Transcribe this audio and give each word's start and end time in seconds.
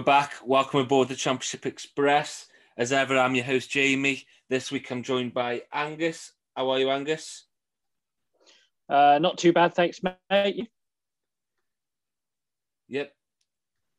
We're 0.00 0.04
back. 0.04 0.32
Welcome 0.42 0.80
aboard 0.80 1.08
the 1.08 1.14
Championship 1.14 1.66
Express. 1.66 2.46
As 2.78 2.90
ever, 2.90 3.18
I'm 3.18 3.34
your 3.34 3.44
host, 3.44 3.70
Jamie. 3.70 4.24
This 4.48 4.72
week, 4.72 4.90
I'm 4.90 5.02
joined 5.02 5.34
by 5.34 5.64
Angus. 5.74 6.32
How 6.56 6.70
are 6.70 6.78
you, 6.78 6.88
Angus? 6.88 7.44
Uh, 8.88 9.18
not 9.20 9.36
too 9.36 9.52
bad, 9.52 9.74
thanks, 9.74 10.00
mate. 10.02 10.70
Yep. 12.88 13.12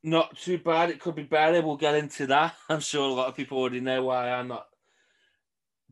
Not 0.01 0.35
too 0.39 0.57
bad. 0.57 0.89
It 0.89 0.99
could 0.99 1.13
be 1.13 1.21
better. 1.21 1.61
We'll 1.61 1.77
get 1.77 1.93
into 1.93 2.25
that. 2.25 2.55
I'm 2.69 2.79
sure 2.79 3.07
a 3.07 3.13
lot 3.13 3.27
of 3.27 3.35
people 3.35 3.59
already 3.59 3.79
know 3.79 4.05
why 4.05 4.31
I'm 4.31 4.47
not 4.47 4.65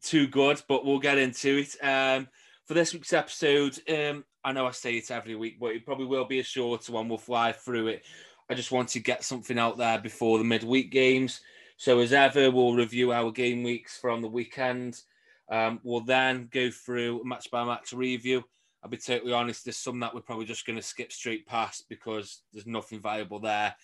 too 0.01 0.25
good, 0.25 0.59
but 0.67 0.87
we'll 0.87 0.97
get 0.97 1.19
into 1.19 1.57
it. 1.57 1.75
Um, 1.85 2.27
for 2.65 2.73
this 2.73 2.93
week's 2.93 3.13
episode, 3.13 3.77
um, 3.87 4.25
I 4.43 4.53
know 4.53 4.65
I 4.65 4.71
say 4.71 4.95
it 4.95 5.11
every 5.11 5.35
week, 5.35 5.59
but 5.59 5.75
it 5.75 5.85
probably 5.85 6.07
will 6.07 6.25
be 6.25 6.39
a 6.39 6.43
shorter 6.43 6.93
one. 6.93 7.09
We'll 7.09 7.19
fly 7.19 7.51
through 7.51 7.89
it. 7.89 8.03
I 8.49 8.55
just 8.55 8.71
want 8.71 8.89
to 8.89 8.99
get 8.99 9.23
something 9.23 9.59
out 9.59 9.77
there 9.77 9.99
before 9.99 10.39
the 10.39 10.43
midweek 10.43 10.91
games. 10.91 11.41
So, 11.77 11.99
as 11.99 12.13
ever, 12.13 12.49
we'll 12.49 12.73
review 12.73 13.11
our 13.11 13.31
game 13.31 13.63
weeks 13.63 13.97
from 13.97 14.21
the 14.21 14.27
weekend. 14.27 15.01
Um, 15.49 15.79
we'll 15.83 16.01
then 16.01 16.49
go 16.51 16.71
through 16.71 17.23
match 17.23 17.51
by 17.51 17.63
match 17.63 17.93
review. 17.93 18.43
I'll 18.83 18.89
be 18.89 18.97
totally 18.97 19.33
honest, 19.33 19.65
there's 19.65 19.77
some 19.77 19.99
that 19.99 20.15
we're 20.15 20.21
probably 20.21 20.45
just 20.45 20.65
going 20.65 20.77
to 20.77 20.81
skip 20.81 21.11
straight 21.11 21.45
past 21.45 21.85
because 21.89 22.41
there's 22.51 22.65
nothing 22.65 23.01
viable 23.01 23.39
there. 23.39 23.75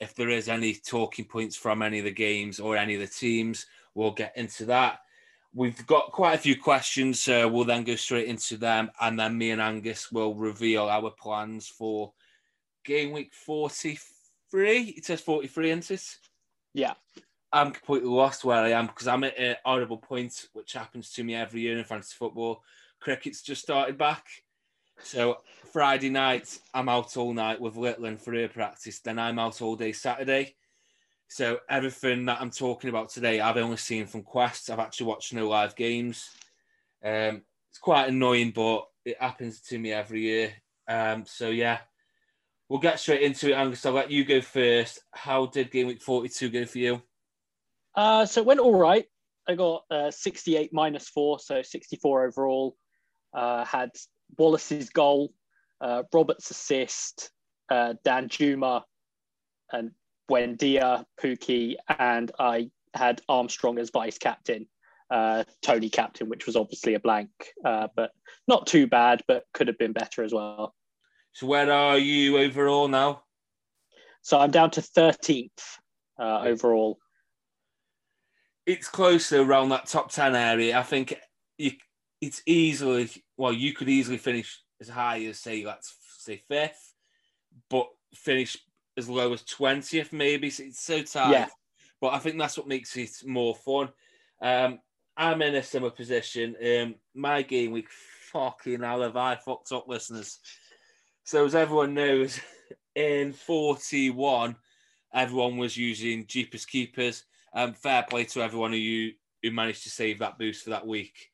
If 0.00 0.14
there 0.14 0.30
is 0.30 0.48
any 0.48 0.74
talking 0.74 1.24
points 1.24 1.56
from 1.56 1.82
any 1.82 1.98
of 1.98 2.04
the 2.04 2.10
games 2.10 2.58
or 2.58 2.76
any 2.76 2.94
of 2.94 3.00
the 3.00 3.06
teams, 3.06 3.66
we'll 3.94 4.10
get 4.10 4.36
into 4.36 4.64
that. 4.66 5.00
We've 5.54 5.86
got 5.86 6.12
quite 6.12 6.34
a 6.34 6.38
few 6.38 6.60
questions, 6.60 7.20
so 7.20 7.48
we'll 7.48 7.64
then 7.64 7.84
go 7.84 7.96
straight 7.96 8.28
into 8.28 8.56
them, 8.56 8.90
and 9.00 9.18
then 9.18 9.36
me 9.36 9.50
and 9.50 9.60
Angus 9.60 10.12
will 10.12 10.34
reveal 10.34 10.88
our 10.88 11.10
plans 11.10 11.68
for 11.68 12.12
game 12.84 13.12
week 13.12 13.32
43. 13.32 14.94
It 14.96 15.04
says 15.04 15.20
43, 15.20 15.70
isn't 15.70 15.90
it? 15.90 16.16
Yeah. 16.74 16.94
I'm 17.52 17.72
completely 17.72 18.08
lost 18.08 18.44
where 18.44 18.62
I 18.62 18.70
am 18.70 18.86
because 18.86 19.08
I'm 19.08 19.24
at 19.24 19.38
an 19.38 19.56
horrible 19.64 19.98
point, 19.98 20.46
which 20.52 20.72
happens 20.74 21.10
to 21.12 21.24
me 21.24 21.34
every 21.34 21.62
year 21.62 21.78
in 21.78 21.84
fantasy 21.84 22.14
football. 22.16 22.62
Cricket's 23.00 23.42
just 23.42 23.62
started 23.62 23.98
back. 23.98 24.24
So 25.02 25.38
Friday 25.72 26.10
night, 26.10 26.58
I'm 26.74 26.88
out 26.88 27.16
all 27.16 27.32
night 27.32 27.60
with 27.60 27.76
Little 27.76 28.16
for 28.16 28.34
air 28.34 28.48
practice. 28.48 29.00
Then 29.00 29.18
I'm 29.18 29.38
out 29.38 29.60
all 29.62 29.76
day 29.76 29.92
Saturday. 29.92 30.54
So 31.28 31.58
everything 31.68 32.26
that 32.26 32.40
I'm 32.40 32.50
talking 32.50 32.90
about 32.90 33.08
today, 33.08 33.40
I've 33.40 33.56
only 33.56 33.76
seen 33.76 34.06
from 34.06 34.22
Quest. 34.22 34.68
I've 34.68 34.80
actually 34.80 35.06
watched 35.06 35.32
no 35.32 35.48
live 35.48 35.76
games. 35.76 36.28
Um, 37.04 37.42
it's 37.70 37.78
quite 37.80 38.08
annoying, 38.08 38.50
but 38.50 38.86
it 39.04 39.16
happens 39.20 39.60
to 39.62 39.78
me 39.78 39.92
every 39.92 40.22
year. 40.22 40.52
Um, 40.88 41.24
so 41.26 41.50
yeah, 41.50 41.78
we'll 42.70 42.80
get 42.80 43.00
straight 43.00 43.20
into 43.20 43.50
it, 43.50 43.54
Angus. 43.54 43.84
I'll 43.84 43.92
let 43.92 44.10
you 44.10 44.24
go 44.24 44.40
first. 44.40 45.00
How 45.10 45.46
did 45.46 45.70
game 45.70 45.88
week 45.88 46.00
42 46.00 46.48
go 46.48 46.64
for 46.64 46.78
you? 46.78 47.02
Uh, 47.94 48.24
so 48.24 48.40
it 48.40 48.46
went 48.46 48.60
all 48.60 48.78
right. 48.78 49.04
I 49.46 49.56
got 49.56 49.82
uh, 49.90 50.10
68 50.10 50.72
minus 50.72 51.08
four, 51.08 51.40
so 51.40 51.60
64 51.60 52.26
overall. 52.28 52.76
Uh, 53.34 53.64
had 53.64 53.90
Wallace's 54.38 54.88
goal, 54.90 55.32
uh, 55.80 56.04
Roberts' 56.14 56.50
assist, 56.50 57.30
uh, 57.70 57.94
Danjuma, 58.06 58.82
and 59.72 59.90
Buendia, 60.30 61.04
Pukki, 61.20 61.74
and 61.98 62.30
I 62.38 62.70
had 62.94 63.20
Armstrong 63.28 63.78
as 63.78 63.90
vice 63.90 64.18
captain, 64.18 64.66
uh, 65.10 65.42
Toney 65.62 65.90
captain, 65.90 66.28
which 66.28 66.46
was 66.46 66.54
obviously 66.54 66.94
a 66.94 67.00
blank, 67.00 67.30
but 67.62 68.12
not 68.46 68.68
too 68.68 68.86
bad, 68.86 69.22
but 69.26 69.44
could 69.54 69.66
have 69.66 69.78
been 69.78 69.92
better 69.92 70.22
as 70.22 70.32
well. 70.32 70.74
So 71.32 71.46
where 71.46 71.70
are 71.72 71.98
you 71.98 72.38
overall 72.38 72.88
now? 72.88 73.22
So 74.22 74.38
I'm 74.38 74.50
down 74.50 74.70
to 74.72 74.80
13th 74.80 75.50
uh, 76.18 76.40
overall. 76.42 76.98
It's 78.66 78.88
closer 78.88 79.40
around 79.40 79.70
that 79.70 79.86
top 79.86 80.10
10 80.10 80.34
area. 80.34 80.78
I 80.78 80.82
think 80.82 81.14
you, 81.56 81.72
it's 82.20 82.42
easily, 82.46 83.10
well, 83.36 83.52
you 83.52 83.72
could 83.72 83.88
easily 83.88 84.18
finish 84.18 84.60
as 84.80 84.88
high 84.88 85.24
as, 85.24 85.38
say, 85.38 85.64
let's 85.64 85.96
say 86.18 86.42
fifth, 86.48 86.92
but 87.68 87.88
finish 88.14 88.56
as 88.96 89.08
low 89.08 89.32
as 89.32 89.42
20th, 89.42 90.12
maybe. 90.12 90.48
It's 90.48 90.82
so 90.82 91.02
tight. 91.02 91.32
Yeah. 91.32 91.48
But 92.00 92.14
I 92.14 92.18
think 92.18 92.38
that's 92.38 92.56
what 92.56 92.68
makes 92.68 92.96
it 92.96 93.10
more 93.26 93.54
fun. 93.54 93.88
Um, 94.40 94.78
I'm 95.16 95.42
in 95.42 95.54
a 95.54 95.62
similar 95.62 95.90
position. 95.90 96.56
Um, 96.64 96.94
my 97.14 97.42
game 97.42 97.72
week, 97.72 97.88
fucking 98.32 98.82
hell, 98.82 99.02
have 99.02 99.16
I 99.16 99.36
fucked 99.36 99.72
up, 99.72 99.88
listeners? 99.88 100.38
So, 101.30 101.44
as 101.44 101.54
everyone 101.54 101.94
knows, 101.94 102.40
in 102.96 103.32
41, 103.32 104.56
everyone 105.14 105.58
was 105.58 105.76
using 105.76 106.26
Jeepers 106.26 106.66
Keepers. 106.66 107.22
Um, 107.54 107.72
fair 107.72 108.02
play 108.02 108.24
to 108.24 108.42
everyone 108.42 108.72
who 108.72 108.78
you, 108.78 109.12
who 109.40 109.52
managed 109.52 109.84
to 109.84 109.90
save 109.90 110.18
that 110.18 110.40
boost 110.40 110.64
for 110.64 110.70
that 110.70 110.88
week. 110.88 111.30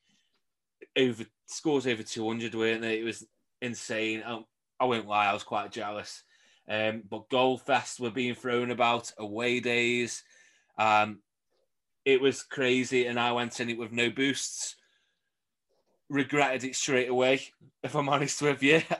Over 0.98 1.24
scores 1.46 1.86
over 1.86 2.02
200, 2.02 2.54
weren't 2.54 2.82
they? 2.82 3.00
It 3.00 3.04
was 3.04 3.26
insane. 3.62 4.22
I, 4.26 4.44
I 4.78 4.84
won't 4.84 5.08
lie, 5.08 5.28
I 5.28 5.32
was 5.32 5.44
quite 5.44 5.72
jealous. 5.72 6.24
Um, 6.68 7.02
but 7.08 7.30
Goalfest 7.30 7.98
were 7.98 8.10
being 8.10 8.34
thrown 8.34 8.70
about, 8.70 9.10
away 9.16 9.60
days. 9.60 10.24
Um, 10.76 11.20
it 12.04 12.20
was 12.20 12.42
crazy, 12.42 13.06
and 13.06 13.18
I 13.18 13.32
went 13.32 13.60
in 13.60 13.70
it 13.70 13.78
with 13.78 13.92
no 13.92 14.10
boosts. 14.10 14.76
Regretted 16.10 16.64
it 16.64 16.76
straight 16.76 17.08
away, 17.08 17.44
if 17.82 17.96
I'm 17.96 18.10
honest 18.10 18.42
with 18.42 18.62
you. 18.62 18.82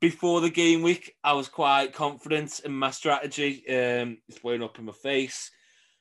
Before 0.00 0.40
the 0.40 0.50
game 0.50 0.82
week, 0.82 1.14
I 1.22 1.32
was 1.32 1.48
quite 1.48 1.92
confident 1.92 2.60
in 2.64 2.72
my 2.72 2.90
strategy. 2.90 3.62
Um, 3.68 4.18
it's 4.28 4.40
blown 4.40 4.62
up 4.62 4.78
in 4.78 4.84
my 4.84 4.92
face. 4.92 5.50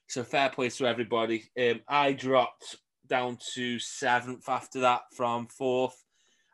So 0.07 0.23
fair 0.23 0.49
play 0.49 0.69
to 0.69 0.87
everybody. 0.87 1.45
Um, 1.59 1.81
I 1.87 2.13
dropped 2.13 2.77
down 3.07 3.37
to 3.53 3.79
seventh 3.79 4.49
after 4.49 4.79
that 4.81 5.01
from 5.15 5.47
fourth. 5.47 6.03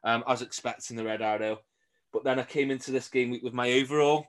Um, 0.03 0.23
I 0.27 0.31
was 0.31 0.41
expecting 0.41 0.97
the 0.97 1.05
red 1.05 1.21
arrow. 1.21 1.59
But 2.11 2.23
then 2.23 2.39
I 2.39 2.43
came 2.43 2.71
into 2.71 2.91
this 2.91 3.07
game 3.07 3.31
week 3.31 3.43
with 3.43 3.53
my 3.53 3.71
overall, 3.71 4.25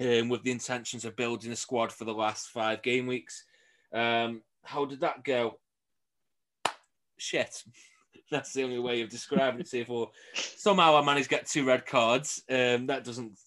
um, 0.00 0.28
with 0.28 0.42
the 0.42 0.50
intentions 0.50 1.04
of 1.04 1.16
building 1.16 1.52
a 1.52 1.56
squad 1.56 1.92
for 1.92 2.04
the 2.04 2.12
last 2.12 2.48
five 2.48 2.82
game 2.82 3.06
weeks. 3.06 3.44
Um, 3.92 4.42
how 4.64 4.84
did 4.84 5.00
that 5.00 5.22
go? 5.22 5.58
Shit. 7.18 7.62
That's 8.30 8.52
the 8.52 8.64
only 8.64 8.78
way 8.78 9.02
of 9.02 9.08
describing 9.08 9.64
it. 9.72 9.86
For 9.86 10.10
somehow 10.34 10.96
I 10.96 11.04
managed 11.04 11.30
to 11.30 11.36
get 11.36 11.46
two 11.46 11.64
red 11.64 11.86
cards. 11.86 12.42
Um, 12.48 12.86
that 12.86 13.04
doesn't 13.04 13.38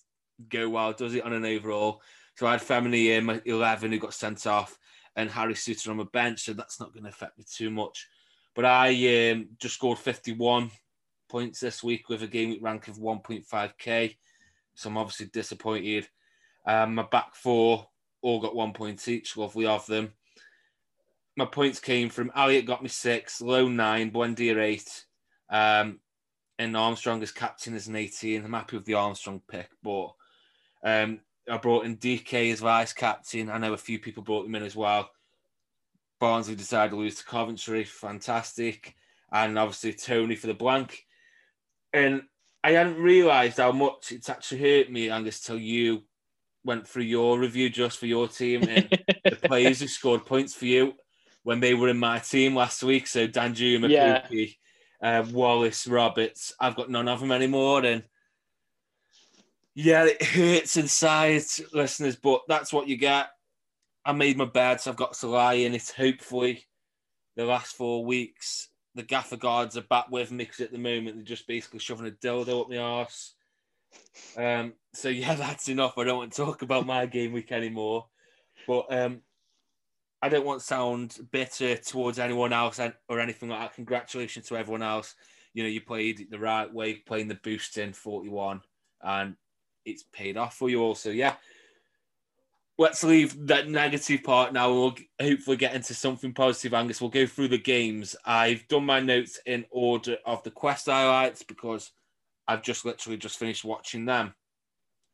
go 0.50 0.69
well, 0.69 0.94
does 0.94 1.16
it, 1.16 1.24
on 1.24 1.34
an 1.34 1.46
overall? 1.46 2.01
So 2.35 2.47
I 2.47 2.51
had 2.51 2.62
Femenía 2.62 3.18
in 3.18 3.25
my 3.25 3.41
11 3.46 3.91
who 3.91 4.00
got 4.00 4.13
sent 4.13 4.47
off 4.47 4.78
and 5.16 5.29
Harry 5.29 5.53
Souttar 5.53 5.90
on 5.90 5.97
my 5.97 6.06
bench, 6.12 6.44
so 6.44 6.53
that's 6.53 6.79
not 6.79 6.94
going 6.94 7.03
to 7.03 7.09
affect 7.09 7.38
me 7.38 7.46
too 7.50 7.69
much. 7.69 8.07
But 8.56 8.66
I 8.66 9.31
um, 9.31 9.50
just 9.59 9.75
scored 9.75 10.00
51 10.00 10.72
points 11.30 11.59
this 11.59 11.84
week 11.84 12.09
with 12.09 12.24
a 12.24 12.28
game 12.28 12.57
rank 12.62 12.88
of 12.88 12.97
1.5k. 12.97 14.16
So 14.75 14.90
I'm 14.90 14.97
obviously 14.97 15.28
disappointed. 15.28 16.07
Um, 16.66 16.95
my 16.95 17.03
back 17.03 17.35
four 17.35 17.88
all 18.21 18.39
got 18.39 18.56
one 18.56 18.74
point 18.74 19.07
each. 19.07 19.38
Lovely 19.38 19.65
of 19.65 19.86
them. 19.86 20.13
My 21.35 21.45
points 21.45 21.80
came 21.80 22.09
from 22.09 22.31
Elliott 22.35 22.65
got 22.65 22.83
me 22.83 22.89
six, 22.89 23.41
Lowe 23.41 23.68
nine, 23.68 24.12
Buendia 24.12 24.57
eight, 24.57 25.06
um, 25.50 26.00
and 26.59 26.77
Armstrong 26.77 27.24
as 27.24 27.31
captain 27.31 27.74
as 27.74 27.88
an 27.88 27.95
18. 27.95 28.45
I'm 28.45 28.53
happy 28.53 28.77
with 28.77 28.85
the 28.85 28.94
Armstrong 28.94 29.41
pick, 29.47 29.69
but 29.81 30.13
um, 30.83 31.21
I 31.50 31.57
brought 31.57 31.85
in 31.85 31.97
DK 31.97 32.51
as 32.51 32.59
vice 32.59 32.94
captain. 32.94 33.50
I 33.50 33.57
know 33.57 33.74
a 33.74 33.77
few 33.77 34.00
people 34.00 34.24
brought 34.24 34.45
him 34.45 34.56
in 34.56 34.63
as 34.63 34.75
well. 34.75 35.09
Barnsley 36.19 36.56
decided 36.56 36.91
to 36.91 36.97
lose 36.97 37.15
to 37.15 37.25
Coventry. 37.25 37.83
Fantastic. 37.83 38.95
And 39.31 39.57
obviously 39.57 39.94
Toney 39.94 40.36
for 40.36 40.47
the 40.47 40.53
blank. 40.53 41.06
And 41.91 42.24
I 42.63 42.71
hadn't 42.71 43.01
realised 43.01 43.57
how 43.57 43.71
much 43.71 44.12
it's 44.12 44.29
actually 44.29 44.62
hurt 44.62 44.91
me, 44.91 45.09
Angus, 45.09 45.41
till 45.41 45.57
you 45.57 46.03
went 46.63 46.88
through 46.88 47.03
your 47.03 47.39
review 47.39 47.69
just 47.69 47.97
for 47.97 48.06
your 48.06 48.27
team 48.27 48.63
and 48.63 48.88
the 49.25 49.36
players 49.47 49.81
who 49.81 49.88
scored 49.88 50.25
points 50.25 50.53
for 50.53 50.65
you 50.65 50.94
when 51.44 51.60
they 51.60 51.74
were 51.74 51.90
in 51.90 51.98
my 51.98 52.19
team 52.19 52.56
last 52.56 52.84
week. 52.84 53.07
So 53.07 53.28
Danjuma, 53.28 53.90
yeah. 53.90 54.45
uh, 55.01 55.25
Wallace, 55.31 55.88
Roberts. 55.88 56.54
I've 56.60 56.75
got 56.75 56.90
none 56.90 57.07
of 57.07 57.19
them 57.19 57.31
anymore. 57.31 57.86
And 57.86 58.04
yeah, 59.75 60.06
it 60.06 60.24
hurts 60.24 60.78
inside, 60.78 61.44
listeners, 61.74 62.16
but 62.16 62.42
that's 62.48 62.74
what 62.74 62.88
you 62.88 62.98
get. 62.98 63.28
I 64.06 64.12
made 64.12 64.38
my 64.38 64.45
bed, 64.45 64.81
so 64.81 64.92
I've 64.92 64.98
got 64.98 65.13
to 65.13 65.28
lie 65.28 65.54
in 65.54 65.74
it. 65.74 65.94
Hopefully, 65.95 66.66
the 67.36 67.46
last 67.46 67.75
four 67.75 68.06
weeks 68.06 68.69
the 68.96 69.04
gaffer 69.04 69.38
guards 69.38 69.78
are 69.78 69.81
back 69.81 70.10
with 70.12 70.31
me 70.31 70.44
because 70.44 70.60
at 70.60 70.72
the 70.72 70.78
moment 70.78 71.16
they're 71.16 71.25
just 71.25 71.48
basically 71.48 71.80
shoving 71.80 72.07
a 72.07 72.12
dildo 72.12 72.62
up 72.62 72.69
my 72.69 72.78
arse. 72.78 73.34
Um, 74.38 74.74
so 74.94 75.10
yeah, 75.10 75.36
that's 75.36 75.69
enough. 75.69 75.98
I 75.98 76.04
don't 76.04 76.18
want 76.18 76.34
to 76.34 76.46
talk 76.46 76.62
about 76.62 76.86
my 76.86 77.06
game 77.06 77.34
week 77.34 77.51
anymore. 77.51 78.07
But 78.68 78.86
um, 78.94 79.22
I 80.24 80.30
don't 80.30 80.46
want 80.46 80.62
to 80.62 80.66
sound 80.66 81.18
bitter 81.34 81.75
towards 81.75 82.18
anyone 82.18 82.54
else 82.54 82.80
or 83.10 83.20
anything 83.20 83.50
like 83.50 83.60
that. 83.60 83.75
Congratulations 83.75 84.48
to 84.48 84.56
everyone 84.56 84.81
else. 84.81 85.16
You 85.54 85.64
know, 85.64 85.70
you 85.70 85.81
played 85.81 86.28
the 86.31 86.40
right 86.40 86.74
way, 86.74 86.94
playing 86.94 87.28
the 87.28 87.36
boost 87.44 87.78
in 87.78 87.92
41, 87.92 88.62
and 89.02 89.36
it's 89.84 90.06
paid 90.14 90.38
off 90.38 90.56
for 90.56 90.70
you 90.70 90.81
also. 90.81 91.12
Yeah. 91.12 91.36
let's 92.78 93.04
leave 93.04 93.48
that 93.48 93.68
negative 93.70 94.24
part 94.24 94.54
now. 94.54 94.72
We'll 94.72 94.96
hopefully 95.22 95.58
get 95.58 95.75
into 95.75 95.94
something 95.94 96.34
positive, 96.34 96.74
Angus. 96.74 97.02
We'll 97.02 97.10
go 97.10 97.25
through 97.25 97.50
the 97.50 97.58
games. 97.58 98.16
I've 98.25 98.66
done 98.70 98.86
my 98.86 99.02
notes 99.02 99.42
in 99.46 99.66
order 99.72 100.16
of 100.25 100.42
the 100.44 100.52
quest 100.52 100.86
highlights 100.86 101.44
because 101.44 101.92
I've 102.48 102.64
just 102.64 102.86
literally 102.86 103.18
just 103.18 103.38
finished 103.38 103.66
watching 103.66 104.06
them. 104.06 104.34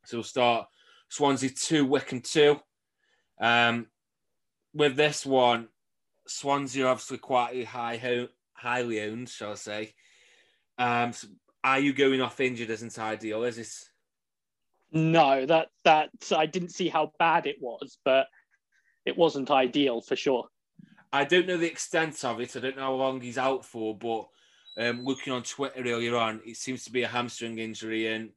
So 0.04 0.18
we'll 0.18 0.24
start 0.24 0.68
Swansea 1.08 1.50
2, 1.50 1.84
Wycombe 1.84 2.20
2. 2.20 2.60
Um, 3.40 3.88
with 4.74 4.96
this 4.96 5.26
one, 5.26 5.68
Swansea 6.26 6.86
are 6.86 6.90
obviously 6.90 7.18
quite 7.18 7.64
high, 7.64 8.28
highly 8.52 9.00
owned, 9.02 9.28
shall 9.28 9.52
I 9.52 9.54
say. 9.54 9.94
Um, 10.78 11.12
so 11.12 11.28
Ayew 11.64 11.94
going 11.94 12.20
off 12.20 12.40
injured 12.40 12.70
isn't 12.70 12.98
ideal, 12.98 13.44
is 13.44 13.58
it? 13.58 13.72
No, 14.92 15.46
that 15.46 15.68
that 15.84 16.10
I 16.36 16.46
didn't 16.46 16.70
see 16.70 16.88
how 16.88 17.12
bad 17.18 17.46
it 17.46 17.56
was, 17.60 17.98
but 18.04 18.26
it 19.04 19.16
wasn't 19.16 19.50
ideal 19.50 20.00
for 20.00 20.16
sure. 20.16 20.48
I 21.12 21.24
don't 21.24 21.46
know 21.46 21.56
the 21.56 21.70
extent 21.70 22.24
of 22.24 22.40
it. 22.40 22.56
I 22.56 22.60
don't 22.60 22.76
know 22.76 22.82
how 22.82 22.94
long 22.94 23.20
he's 23.20 23.38
out 23.38 23.64
for, 23.64 23.96
but 23.96 24.28
um, 24.78 25.04
looking 25.04 25.32
on 25.32 25.42
Twitter 25.42 25.80
earlier 25.80 26.16
on, 26.16 26.40
it 26.44 26.56
seems 26.56 26.84
to 26.84 26.92
be 26.92 27.02
a 27.02 27.08
hamstring 27.08 27.58
injury, 27.58 28.06
and 28.08 28.30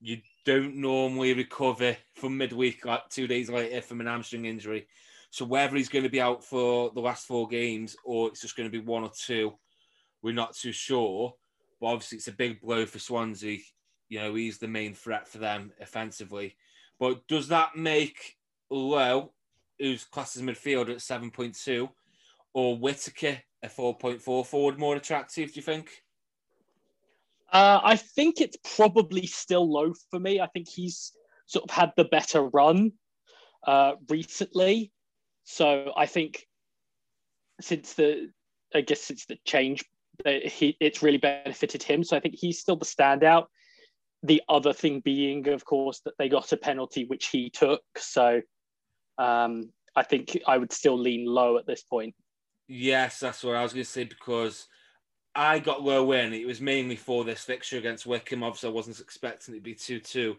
you 0.00 0.18
don't 0.44 0.76
normally 0.76 1.32
recover 1.34 1.96
from 2.14 2.36
midweek, 2.36 2.84
like 2.84 3.08
two 3.08 3.26
days 3.26 3.48
later, 3.48 3.80
from 3.80 4.00
an 4.00 4.06
hamstring 4.06 4.44
injury. 4.44 4.86
So 5.34 5.44
whether 5.44 5.76
he's 5.76 5.88
going 5.88 6.04
to 6.04 6.08
be 6.08 6.20
out 6.20 6.44
for 6.44 6.92
the 6.94 7.00
last 7.00 7.26
four 7.26 7.48
games 7.48 7.96
or 8.04 8.28
it's 8.28 8.40
just 8.40 8.56
going 8.56 8.70
to 8.70 8.78
be 8.78 8.84
one 8.84 9.02
or 9.02 9.10
two, 9.10 9.52
we're 10.22 10.32
not 10.32 10.54
too 10.54 10.70
sure. 10.70 11.34
But 11.80 11.88
obviously, 11.88 12.18
it's 12.18 12.28
a 12.28 12.32
big 12.32 12.60
blow 12.60 12.86
for 12.86 13.00
Swansea 13.00 13.58
you 14.08 14.20
know, 14.20 14.36
he's 14.36 14.58
the 14.58 14.68
main 14.68 14.94
threat 14.94 15.26
for 15.26 15.38
them 15.38 15.72
offensively. 15.80 16.54
But 17.00 17.26
does 17.26 17.48
that 17.48 17.74
make 17.74 18.36
Lowe, 18.70 19.32
who's 19.80 20.04
classed 20.04 20.36
as 20.36 20.42
midfielder 20.42 20.90
at 20.90 20.98
7.2, 20.98 21.88
or 22.52 22.78
Whittaker, 22.78 23.40
a 23.64 23.68
4.4 23.68 24.46
forward, 24.46 24.78
more 24.78 24.94
attractive, 24.94 25.52
do 25.52 25.56
you 25.56 25.62
think? 25.62 25.90
Uh, 27.52 27.80
I 27.82 27.96
think 27.96 28.40
it's 28.40 28.56
probably 28.76 29.26
still 29.26 29.68
Lowe 29.68 29.94
for 30.12 30.20
me. 30.20 30.40
I 30.40 30.46
think 30.46 30.68
he's 30.68 31.10
sort 31.46 31.68
of 31.68 31.74
had 31.74 31.92
the 31.96 32.04
better 32.04 32.42
run 32.42 32.92
uh, 33.66 33.94
recently. 34.08 34.92
So 35.44 35.92
I 35.96 36.06
think 36.06 36.46
since 37.60 37.94
the, 37.94 38.30
I 38.74 38.80
guess 38.80 39.00
since 39.00 39.26
the 39.26 39.38
change, 39.44 39.84
he 40.24 40.76
it's 40.80 41.02
really 41.02 41.18
benefited 41.18 41.82
him. 41.82 42.04
So 42.04 42.16
I 42.16 42.20
think 42.20 42.34
he's 42.36 42.60
still 42.60 42.76
the 42.76 42.84
standout 42.84 43.46
the 44.24 44.42
other 44.48 44.72
thing 44.72 45.00
being, 45.00 45.46
of 45.48 45.64
course, 45.66 46.00
that 46.00 46.14
they 46.18 46.30
got 46.30 46.50
a 46.50 46.56
penalty 46.56 47.04
which 47.04 47.26
he 47.26 47.50
took. 47.50 47.82
So 47.96 48.40
um, 49.18 49.70
I 49.94 50.02
think 50.02 50.38
I 50.46 50.56
would 50.56 50.72
still 50.72 50.98
lean 50.98 51.26
Lowe 51.26 51.58
at 51.58 51.66
this 51.66 51.82
point. 51.82 52.14
Yes, 52.66 53.20
that's 53.20 53.44
what 53.44 53.54
I 53.54 53.62
was 53.62 53.74
going 53.74 53.84
to 53.84 53.90
say 53.90 54.04
because 54.04 54.66
I 55.34 55.58
got 55.58 55.82
Lowe 55.82 56.12
in. 56.12 56.32
It 56.32 56.46
was 56.46 56.62
mainly 56.62 56.96
for 56.96 57.22
this 57.22 57.42
fixture 57.44 57.76
against 57.76 58.06
Wycombe. 58.06 58.42
Obviously, 58.42 58.70
I 58.70 58.72
wasn't 58.72 58.98
expecting 58.98 59.54
it 59.54 59.58
to 59.58 59.62
be 59.62 59.74
2 59.74 60.00
2. 60.00 60.36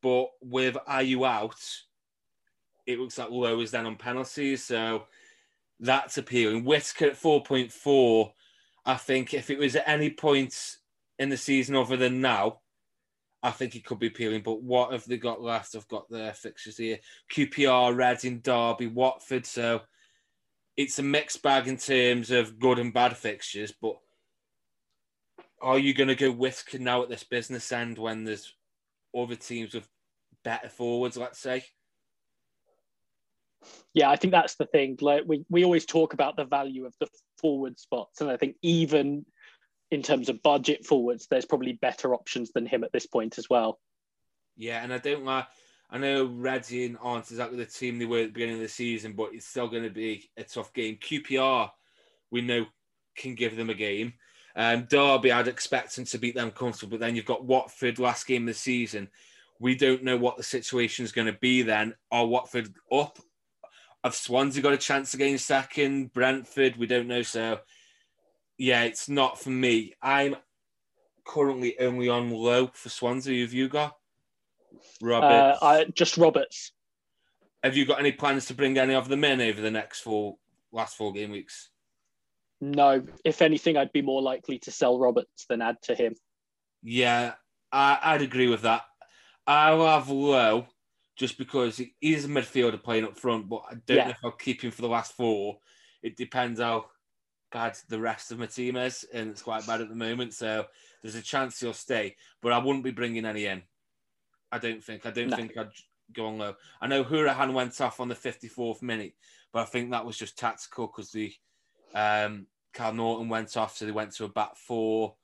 But 0.00 0.26
with 0.40 0.76
Ayew 0.88 1.26
out, 1.26 1.60
it 2.86 2.98
looks 2.98 3.18
like 3.18 3.30
Lowe 3.30 3.60
is 3.60 3.70
then 3.70 3.86
on 3.86 3.96
penalties. 3.96 4.64
So 4.64 5.04
that's 5.80 6.18
appealing. 6.18 6.64
Whittaker 6.64 7.06
at 7.06 7.20
4.4. 7.20 8.32
I 8.86 8.96
think 8.96 9.34
if 9.34 9.50
it 9.50 9.58
was 9.58 9.76
at 9.76 9.88
any 9.88 10.10
point 10.10 10.76
in 11.18 11.28
the 11.28 11.36
season 11.36 11.76
other 11.76 11.96
than 11.96 12.20
now, 12.20 12.60
I 13.42 13.50
think 13.50 13.76
it 13.76 13.84
could 13.84 13.98
be 13.98 14.06
appealing. 14.08 14.42
But 14.42 14.62
what 14.62 14.92
have 14.92 15.04
they 15.04 15.18
got 15.18 15.42
left? 15.42 15.74
I've 15.74 15.88
got 15.88 16.08
their 16.10 16.32
fixtures 16.32 16.78
here: 16.78 16.98
QPR, 17.32 17.96
Reading, 17.96 18.40
Derby, 18.40 18.86
Watford. 18.86 19.46
So 19.46 19.82
it's 20.76 20.98
a 20.98 21.02
mixed 21.02 21.42
bag 21.42 21.68
in 21.68 21.76
terms 21.76 22.30
of 22.30 22.58
good 22.58 22.78
and 22.78 22.92
bad 22.92 23.16
fixtures. 23.16 23.72
But 23.72 23.96
are 25.60 25.78
you 25.78 25.94
going 25.94 26.08
to 26.08 26.14
go 26.14 26.30
Whittaker 26.30 26.78
now 26.78 27.02
at 27.02 27.08
this 27.08 27.24
business 27.24 27.70
end 27.72 27.98
when 27.98 28.24
there's 28.24 28.54
other 29.16 29.36
teams 29.36 29.74
with 29.74 29.88
better 30.42 30.68
forwards? 30.68 31.16
Let's 31.16 31.38
say. 31.38 31.64
Yeah, 33.92 34.10
I 34.10 34.16
think 34.16 34.32
that's 34.32 34.56
the 34.56 34.66
thing. 34.66 34.98
Like 35.00 35.24
we, 35.26 35.44
we 35.48 35.64
always 35.64 35.86
talk 35.86 36.12
about 36.12 36.36
the 36.36 36.44
value 36.44 36.86
of 36.86 36.94
the 37.00 37.06
forward 37.38 37.78
spots, 37.78 38.20
and 38.20 38.30
I 38.30 38.36
think 38.36 38.56
even 38.62 39.24
in 39.90 40.02
terms 40.02 40.28
of 40.28 40.42
budget 40.42 40.84
forwards, 40.84 41.26
there's 41.28 41.44
probably 41.44 41.72
better 41.72 42.14
options 42.14 42.50
than 42.52 42.66
him 42.66 42.84
at 42.84 42.92
this 42.92 43.06
point 43.06 43.38
as 43.38 43.48
well. 43.48 43.78
Yeah, 44.56 44.82
and 44.82 44.92
I 44.92 44.98
don't 44.98 45.24
like. 45.24 45.46
I 45.90 45.98
know 45.98 46.24
Reading 46.24 46.96
aren't 47.00 47.30
exactly 47.30 47.58
the 47.58 47.66
team 47.66 47.98
they 47.98 48.04
were 48.04 48.20
at 48.20 48.26
the 48.26 48.32
beginning 48.32 48.56
of 48.56 48.62
the 48.62 48.68
season, 48.68 49.12
but 49.12 49.30
it's 49.32 49.46
still 49.46 49.68
going 49.68 49.82
to 49.84 49.90
be 49.90 50.28
a 50.36 50.42
tough 50.42 50.72
game. 50.72 50.96
QPR, 50.96 51.70
we 52.30 52.40
know, 52.40 52.66
can 53.16 53.34
give 53.34 53.56
them 53.56 53.70
a 53.70 53.74
game. 53.74 54.14
Um, 54.56 54.86
Derby, 54.88 55.32
I'd 55.32 55.48
expect 55.48 55.94
them 55.94 56.04
to 56.06 56.18
beat 56.18 56.34
them 56.34 56.50
comfortably. 56.50 56.98
But 56.98 57.04
then 57.04 57.16
you've 57.16 57.26
got 57.26 57.44
Watford 57.44 57.98
last 57.98 58.26
game 58.26 58.48
of 58.48 58.54
the 58.54 58.58
season. 58.58 59.08
We 59.60 59.76
don't 59.76 60.02
know 60.02 60.16
what 60.16 60.36
the 60.36 60.42
situation 60.42 61.04
is 61.04 61.12
going 61.12 61.26
to 61.32 61.38
be 61.38 61.62
then. 61.62 61.94
Are 62.10 62.26
Watford 62.26 62.74
up? 62.90 63.18
Have 64.04 64.14
Swansea 64.14 64.62
got 64.62 64.74
a 64.74 64.78
chance 64.78 65.14
against 65.14 65.46
second? 65.46 66.12
Brentford, 66.12 66.76
we 66.76 66.86
don't 66.86 67.08
know. 67.08 67.22
So 67.22 67.60
yeah, 68.58 68.84
it's 68.84 69.08
not 69.08 69.40
for 69.40 69.48
me. 69.48 69.94
I'm 70.02 70.36
currently 71.24 71.78
only 71.80 72.10
on 72.10 72.30
Lowe 72.30 72.70
for 72.74 72.90
Swansea. 72.90 73.42
Have 73.42 73.54
you 73.54 73.68
got 73.68 73.96
Roberts? 75.00 75.58
Uh, 75.62 75.64
I, 75.64 75.84
just 75.84 76.18
Roberts. 76.18 76.72
Have 77.62 77.78
you 77.78 77.86
got 77.86 77.98
any 77.98 78.12
plans 78.12 78.44
to 78.46 78.54
bring 78.54 78.76
any 78.76 78.94
of 78.94 79.08
them 79.08 79.24
in 79.24 79.40
over 79.40 79.62
the 79.62 79.70
next 79.70 80.00
four 80.00 80.36
last 80.70 80.98
four 80.98 81.12
game 81.14 81.30
weeks? 81.30 81.70
No. 82.60 83.02
If 83.24 83.40
anything, 83.40 83.78
I'd 83.78 83.92
be 83.92 84.02
more 84.02 84.20
likely 84.20 84.58
to 84.60 84.70
sell 84.70 84.98
Roberts 84.98 85.46
than 85.48 85.62
add 85.62 85.76
to 85.84 85.94
him. 85.94 86.14
Yeah, 86.82 87.34
I, 87.72 88.12
would 88.12 88.22
agree 88.22 88.48
with 88.48 88.62
that. 88.62 88.82
I'll 89.46 89.86
have 89.86 90.10
Lowe 90.10 90.66
just 91.16 91.38
because 91.38 91.80
he's 92.00 92.24
a 92.24 92.28
midfielder 92.28 92.82
playing 92.82 93.04
up 93.04 93.16
front, 93.16 93.48
but 93.48 93.62
I 93.70 93.74
don't 93.86 93.96
yeah. 93.96 94.04
know 94.04 94.10
if 94.10 94.18
I'll 94.24 94.32
keep 94.32 94.62
him 94.62 94.70
for 94.70 94.82
the 94.82 94.88
last 94.88 95.16
four. 95.16 95.58
It 96.02 96.16
depends 96.16 96.60
how 96.60 96.86
bad 97.52 97.78
the 97.88 98.00
rest 98.00 98.32
of 98.32 98.38
my 98.38 98.46
team 98.46 98.76
is, 98.76 99.04
and 99.12 99.30
it's 99.30 99.42
quite 99.42 99.66
bad 99.66 99.80
at 99.80 99.88
the 99.88 99.94
moment. 99.94 100.34
So 100.34 100.66
there's 101.02 101.14
a 101.14 101.22
chance 101.22 101.60
he'll 101.60 101.72
stay, 101.72 102.16
but 102.42 102.52
I 102.52 102.58
wouldn't 102.58 102.84
be 102.84 102.90
bringing 102.90 103.24
any 103.24 103.46
in. 103.46 103.62
I 104.50 104.58
don't 104.58 104.82
think. 104.82 105.06
I 105.06 105.10
don't 105.10 105.30
no. 105.30 105.36
think 105.36 105.56
I'd 105.56 105.70
go 106.12 106.26
on 106.26 106.38
Lowe. 106.38 106.56
I 106.80 106.88
know 106.88 107.04
Hourihane 107.04 107.52
went 107.52 107.80
off 107.80 108.00
on 108.00 108.08
the 108.08 108.14
54th 108.14 108.82
minute, 108.82 109.14
but 109.52 109.62
I 109.62 109.64
think 109.66 109.90
that 109.90 110.04
was 110.04 110.16
just 110.16 110.38
tactical 110.38 110.88
because 110.88 111.12
the 111.12 111.32
um, 111.94 112.46
Kyle 112.72 112.92
Naughton 112.92 113.28
went 113.28 113.56
off, 113.56 113.76
so 113.76 113.84
they 113.84 113.92
went 113.92 114.12
to 114.16 114.24
a 114.24 114.28
bat 114.28 114.58
four. 114.58 115.14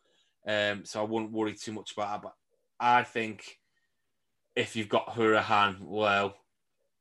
Um, 0.46 0.84
so 0.84 1.00
I 1.00 1.04
wouldn't 1.04 1.32
worry 1.32 1.54
too 1.54 1.72
much 1.72 1.92
about 1.92 2.22
that. 2.22 2.22
But 2.22 2.34
I 2.78 3.02
think 3.02 3.59
if 4.56 4.76
you've 4.76 4.88
got 4.88 5.08
Hourihane, 5.08 5.80
well, 5.80 6.36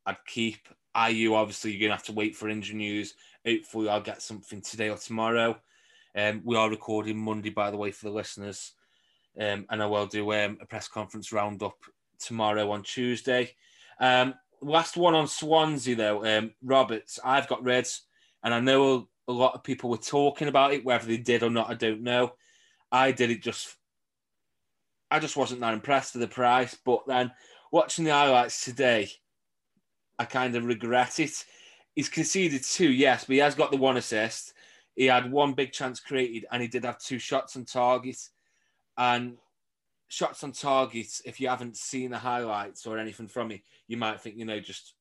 I'd 0.05 0.17
keep. 0.27 0.67
Ayew, 0.95 1.33
obviously, 1.33 1.71
you're 1.71 1.79
going 1.79 1.91
to 1.91 1.95
have 1.95 2.05
to 2.05 2.13
wait 2.13 2.35
for 2.35 2.49
injury 2.49 2.75
news. 2.75 3.13
Hopefully, 3.45 3.89
I'll 3.89 4.01
get 4.01 4.21
something 4.21 4.61
today 4.61 4.89
or 4.89 4.97
tomorrow. 4.97 5.59
Um, 6.15 6.41
we 6.43 6.55
are 6.55 6.69
recording 6.69 7.17
Monday, 7.17 7.51
by 7.51 7.71
the 7.71 7.77
way, 7.77 7.91
for 7.91 8.05
the 8.05 8.13
listeners. 8.13 8.73
Um, 9.39 9.65
and 9.69 9.81
I 9.81 9.85
will 9.85 10.07
do 10.07 10.33
um, 10.33 10.57
a 10.61 10.65
press 10.65 10.87
conference 10.87 11.31
roundup 11.31 11.77
tomorrow 12.19 12.71
on 12.71 12.83
Tuesday. 12.83 13.51
Um, 13.99 14.33
last 14.61 14.97
one 14.97 15.15
on 15.15 15.27
Swansea, 15.27 15.95
though. 15.95 16.25
Um, 16.25 16.51
Roberts, 16.63 17.19
I've 17.23 17.47
got 17.47 17.63
Reds, 17.63 18.01
and 18.43 18.53
I 18.53 18.59
know 18.59 19.07
a 19.27 19.31
lot 19.31 19.53
of 19.53 19.63
people 19.63 19.89
were 19.89 19.97
talking 19.97 20.47
about 20.47 20.73
it, 20.73 20.83
whether 20.83 21.05
they 21.05 21.17
did 21.17 21.43
or 21.43 21.49
not, 21.49 21.69
I 21.69 21.75
don't 21.75 22.01
know. 22.01 22.33
I 22.91 23.11
did 23.11 23.29
it 23.29 23.43
just, 23.43 23.75
I 25.11 25.19
just 25.19 25.37
wasn't 25.37 25.61
that 25.61 25.73
impressed 25.73 26.13
with 26.13 26.21
the 26.21 26.27
price. 26.27 26.77
But 26.85 27.07
then 27.07 27.31
watching 27.71 28.05
the 28.05 28.11
highlights 28.11 28.63
today, 28.63 29.09
I 30.17 30.25
kind 30.25 30.55
of 30.55 30.65
regret 30.65 31.19
it 31.19 31.45
he's 31.99 32.07
conceded 32.07 32.63
two, 32.63 32.89
yes, 32.89 33.25
but 33.25 33.33
he 33.33 33.39
has 33.39 33.55
got 33.55 33.71
the 33.71 33.77
one 33.77 33.97
assist. 33.97 34.53
He 34.95 35.07
had 35.07 35.29
one 35.29 35.51
big 35.51 35.73
chance 35.73 35.99
created, 35.99 36.45
and 36.49 36.61
he 36.61 36.67
did 36.69 36.85
have 36.85 36.97
two 36.97 37.19
shots 37.19 37.57
on 37.57 37.65
target. 37.65 38.17
And 38.97 39.37
shots 40.07 40.41
on 40.45 40.53
target, 40.53 41.07
if 41.25 41.41
you 41.41 41.49
haven't 41.49 41.75
seen 41.75 42.11
the 42.11 42.17
highlights 42.17 42.85
or 42.85 42.97
anything 42.97 43.27
from 43.27 43.51
it, 43.51 43.63
you 43.87 43.97
might 43.97 44.21
think, 44.21 44.37
you 44.37 44.45
know, 44.45 44.61
just 44.61 44.93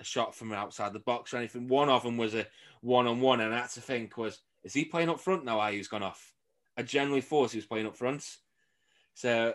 a 0.00 0.04
shot 0.04 0.36
from 0.36 0.52
outside 0.52 0.92
the 0.92 1.00
box 1.00 1.34
or 1.34 1.38
anything. 1.38 1.66
One 1.66 1.88
of 1.88 2.04
them 2.04 2.16
was 2.16 2.36
a 2.36 2.46
one 2.80 3.08
on 3.08 3.20
one, 3.20 3.40
and 3.40 3.52
that's 3.52 3.74
the 3.74 3.80
thing 3.80 4.08
was, 4.16 4.38
is 4.62 4.72
he 4.72 4.84
playing 4.84 5.08
up 5.08 5.18
front 5.18 5.44
now? 5.44 5.68
He's 5.68 5.88
gone 5.88 6.04
off. 6.04 6.32
I 6.76 6.82
generally 6.82 7.22
thought 7.22 7.50
he 7.50 7.58
was 7.58 7.66
playing 7.66 7.86
up 7.86 7.96
front. 7.96 8.24
So 9.14 9.54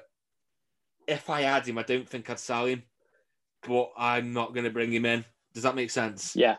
if 1.07 1.29
I 1.29 1.41
had 1.41 1.67
him, 1.67 1.77
I 1.77 1.83
don't 1.83 2.07
think 2.07 2.29
I'd 2.29 2.39
sell 2.39 2.65
him, 2.65 2.83
but 3.67 3.91
I'm 3.97 4.33
not 4.33 4.53
going 4.53 4.63
to 4.63 4.71
bring 4.71 4.93
him 4.93 5.05
in. 5.05 5.25
Does 5.53 5.63
that 5.63 5.75
make 5.75 5.91
sense? 5.91 6.35
Yeah, 6.35 6.57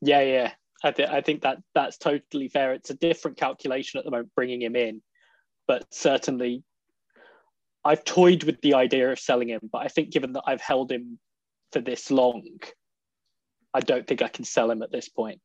yeah, 0.00 0.20
yeah. 0.20 0.52
I, 0.84 0.92
th- 0.92 1.08
I 1.08 1.20
think 1.20 1.42
that 1.42 1.58
that's 1.74 1.98
totally 1.98 2.48
fair. 2.48 2.72
It's 2.72 2.90
a 2.90 2.94
different 2.94 3.36
calculation 3.36 3.98
at 3.98 4.04
the 4.04 4.10
moment 4.10 4.30
bringing 4.36 4.62
him 4.62 4.76
in, 4.76 5.02
but 5.66 5.86
certainly, 5.92 6.62
I've 7.84 8.04
toyed 8.04 8.44
with 8.44 8.60
the 8.60 8.74
idea 8.74 9.10
of 9.10 9.18
selling 9.18 9.48
him. 9.48 9.68
But 9.72 9.78
I 9.78 9.88
think 9.88 10.10
given 10.10 10.32
that 10.34 10.44
I've 10.46 10.60
held 10.60 10.92
him 10.92 11.18
for 11.72 11.80
this 11.80 12.10
long, 12.10 12.58
I 13.74 13.80
don't 13.80 14.06
think 14.06 14.22
I 14.22 14.28
can 14.28 14.44
sell 14.44 14.70
him 14.70 14.82
at 14.82 14.92
this 14.92 15.08
point. 15.08 15.40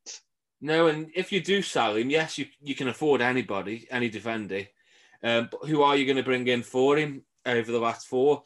No, 0.62 0.88
and 0.88 1.10
if 1.16 1.32
you 1.32 1.42
do 1.42 1.62
sell 1.62 1.96
him, 1.96 2.10
yes, 2.10 2.38
you, 2.38 2.46
you 2.62 2.76
can 2.76 2.88
afford 2.88 3.22
anybody, 3.22 3.88
any 3.90 4.10
defender. 4.10 4.62
Um, 5.24 5.48
but 5.52 5.68
who 5.68 5.82
are 5.82 5.96
you 5.96 6.06
going 6.06 6.18
to 6.18 6.24
bring 6.24 6.48
in 6.48 6.64
for 6.64 6.98
him 6.98 7.24
over 7.46 7.72
the 7.72 7.80
last 7.80 8.08
four? 8.08 8.44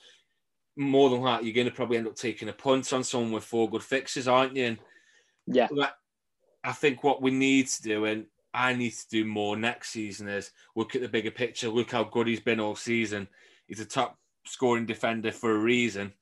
More 0.75 1.09
than 1.09 1.23
that, 1.23 1.43
you're 1.43 1.55
going 1.55 1.67
to 1.67 1.73
probably 1.73 1.97
end 1.97 2.07
up 2.07 2.15
taking 2.15 2.49
a 2.49 2.53
punt 2.53 2.93
on 2.93 3.03
someone 3.03 3.31
with 3.31 3.43
four 3.43 3.69
good 3.69 3.83
fixes, 3.83 4.27
aren't 4.27 4.55
you? 4.55 4.65
And 4.65 4.77
yeah, 5.47 5.67
I 6.63 6.71
think 6.73 7.03
what 7.03 7.21
we 7.21 7.31
need 7.31 7.67
to 7.67 7.81
do, 7.81 8.05
and 8.05 8.25
I 8.53 8.73
need 8.73 8.91
to 8.91 9.09
do 9.09 9.25
more 9.25 9.57
next 9.57 9.89
season, 9.89 10.27
is 10.27 10.51
look 10.75 10.95
at 10.95 11.01
the 11.01 11.09
bigger 11.09 11.31
picture. 11.31 11.69
Look 11.69 11.91
how 11.91 12.03
good 12.03 12.27
he's 12.27 12.39
been 12.39 12.59
all 12.59 12.75
season. 12.75 13.27
He's 13.65 13.79
a 13.79 13.85
top 13.85 14.17
scoring 14.45 14.85
defender 14.85 15.31
for 15.31 15.51
a 15.51 15.59
reason. 15.59 16.13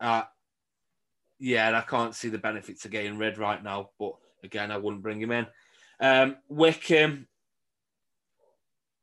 Uh, 0.00 0.22
yeah, 1.38 1.76
I 1.76 1.80
can't 1.80 2.14
see 2.14 2.28
the 2.28 2.38
benefits 2.38 2.84
of 2.84 2.90
getting 2.90 3.18
red 3.18 3.38
right 3.38 3.62
now, 3.62 3.90
but 3.98 4.12
again, 4.44 4.70
I 4.70 4.76
wouldn't 4.76 5.02
bring 5.02 5.20
him 5.20 5.32
in. 5.32 5.46
Um, 5.98 6.36
Wycombe, 6.48 7.26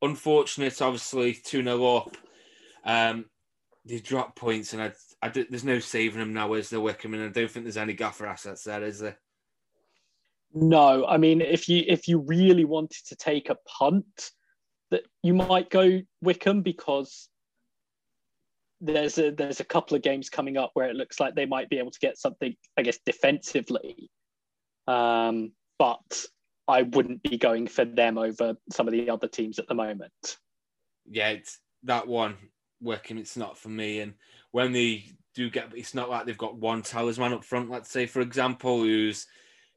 unfortunate, 0.01 0.81
obviously, 0.81 1.33
2 1.33 1.63
0 1.63 1.95
up. 1.95 2.17
Um, 2.85 3.25
they 3.85 3.99
dropped 3.99 4.37
points, 4.37 4.73
and 4.73 4.81
I, 4.81 4.91
I, 5.21 5.29
there's 5.29 5.63
no 5.63 5.79
saving 5.79 6.19
them 6.19 6.33
now, 6.33 6.53
is 6.53 6.69
there, 6.69 6.79
Wycombe? 6.79 7.15
And 7.15 7.23
I 7.23 7.27
don't 7.29 7.49
think 7.49 7.65
there's 7.65 7.77
any 7.77 7.93
gaffer 7.93 8.25
assets 8.25 8.63
there, 8.63 8.83
is 8.83 8.99
there? 8.99 9.17
No, 10.53 11.05
I 11.05 11.17
mean, 11.17 11.41
if 11.41 11.67
you 11.67 11.83
if 11.87 12.07
you 12.07 12.19
really 12.19 12.65
wanted 12.65 13.05
to 13.07 13.15
take 13.15 13.49
a 13.49 13.57
punt, 13.65 14.31
that 14.91 15.03
you 15.21 15.33
might 15.33 15.69
go 15.69 16.01
Wycombe 16.21 16.61
because 16.61 17.29
there's 18.79 19.17
a 19.17 19.31
there's 19.31 19.59
a 19.59 19.65
couple 19.65 19.95
of 19.95 20.03
games 20.03 20.29
coming 20.29 20.57
up 20.57 20.71
where 20.73 20.89
it 20.89 20.95
looks 20.95 21.19
like 21.19 21.35
they 21.35 21.45
might 21.45 21.69
be 21.69 21.79
able 21.79 21.91
to 21.91 21.99
get 21.99 22.17
something, 22.17 22.55
I 22.77 22.81
guess, 22.81 22.99
defensively. 23.05 24.09
Um, 24.87 25.51
but 25.77 26.25
I 26.67 26.83
wouldn't 26.83 27.23
be 27.23 27.37
going 27.37 27.67
for 27.67 27.85
them 27.85 28.17
over 28.17 28.55
some 28.71 28.87
of 28.87 28.91
the 28.91 29.09
other 29.09 29.27
teams 29.27 29.59
at 29.59 29.67
the 29.67 29.75
moment. 29.75 30.37
Yeah, 31.09 31.29
it's 31.29 31.59
that 31.83 32.07
one 32.07 32.35
working. 32.81 33.17
It's 33.17 33.37
not 33.37 33.57
for 33.57 33.69
me. 33.69 34.01
And 34.01 34.13
when 34.51 34.73
they 34.73 35.05
do 35.33 35.49
get, 35.49 35.71
it's 35.75 35.93
not 35.93 36.09
like 36.09 36.25
they've 36.25 36.37
got 36.37 36.57
one 36.57 36.81
talisman 36.81 37.33
up 37.33 37.45
front. 37.45 37.69
Let's 37.69 37.89
say, 37.89 38.05
for 38.05 38.21
example, 38.21 38.81
who's 38.81 39.27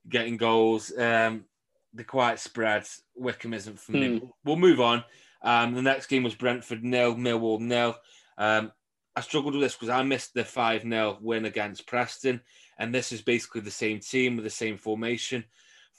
getting 0.09 0.37
goals. 0.37 0.93
Um, 0.97 1.45
they're 1.93 2.05
quite 2.05 2.39
spread. 2.39 2.87
Wycombe 3.15 3.55
isn't 3.55 3.81
for 3.81 3.93
me. 3.93 4.21
Mm. 4.21 4.31
We'll 4.45 4.57
move 4.57 4.81
on. 4.81 5.05
Um, 5.43 5.75
the 5.75 5.83
next 5.83 6.07
game 6.07 6.23
was 6.23 6.35
Brentford 6.35 6.85
nil, 6.85 7.15
Millwall 7.15 7.61
nil. 7.61 7.97
Um, 8.39 8.73
I 9.17 9.21
struggled 9.23 9.55
with 9.55 9.63
this 9.63 9.75
because 9.75 9.89
I 9.89 10.03
missed 10.03 10.35
the 10.35 10.45
5 10.45 10.83
0 10.83 11.19
win 11.21 11.45
against 11.45 11.87
Preston. 11.87 12.41
And 12.79 12.95
this 12.95 13.13
is 13.13 13.23
basically 13.23 13.61
the 13.61 13.71
same 13.71 14.01
team 14.01 14.37
with 14.37 14.45
the 14.45 14.51
same 14.51 14.79
formation. 14.79 15.45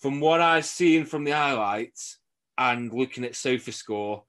From 0.02 0.20
what 0.20 0.42
I've 0.42 0.66
seen 0.66 1.06
from 1.06 1.24
the 1.24 1.32
highlights 1.32 2.18
and 2.58 2.92
looking 2.92 3.24
at 3.24 3.34
SofaScore 3.34 4.24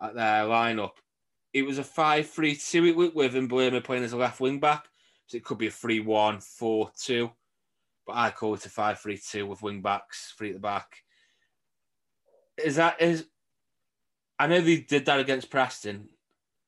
at 0.00 0.14
their 0.14 0.44
lineup, 0.44 0.92
it 1.52 1.62
was 1.62 1.78
a 1.78 1.84
5 1.84 2.28
3 2.28 2.56
2 2.56 3.12
with 3.14 3.34
Mbeumo 3.34 3.84
playing 3.84 4.04
as 4.04 4.12
a 4.12 4.16
left 4.16 4.40
wing 4.40 4.58
back. 4.58 4.86
So 5.26 5.36
it 5.36 5.44
could 5.44 5.58
be 5.58 5.66
a 5.66 5.70
3 5.70 6.00
1 6.00 6.40
4 6.40 6.90
2. 6.98 7.30
But 8.06 8.16
I 8.16 8.30
call 8.30 8.54
it 8.54 8.64
a 8.64 8.70
5 8.70 8.98
3 8.98 9.18
2 9.18 9.46
with 9.46 9.62
wing 9.62 9.82
backs, 9.82 10.34
three 10.36 10.48
at 10.48 10.54
the 10.54 10.60
back. 10.60 11.02
Is 12.56 12.76
that 12.76 13.00
is 13.00 13.26
I 14.38 14.46
know 14.46 14.60
they 14.60 14.78
did 14.78 15.06
that 15.06 15.20
against 15.20 15.50
Preston 15.50 16.08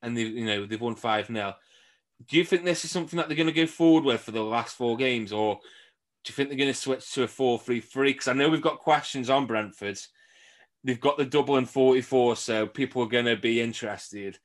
and 0.02 0.16
they 0.16 0.22
you 0.22 0.44
know 0.44 0.66
they've 0.66 0.80
won 0.80 0.96
5 0.96 1.26
0 1.26 1.54
do 2.28 2.36
you 2.36 2.44
think 2.44 2.64
this 2.64 2.84
is 2.84 2.90
something 2.90 3.16
that 3.16 3.28
they're 3.28 3.36
going 3.36 3.46
to 3.46 3.52
go 3.52 3.66
forward 3.66 4.04
with 4.04 4.20
for 4.20 4.30
the 4.30 4.42
last 4.42 4.76
four 4.76 4.96
games, 4.96 5.32
or 5.32 5.60
do 6.24 6.30
you 6.30 6.34
think 6.34 6.48
they're 6.48 6.58
going 6.58 6.72
to 6.72 6.74
switch 6.74 7.12
to 7.14 7.22
a 7.22 7.28
4 7.28 7.58
3 7.58 7.80
3? 7.80 8.12
Because 8.12 8.28
I 8.28 8.32
know 8.34 8.48
we've 8.48 8.60
got 8.60 8.78
questions 8.78 9.30
on 9.30 9.46
Brentford. 9.46 9.98
They've 10.84 11.00
got 11.00 11.18
the 11.18 11.24
double 11.24 11.56
and 11.56 11.68
44, 11.68 12.36
so 12.36 12.66
people 12.66 13.02
are 13.02 13.08
going 13.08 13.26
to 13.26 13.36
be 13.36 13.60
interested. 13.60 14.38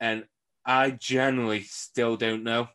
And 0.00 0.24
I 0.64 0.90
generally 0.90 1.62
still 1.62 2.16
don't 2.16 2.44
know. 2.44 2.68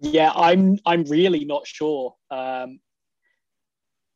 Yeah, 0.00 0.32
I'm 0.34 0.78
I'm 0.84 1.04
really 1.04 1.44
not 1.44 1.66
sure. 1.66 2.14
Um, 2.30 2.80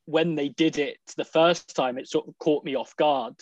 when 0.06 0.34
they 0.34 0.48
did 0.48 0.78
it 0.78 0.98
the 1.16 1.24
first 1.24 1.74
time, 1.74 1.98
it 1.98 2.08
sort 2.08 2.26
of 2.28 2.38
caught 2.38 2.64
me 2.64 2.74
off 2.74 2.96
guard, 2.96 3.34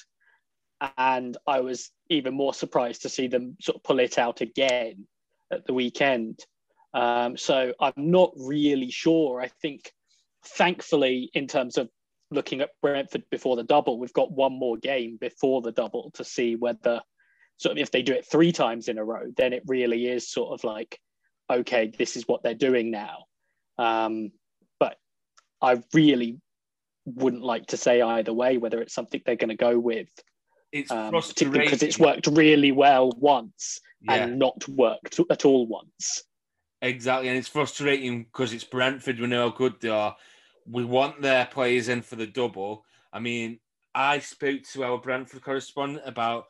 and 0.98 1.36
I 1.46 1.60
was 1.60 1.90
even 2.10 2.34
more 2.34 2.52
surprised 2.52 3.02
to 3.02 3.08
see 3.08 3.28
them 3.28 3.56
sort 3.60 3.76
of 3.76 3.82
pull 3.82 4.00
it 4.00 4.18
out 4.18 4.42
again 4.42 5.06
at 5.50 5.66
the 5.66 5.72
weekend. 5.72 6.40
Um, 6.94 7.36
so 7.36 7.74
I'm 7.80 7.92
not 7.96 8.32
really 8.36 8.90
sure. 8.90 9.40
I 9.40 9.48
think, 9.48 9.92
thankfully, 10.46 11.30
in 11.34 11.46
terms 11.46 11.76
of 11.76 11.88
looking 12.30 12.60
at 12.60 12.70
Brentford 12.80 13.24
before 13.30 13.56
the 13.56 13.64
double, 13.64 13.98
we've 13.98 14.12
got 14.12 14.30
one 14.30 14.52
more 14.52 14.76
game 14.76 15.18
before 15.20 15.60
the 15.60 15.72
double 15.72 16.12
to 16.14 16.24
see 16.24 16.54
whether, 16.54 17.00
sort 17.56 17.72
of, 17.72 17.78
if 17.78 17.90
they 17.90 18.02
do 18.02 18.12
it 18.12 18.26
three 18.30 18.52
times 18.52 18.88
in 18.88 18.98
a 18.98 19.04
row, 19.04 19.24
then 19.36 19.52
it 19.52 19.64
really 19.66 20.06
is 20.06 20.30
sort 20.30 20.52
of 20.52 20.64
like, 20.64 20.98
okay, 21.50 21.92
this 21.98 22.16
is 22.16 22.28
what 22.28 22.42
they're 22.42 22.54
doing 22.54 22.90
now. 22.90 23.24
Um, 23.76 24.30
but 24.78 24.96
I 25.60 25.82
really 25.92 26.40
wouldn't 27.04 27.42
like 27.42 27.66
to 27.66 27.76
say 27.76 28.00
either 28.00 28.32
way 28.32 28.56
whether 28.56 28.80
it's 28.80 28.94
something 28.94 29.20
they're 29.26 29.36
going 29.36 29.48
to 29.48 29.56
go 29.56 29.78
with. 29.78 30.08
It's 30.72 30.90
um, 30.90 31.12
because 31.12 31.82
it's 31.82 31.98
worked 31.98 32.26
really 32.26 32.72
well 32.72 33.12
once 33.16 33.80
yeah. 34.00 34.14
and 34.14 34.38
not 34.38 34.66
worked 34.68 35.20
at 35.30 35.44
all 35.44 35.66
once. 35.66 36.24
Exactly, 36.84 37.28
and 37.30 37.38
it's 37.38 37.48
frustrating 37.48 38.24
because 38.24 38.52
it's 38.52 38.62
Brentford. 38.62 39.18
We 39.18 39.26
know 39.26 39.48
how 39.48 39.56
good 39.56 39.80
they 39.80 39.88
are. 39.88 40.14
We 40.70 40.84
want 40.84 41.22
their 41.22 41.46
players 41.46 41.88
in 41.88 42.02
for 42.02 42.16
the 42.16 42.26
double. 42.26 42.84
I 43.10 43.20
mean, 43.20 43.58
I 43.94 44.18
spoke 44.18 44.64
to 44.74 44.84
our 44.84 44.98
Brentford 44.98 45.42
correspondent 45.42 46.02
about 46.04 46.44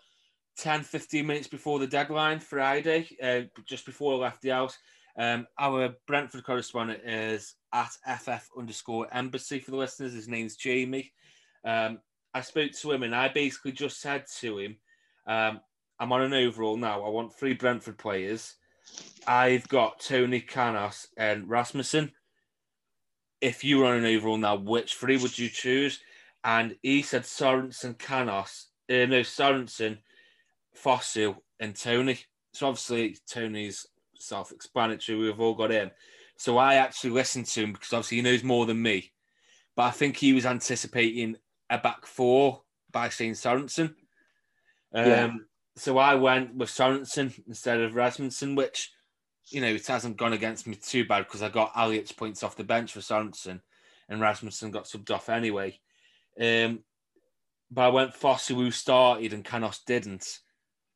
10, 0.59 0.83
15 0.83 1.25
minutes 1.25 1.47
before 1.47 1.79
the 1.79 1.87
deadline 1.87 2.41
Friday, 2.41 3.17
uh, 3.23 3.43
just 3.65 3.87
before 3.87 4.15
I 4.15 4.17
left 4.17 4.43
the 4.43 4.49
house. 4.49 4.77
Um, 5.17 5.47
our 5.57 5.95
Brentford 6.09 6.43
correspondent 6.43 7.03
is 7.07 7.55
at 7.73 7.93
FF 8.19 8.49
underscore 8.59 9.07
embassy 9.13 9.61
for 9.61 9.71
the 9.71 9.77
listeners. 9.77 10.15
His 10.15 10.27
name's 10.27 10.57
Jamie. 10.57 11.13
Um, 11.65 12.01
I 12.35 12.41
spoke 12.41 12.73
to 12.73 12.91
him 12.91 13.05
and 13.05 13.15
I 13.15 13.29
basically 13.29 13.71
just 13.71 14.01
said 14.01 14.25
to 14.41 14.59
him, 14.59 14.79
um, 15.29 15.61
I'm 16.01 16.11
on 16.11 16.23
an 16.23 16.35
overall 16.35 16.77
now. 16.77 17.05
I 17.05 17.09
want 17.09 17.33
three 17.39 17.55
Brentford 17.55 17.99
players. 17.99 18.57
I've 19.27 19.69
got 19.69 20.01
Toney 20.01 20.41
Canos 20.41 21.09
and 21.17 21.49
Rasmussen. 21.49 22.13
If 23.41 23.65
you 23.65 23.79
were 23.79 23.87
on 23.87 23.99
an 23.99 24.05
overall 24.05 24.37
now, 24.37 24.57
which 24.57 24.95
three 24.95 25.17
would 25.17 25.39
you 25.39 25.49
choose? 25.49 26.01
And 26.43 26.77
he 26.83 27.03
said 27.03 27.23
Sorensen, 27.23 27.99
Canos, 27.99 28.69
uh, 28.91 29.07
no, 29.07 29.21
Sorensen, 29.21 29.99
Fosu, 30.77 31.37
and 31.61 31.75
Toney. 31.75 32.19
So 32.53 32.69
obviously, 32.69 33.17
Toney's 33.29 33.87
self 34.19 34.53
explanatory. 34.53 35.19
We've 35.19 35.41
all 35.41 35.55
got 35.55 35.71
him. 35.71 35.91
So 36.37 36.59
I 36.59 36.75
actually 36.75 37.11
listened 37.11 37.47
to 37.47 37.63
him 37.63 37.73
because 37.73 37.93
obviously 37.93 38.19
he 38.19 38.23
knows 38.23 38.45
more 38.45 38.67
than 38.67 38.81
me. 38.81 39.13
But 39.77 39.85
I 39.85 39.91
think 39.91 40.17
he 40.17 40.33
was 40.33 40.47
anticipating 40.47 41.37
a 41.71 41.79
back 41.79 42.07
four 42.07 42.63
by 42.93 43.09
saying 43.09 43.33
Sorensen. 43.33 43.95
Um, 44.93 45.07
yeah 45.07 45.31
so 45.77 45.99
I 45.99 46.15
went 46.15 46.55
with 46.55 46.71
Sorensen 46.71 47.39
instead 47.47 47.81
of 47.81 47.95
Rasmussen, 47.95 48.55
which, 48.55 48.93
you 49.51 49.61
know, 49.61 49.69
it 49.69 49.87
hasn't 49.87 50.17
gone 50.17 50.33
against 50.33 50.67
me 50.67 50.77
too 50.77 51.05
bad 51.05 51.25
because 51.25 51.43
I 51.43 51.49
got 51.49 51.73
Elliott's 51.77 52.13
points 52.13 52.43
off 52.43 52.57
the 52.57 52.65
bench 52.65 52.93
for 52.93 53.01
Sorensen 53.01 53.61
and 54.09 54.21
Rasmussen 54.21 54.71
got 54.71 54.85
subbed 54.85 55.11
off 55.11 55.29
anyway. 55.29 55.79
Um, 56.41 56.81
but 57.71 57.83
I 57.83 57.89
went 57.89 58.15
Fosu 58.15 58.55
who 58.55 58.71
started 58.71 59.33
and 59.33 59.45
Canos 59.45 59.81
didn't. 59.87 60.41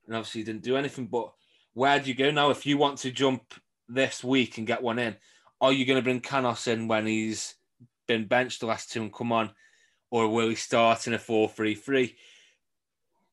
And 0.07 0.17
obviously 0.17 0.45
didn't 0.45 0.63
do 0.63 0.77
anything. 0.77 1.07
But 1.07 1.33
where 1.75 1.99
do 1.99 2.09
you 2.09 2.15
go 2.15 2.31
now? 2.31 2.51
If 2.51 2.65
you 2.65 2.79
want 2.79 2.99
to 2.99 3.11
jump 3.11 3.55
this 3.89 4.23
week 4.23 4.59
and 4.59 4.67
get 4.67 4.83
one 4.83 4.99
in, 4.99 5.17
are 5.61 5.73
you 5.73 5.85
going 5.85 5.99
to 5.99 6.05
bring 6.05 6.21
Canos 6.21 6.67
in 6.67 6.89
when 6.89 7.07
he's 7.07 7.55
been 8.07 8.27
benched 8.27 8.61
the 8.61 8.67
last 8.67 8.93
two 8.93 9.03
and 9.03 9.13
come 9.13 9.33
on? 9.33 9.51
Or 10.11 10.29
will 10.29 10.49
he 10.49 10.55
start 10.55 11.07
in 11.07 11.15
a 11.15 11.19
4 11.19 11.49
3 11.49 11.75
3? 11.75 12.17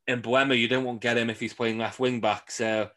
And 0.07 0.21
Mbeumo, 0.21 0.57
you 0.57 0.67
don't 0.67 0.83
want 0.83 1.01
to 1.01 1.07
get 1.07 1.17
him 1.17 1.29
if 1.29 1.39
he's 1.39 1.53
playing 1.53 1.77
left 1.77 1.99
wing 1.99 2.21
back. 2.21 2.51
So 2.51 2.89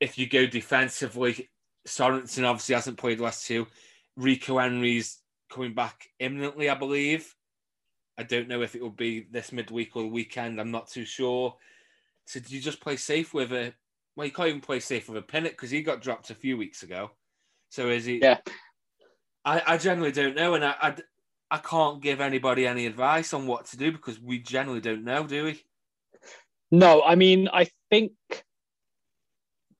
if 0.00 0.18
you 0.18 0.28
go 0.28 0.46
defensively, 0.46 1.50
Sorensen 1.86 2.44
obviously 2.44 2.74
hasn't 2.74 2.98
played 2.98 3.18
the 3.18 3.24
last 3.24 3.46
two. 3.46 3.66
Rico 4.16 4.58
Henry's 4.58 5.18
coming 5.50 5.74
back 5.74 6.08
imminently, 6.18 6.68
I 6.68 6.74
believe. 6.74 7.34
I 8.18 8.22
don't 8.22 8.48
know 8.48 8.62
if 8.62 8.74
it 8.74 8.82
will 8.82 8.90
be 8.90 9.26
this 9.30 9.52
midweek 9.52 9.96
or 9.96 10.02
the 10.02 10.08
weekend. 10.08 10.60
I'm 10.60 10.70
not 10.70 10.88
too 10.88 11.04
sure. 11.04 11.56
So 12.26 12.40
do 12.40 12.54
you 12.54 12.60
just 12.60 12.80
play 12.80 12.96
safe 12.96 13.32
with 13.32 13.52
a? 13.52 13.72
Well, 14.14 14.26
you 14.26 14.32
can't 14.32 14.48
even 14.48 14.60
play 14.60 14.80
safe 14.80 15.08
with 15.08 15.16
a 15.16 15.22
Pinnock 15.22 15.52
because 15.52 15.70
he 15.70 15.82
got 15.82 16.02
dropped 16.02 16.30
a 16.30 16.34
few 16.34 16.56
weeks 16.58 16.82
ago. 16.82 17.10
So 17.70 17.88
is 17.88 18.04
he? 18.04 18.18
Yeah. 18.18 18.38
I, 19.44 19.62
I 19.66 19.76
generally 19.78 20.12
don't 20.12 20.36
know, 20.36 20.54
and 20.54 20.64
I, 20.64 20.74
I 20.80 20.94
I 21.52 21.58
can't 21.58 22.00
give 22.00 22.22
anybody 22.22 22.66
any 22.66 22.86
advice 22.86 23.34
on 23.34 23.46
what 23.46 23.66
to 23.66 23.76
do 23.76 23.92
because 23.92 24.18
we 24.18 24.38
generally 24.38 24.80
don't 24.80 25.04
know, 25.04 25.24
do 25.24 25.44
we? 25.44 25.62
No, 26.70 27.02
I 27.02 27.14
mean, 27.14 27.46
I 27.52 27.68
think 27.90 28.12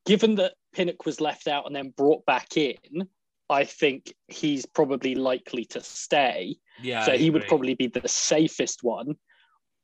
given 0.05 0.35
that 0.35 0.53
Pinnock 0.75 1.07
was 1.07 1.19
left 1.19 1.49
out 1.49 1.65
and 1.67 1.75
then 1.75 1.95
brought 1.97 2.27
back 2.27 2.59
in, 2.59 3.09
I 3.49 3.65
think 3.65 4.13
he's 4.29 4.67
probably 4.67 5.15
likely 5.15 5.65
to 5.67 5.81
stay. 5.81 6.57
Yeah. 6.83 7.07
so 7.07 7.17
he 7.17 7.31
would 7.31 7.47
probably 7.49 7.73
be 7.73 7.87
the 7.87 8.07
safest 8.07 8.83
one. 8.83 9.15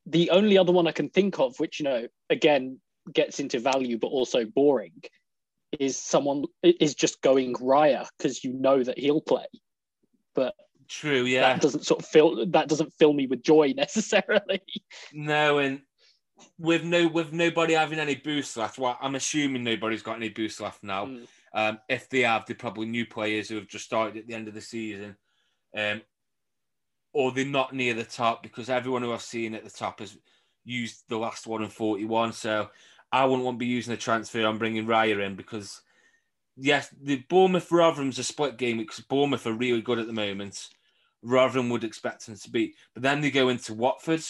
The 0.04 0.28
only 0.28 0.58
other 0.58 0.72
one 0.72 0.86
I 0.86 0.92
can 0.92 1.08
think 1.08 1.38
of, 1.38 1.58
which 1.58 1.80
you 1.80 1.84
know, 1.84 2.06
again 2.28 2.80
gets 3.10 3.40
into 3.40 3.60
value 3.60 3.96
but 3.96 4.08
also 4.08 4.44
boring, 4.44 5.00
is 5.80 5.96
someone 5.96 6.44
is 6.62 6.94
just 6.94 7.22
going 7.22 7.54
Raya 7.54 8.06
because 8.18 8.44
you 8.44 8.52
know 8.52 8.82
that 8.82 8.98
he'll 8.98 9.22
play. 9.22 9.46
But 10.34 10.54
True, 10.88 11.24
yeah. 11.24 11.40
that 11.42 11.60
doesn't 11.60 11.84
sort 11.84 12.00
of 12.00 12.06
fill 12.06 12.46
that 12.46 12.68
doesn't 12.68 12.92
fill 12.94 13.12
me 13.12 13.26
with 13.26 13.42
joy 13.42 13.72
necessarily. 13.76 14.62
No, 15.12 15.58
and 15.58 15.82
with 16.58 16.84
no 16.84 17.06
with 17.08 17.32
nobody 17.32 17.74
having 17.74 17.98
any 17.98 18.14
boost 18.14 18.56
left, 18.56 18.78
well, 18.78 18.98
I'm 19.00 19.14
assuming 19.14 19.64
nobody's 19.64 20.02
got 20.02 20.16
any 20.16 20.30
boost 20.30 20.60
left 20.60 20.82
now. 20.82 21.06
Mm. 21.06 21.26
Um, 21.54 21.78
if 21.88 22.08
they 22.08 22.20
have, 22.20 22.46
they're 22.46 22.56
probably 22.56 22.86
new 22.86 23.06
players 23.06 23.48
who 23.48 23.56
have 23.56 23.68
just 23.68 23.84
started 23.84 24.16
at 24.16 24.26
the 24.26 24.34
end 24.34 24.48
of 24.48 24.54
the 24.54 24.60
season, 24.60 25.16
um, 25.76 26.02
or 27.12 27.32
they're 27.32 27.44
not 27.44 27.74
near 27.74 27.94
the 27.94 28.04
top 28.04 28.42
because 28.42 28.70
everyone 28.70 29.02
who 29.02 29.12
I've 29.12 29.22
seen 29.22 29.54
at 29.54 29.64
the 29.64 29.70
top 29.70 30.00
has 30.00 30.16
used 30.64 31.04
the 31.08 31.18
last 31.18 31.46
one 31.46 31.62
and 31.62 31.72
41. 31.72 32.32
So 32.32 32.68
I 33.10 33.24
wouldn't 33.24 33.44
want 33.44 33.56
to 33.56 33.64
be 33.64 33.66
using 33.66 33.94
a 33.94 33.96
transfer 33.96 34.46
on 34.46 34.58
bringing 34.58 34.86
Raya 34.86 35.24
in 35.24 35.34
because 35.34 35.80
yes, 36.56 36.94
the 37.00 37.24
Bournemouth 37.28 37.70
Rotherham's 37.72 38.18
a 38.18 38.24
split 38.24 38.58
game 38.58 38.78
because 38.78 39.00
Bournemouth 39.00 39.46
are 39.46 39.52
really 39.52 39.80
good 39.80 39.98
at 39.98 40.06
the 40.06 40.12
moment. 40.12 40.68
Rotherham 41.22 41.70
would 41.70 41.84
expect 41.84 42.26
them 42.26 42.36
to 42.36 42.50
be. 42.50 42.74
but 42.94 43.02
then 43.02 43.20
they 43.20 43.30
go 43.30 43.48
into 43.48 43.74
Watford, 43.74 44.24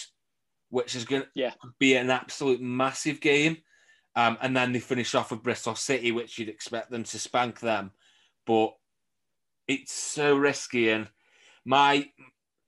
which 0.71 0.95
is 0.95 1.05
going 1.05 1.23
to 1.23 1.29
Yeah. 1.35 1.55
be 1.79 1.97
an 1.97 2.11
absolute 2.11 2.61
massive 2.61 3.21
game. 3.21 3.59
Um, 4.17 4.37
and 4.41 4.57
then 4.57 4.73
they 4.73 4.81
finish 4.81 5.15
off 5.15 5.31
with 5.31 5.43
Bristol 5.43 5.75
City, 5.75 6.11
which 6.13 6.39
you'd 6.39 6.49
expect 6.49 6.91
them 6.91 7.05
to 7.05 7.19
spank 7.19 7.61
them. 7.61 7.93
But 8.47 8.75
it's 9.67 9.93
so 9.93 10.35
risky. 10.37 10.91
And 10.91 11.09
my 11.65 12.11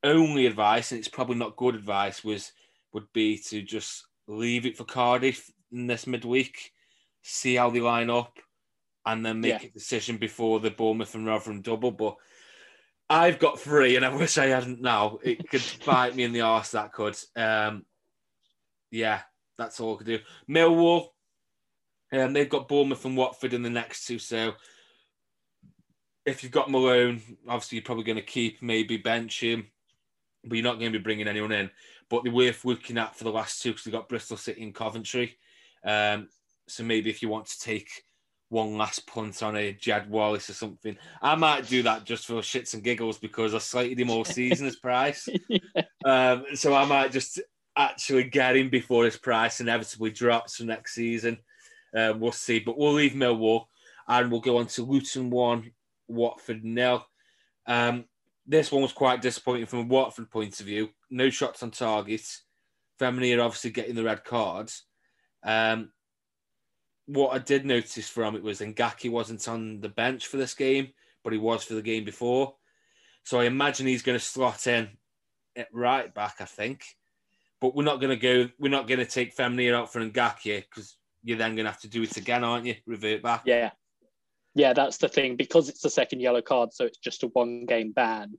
only 0.05 0.47
advice, 0.47 0.93
and 0.93 0.99
it's 0.99 1.09
probably 1.09 1.37
not 1.37 1.57
good 1.57 1.75
advice, 1.75 2.23
was 2.23 2.53
would 2.93 3.12
be 3.12 3.39
to 3.39 3.62
just 3.62 4.07
leave 4.27 4.67
it 4.67 4.77
for 4.77 4.85
Cardiff 4.85 5.50
in 5.73 5.87
this 5.87 6.07
midweek, 6.07 6.73
see 7.23 7.55
how 7.57 7.71
they 7.71 7.81
line 7.81 8.11
up, 8.11 8.39
and 9.07 9.25
then 9.25 9.41
make 9.41 9.62
Yeah. 9.62 9.69
a 9.69 9.73
decision 9.73 10.19
before 10.19 10.61
the 10.61 10.71
Bournemouth 10.71 11.15
and 11.15 11.27
Rotherham 11.27 11.62
double. 11.62 11.91
But 11.91 12.17
I've 13.11 13.40
got 13.40 13.59
three, 13.59 13.97
and 13.97 14.05
I 14.05 14.14
wish 14.14 14.38
I 14.38 14.47
hadn't 14.47 14.81
now. 14.81 15.19
It 15.25 15.50
could 15.50 15.64
bite 15.85 16.14
me 16.14 16.23
in 16.23 16.33
the 16.33 16.43
arse, 16.43 16.71
that 16.71 16.93
could. 16.93 17.19
Um, 17.35 17.85
yeah, 18.93 19.23
that's 19.59 19.81
all 19.81 19.95
I 19.95 19.99
could 19.99 20.07
do. 20.07 20.19
Millwall, 20.49 21.09
um, 22.12 22.33
they've 22.33 22.49
got 22.49 22.69
Bournemouth 22.69 23.05
and 23.05 23.17
Watford 23.17 23.52
in 23.52 23.62
the 23.62 23.71
next 23.71 24.07
two. 24.07 24.21
So 24.21 24.52
if 26.25 26.45
you've 26.45 26.52
got 26.52 26.71
Malone, 26.71 27.21
obviously 27.49 27.76
you're 27.76 27.85
probably 27.85 28.05
going 28.05 28.17
to 28.17 28.23
keep, 28.23 28.62
maybe 28.62 28.97
bench 28.97 29.43
him, 29.43 29.67
but 30.45 30.56
you're 30.56 30.65
not 30.65 30.78
going 30.78 30.93
to 30.93 30.99
be 30.99 31.02
bringing 31.02 31.26
anyone 31.28 31.52
in. 31.52 31.69
But 32.08 32.23
they're 32.23 32.32
worth 32.32 32.65
looking 32.65 32.97
at 32.97 33.17
for 33.17 33.25
the 33.25 33.32
last 33.32 33.61
two 33.61 33.71
because 33.71 33.84
they've 33.84 33.93
got 33.93 34.08
Bristol 34.08 34.37
City 34.37 34.63
and 34.63 34.75
Coventry. 34.75 35.37
Um, 35.84 36.28
so 36.69 36.84
maybe 36.84 37.11
if 37.11 37.23
you 37.23 37.28
want 37.28 37.47
to 37.47 37.58
take 37.58 38.04
one 38.50 38.76
last 38.76 39.06
punt 39.06 39.43
on 39.43 39.56
a 39.56 39.73
Jed 39.73 40.10
Wallace 40.10 40.50
or 40.50 40.54
something, 40.54 40.97
I 41.23 41.34
might 41.36 41.67
do 41.67 41.82
that 41.84 42.04
just 42.04 42.26
for 42.26 42.34
shits 42.34 42.75
and 42.75 42.82
giggles 42.82 43.17
because 43.17 43.54
I 43.54 43.58
slated 43.58 43.99
him 43.99 44.10
all 44.10 44.25
season 44.25 44.67
as 44.67 44.76
price. 44.76 45.28
Um, 46.04 46.45
so 46.54 46.75
I 46.75 46.84
might 46.84 47.13
just 47.13 47.41
actually 47.76 48.25
get 48.25 48.56
him 48.56 48.69
before 48.69 49.04
his 49.04 49.17
price 49.17 49.60
inevitably 49.60 50.10
drops 50.10 50.56
for 50.56 50.65
next 50.65 50.95
season. 50.95 51.39
Um, 51.97 52.21
we'll 52.21 52.32
see, 52.32 52.58
but 52.58 52.76
we'll 52.76 52.93
leave 52.93 53.13
Millwall 53.13 53.67
and 54.08 54.30
we'll 54.30 54.41
go 54.41 54.58
on 54.58 54.67
to 54.67 54.82
Luton 54.82 55.30
one, 55.30 55.71
Watford 56.08 56.65
nil. 56.65 57.06
Um, 57.67 58.04
this 58.47 58.73
one 58.73 58.82
was 58.82 58.93
quite 58.93 59.23
disappointing 59.23 59.67
from 59.67 59.80
a 59.80 59.82
Watford 59.84 60.30
point 60.30 60.58
of 60.58 60.67
view. 60.67 60.91
No 61.08 61.30
shots 61.30 61.63
on 61.63 61.71
target. 61.71 62.23
Femenía 62.99 63.39
are 63.39 63.43
obviously 63.43 63.71
getting 63.71 63.95
the 63.95 64.04
red 64.04 64.25
cards. 64.25 64.84
Um, 65.45 65.93
what 67.12 67.34
I 67.34 67.38
did 67.38 67.64
notice 67.64 68.08
from 68.08 68.36
it 68.36 68.42
was 68.42 68.60
Ngakia 68.60 69.10
wasn't 69.10 69.46
on 69.49 69.80
the 69.80 69.88
bench 69.88 70.26
for 70.26 70.36
this 70.36 70.54
game, 70.54 70.88
but 71.25 71.32
he 71.32 71.38
was 71.38 71.64
for 71.64 71.75
the 71.75 71.82
game 71.82 72.04
before. 72.04 72.54
So 73.25 73.40
I 73.40 73.44
imagine 73.44 73.86
he's 73.86 74.02
going 74.02 74.18
to 74.18 74.25
slot 74.25 74.66
in 74.66 74.88
at 75.56 75.68
right 75.73 76.12
back, 76.14 76.36
I 76.40 76.44
think. 76.44 76.84
But 77.60 77.75
we're 77.75 77.84
not 77.84 78.00
going 78.00 78.10
to 78.10 78.16
go. 78.16 78.49
We're 78.58 78.70
not 78.70 78.86
going 78.86 79.00
to 79.00 79.06
take 79.06 79.36
Femenía 79.36 79.75
out 79.75 79.92
for 79.92 80.00
Ngakia 80.00 80.64
because 80.68 80.96
you're 81.23 81.36
then 81.36 81.54
going 81.54 81.66
to 81.66 81.70
have 81.70 81.80
to 81.82 81.88
do 81.88 82.02
it 82.02 82.16
again, 82.16 82.44
aren't 82.44 82.66
you? 82.66 82.76
Revert 82.86 83.23
back. 83.23 83.42
yeah. 83.44 83.70
Yeah, 84.54 84.73
that's 84.73 84.96
the 84.96 85.08
thing. 85.08 85.36
Because 85.36 85.68
it's 85.68 85.82
the 85.82 85.90
second 85.90 86.20
yellow 86.20 86.42
card, 86.42 86.73
so 86.73 86.84
it's 86.84 86.99
just 86.99 87.23
a 87.23 87.28
one 87.28 87.66
game 87.66 87.92
ban. 87.92 88.36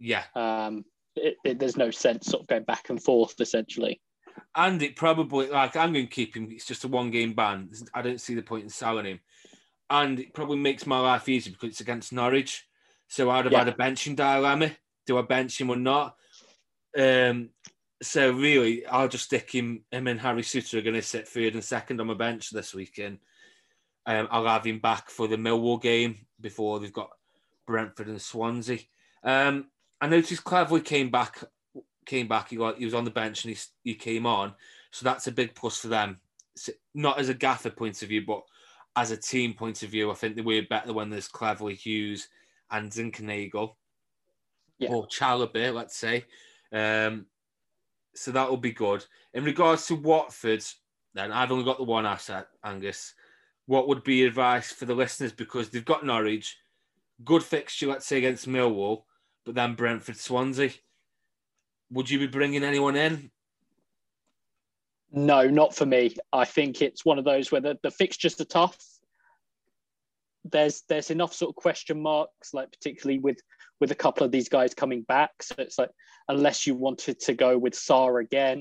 Yeah. 0.00 0.24
Um, 0.34 0.84
it, 1.14 1.36
it, 1.44 1.58
there's 1.58 1.76
no 1.76 1.90
sense 1.90 2.26
sort 2.26 2.42
of 2.42 2.48
going 2.48 2.64
back 2.64 2.90
and 2.90 3.02
forth 3.02 3.40
essentially. 3.40 4.00
And 4.56 4.82
it 4.82 4.96
probably 4.96 5.48
like 5.48 5.76
I'm 5.76 5.92
going 5.92 6.06
to 6.06 6.12
keep 6.12 6.34
him. 6.34 6.48
It's 6.50 6.64
just 6.64 6.84
a 6.84 6.88
one 6.88 7.10
game 7.10 7.34
ban. 7.34 7.70
I 7.92 8.00
don't 8.00 8.20
see 8.20 8.34
the 8.34 8.42
point 8.42 8.64
in 8.64 8.70
selling 8.70 9.04
him. 9.04 9.20
And 9.90 10.18
it 10.18 10.32
probably 10.34 10.56
makes 10.56 10.86
my 10.86 10.98
life 10.98 11.28
easier 11.28 11.52
because 11.52 11.68
it's 11.70 11.80
against 11.80 12.12
Norwich. 12.12 12.66
So 13.06 13.30
I'd 13.30 13.44
have 13.44 13.52
Yeah. 13.52 13.58
had 13.64 13.68
a 13.68 13.72
benching 13.72 14.16
dilemma. 14.16 14.72
Do 15.06 15.18
I 15.18 15.22
bench 15.22 15.60
him 15.60 15.70
or 15.70 15.76
not? 15.76 16.16
Um. 16.98 17.50
So 18.02 18.30
really, 18.32 18.84
I'll 18.86 19.08
just 19.08 19.24
stick 19.24 19.50
him. 19.50 19.84
Him 19.90 20.06
and 20.06 20.20
Harry 20.20 20.42
Souttar 20.42 20.78
are 20.78 20.82
going 20.82 20.94
to 20.96 21.02
sit 21.02 21.28
third 21.28 21.54
and 21.54 21.64
second 21.64 22.00
on 22.00 22.06
my 22.08 22.14
bench 22.14 22.50
this 22.50 22.74
weekend. 22.74 23.18
Um, 24.04 24.28
I'll 24.30 24.46
have 24.46 24.66
him 24.66 24.80
back 24.80 25.10
for 25.10 25.26
the 25.28 25.36
Millwall 25.36 25.80
game 25.80 26.26
before 26.40 26.78
they've 26.78 26.92
got 26.92 27.10
Brentford 27.66 28.08
and 28.08 28.20
Swansea. 28.20 28.80
Um, 29.24 29.66
I 30.00 30.08
noticed 30.08 30.44
Cleverley 30.44 30.84
came 30.84 31.10
back. 31.10 31.42
Came 32.06 32.28
back. 32.28 32.50
He, 32.50 32.56
got, 32.56 32.78
he 32.78 32.84
was 32.84 32.94
on 32.94 33.04
the 33.04 33.10
bench 33.10 33.44
and 33.44 33.54
he, 33.54 33.90
he 33.90 33.94
came 33.94 34.26
on. 34.26 34.54
So 34.90 35.04
that's 35.04 35.26
a 35.26 35.32
big 35.32 35.54
plus 35.54 35.78
for 35.78 35.88
them. 35.88 36.18
Not 36.94 37.18
as 37.18 37.28
a 37.28 37.34
gaffer 37.34 37.70
point 37.70 38.02
of 38.02 38.08
view, 38.08 38.24
but 38.26 38.42
as 38.96 39.10
a 39.10 39.16
team 39.16 39.52
point 39.52 39.82
of 39.82 39.90
view, 39.90 40.10
I 40.10 40.14
think 40.14 40.36
they 40.36 40.42
were 40.42 40.62
better 40.68 40.92
when 40.92 41.10
there's 41.10 41.28
Cleverley, 41.28 41.76
Hughes, 41.76 42.28
and 42.70 42.90
Zinkernagel. 42.90 43.74
Yeah. 44.78 44.90
Or 44.90 45.06
Chalobah, 45.08 45.74
let's 45.74 45.96
say. 45.96 46.24
Um, 46.72 47.26
so 48.14 48.30
that 48.30 48.48
will 48.48 48.56
be 48.56 48.72
good. 48.72 49.04
In 49.34 49.44
regards 49.44 49.86
to 49.86 49.94
Watford, 49.94 50.64
then 51.14 51.32
I've 51.32 51.52
only 51.52 51.64
got 51.64 51.78
the 51.78 51.84
one 51.84 52.06
asset, 52.06 52.48
Angus. 52.64 53.14
What 53.66 53.88
would 53.88 54.04
be 54.04 54.24
advice 54.24 54.72
for 54.72 54.84
the 54.84 54.94
listeners 54.94 55.32
because 55.32 55.70
they've 55.70 55.84
got 55.84 56.06
Norwich, 56.06 56.56
good 57.24 57.42
fixture, 57.42 57.88
let's 57.88 58.06
say 58.06 58.18
against 58.18 58.48
Millwall, 58.48 59.02
but 59.44 59.54
then 59.54 59.74
Brentford, 59.74 60.16
Swansea. 60.16 60.70
Would 61.90 62.10
you 62.10 62.18
be 62.18 62.26
bringing 62.26 62.64
anyone 62.64 62.96
in? 62.96 63.30
No, 65.12 65.48
not 65.48 65.74
for 65.74 65.86
me. 65.86 66.14
I 66.32 66.44
think 66.44 66.82
it's 66.82 67.04
one 67.04 67.18
of 67.18 67.24
those 67.24 67.52
where 67.52 67.60
the, 67.60 67.78
the 67.82 67.90
fixtures 67.90 68.40
are 68.40 68.44
tough. 68.44 68.76
There's 70.44 70.82
there's 70.88 71.10
enough 71.10 71.32
sort 71.32 71.50
of 71.50 71.56
question 71.56 72.00
marks, 72.00 72.52
like 72.52 72.70
particularly 72.70 73.18
with 73.18 73.38
with 73.80 73.90
a 73.90 73.96
couple 73.96 74.24
of 74.24 74.32
these 74.32 74.48
guys 74.48 74.74
coming 74.74 75.02
back. 75.02 75.30
So 75.42 75.54
it's 75.58 75.78
like 75.78 75.90
unless 76.28 76.66
you 76.66 76.74
wanted 76.74 77.20
to 77.20 77.34
go 77.34 77.56
with 77.56 77.74
Sarr 77.74 78.20
again, 78.22 78.60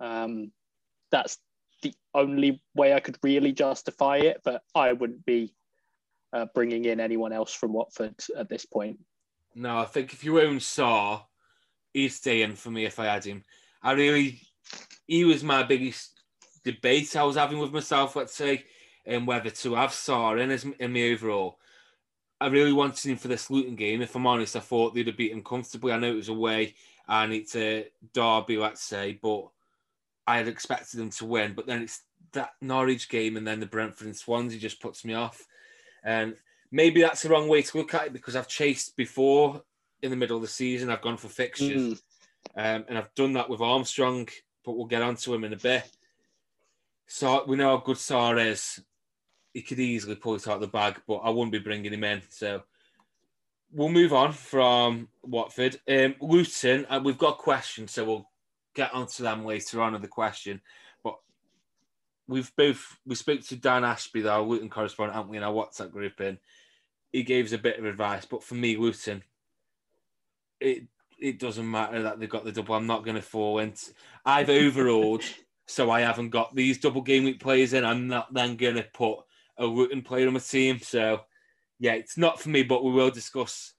um, 0.00 0.52
that's 1.10 1.38
the 1.82 1.94
only 2.14 2.60
way 2.74 2.92
I 2.92 3.00
could 3.00 3.18
really 3.22 3.52
justify 3.52 4.18
it. 4.18 4.40
But 4.44 4.62
I 4.74 4.92
wouldn't 4.92 5.24
be 5.24 5.54
uh, 6.32 6.46
bringing 6.54 6.84
in 6.84 7.00
anyone 7.00 7.32
else 7.32 7.52
from 7.52 7.72
Watford 7.72 8.14
at 8.36 8.48
this 8.48 8.66
point. 8.66 8.98
No, 9.54 9.78
I 9.78 9.84
think 9.86 10.12
if 10.12 10.22
you 10.24 10.40
own 10.40 10.58
Sarr, 10.58 11.22
he'd 11.92 12.08
stay 12.08 12.42
in 12.42 12.54
for 12.54 12.70
me 12.70 12.84
if 12.84 12.98
I 12.98 13.06
had 13.06 13.24
him. 13.24 13.44
I 13.82 13.92
really, 13.92 14.40
he 15.06 15.24
was 15.24 15.44
my 15.44 15.62
biggest 15.62 16.20
debate 16.64 17.16
I 17.16 17.24
was 17.24 17.36
having 17.36 17.58
with 17.58 17.72
myself, 17.72 18.16
let's 18.16 18.34
say, 18.34 18.64
and 19.06 19.26
whether 19.26 19.50
to 19.50 19.74
have 19.74 19.90
Sarr 19.90 20.40
in 20.40 20.50
his, 20.50 20.66
in 20.78 20.92
my 20.92 21.02
overall. 21.10 21.58
I 22.40 22.46
really 22.48 22.72
wanted 22.72 23.10
him 23.10 23.16
for 23.16 23.28
this 23.28 23.50
Luton 23.50 23.74
game. 23.74 24.00
If 24.00 24.14
I'm 24.14 24.26
honest, 24.26 24.54
I 24.54 24.60
thought 24.60 24.94
they'd 24.94 25.06
have 25.06 25.16
beat 25.16 25.32
him 25.32 25.42
comfortably. 25.42 25.92
I 25.92 25.98
know 25.98 26.12
it 26.12 26.16
was 26.16 26.28
away 26.28 26.74
and 27.08 27.32
it's 27.32 27.56
a 27.56 27.88
derby, 28.12 28.58
let's 28.58 28.82
say, 28.82 29.18
but 29.20 29.48
I 30.26 30.36
had 30.36 30.46
expected 30.46 31.00
them 31.00 31.10
to 31.10 31.24
win. 31.24 31.54
But 31.54 31.66
then 31.66 31.82
it's 31.82 32.02
that 32.32 32.52
Norwich 32.60 33.08
game 33.08 33.36
and 33.36 33.46
then 33.46 33.60
the 33.60 33.66
Brentford 33.66 34.06
and 34.06 34.16
Swansea 34.16 34.58
just 34.58 34.80
puts 34.80 35.04
me 35.04 35.14
off. 35.14 35.46
And 36.04 36.36
maybe 36.70 37.00
that's 37.00 37.22
the 37.22 37.30
wrong 37.30 37.48
way 37.48 37.62
to 37.62 37.78
look 37.78 37.94
at 37.94 38.06
it 38.06 38.12
because 38.12 38.36
I've 38.36 38.48
chased 38.48 38.96
before 38.96 39.62
in 40.02 40.10
the 40.10 40.16
middle 40.16 40.36
of 40.36 40.42
the 40.42 40.48
season. 40.48 40.90
I've 40.90 41.02
gone 41.02 41.16
for 41.16 41.28
fixtures, 41.28 42.02
Mm. 42.56 42.76
um, 42.76 42.84
and 42.88 42.98
I've 42.98 43.14
done 43.14 43.32
that 43.34 43.48
with 43.50 43.60
Armstrong, 43.60 44.28
but 44.64 44.72
we'll 44.72 44.86
get 44.86 45.02
onto 45.02 45.34
him 45.34 45.44
in 45.44 45.52
a 45.52 45.56
bit. 45.56 45.90
So 47.06 47.44
we 47.46 47.56
know 47.56 47.76
how 47.76 47.84
good 47.84 47.96
Sarr 47.96 48.44
is. 48.44 48.80
He 49.54 49.62
could 49.62 49.78
easily 49.80 50.14
pull 50.14 50.34
it 50.34 50.46
out 50.46 50.56
of 50.56 50.60
the 50.60 50.66
bag, 50.68 51.00
but 51.06 51.16
I 51.16 51.30
wouldn't 51.30 51.52
be 51.52 51.58
bringing 51.58 51.92
him 51.92 52.04
in. 52.04 52.22
So 52.28 52.62
we'll 53.72 53.88
move 53.88 54.12
on 54.12 54.32
from 54.32 55.08
Watford. 55.22 55.80
Um, 55.88 56.14
Luton, 56.20 56.86
uh, 56.86 57.00
we've 57.02 57.18
got 57.18 57.38
questions, 57.38 57.92
so 57.92 58.04
we'll 58.04 58.30
get 58.74 58.92
onto 58.94 59.22
them 59.22 59.44
later 59.44 59.80
on 59.82 59.94
in 59.94 60.02
the 60.02 60.08
question. 60.08 60.60
But 61.02 61.18
we've 62.28 62.54
both 62.56 62.98
we 63.06 63.14
spoke 63.14 63.40
to 63.44 63.56
Dan 63.56 63.84
Ashby, 63.84 64.26
our 64.28 64.42
Luton 64.42 64.68
correspondent, 64.68 65.16
haven't 65.16 65.30
we, 65.30 65.38
in 65.38 65.42
our 65.42 65.52
WhatsApp 65.52 65.90
group, 65.90 66.20
and 66.20 66.38
he 67.10 67.22
gave 67.22 67.46
us 67.46 67.52
a 67.52 67.58
bit 67.58 67.78
of 67.78 67.86
advice. 67.86 68.26
But 68.26 68.44
for 68.44 68.54
me, 68.54 68.76
Luton, 68.76 69.24
it 70.60 70.84
it 71.20 71.38
doesn't 71.38 71.68
matter 71.68 72.02
that 72.02 72.20
they've 72.20 72.28
got 72.28 72.44
the 72.44 72.52
double. 72.52 72.74
I'm 72.74 72.86
not 72.86 73.04
going 73.04 73.16
to 73.16 73.22
fall 73.22 73.58
into. 73.58 73.92
I've 74.24 74.50
overawed, 74.50 75.24
so 75.66 75.90
I 75.90 76.00
haven't 76.00 76.30
got 76.30 76.54
these 76.54 76.78
double 76.78 77.02
game 77.02 77.24
week 77.24 77.40
players 77.40 77.72
in. 77.72 77.84
I'm 77.84 78.06
not 78.06 78.32
then 78.32 78.56
going 78.56 78.76
to 78.76 78.86
put 78.94 79.18
a 79.56 79.66
Luton 79.66 80.02
player 80.02 80.28
on 80.28 80.34
my 80.34 80.40
team. 80.40 80.78
So 80.80 81.22
yeah, 81.78 81.94
it's 81.94 82.16
not 82.16 82.40
for 82.40 82.48
me. 82.50 82.62
But 82.62 82.84
we 82.84 82.92
will 82.92 83.10
discuss 83.10 83.74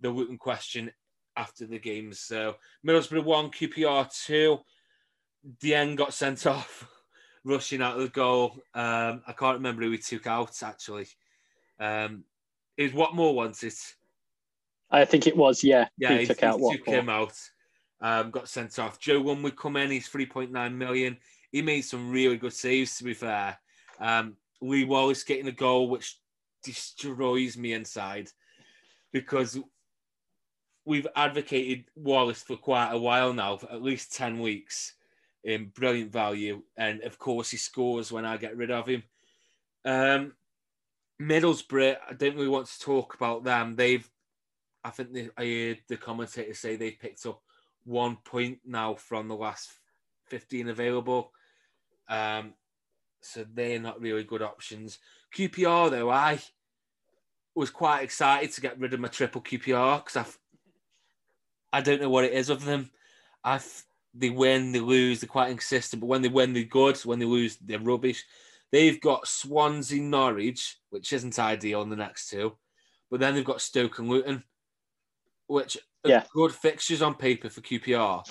the 0.00 0.10
Luton 0.10 0.38
question 0.38 0.90
after 1.36 1.66
the 1.66 1.78
games. 1.78 2.20
So 2.20 2.56
Middlesbrough 2.86 3.24
one, 3.24 3.50
QPR 3.50 4.10
two. 4.26 4.58
Dieng 5.62 5.96
got 5.96 6.12
sent 6.12 6.46
off, 6.46 6.86
rushing 7.44 7.80
out 7.80 7.96
of 7.96 8.02
the 8.02 8.08
goal. 8.08 8.58
Um, 8.74 9.22
I 9.26 9.32
can't 9.32 9.56
remember 9.56 9.82
who 9.82 9.92
he 9.92 9.98
took 9.98 10.26
out 10.26 10.62
actually. 10.62 11.06
Um, 11.78 12.24
is 12.76 12.92
Watmore 12.92 13.34
wants 13.34 13.62
it? 13.62 13.74
I 14.90 15.04
think 15.04 15.26
it 15.26 15.36
was, 15.36 15.62
yeah. 15.62 15.88
Yeah, 15.98 16.14
he, 16.14 16.20
he 16.20 16.26
took 16.26 16.40
he 16.40 16.46
out 16.46 16.52
took 16.54 16.62
Watford. 16.62 16.88
him 16.88 17.08
out. 17.08 17.32
Um, 18.00 18.30
got 18.30 18.48
sent 18.48 18.78
off. 18.78 18.98
Joe 18.98 19.20
one 19.20 19.42
would 19.42 19.56
come 19.56 19.76
in. 19.76 19.90
He's 19.90 20.08
three 20.08 20.26
point 20.26 20.50
nine 20.50 20.76
million. 20.76 21.16
He 21.52 21.62
made 21.62 21.82
some 21.82 22.10
really 22.10 22.36
good 22.36 22.52
saves. 22.52 22.96
To 22.98 23.04
be 23.04 23.14
fair, 23.14 23.58
um, 23.98 24.36
Lee 24.60 24.84
Wallace 24.84 25.22
getting 25.22 25.48
a 25.48 25.52
goal, 25.52 25.88
which 25.88 26.18
destroys 26.64 27.56
me 27.56 27.72
inside 27.72 28.28
because 29.12 29.58
we've 30.84 31.06
advocated 31.14 31.84
Wallace 31.94 32.42
for 32.42 32.56
quite 32.56 32.92
a 32.92 32.98
while 32.98 33.32
now, 33.32 33.56
for 33.56 33.70
at 33.70 33.82
least 33.82 34.14
ten 34.14 34.40
weeks. 34.40 34.94
In 35.42 35.72
brilliant 35.74 36.12
value, 36.12 36.60
and 36.76 37.00
of 37.00 37.18
course 37.18 37.50
he 37.50 37.56
scores 37.56 38.12
when 38.12 38.26
I 38.26 38.36
get 38.36 38.58
rid 38.58 38.70
of 38.70 38.86
him. 38.86 39.02
Um, 39.86 40.34
Middlesbrough, 41.18 41.96
I 42.10 42.12
don't 42.12 42.34
really 42.34 42.48
want 42.48 42.66
to 42.66 42.78
talk 42.78 43.14
about 43.14 43.42
them. 43.42 43.74
They've, 43.74 44.06
I 44.84 44.90
think 44.90 45.12
they, 45.12 45.28
I 45.36 45.44
heard 45.44 45.78
the 45.88 45.96
commentator 45.96 46.54
say 46.54 46.76
they 46.76 46.92
picked 46.92 47.26
up 47.26 47.42
one 47.84 48.16
point 48.24 48.58
now 48.64 48.94
from 48.94 49.28
the 49.28 49.36
last 49.36 49.70
15 50.26 50.68
available. 50.68 51.32
Um, 52.08 52.54
so 53.20 53.44
they're 53.52 53.78
not 53.78 54.00
really 54.00 54.24
good 54.24 54.42
options. 54.42 54.98
QPR, 55.36 55.90
though, 55.90 56.10
I 56.10 56.40
was 57.54 57.70
quite 57.70 58.02
excited 58.02 58.52
to 58.52 58.60
get 58.60 58.78
rid 58.78 58.94
of 58.94 59.00
my 59.00 59.08
triple 59.08 59.42
QPR 59.42 60.04
because 60.04 60.16
I, 61.72 61.78
I 61.78 61.80
don't 61.80 62.00
know 62.00 62.10
what 62.10 62.24
it 62.24 62.32
is 62.32 62.48
of 62.48 62.64
them. 62.64 62.90
I 63.44 63.60
they 64.14 64.30
win, 64.30 64.72
they 64.72 64.80
lose, 64.80 65.20
they're 65.20 65.28
quite 65.28 65.50
inconsistent, 65.50 66.00
but 66.00 66.08
when 66.08 66.22
they 66.22 66.28
win, 66.28 66.52
they're 66.52 66.64
good. 66.64 66.96
When 66.98 67.18
they 67.18 67.26
lose, 67.26 67.56
they're 67.56 67.78
rubbish. 67.78 68.24
They've 68.72 69.00
got 69.00 69.28
Swansea, 69.28 70.02
Norwich, 70.02 70.78
which 70.90 71.12
isn't 71.12 71.38
ideal 71.38 71.82
in 71.82 71.90
the 71.90 71.96
next 71.96 72.28
two, 72.28 72.56
but 73.10 73.20
then 73.20 73.34
they've 73.34 73.44
got 73.44 73.60
Stoke 73.60 73.98
and 73.98 74.08
Luton, 74.08 74.44
which 75.50 75.76
are 76.04 76.10
Yeah. 76.10 76.24
good 76.32 76.54
fixtures 76.54 77.02
on 77.02 77.14
paper 77.14 77.50
for 77.50 77.60
QPR. 77.60 78.24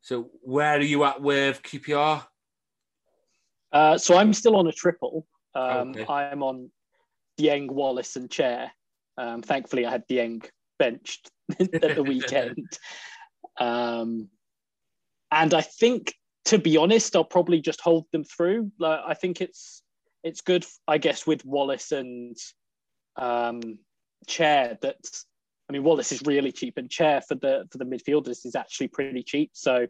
So 0.00 0.30
where 0.42 0.76
are 0.76 0.82
you 0.82 1.04
at 1.04 1.20
with 1.22 1.62
QPR? 1.62 2.26
Uh, 3.72 3.96
so 3.98 4.16
I'm 4.16 4.32
still 4.32 4.56
on 4.56 4.66
a 4.66 4.72
triple. 4.72 5.26
Um, 5.54 5.90
Okay. 5.90 6.06
I'm 6.08 6.42
on 6.42 6.70
Dieng, 7.38 7.70
Wallace, 7.70 8.16
and 8.16 8.30
Chair. 8.30 8.72
Um, 9.16 9.42
thankfully, 9.42 9.86
I 9.86 9.90
had 9.90 10.08
Dieng 10.08 10.48
benched 10.78 11.30
at 11.60 11.94
the 11.94 12.02
weekend. 12.02 12.68
Um, 13.60 14.28
and 15.32 15.52
I 15.52 15.62
think, 15.62 16.14
to 16.44 16.58
be 16.58 16.76
honest, 16.76 17.16
I'll 17.16 17.24
probably 17.24 17.60
just 17.60 17.80
hold 17.80 18.06
them 18.12 18.22
through. 18.22 18.70
Like, 18.78 19.00
I 19.04 19.14
think 19.14 19.40
it's 19.40 19.82
it's 20.22 20.42
good, 20.42 20.64
I 20.86 20.98
guess, 20.98 21.26
with 21.26 21.44
Wallace 21.44 21.90
and 21.90 22.36
um, 23.16 23.80
Chair. 24.28 24.78
That 24.80 24.98
I 25.68 25.72
mean, 25.72 25.82
Wallace 25.84 26.12
is 26.12 26.22
really 26.24 26.52
cheap, 26.52 26.78
and 26.78 26.90
Chair 26.90 27.20
for 27.20 27.34
the 27.34 27.66
for 27.70 27.78
the 27.78 27.84
midfielders 27.84 28.46
is 28.46 28.54
actually 28.54 28.88
pretty 28.88 29.22
cheap. 29.22 29.50
So 29.52 29.86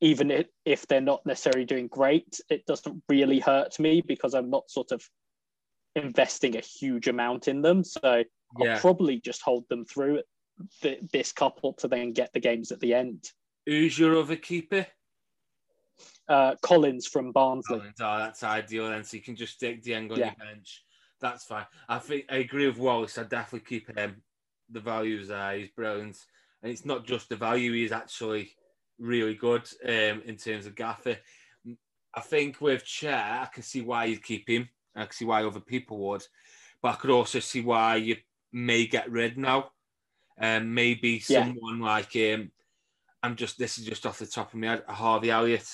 even 0.00 0.30
if, 0.30 0.46
if 0.64 0.86
they're 0.86 1.00
not 1.00 1.24
necessarily 1.26 1.64
doing 1.64 1.86
great, 1.88 2.40
it 2.48 2.64
doesn't 2.66 3.02
really 3.08 3.38
hurt 3.38 3.78
me 3.78 4.00
because 4.00 4.34
I'm 4.34 4.50
not 4.50 4.70
sort 4.70 4.92
of 4.92 5.02
investing 5.94 6.56
a 6.56 6.60
huge 6.60 7.08
amount 7.08 7.48
in 7.48 7.60
them. 7.60 7.84
So 7.84 8.00
I'll 8.58 8.78
probably 8.78 9.20
just 9.20 9.42
hold 9.42 9.68
them 9.68 9.84
through 9.84 10.22
th- 10.80 11.00
this 11.12 11.32
couple 11.32 11.74
to 11.74 11.88
then 11.88 12.12
get 12.12 12.32
the 12.32 12.40
games 12.40 12.72
at 12.72 12.80
the 12.80 12.94
end. 12.94 13.30
Who's 13.66 13.98
your 13.98 14.18
other 14.18 14.36
keeper? 14.36 14.86
Uh, 16.28 16.54
Collins 16.62 17.06
from 17.06 17.32
Barnsley. 17.32 17.78
Collins. 17.78 18.00
Oh, 18.00 18.18
that's 18.18 18.42
ideal 18.42 18.88
then. 18.88 19.04
So 19.04 19.16
you 19.16 19.22
can 19.22 19.36
just 19.36 19.54
stick 19.54 19.82
Dieng 19.82 20.10
on 20.10 20.18
Yeah. 20.18 20.26
your 20.26 20.46
bench. 20.54 20.84
That's 21.20 21.44
fine. 21.44 21.66
I 21.88 21.98
think 21.98 22.24
I 22.30 22.36
agree 22.36 22.66
with 22.66 22.78
Wallace. 22.78 23.18
I'd 23.18 23.28
definitely 23.28 23.66
keep 23.68 23.94
him. 23.94 24.22
The 24.70 24.80
values 24.80 25.28
there. 25.28 25.58
He's 25.58 25.68
brilliant. 25.70 26.16
And 26.62 26.70
it's 26.70 26.84
not 26.84 27.06
just 27.06 27.28
the 27.28 27.36
value, 27.36 27.72
he's 27.72 27.92
actually 27.92 28.52
really 28.98 29.34
good 29.34 29.62
um, 29.84 30.22
in 30.26 30.36
terms 30.36 30.66
of 30.66 30.74
Gaffer. 30.76 31.16
I 32.14 32.20
think 32.20 32.60
with 32.60 32.84
Chair, 32.84 33.40
I 33.42 33.46
can 33.46 33.62
see 33.62 33.80
why 33.80 34.04
you'd 34.06 34.22
keep 34.24 34.48
him. 34.48 34.68
I 34.94 35.04
can 35.04 35.12
see 35.12 35.24
why 35.24 35.44
other 35.44 35.60
people 35.60 35.98
would. 35.98 36.26
But 36.82 36.94
I 36.94 36.96
could 36.96 37.10
also 37.10 37.40
see 37.40 37.60
why 37.62 37.96
you 37.96 38.16
may 38.52 38.86
get 38.86 39.10
rid 39.10 39.38
now. 39.38 39.70
Um, 40.40 40.74
maybe 40.74 41.22
Yeah. 41.28 41.44
someone 41.44 41.80
like 41.80 42.16
um, 42.16 42.50
I'm 43.22 43.36
just 43.36 43.58
this 43.58 43.78
is 43.78 43.84
just 43.84 44.06
off 44.06 44.18
the 44.18 44.26
top 44.26 44.52
of 44.52 44.58
my 44.58 44.68
head, 44.68 44.84
Harvey 44.88 45.30
Elliott, 45.30 45.68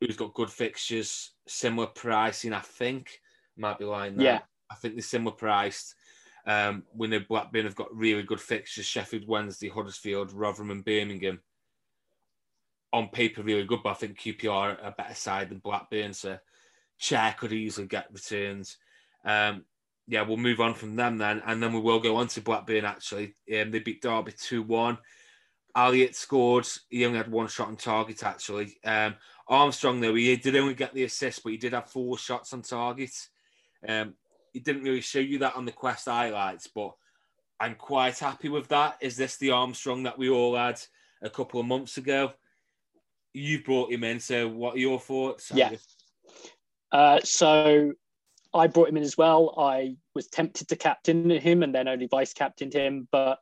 who's 0.00 0.16
got 0.16 0.34
good 0.34 0.50
fixtures, 0.50 1.32
similar 1.46 1.86
pricing, 1.86 2.52
I 2.52 2.60
think. 2.60 3.20
Might 3.56 3.78
be 3.78 3.84
lying 3.84 4.16
there. 4.16 4.26
Yeah. 4.26 4.40
I 4.70 4.74
think 4.74 4.94
they're 4.94 5.02
similar 5.02 5.36
priced. 5.36 5.94
Um, 6.46 6.84
we 6.94 7.08
know 7.08 7.20
Blackburn 7.20 7.64
have 7.64 7.76
got 7.76 7.94
really 7.94 8.22
good 8.22 8.40
fixtures, 8.40 8.86
Sheffield 8.86 9.28
Wednesday, 9.28 9.68
Huddersfield, 9.68 10.32
Rotherham 10.32 10.70
and 10.70 10.84
Birmingham. 10.84 11.40
On 12.92 13.08
paper, 13.08 13.42
really 13.42 13.64
good, 13.64 13.80
but 13.82 13.90
I 13.90 13.94
think 13.94 14.18
QPR 14.18 14.50
are 14.50 14.78
a 14.82 14.94
better 14.96 15.14
side 15.14 15.48
than 15.48 15.58
Blackburn, 15.58 16.12
so 16.12 16.38
Chair 16.98 17.34
could 17.38 17.52
easily 17.52 17.86
get 17.86 18.12
returns. 18.12 18.76
Um, 19.24 19.64
yeah, 20.08 20.22
we'll 20.22 20.36
move 20.36 20.60
on 20.60 20.74
from 20.74 20.96
them 20.96 21.16
then, 21.16 21.42
and 21.46 21.62
then 21.62 21.72
we 21.72 21.80
will 21.80 22.00
go 22.00 22.16
on 22.16 22.28
to 22.28 22.40
Blackburn. 22.40 22.84
Actually, 22.84 23.34
um, 23.58 23.70
they 23.70 23.78
beat 23.78 24.02
Derby 24.02 24.32
two 24.32 24.62
one. 24.62 24.98
Elliott 25.74 26.14
scored. 26.14 26.68
He 26.90 27.06
only 27.06 27.18
had 27.18 27.30
one 27.30 27.48
shot 27.48 27.68
on 27.68 27.76
target. 27.76 28.22
Actually, 28.22 28.76
um, 28.84 29.14
Armstrong 29.48 30.00
though 30.00 30.14
he 30.14 30.36
did 30.36 30.56
only 30.56 30.74
get 30.74 30.92
the 30.92 31.04
assist, 31.04 31.42
but 31.42 31.52
he 31.52 31.58
did 31.58 31.72
have 31.72 31.90
four 31.90 32.18
shots 32.18 32.52
on 32.52 32.62
target. 32.62 33.12
Um, 33.88 34.14
he 34.52 34.60
didn't 34.60 34.82
really 34.82 35.00
show 35.00 35.18
you 35.18 35.38
that 35.38 35.56
on 35.56 35.64
the 35.64 35.72
Quest 35.72 36.06
highlights, 36.06 36.68
but 36.72 36.92
I'm 37.60 37.74
quite 37.74 38.18
happy 38.18 38.48
with 38.48 38.68
that. 38.68 38.98
Is 39.00 39.16
this 39.16 39.36
the 39.36 39.50
Armstrong 39.50 40.02
that 40.02 40.18
we 40.18 40.28
all 40.28 40.56
had 40.56 40.80
a 41.22 41.30
couple 41.30 41.60
of 41.60 41.66
months 41.66 41.96
ago? 41.96 42.32
You 43.32 43.62
brought 43.62 43.92
him 43.92 44.04
in, 44.04 44.20
so 44.20 44.48
what 44.48 44.74
are 44.74 44.80
your 44.80 45.00
thoughts? 45.00 45.50
Yeah. 45.54 45.70
Uh, 46.90 47.20
so 47.24 47.92
I 48.52 48.66
brought 48.66 48.88
him 48.88 48.98
in 48.98 49.02
as 49.02 49.16
well. 49.16 49.54
I 49.56 49.96
was 50.14 50.26
tempted 50.26 50.68
to 50.68 50.76
captain 50.76 51.30
him 51.30 51.62
and 51.62 51.74
then 51.74 51.88
only 51.88 52.06
vice 52.06 52.34
captained 52.34 52.74
him, 52.74 53.08
but 53.10 53.38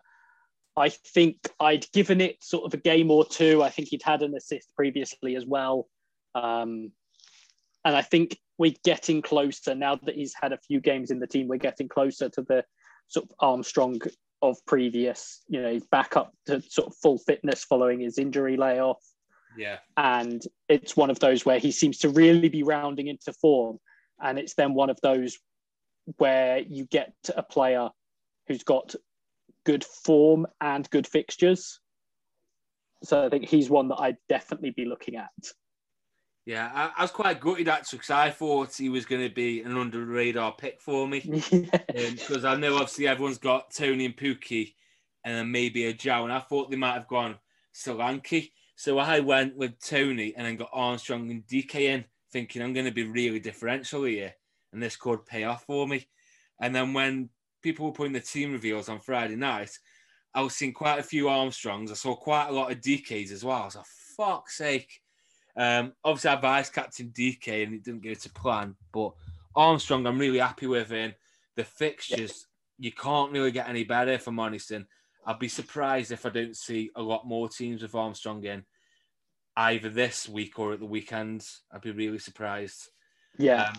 I 0.76 0.90
think 0.90 1.36
I'd 1.58 1.90
given 1.92 2.20
it 2.20 2.42
sort 2.42 2.64
of 2.64 2.74
a 2.74 2.82
game 2.82 3.10
or 3.10 3.24
two. 3.24 3.62
I 3.62 3.70
think 3.70 3.88
he'd 3.88 4.02
had 4.02 4.22
an 4.22 4.34
assist 4.36 4.74
previously 4.76 5.34
as 5.34 5.44
well. 5.44 5.88
Um, 6.34 6.92
and 7.84 7.96
I 7.96 8.02
think 8.02 8.38
we're 8.58 8.74
getting 8.84 9.22
closer 9.22 9.74
now 9.74 9.96
that 10.02 10.14
he's 10.14 10.34
had 10.40 10.52
a 10.52 10.58
few 10.58 10.80
games 10.80 11.10
in 11.10 11.18
the 11.18 11.26
team. 11.26 11.48
We're 11.48 11.56
getting 11.56 11.88
closer 11.88 12.28
to 12.28 12.42
the 12.42 12.64
sort 13.08 13.26
of 13.28 13.34
Armstrong 13.40 14.00
of 14.42 14.58
previous. 14.66 15.42
You 15.48 15.62
know, 15.62 15.72
he's 15.72 15.86
back 15.86 16.16
up 16.16 16.34
to 16.46 16.60
sort 16.62 16.88
of 16.88 16.96
full 16.96 17.18
fitness 17.18 17.64
following 17.64 18.00
his 18.00 18.18
injury 18.18 18.56
layoff 18.56 19.02
Yeah, 19.56 19.78
and 19.96 20.42
it's 20.68 20.96
one 20.96 21.10
of 21.10 21.20
those 21.20 21.46
where 21.46 21.58
he 21.58 21.72
seems 21.72 21.98
to 21.98 22.10
really 22.10 22.48
be 22.48 22.62
rounding 22.62 23.08
into 23.08 23.32
form 23.32 23.78
and 24.22 24.38
it's 24.38 24.54
then 24.54 24.74
one 24.74 24.90
of 24.90 24.98
those 25.02 25.38
where 26.16 26.58
you 26.58 26.86
get 26.86 27.14
a 27.36 27.42
player 27.42 27.88
who's 28.46 28.62
got 28.62 28.94
good 29.64 29.84
form 29.84 30.46
and 30.60 30.88
good 30.90 31.06
fixtures 31.06 31.80
so 33.02 33.24
i 33.24 33.28
think 33.28 33.46
he's 33.46 33.70
one 33.70 33.88
that 33.88 34.00
i'd 34.00 34.16
definitely 34.28 34.70
be 34.70 34.84
looking 34.84 35.16
at 35.16 35.30
yeah. 36.46 36.70
I, 36.74 36.90
I 36.98 37.02
was 37.02 37.10
quite 37.10 37.40
gutted 37.40 37.68
actually 37.68 37.98
because 37.98 38.10
I 38.10 38.30
thought 38.30 38.74
he 38.74 38.88
was 38.88 39.06
going 39.06 39.22
to 39.22 39.34
be 39.34 39.62
an 39.62 39.76
under 39.76 40.04
radar 40.04 40.52
pick 40.52 40.80
for 40.80 41.06
me. 41.06 41.20
because 41.50 42.44
um, 42.44 42.52
I 42.52 42.56
know 42.56 42.74
obviously 42.74 43.08
everyone's 43.08 43.38
got 43.38 43.70
Toney 43.72 44.06
and 44.06 44.16
Pukki 44.16 44.74
and 45.24 45.36
then 45.36 45.50
maybe 45.50 45.86
a 45.86 45.92
Jow, 45.92 46.24
and 46.24 46.32
I 46.32 46.40
thought 46.40 46.70
they 46.70 46.76
might 46.76 46.94
have 46.94 47.08
gone 47.08 47.36
Solanke. 47.74 48.50
So 48.76 48.98
I 48.98 49.20
went 49.20 49.56
with 49.56 49.78
Toney 49.80 50.34
and 50.36 50.46
then 50.46 50.56
got 50.56 50.70
Armstrong 50.72 51.30
and 51.30 51.46
DK 51.46 51.74
in, 51.74 52.04
thinking 52.32 52.62
I'm 52.62 52.72
going 52.72 52.86
to 52.86 52.92
be 52.92 53.04
really 53.04 53.40
differential 53.40 54.04
here, 54.04 54.34
and 54.72 54.82
this 54.82 54.96
could 54.96 55.26
pay 55.26 55.44
off 55.44 55.64
for 55.64 55.86
me. 55.86 56.06
And 56.60 56.74
then 56.74 56.94
when 56.94 57.28
people 57.62 57.86
were 57.86 57.92
putting 57.92 58.12
the 58.12 58.20
team 58.20 58.52
reveals 58.52 58.88
on 58.88 59.00
Friday 59.00 59.36
night, 59.36 59.70
I 60.34 60.42
was 60.42 60.54
seeing 60.54 60.72
quite 60.72 60.98
a 61.00 61.04
few 61.04 61.28
Armstrongs. 61.28 61.90
I 61.90 61.94
saw 61.94 62.14
quite 62.14 62.48
a 62.48 62.52
lot 62.52 62.70
of 62.72 62.80
DKs 62.80 63.32
as 63.32 63.44
well. 63.44 63.62
I 63.62 63.64
was 63.66 63.76
like, 63.76 63.86
fuck's 64.16 64.56
sake. 64.56 65.00
Um, 65.60 65.92
obviously, 66.02 66.30
I 66.30 66.36
vice 66.36 66.70
captain 66.70 67.10
DK 67.10 67.64
and 67.64 67.74
it 67.74 67.84
didn't 67.84 68.02
go 68.02 68.14
to 68.14 68.30
plan, 68.30 68.76
but 68.92 69.12
Armstrong, 69.54 70.06
I'm 70.06 70.18
really 70.18 70.38
happy 70.38 70.66
with 70.66 70.88
him. 70.88 71.12
The 71.54 71.64
fixtures, 71.64 72.46
you 72.78 72.92
can't 72.92 73.30
really 73.30 73.50
get 73.50 73.68
any 73.68 73.84
better, 73.84 74.18
for. 74.18 74.30
And 74.30 74.86
I'd 75.26 75.38
be 75.38 75.48
surprised 75.48 76.12
if 76.12 76.24
I 76.24 76.30
don't 76.30 76.56
see 76.56 76.90
a 76.96 77.02
lot 77.02 77.26
more 77.26 77.46
teams 77.46 77.82
with 77.82 77.94
Armstrong 77.94 78.42
in 78.44 78.64
either 79.54 79.90
this 79.90 80.26
week 80.26 80.58
or 80.58 80.72
at 80.72 80.80
the 80.80 80.86
weekend. 80.86 81.46
I'd 81.70 81.82
be 81.82 81.90
really 81.90 82.20
surprised. 82.20 82.88
Yeah. 83.36 83.64
Um, 83.64 83.74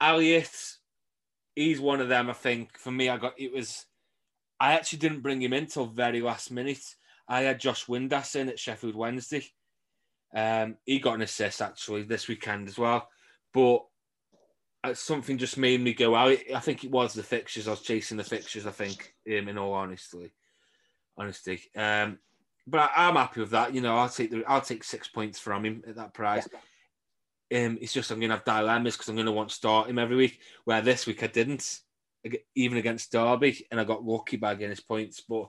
Elliott, 0.00 0.76
he's 1.56 1.80
one 1.80 2.00
of 2.00 2.08
them. 2.08 2.30
I 2.30 2.34
think 2.34 2.78
for 2.78 2.92
me, 2.92 3.08
I 3.08 3.16
got 3.16 3.34
it 3.36 3.52
was. 3.52 3.86
I 4.60 4.74
actually 4.74 5.00
didn't 5.00 5.22
bring 5.22 5.42
him 5.42 5.52
in 5.52 5.66
till 5.66 5.86
very 5.86 6.20
last 6.20 6.52
minute. 6.52 6.94
I 7.26 7.40
had 7.40 7.58
Josh 7.58 7.86
Windass 7.86 8.36
in 8.36 8.48
at 8.48 8.60
Sheffield 8.60 8.94
Wednesday. 8.94 9.44
Um, 10.34 10.76
he 10.84 10.98
got 10.98 11.14
an 11.14 11.22
assist 11.22 11.62
actually 11.62 12.02
this 12.02 12.28
weekend 12.28 12.68
as 12.68 12.78
well, 12.78 13.08
but 13.54 13.84
uh, 14.84 14.94
something 14.94 15.38
just 15.38 15.58
made 15.58 15.80
me 15.80 15.94
go 15.94 16.14
out. 16.14 16.36
I 16.54 16.60
think 16.60 16.84
it 16.84 16.90
was 16.90 17.14
the 17.14 17.22
fixtures. 17.22 17.66
I 17.66 17.72
was 17.72 17.80
chasing 17.80 18.16
the 18.16 18.24
fixtures. 18.24 18.66
I 18.66 18.70
think, 18.70 19.14
um, 19.26 19.48
in 19.48 19.58
all 19.58 19.72
honesty, 19.72 20.32
honesty. 21.16 21.62
Um, 21.74 22.18
but 22.66 22.90
I, 22.94 23.08
am 23.08 23.16
happy 23.16 23.40
with 23.40 23.50
that. 23.50 23.74
You 23.74 23.80
know, 23.80 23.96
I'll 23.96 24.08
take 24.08 24.30
the 24.30 24.44
I'll 24.46 24.60
take 24.60 24.84
six 24.84 25.08
points 25.08 25.38
from 25.38 25.64
him 25.64 25.82
at 25.88 25.96
that 25.96 26.14
price. 26.14 26.48
Yeah. 27.50 27.66
Um, 27.66 27.78
it's 27.80 27.94
just 27.94 28.10
I'm 28.10 28.20
going 28.20 28.28
to 28.28 28.36
have 28.36 28.44
dilemmas 28.44 28.94
because 28.94 29.08
I'm 29.08 29.16
going 29.16 29.26
to 29.26 29.32
want 29.32 29.48
to 29.48 29.54
start 29.54 29.88
him 29.88 29.98
every 29.98 30.16
week. 30.16 30.40
Where 30.64 30.82
this 30.82 31.06
week 31.06 31.22
I 31.22 31.28
didn't, 31.28 31.80
even 32.54 32.76
against 32.76 33.10
Derby, 33.10 33.66
and 33.70 33.80
I 33.80 33.84
got 33.84 34.04
lucky 34.04 34.36
by 34.36 34.54
getting 34.54 34.70
his 34.70 34.80
points. 34.80 35.22
But 35.26 35.48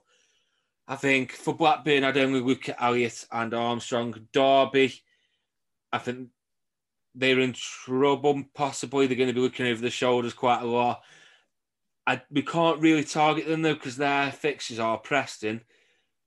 I 0.90 0.98
think 0.98 1.32
for 1.32 1.54
Blackburn, 1.54 2.04
I'd 2.04 2.18
only 2.18 2.42
look 2.42 2.68
at 2.68 2.82
Elliott 2.82 3.26
and 3.32 3.54
Armstrong. 3.54 4.28
Derby, 4.34 5.02
I 5.94 6.00
think 6.00 6.30
they're 7.16 7.40
in 7.40 7.54
trouble. 7.54 8.44
Possibly 8.54 9.08
they're 9.08 9.16
going 9.16 9.30
to 9.30 9.34
be 9.34 9.40
looking 9.40 9.68
over 9.68 9.82
the 9.82 9.90
shoulders 9.90 10.34
quite 10.34 10.62
a 10.62 10.66
lot. 10.66 11.02
I, 12.06 12.22
we 12.32 12.42
can't 12.42 12.82
really 12.82 13.06
target 13.06 13.48
them 13.48 13.62
though 13.62 13.76
because 13.76 13.96
their 13.96 14.32
fixtures 14.32 14.80
are 14.80 14.98
Preston 14.98 15.62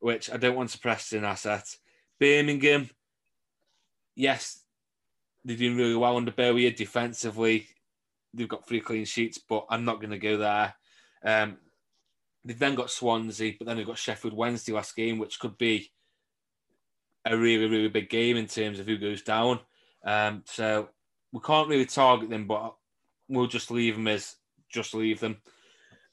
which 0.02 0.28
I 0.32 0.36
don't 0.36 0.56
want 0.56 0.70
to 0.70 0.80
Preston 0.80 1.24
asset. 1.24 1.64
Birmingham, 2.18 2.90
yes, 4.16 4.60
they're 5.44 5.56
doing 5.56 5.76
really 5.76 5.94
well 5.94 6.16
under 6.16 6.32
Bowyer 6.32 6.70
defensively. 6.70 7.68
They've 8.34 8.48
got 8.48 8.66
three 8.66 8.80
clean 8.80 9.04
sheets, 9.04 9.38
but 9.38 9.66
I'm 9.70 9.84
not 9.84 10.00
going 10.00 10.10
to 10.10 10.18
go 10.18 10.38
there. 10.38 10.74
Um, 11.24 11.58
they've 12.44 12.58
then 12.58 12.74
got 12.74 12.90
Swansea, 12.90 13.54
but 13.58 13.66
then 13.66 13.76
they've 13.76 13.86
got 13.86 13.98
Sheffield 13.98 14.34
Wednesday 14.34 14.72
last 14.72 14.96
game, 14.96 15.18
which 15.18 15.38
could 15.38 15.56
be 15.58 15.90
a 17.24 17.36
really, 17.36 17.66
really 17.66 17.88
big 17.88 18.10
game 18.10 18.36
in 18.36 18.46
terms 18.46 18.78
of 18.78 18.86
who 18.86 18.98
goes 18.98 19.22
down. 19.22 19.60
Um, 20.04 20.42
so 20.46 20.88
we 21.32 21.40
can't 21.40 21.68
really 21.68 21.86
target 21.86 22.30
them, 22.30 22.46
but 22.46 22.74
we'll 23.28 23.46
just 23.46 23.70
leave 23.70 23.94
them 23.94 24.08
as 24.08 24.36
just 24.68 24.94
leave 24.94 25.20
them. 25.20 25.38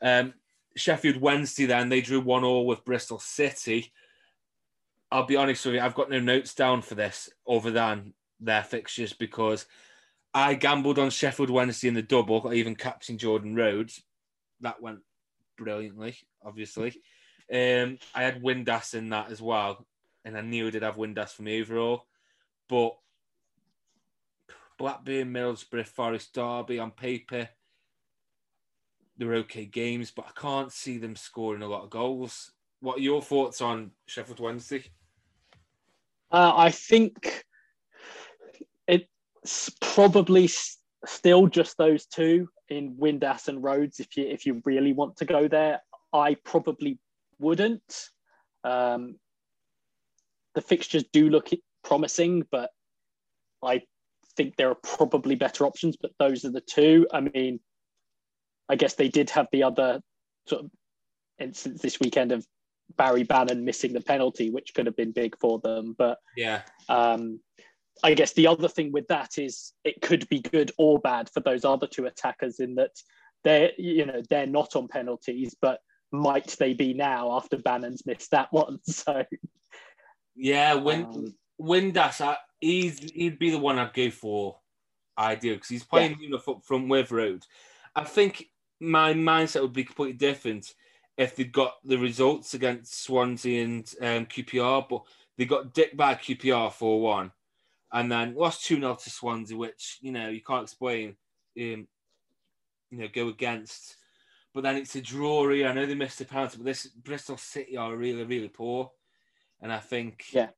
Um, 0.02 0.34
Sheffield 0.76 1.18
Wednesday, 1.18 1.65
then 1.65 1.89
they 1.89 2.02
drew 2.02 2.22
one 2.22 2.44
all 2.44 2.65
with 2.65 2.86
Bristol 2.86 3.20
City. 3.20 3.92
I'll 5.12 5.26
be 5.26 5.36
honest 5.36 5.65
with 5.65 5.76
you, 5.76 5.82
I've 5.82 5.96
got 5.96 6.10
no 6.10 6.20
notes 6.20 6.54
down 6.54 6.82
for 6.82 6.96
this 6.96 7.30
other 7.50 7.72
than 7.72 8.13
their 8.39 8.63
fixtures 8.63 9.13
because 9.13 9.65
I 10.34 10.54
gambled 10.54 11.00
on 11.00 11.10
Sheffield 11.10 11.50
Wednesday 11.50 11.88
in 11.88 11.96
the 11.96 12.04
double, 12.04 12.54
even 12.54 12.76
captain 12.76 13.18
Jordan 13.18 13.56
Rhodes. 13.56 14.04
That 14.62 14.82
went 14.82 15.00
brilliantly, 15.60 16.15
obviously. 16.43 17.02
Um, 17.52 17.98
I 18.15 18.24
had 18.24 18.41
Windass 18.41 18.93
in 18.93 19.10
that 19.10 19.32
as 19.32 19.41
well, 19.41 19.86
and 20.24 20.38
I 20.38 20.41
knew 20.41 20.67
I 20.67 20.69
did 20.69 20.84
have 20.84 20.95
Windass 20.95 21.32
for 21.32 21.43
me 21.43 21.62
overall. 21.62 22.06
But 22.67 22.95
Blackburn, 24.78 25.34
Middlesbrough, 25.34 25.88
Forest, 25.88 26.34
Derby 26.34 26.80
on 26.80 26.91
paper, 26.91 27.50
they're 29.17 29.36
okay 29.36 29.65
games, 29.65 30.12
but 30.12 30.26
I 30.28 30.39
can't 30.39 30.72
see 30.72 30.98
them 30.98 31.15
scoring 31.15 31.62
a 31.62 31.67
lot 31.67 31.84
of 31.84 31.89
goals. 31.89 32.52
What 32.80 32.98
are 32.98 33.02
your 33.02 33.22
thoughts 33.22 33.62
on 33.62 33.91
Sheffield 34.06 34.39
Wednesday? 34.39 34.86
Uh, 36.32 36.54
I 36.56 36.72
think 36.72 37.43
it's 38.88 39.72
probably 39.82 40.50
still 41.06 41.48
just 41.48 41.78
those 41.78 42.06
two 42.06 42.50
in 42.70 42.96
Windass 42.96 43.48
and 43.48 43.64
Rhodes. 43.64 44.00
If 44.00 44.18
you 44.18 44.26
if 44.28 44.46
you 44.46 44.62
really 44.66 44.94
want 44.94 45.18
to 45.18 45.26
go 45.26 45.48
there, 45.48 45.82
I 46.14 46.36
probably 46.44 47.00
wouldn't. 47.40 48.10
Um, 48.64 49.16
the 50.56 50.62
fixtures 50.62 51.06
do 51.14 51.30
look 51.30 51.50
promising, 51.84 52.46
but 52.52 52.72
I 53.64 53.84
think 54.36 54.56
there 54.56 54.70
are 54.70 54.76
probably 54.76 55.36
better 55.36 55.66
options. 55.66 55.96
But 56.00 56.12
those 56.20 56.46
are 56.46 56.52
the 56.52 56.62
two. 56.62 57.08
I 57.14 57.22
mean, 57.22 57.60
I 58.68 58.76
guess 58.76 58.96
they 58.96 59.10
did 59.10 59.30
have 59.32 59.48
the 59.52 59.64
other 59.64 60.02
sort 60.48 60.66
of 60.66 60.72
instance 61.40 61.82
this 61.82 62.00
weekend 62.00 62.32
of 62.32 62.46
Barry 62.98 63.24
Bannan 63.24 63.64
missing 63.64 63.94
the 63.94 64.02
penalty, 64.02 64.50
which 64.50 64.74
could 64.74 64.86
have 64.86 64.96
been 64.96 65.12
big 65.12 65.36
for 65.40 65.60
them. 65.60 65.96
But 65.98 66.18
yeah, 66.36 66.62
um, 66.90 67.40
I 68.04 68.14
guess 68.14 68.34
the 68.34 68.48
other 68.48 68.68
thing 68.68 68.92
with 68.92 69.08
that 69.08 69.38
is 69.38 69.74
it 69.84 70.02
could 70.02 70.28
be 70.30 70.40
good 70.40 70.72
or 70.78 71.00
bad 71.00 71.30
for 71.30 71.42
those 71.42 71.66
other 71.66 71.88
two 71.88 72.06
attackers 72.06 72.60
in 72.60 72.76
that 72.76 72.92
they're 73.44 73.72
you 73.78 74.06
know 74.06 74.22
they're 74.30 74.48
not 74.48 74.76
on 74.76 74.88
penalties, 74.88 75.56
but 75.62 75.80
might 76.12 76.56
they 76.60 76.74
be 76.74 76.94
now 76.94 77.36
after 77.36 77.58
Bannan's 77.58 78.06
missed 78.06 78.32
that 78.32 78.52
one? 78.52 78.80
So 78.88 79.24
yeah, 80.36 80.76
when 80.76 81.06
um, 81.06 81.36
Windass, 81.62 82.36
he's 82.60 83.00
he'd 83.12 83.40
be 83.40 83.52
the 83.52 83.60
one 83.60 83.80
I'd 83.80 83.94
go 83.94 84.10
for. 84.10 84.60
Ideal 85.18 85.56
because 85.56 85.68
he's 85.70 85.84
playing 85.84 86.18
yeah. 86.22 86.38
from 86.64 86.88
with 86.88 87.12
Road. 87.12 87.46
I 87.94 88.06
think 88.06 88.46
my 88.80 89.14
mindset 89.14 89.62
would 89.62 89.74
be 89.74 89.84
completely 89.84 90.16
different 90.16 90.74
if 91.18 91.36
they'd 91.36 91.52
got 91.52 91.74
the 91.84 91.98
results 91.98 92.54
against 92.54 93.04
Swansea 93.04 93.66
and 93.66 93.94
um, 94.00 94.26
QPR, 94.28 94.88
but 94.88 95.02
they 95.38 95.44
got 95.44 95.74
dick 95.74 95.98
by 95.98 96.16
QPR 96.16 96.72
4 96.72 97.02
1 97.02 97.32
and 97.91 98.12
then 98.12 98.36
lost 98.36 98.65
2 98.65 98.75
0 98.75 98.95
to 98.95 99.10
Swansea, 99.10 99.58
which, 99.58 99.97
you 100.02 100.12
know, 100.12 100.30
you 100.30 100.41
can't 100.41 100.63
explain, 100.63 101.10
um, 101.58 101.88
you 102.91 102.97
know, 102.97 103.08
go 103.13 103.28
against. 103.28 103.95
But 104.54 104.63
then 104.63 104.78
it's 104.78 104.95
a 104.95 105.02
draw 105.02 105.49
here. 105.49 105.67
I 105.67 105.73
know 105.73 105.86
they 105.86 105.95
missed 105.95 106.21
a 106.21 106.25
penalty, 106.25 106.58
but 106.58 106.65
this 106.65 106.88
Bristol 106.88 107.38
City 107.38 107.78
are 107.78 107.95
really, 107.95 108.23
really 108.23 108.49
poor. 108.49 108.91
And 109.62 109.71
I 109.71 109.80
think 109.80 110.25
yeah, 110.32 110.49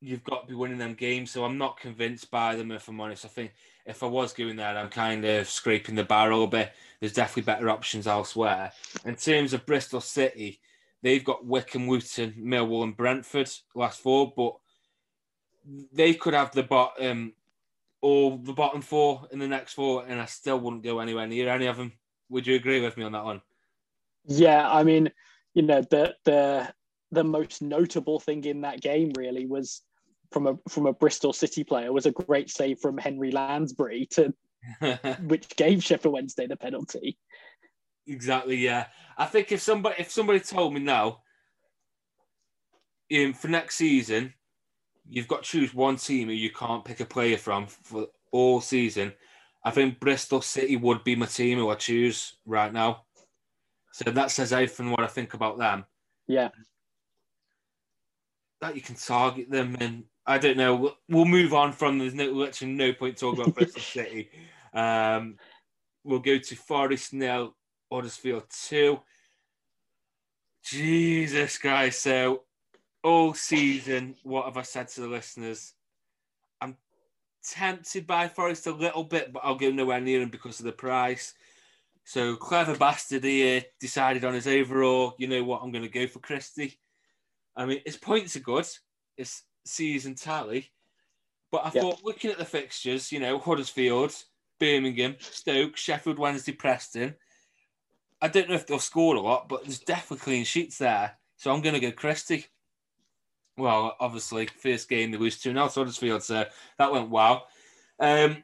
you've 0.00 0.24
got 0.24 0.42
to 0.42 0.46
be 0.46 0.54
winning 0.54 0.78
them 0.78 0.94
games. 0.94 1.30
So 1.30 1.44
I'm 1.44 1.58
not 1.58 1.80
convinced 1.80 2.30
by 2.30 2.56
them, 2.56 2.70
if 2.70 2.88
I'm 2.88 3.00
honest. 3.00 3.24
I 3.24 3.28
think 3.28 3.52
if 3.86 4.02
I 4.02 4.06
was 4.06 4.32
going 4.32 4.56
there, 4.56 4.76
I'm 4.76 4.90
kind 4.90 5.24
of 5.24 5.48
scraping 5.48 5.94
the 5.94 6.04
barrel 6.04 6.44
a 6.44 6.48
bit. 6.48 6.72
There's 7.00 7.12
definitely 7.12 7.52
better 7.52 7.70
options 7.70 8.06
elsewhere. 8.06 8.72
In 9.04 9.16
terms 9.16 9.52
of 9.52 9.66
Bristol 9.66 10.00
City, 10.00 10.60
they've 11.02 11.24
got 11.24 11.46
Wycombe, 11.46 11.88
Luton, 11.88 12.34
Millwall, 12.38 12.84
and 12.84 12.96
Brentford 12.96 13.50
last 13.74 14.00
four, 14.00 14.32
but 14.36 14.56
they 15.92 16.14
could 16.14 16.34
have 16.34 16.52
the 16.52 16.62
bottom 16.62 17.10
um, 17.10 17.32
or 18.02 18.38
the 18.42 18.52
bottom 18.52 18.82
four 18.82 19.26
in 19.32 19.38
the 19.38 19.48
next 19.48 19.72
four, 19.72 20.04
and 20.06 20.20
I 20.20 20.26
still 20.26 20.60
wouldn't 20.60 20.82
go 20.82 20.98
anywhere 20.98 21.26
near 21.26 21.48
any 21.48 21.66
of 21.66 21.76
them. 21.76 21.92
Would 22.28 22.46
you 22.46 22.54
agree 22.54 22.80
with 22.80 22.96
me 22.96 23.04
on 23.04 23.12
that 23.12 23.24
one? 23.24 23.40
Yeah, 24.26 24.70
I 24.70 24.84
mean, 24.84 25.10
you 25.54 25.62
know, 25.62 25.82
the 25.82 26.14
the 26.24 26.72
the 27.10 27.24
most 27.24 27.62
notable 27.62 28.18
thing 28.18 28.44
in 28.44 28.62
that 28.62 28.80
game 28.80 29.12
really 29.16 29.46
was 29.46 29.82
from 30.32 30.46
a 30.46 30.58
from 30.68 30.86
a 30.86 30.92
Bristol 30.92 31.32
City 31.32 31.64
player 31.64 31.92
was 31.92 32.06
a 32.06 32.12
great 32.12 32.50
save 32.50 32.78
from 32.80 32.98
Henry 32.98 33.30
Lansbury 33.30 34.06
to 34.12 34.34
which 35.26 35.48
gave 35.56 35.84
Sheffield 35.84 36.14
Wednesday 36.14 36.46
the 36.46 36.56
penalty. 36.56 37.18
Exactly. 38.06 38.56
Yeah, 38.56 38.86
I 39.16 39.26
think 39.26 39.52
if 39.52 39.60
somebody 39.60 39.96
if 39.98 40.10
somebody 40.10 40.40
told 40.40 40.74
me 40.74 40.80
now, 40.80 41.20
in 43.08 43.32
for 43.32 43.48
next 43.48 43.76
season, 43.76 44.34
you've 45.08 45.28
got 45.28 45.44
to 45.44 45.50
choose 45.50 45.74
one 45.74 45.96
team 45.96 46.28
who 46.28 46.34
you 46.34 46.50
can't 46.50 46.84
pick 46.84 47.00
a 47.00 47.04
player 47.04 47.36
from 47.36 47.66
for 47.66 48.06
all 48.32 48.60
season. 48.60 49.12
I 49.64 49.70
think 49.70 50.00
Bristol 50.00 50.42
City 50.42 50.76
would 50.76 51.04
be 51.04 51.16
my 51.16 51.26
team 51.26 51.58
who 51.58 51.70
I 51.70 51.74
choose 51.74 52.36
right 52.44 52.72
now. 52.72 53.04
So 53.92 54.10
that 54.10 54.30
says 54.30 54.52
everything 54.52 54.90
what 54.90 55.04
I 55.04 55.06
think 55.06 55.34
about 55.34 55.58
them. 55.58 55.84
Yeah. 56.26 56.48
That 58.60 58.74
you 58.74 58.82
can 58.82 58.96
target 58.96 59.50
them 59.50 59.76
and 59.80 60.04
I 60.26 60.38
don't 60.38 60.56
know. 60.56 60.74
We'll, 60.74 60.96
we'll 61.08 61.24
move 61.26 61.52
on 61.52 61.72
from. 61.72 61.98
There's 61.98 62.14
no 62.14 62.24
literally 62.26 62.72
no 62.72 62.92
point 62.92 63.18
talking 63.18 63.40
about 63.40 63.54
Bristol 63.54 63.82
City. 63.82 64.30
Um, 64.72 65.36
we'll 66.02 66.18
go 66.20 66.38
to 66.38 66.56
Forest 66.56 67.12
nil, 67.12 67.54
Huddersfield 67.92 68.44
two. 68.50 69.00
Jesus 70.64 71.58
Christ! 71.58 72.02
So 72.02 72.43
all 73.04 73.34
season, 73.34 74.16
what 74.22 74.46
have 74.46 74.56
I 74.56 74.62
said 74.62 74.88
to 74.88 75.02
the 75.02 75.06
listeners? 75.06 75.74
I'm 76.60 76.76
tempted 77.44 78.06
by 78.06 78.28
Forest 78.28 78.66
a 78.66 78.72
little 78.72 79.04
bit, 79.04 79.32
but 79.32 79.42
I'll 79.44 79.54
go 79.54 79.70
nowhere 79.70 80.00
near 80.00 80.22
him 80.22 80.30
because 80.30 80.58
of 80.58 80.66
the 80.66 80.72
price. 80.72 81.34
So 82.04 82.36
clever 82.36 82.76
bastard 82.76 83.24
here 83.24 83.62
decided 83.78 84.24
on 84.24 84.34
his 84.34 84.46
overall. 84.46 85.14
You 85.18 85.28
know 85.28 85.44
what? 85.44 85.62
I'm 85.62 85.70
going 85.70 85.84
to 85.84 85.90
go 85.90 86.06
for 86.06 86.18
Christie. 86.18 86.80
I 87.54 87.66
mean, 87.66 87.80
his 87.84 87.96
points 87.96 88.36
are 88.36 88.40
good. 88.40 88.66
It's 89.16 89.44
season 89.64 90.14
tally. 90.14 90.72
But 91.50 91.66
I 91.66 91.70
Yeah. 91.74 91.82
thought, 91.82 92.04
looking 92.04 92.30
at 92.30 92.38
the 92.38 92.44
fixtures, 92.44 93.12
you 93.12 93.20
know, 93.20 93.38
Huddersfield, 93.38 94.14
Birmingham, 94.58 95.16
Stoke, 95.20 95.76
Sheffield 95.76 96.18
Wednesday, 96.18 96.52
Preston. 96.52 97.14
I 98.20 98.28
don't 98.28 98.48
know 98.48 98.54
if 98.54 98.66
they'll 98.66 98.78
score 98.78 99.14
a 99.14 99.20
lot, 99.20 99.48
but 99.48 99.62
there's 99.62 99.78
definitely 99.78 100.24
clean 100.24 100.44
sheets 100.44 100.78
there. 100.78 101.18
So 101.36 101.52
I'm 101.52 101.60
going 101.60 101.74
to 101.74 101.80
go 101.80 101.92
Christie. 101.92 102.46
Well, 103.56 103.96
obviously, 104.00 104.46
first 104.46 104.88
game 104.88 105.10
they 105.10 105.18
lose 105.18 105.40
2 105.40 105.52
0 105.52 105.68
to 105.68 105.80
Huddersfield, 105.80 106.22
so 106.22 106.44
that 106.78 106.92
went 106.92 107.10
well. 107.10 107.46
Um, 108.00 108.42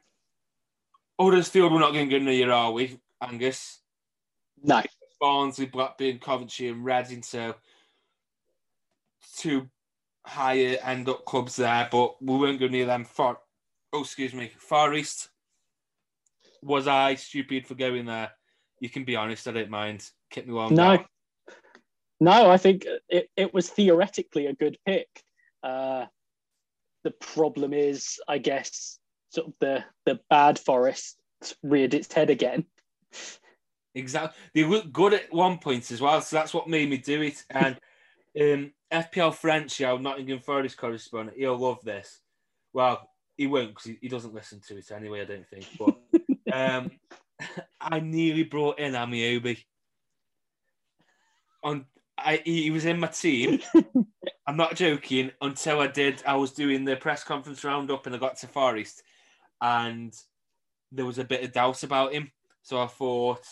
Huddersfield, 1.19 1.71
we're 1.71 1.79
not 1.79 1.93
going 1.93 2.09
to 2.09 2.19
go 2.19 2.23
near, 2.23 2.51
are 2.51 2.71
we, 2.71 2.99
Angus? 3.21 3.79
No. 4.63 4.81
Barnsley, 5.19 5.67
Blackburn, 5.67 6.19
Coventry, 6.19 6.69
and 6.69 6.83
Reading. 6.83 7.21
So 7.21 7.55
two 9.37 9.69
higher 10.25 10.77
end 10.83 11.09
up 11.09 11.25
clubs 11.25 11.55
there, 11.57 11.87
but 11.91 12.21
we 12.21 12.37
won't 12.37 12.59
go 12.59 12.67
near 12.67 12.85
them. 12.85 13.05
Far, 13.05 13.37
oh, 13.93 14.01
excuse 14.01 14.33
me, 14.33 14.51
Forest. 14.57 15.29
Was 16.63 16.87
I 16.87 17.15
stupid 17.15 17.67
for 17.67 17.75
going 17.75 18.05
there? 18.05 18.31
You 18.79 18.89
can 18.89 19.03
be 19.03 19.15
honest. 19.15 19.47
I 19.47 19.51
don't 19.51 19.69
mind. 19.69 20.07
Keep 20.31 20.47
me 20.47 20.53
warm. 20.53 20.73
No. 20.73 20.97
down. 20.97 21.05
No, 22.21 22.51
I 22.51 22.57
think 22.57 22.85
it, 23.09 23.31
it 23.35 23.51
was 23.51 23.67
theoretically 23.67 24.45
a 24.45 24.53
good 24.53 24.77
pick. 24.85 25.09
Uh, 25.63 26.05
the 27.03 27.09
problem 27.09 27.73
is, 27.73 28.19
I 28.27 28.37
guess, 28.37 28.99
sort 29.29 29.47
of 29.47 29.53
the, 29.59 29.83
the 30.05 30.19
bad 30.29 30.59
forest 30.59 31.17
reared 31.63 31.95
its 31.95 32.13
head 32.13 32.29
again. 32.29 32.65
Exactly. 33.95 34.39
They 34.53 34.63
look 34.63 34.93
good 34.93 35.15
at 35.15 35.33
one 35.33 35.57
point 35.57 35.89
as 35.89 35.99
well, 35.99 36.21
so 36.21 36.35
that's 36.35 36.53
what 36.53 36.69
made 36.69 36.91
me 36.91 36.97
do 36.97 37.23
it. 37.23 37.43
And 37.49 37.79
um, 38.39 38.71
FPL 38.93 39.33
French, 39.33 39.81
our 39.81 39.97
Nottingham 39.97 40.41
Forest 40.41 40.77
correspondent, 40.77 41.37
he'll 41.37 41.57
love 41.57 41.79
this. 41.83 42.19
Well, 42.71 43.09
he 43.35 43.47
won't 43.47 43.69
because 43.69 43.85
he, 43.85 43.97
he 43.99 44.07
doesn't 44.09 44.35
listen 44.35 44.61
to 44.67 44.77
it 44.77 44.91
anyway. 44.91 45.21
I 45.21 45.25
don't 45.25 45.47
think. 45.47 45.67
But 45.79 46.53
um, 46.53 46.91
I 47.81 47.99
nearly 47.99 48.43
brought 48.43 48.77
in 48.77 48.93
Ameobi. 48.93 49.63
On, 51.63 51.85
I 52.17 52.41
he 52.45 52.71
was 52.71 52.85
in 52.85 52.99
my 52.99 53.07
team. 53.07 53.59
I'm 54.47 54.57
not 54.57 54.75
joking. 54.75 55.31
Until 55.41 55.79
I 55.79 55.87
did, 55.87 56.23
I 56.25 56.35
was 56.35 56.51
doing 56.51 56.85
the 56.85 56.95
press 56.95 57.23
conference 57.23 57.63
roundup, 57.63 58.05
and 58.05 58.15
I 58.15 58.19
got 58.19 58.37
to 58.37 58.47
Forest, 58.47 59.03
and 59.61 60.13
there 60.91 61.05
was 61.05 61.19
a 61.19 61.23
bit 61.23 61.43
of 61.43 61.53
doubt 61.53 61.83
about 61.83 62.13
him. 62.13 62.31
So 62.63 62.81
I 62.81 62.87
thought, 62.87 63.45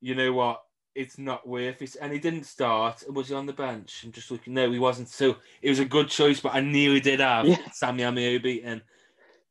you 0.00 0.14
know 0.14 0.32
what? 0.32 0.62
It's 0.94 1.18
not 1.18 1.46
worth 1.48 1.82
it. 1.82 1.96
And 2.00 2.12
he 2.12 2.18
didn't 2.18 2.44
start. 2.44 3.02
Was 3.12 3.28
he 3.28 3.34
on 3.34 3.46
the 3.46 3.52
bench? 3.52 4.02
I'm 4.04 4.12
just 4.12 4.30
looking. 4.30 4.54
No, 4.54 4.70
he 4.70 4.78
wasn't. 4.78 5.08
So 5.08 5.36
it 5.62 5.68
was 5.68 5.80
a 5.80 5.84
good 5.84 6.08
choice, 6.08 6.40
but 6.40 6.54
I 6.54 6.60
nearly 6.60 7.00
did 7.00 7.20
have 7.20 7.46
Yeah. 7.46 7.56
Sammy 7.72 8.04
Ameobi. 8.04 8.62
And 8.64 8.82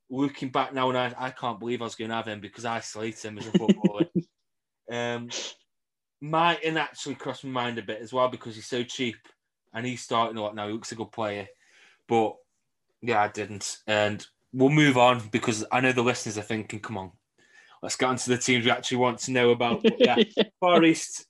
looking 0.09 0.49
back 0.49 0.73
now, 0.73 0.89
and 0.89 0.97
I, 0.97 1.13
I 1.17 1.29
can't 1.31 1.59
believe 1.59 1.81
I 1.81 1.85
was 1.85 1.95
going 1.95 2.09
to 2.09 2.15
have 2.15 2.27
him 2.27 2.39
because 2.39 2.65
I 2.65 2.79
slate 2.79 3.23
him 3.23 3.37
as 3.37 3.47
a 3.47 3.51
footballer. 3.51 4.05
um, 4.91 5.29
might 6.23 6.63
and 6.63 6.79
actually 6.79 7.15
crossed 7.15 7.43
my 7.43 7.49
mind 7.49 7.77
a 7.77 7.81
bit 7.81 8.01
as 8.01 8.13
well 8.13 8.29
because 8.29 8.55
he's 8.55 8.65
so 8.65 8.81
cheap 8.81 9.17
and 9.73 9.85
he's 9.85 10.01
starting 10.01 10.37
a 10.37 10.41
lot 10.41 10.55
now. 10.55 10.67
He 10.67 10.73
looks 10.73 10.93
a 10.93 10.95
good 10.95 11.11
player. 11.11 11.47
But 12.07 12.35
yeah, 13.01 13.21
I 13.21 13.27
didn't. 13.27 13.79
And 13.87 14.25
we'll 14.53 14.69
move 14.69 14.97
on 14.97 15.21
because 15.31 15.65
I 15.69 15.81
know 15.81 15.91
the 15.91 16.01
listeners 16.01 16.37
are 16.37 16.43
thinking, 16.43 16.79
come 16.79 16.97
on, 16.97 17.11
let's 17.81 17.97
get 17.97 18.07
on 18.07 18.15
to 18.15 18.29
the 18.29 18.37
teams 18.37 18.63
we 18.63 18.71
actually 18.71 18.97
want 18.97 19.19
to 19.19 19.31
know 19.31 19.49
about. 19.49 19.83
But 19.83 19.95
yeah, 19.99 20.15
Forest. 20.61 21.25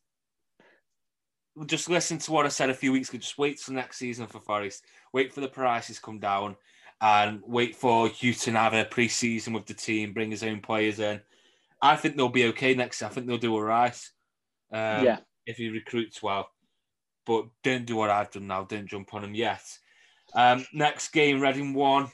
Just 1.66 1.90
listen 1.90 2.20
to 2.20 2.32
what 2.32 2.46
I 2.46 2.50
said 2.50 2.70
a 2.70 2.76
few 2.76 2.92
weeks 2.92 3.10
ago. 3.10 3.18
Just 3.18 3.40
wait 3.40 3.60
till 3.60 3.74
next 3.74 3.98
season 3.98 4.28
for 4.28 4.42
Forest. 4.42 4.86
Wait 5.12 5.34
for 5.34 5.42
the 5.42 5.48
prices 5.48 5.98
come 5.98 6.20
down, 6.20 6.56
and 7.02 7.42
wait 7.46 7.76
for 7.76 8.10
Hughton 8.10 8.56
have 8.56 8.74
a 8.74 8.86
pre-season 8.86 9.54
with 9.54 9.66
the 9.66 9.74
team, 9.74 10.14
bring 10.14 10.30
his 10.30 10.44
own 10.44 10.62
players 10.62 11.00
in. 11.00 11.20
I 11.82 11.96
think 11.96 12.16
they'll 12.16 12.30
be 12.30 12.46
okay 12.46 12.76
next. 12.76 13.02
year. 13.02 13.10
I 13.10 13.14
think 13.14 13.28
they'll 13.28 13.38
do 13.38 13.54
all 13.54 13.62
right. 13.62 14.00
Um, 14.74 15.06
yeah. 15.06 15.20
if 15.46 15.58
he 15.58 15.70
recruits 15.70 16.22
well. 16.22 16.50
But 17.26 17.46
don't 17.64 17.86
do 17.86 17.96
what 17.96 18.10
I've 18.10 18.32
done 18.32 18.48
now. 18.48 18.64
Didn't 18.64 18.90
jump 18.90 19.14
on 19.14 19.24
him 19.24 19.36
yet. 19.36 19.64
Um, 20.36 20.66
next 20.74 21.10
game, 21.10 21.40
Reading 21.40 21.74
one, 21.74 22.10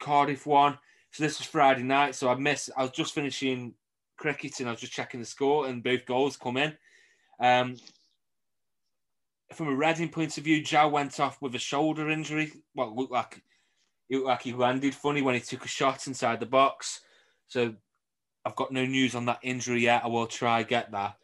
Cardiff 0.00 0.46
one. 0.46 0.78
So 1.10 1.24
this 1.24 1.38
was 1.38 1.46
Friday 1.46 1.82
night. 1.82 2.14
So 2.14 2.28
I 2.28 2.36
missed. 2.36 2.70
I 2.76 2.82
was 2.82 2.92
just 2.92 3.14
finishing 3.14 3.74
cricket 4.16 4.60
and 4.60 4.68
I 4.68 4.72
was 4.72 4.80
just 4.80 4.92
checking 4.92 5.20
the 5.20 5.26
score, 5.26 5.66
and 5.66 5.82
both 5.82 6.06
goals 6.06 6.36
come 6.36 6.56
in. 6.56 6.72
Um, 7.40 7.76
from 9.52 9.68
a 9.68 9.74
Reading 9.74 10.08
point 10.08 10.36
of 10.38 10.44
view, 10.44 10.62
João 10.62 10.90
went 10.90 11.20
off 11.20 11.40
with 11.42 11.54
a 11.54 11.58
shoulder 11.58 12.10
injury. 12.10 12.52
Well, 12.74 12.88
it 12.88 12.94
looked 12.94 13.12
like 13.12 13.42
it 14.08 14.16
looked 14.16 14.26
like 14.28 14.42
he 14.42 14.52
landed 14.52 14.94
funny 14.94 15.22
when 15.22 15.34
he 15.34 15.40
took 15.40 15.64
a 15.64 15.68
shot 15.68 16.06
inside 16.06 16.40
the 16.40 16.46
box. 16.46 17.00
So 17.48 17.74
I've 18.44 18.56
got 18.56 18.72
no 18.72 18.84
news 18.84 19.14
on 19.14 19.26
that 19.26 19.40
injury 19.42 19.82
yet. 19.82 20.04
I 20.04 20.08
will 20.08 20.26
try 20.26 20.62
get 20.62 20.92
that. 20.92 21.16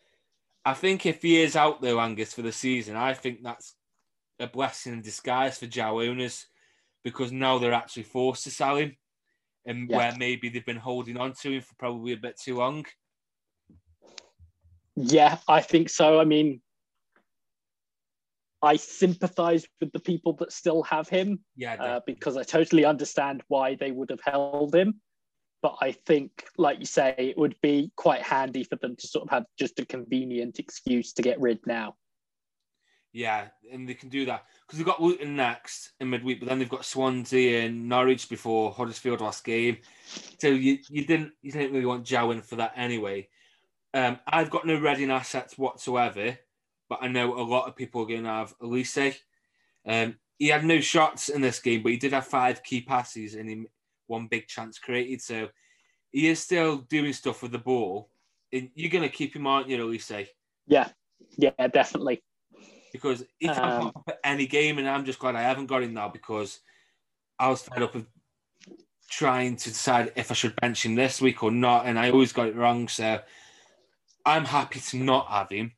I 0.64 0.74
think 0.74 1.06
if 1.06 1.22
he 1.22 1.40
is 1.40 1.56
out 1.56 1.82
there, 1.82 1.98
Angus, 1.98 2.34
for 2.34 2.42
the 2.42 2.52
season, 2.52 2.96
I 2.96 3.14
think 3.14 3.42
that's 3.42 3.74
a 4.38 4.46
blessing 4.46 4.92
in 4.92 5.02
disguise 5.02 5.58
for 5.58 5.66
João 5.66 6.08
owners 6.08 6.46
because 7.02 7.32
now 7.32 7.58
they're 7.58 7.72
actually 7.72 8.04
forced 8.04 8.44
to 8.44 8.50
sell 8.50 8.76
him, 8.76 8.96
and 9.66 9.88
Yeah. 9.90 9.96
where 9.96 10.16
maybe 10.16 10.48
they've 10.48 10.64
been 10.64 10.76
holding 10.76 11.16
on 11.16 11.32
to 11.34 11.52
him 11.52 11.62
for 11.62 11.74
probably 11.74 12.12
a 12.12 12.16
bit 12.16 12.38
too 12.38 12.56
long. 12.56 12.86
Yeah, 14.94 15.38
I 15.48 15.60
think 15.62 15.88
so. 15.88 16.20
I 16.20 16.24
mean, 16.24 16.60
I 18.60 18.76
sympathize 18.76 19.66
with 19.80 19.90
the 19.92 19.98
people 19.98 20.34
that 20.34 20.52
still 20.52 20.84
have 20.84 21.08
him 21.08 21.44
Yeah, 21.56 21.74
uh, 21.74 22.00
because 22.06 22.36
I 22.36 22.44
totally 22.44 22.84
understand 22.84 23.42
why 23.48 23.74
they 23.74 23.90
would 23.90 24.10
have 24.10 24.20
held 24.24 24.74
him. 24.74 25.00
But 25.62 25.76
I 25.80 25.92
think, 25.92 26.44
like 26.58 26.80
you 26.80 26.86
say, 26.86 27.14
it 27.16 27.38
would 27.38 27.54
be 27.62 27.92
quite 27.96 28.22
handy 28.22 28.64
for 28.64 28.76
them 28.76 28.96
to 28.96 29.06
sort 29.06 29.24
of 29.24 29.30
have 29.30 29.44
just 29.58 29.78
a 29.78 29.86
convenient 29.86 30.58
excuse 30.58 31.12
to 31.14 31.22
get 31.22 31.40
rid 31.40 31.60
now. 31.66 31.94
Yeah, 33.12 33.48
and 33.70 33.88
they 33.88 33.94
can 33.94 34.08
do 34.08 34.24
that 34.24 34.44
because 34.66 34.78
they've 34.78 34.86
got 34.86 35.02
Luton 35.02 35.36
next 35.36 35.92
in 36.00 36.08
midweek, 36.10 36.40
but 36.40 36.48
then 36.48 36.58
they've 36.58 36.68
got 36.68 36.84
Swansea 36.84 37.66
and 37.66 37.88
Norwich 37.88 38.28
before 38.28 38.72
Huddersfield 38.72 39.20
last 39.20 39.44
game. 39.44 39.78
So 40.40 40.48
you, 40.48 40.78
you 40.88 41.04
didn't 41.04 41.32
you 41.42 41.52
didn't 41.52 41.72
really 41.72 41.86
want 41.86 42.06
João 42.06 42.32
in 42.32 42.40
for 42.40 42.56
that 42.56 42.72
anyway. 42.74 43.28
Um, 43.94 44.18
I've 44.26 44.50
got 44.50 44.66
no 44.66 44.80
Reading 44.80 45.10
assets 45.10 45.58
whatsoever, 45.58 46.38
but 46.88 47.00
I 47.02 47.08
know 47.08 47.38
a 47.38 47.44
lot 47.44 47.68
of 47.68 47.76
people 47.76 48.02
are 48.02 48.06
going 48.06 48.24
to 48.24 48.30
have 48.30 48.58
Olise. 48.58 49.16
Um, 49.86 50.16
he 50.38 50.48
had 50.48 50.64
no 50.64 50.80
shots 50.80 51.28
in 51.28 51.42
this 51.42 51.60
game, 51.60 51.82
but 51.82 51.92
he 51.92 51.98
did 51.98 52.14
have 52.14 52.26
five 52.26 52.62
key 52.62 52.80
passes 52.80 53.34
and 53.34 53.48
he 53.48 53.66
one 54.12 54.28
big 54.28 54.46
chance 54.46 54.78
created. 54.78 55.20
So 55.22 55.48
he 56.12 56.28
is 56.28 56.38
still 56.38 56.76
doing 56.88 57.12
stuff 57.12 57.42
with 57.42 57.52
the 57.52 57.58
ball. 57.58 58.10
And 58.52 58.68
you're 58.74 58.90
going 58.96 59.08
to 59.10 59.16
keep 59.18 59.34
him, 59.34 59.46
aren't 59.46 59.68
you, 59.68 59.78
Olise? 59.78 60.28
Yeah, 60.66 60.88
yeah, 61.38 61.66
definitely. 61.72 62.22
because 62.92 63.24
he 63.40 63.46
can't 63.48 63.58
Um, 63.58 63.92
pop 63.92 64.18
any 64.22 64.46
game, 64.46 64.76
and 64.78 64.86
I'm 64.88 65.06
just 65.06 65.18
glad 65.18 65.34
I 65.34 65.40
haven't 65.50 65.66
got 65.72 65.82
him 65.82 65.94
now 65.94 66.08
because 66.10 66.60
I 67.38 67.48
was 67.48 67.62
fed 67.62 67.82
up 67.82 67.94
with 67.94 68.06
trying 69.08 69.56
to 69.56 69.68
decide 69.70 70.12
if 70.14 70.30
I 70.30 70.34
should 70.34 70.54
bench 70.60 70.84
him 70.84 70.94
this 70.94 71.20
week 71.20 71.42
or 71.42 71.50
not, 71.50 71.86
and 71.86 71.98
I 71.98 72.10
always 72.10 72.32
got 72.34 72.48
it 72.48 72.56
wrong. 72.56 72.88
So 72.88 73.18
I'm 74.26 74.44
happy 74.44 74.80
to 74.80 74.96
not 74.98 75.26
have 75.28 75.48
him, 75.48 75.72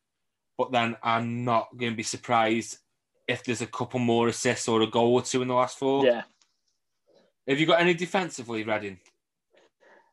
but 0.59 0.72
then 0.72 0.97
I'm 1.03 1.45
not 1.45 1.68
going 1.76 1.93
to 1.93 1.97
be 1.97 2.03
surprised 2.16 2.78
if 3.28 3.45
there's 3.45 3.62
a 3.62 3.66
couple 3.78 4.01
more 4.01 4.26
assists 4.28 4.68
or 4.68 4.82
a 4.82 4.91
goal 4.97 5.14
or 5.14 5.22
two 5.22 5.43
in 5.43 5.49
the 5.49 5.55
last 5.55 5.78
four. 5.78 6.05
Yeah. 6.05 6.22
Have 7.47 7.61
you 7.61 7.66
got 7.66 7.80
any 7.80 7.95
defensively, 7.95 8.64
Reading? 8.64 8.99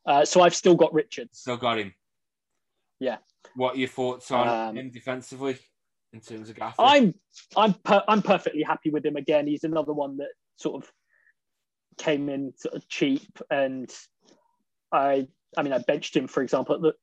Uh, 0.05 0.25
so 0.25 0.41
I've 0.41 0.55
still 0.55 0.75
got 0.75 0.93
Richards. 0.93 1.39
Still 1.39 1.57
got 1.57 1.79
him. 1.79 1.93
Yeah. 2.99 3.17
What 3.55 3.75
are 3.75 3.79
your 3.79 3.87
thoughts 3.89 4.31
on 4.31 4.47
Um, 4.47 4.77
him 4.77 4.89
defensively 4.91 5.57
in 6.13 6.19
terms 6.19 6.49
of 6.49 6.55
Gaffer? 6.55 6.75
I'm 6.81 7.13
I'm 7.55 7.73
per- 7.73 8.03
I'm 8.07 8.21
perfectly 8.21 8.63
happy 8.63 8.89
with 8.89 9.05
him 9.05 9.15
again. 9.15 9.47
He's 9.47 9.63
another 9.63 9.93
one 9.93 10.17
that 10.17 10.31
sort 10.57 10.83
of 10.83 10.91
came 11.97 12.29
in 12.29 12.53
sort 12.57 12.75
of 12.75 12.87
cheap, 12.87 13.39
and 13.49 13.89
I 14.91 15.27
I 15.57 15.63
mean 15.63 15.73
I 15.73 15.79
benched 15.79 16.15
him 16.15 16.27
for 16.27 16.43
example 16.43 16.75
at 16.75 16.81
the, 16.81 16.93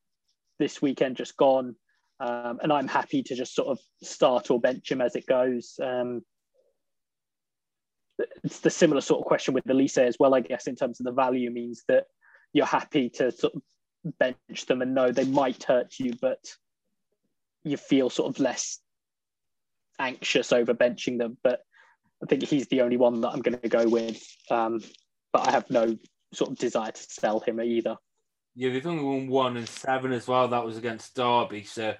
this 0.58 0.80
weekend 0.82 1.16
just 1.16 1.36
gone, 1.36 1.74
um, 2.20 2.58
and 2.62 2.72
I'm 2.72 2.88
happy 2.88 3.22
to 3.22 3.34
just 3.34 3.54
sort 3.54 3.68
of 3.68 3.78
start 4.02 4.50
or 4.50 4.60
bench 4.60 4.90
him 4.90 5.00
as 5.00 5.16
it 5.16 5.26
goes. 5.26 5.78
Um, 5.82 6.22
it's 8.44 8.60
the 8.60 8.70
similar 8.70 9.00
sort 9.00 9.20
of 9.20 9.26
question 9.26 9.54
with 9.54 9.64
Olise 9.64 9.98
as 9.98 10.16
well, 10.18 10.34
I 10.34 10.40
guess, 10.40 10.66
in 10.66 10.76
terms 10.76 11.00
of 11.00 11.06
the 11.06 11.12
value 11.12 11.50
means 11.50 11.84
that 11.88 12.06
you're 12.52 12.66
happy 12.66 13.10
to 13.10 13.30
sort 13.30 13.54
of 13.54 13.62
bench 14.18 14.66
them 14.66 14.82
and 14.82 14.94
know 14.94 15.10
they 15.10 15.24
might 15.24 15.64
hurt 15.64 15.94
you, 15.98 16.14
but 16.20 16.52
you 17.64 17.76
feel 17.76 18.10
sort 18.10 18.34
of 18.34 18.40
less 18.40 18.80
anxious 19.98 20.52
over 20.52 20.74
benching 20.74 21.18
them. 21.18 21.36
But 21.42 21.60
I 22.22 22.26
think 22.26 22.44
he's 22.44 22.68
the 22.68 22.82
only 22.82 22.96
one 22.96 23.20
that 23.20 23.30
I'm 23.30 23.42
going 23.42 23.58
to 23.58 23.68
go 23.68 23.88
with. 23.88 24.22
Um, 24.50 24.80
but 25.32 25.46
I 25.46 25.50
have 25.52 25.70
no 25.70 25.96
sort 26.32 26.50
of 26.50 26.58
desire 26.58 26.90
to 26.90 27.02
sell 27.02 27.40
him 27.40 27.60
either. 27.60 27.96
Yeah, 28.54 28.70
they've 28.70 28.86
only 28.86 29.04
won 29.04 29.28
one 29.28 29.56
and 29.56 29.68
seven 29.68 30.12
as 30.12 30.26
well. 30.26 30.48
That 30.48 30.64
was 30.64 30.76
against 30.76 31.14
Derby. 31.14 31.64
So, 31.64 31.94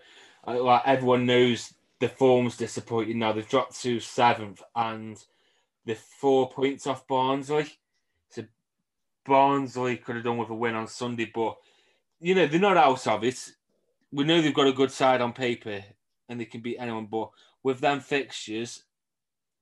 uh, 0.46 0.62
like 0.62 0.82
everyone 0.86 1.26
knows, 1.26 1.72
the 2.00 2.08
form's 2.08 2.56
disappointing 2.56 3.18
now. 3.18 3.32
They've 3.32 3.48
dropped 3.48 3.80
to 3.82 4.00
seventh, 4.00 4.62
and 4.74 5.16
They're 5.88 5.96
four 5.96 6.50
points 6.50 6.86
off 6.86 7.08
Barnsley. 7.08 7.66
So 8.28 8.44
Barnsley 9.24 9.96
could 9.96 10.16
have 10.16 10.24
done 10.24 10.36
with 10.36 10.50
a 10.50 10.54
win 10.54 10.74
on 10.74 10.86
Sunday, 10.86 11.32
but 11.34 11.56
you 12.20 12.34
know 12.34 12.46
they're 12.46 12.60
not 12.60 12.76
out 12.76 13.06
of 13.06 13.24
it. 13.24 13.52
We 14.12 14.24
know 14.24 14.42
they've 14.42 14.52
got 14.52 14.66
a 14.66 14.72
good 14.74 14.90
side 14.90 15.22
on 15.22 15.32
paper 15.32 15.82
and 16.28 16.38
they 16.38 16.44
can 16.44 16.60
beat 16.60 16.76
anyone, 16.78 17.06
but 17.06 17.30
with 17.62 17.80
them 17.80 18.00
fixtures, 18.00 18.82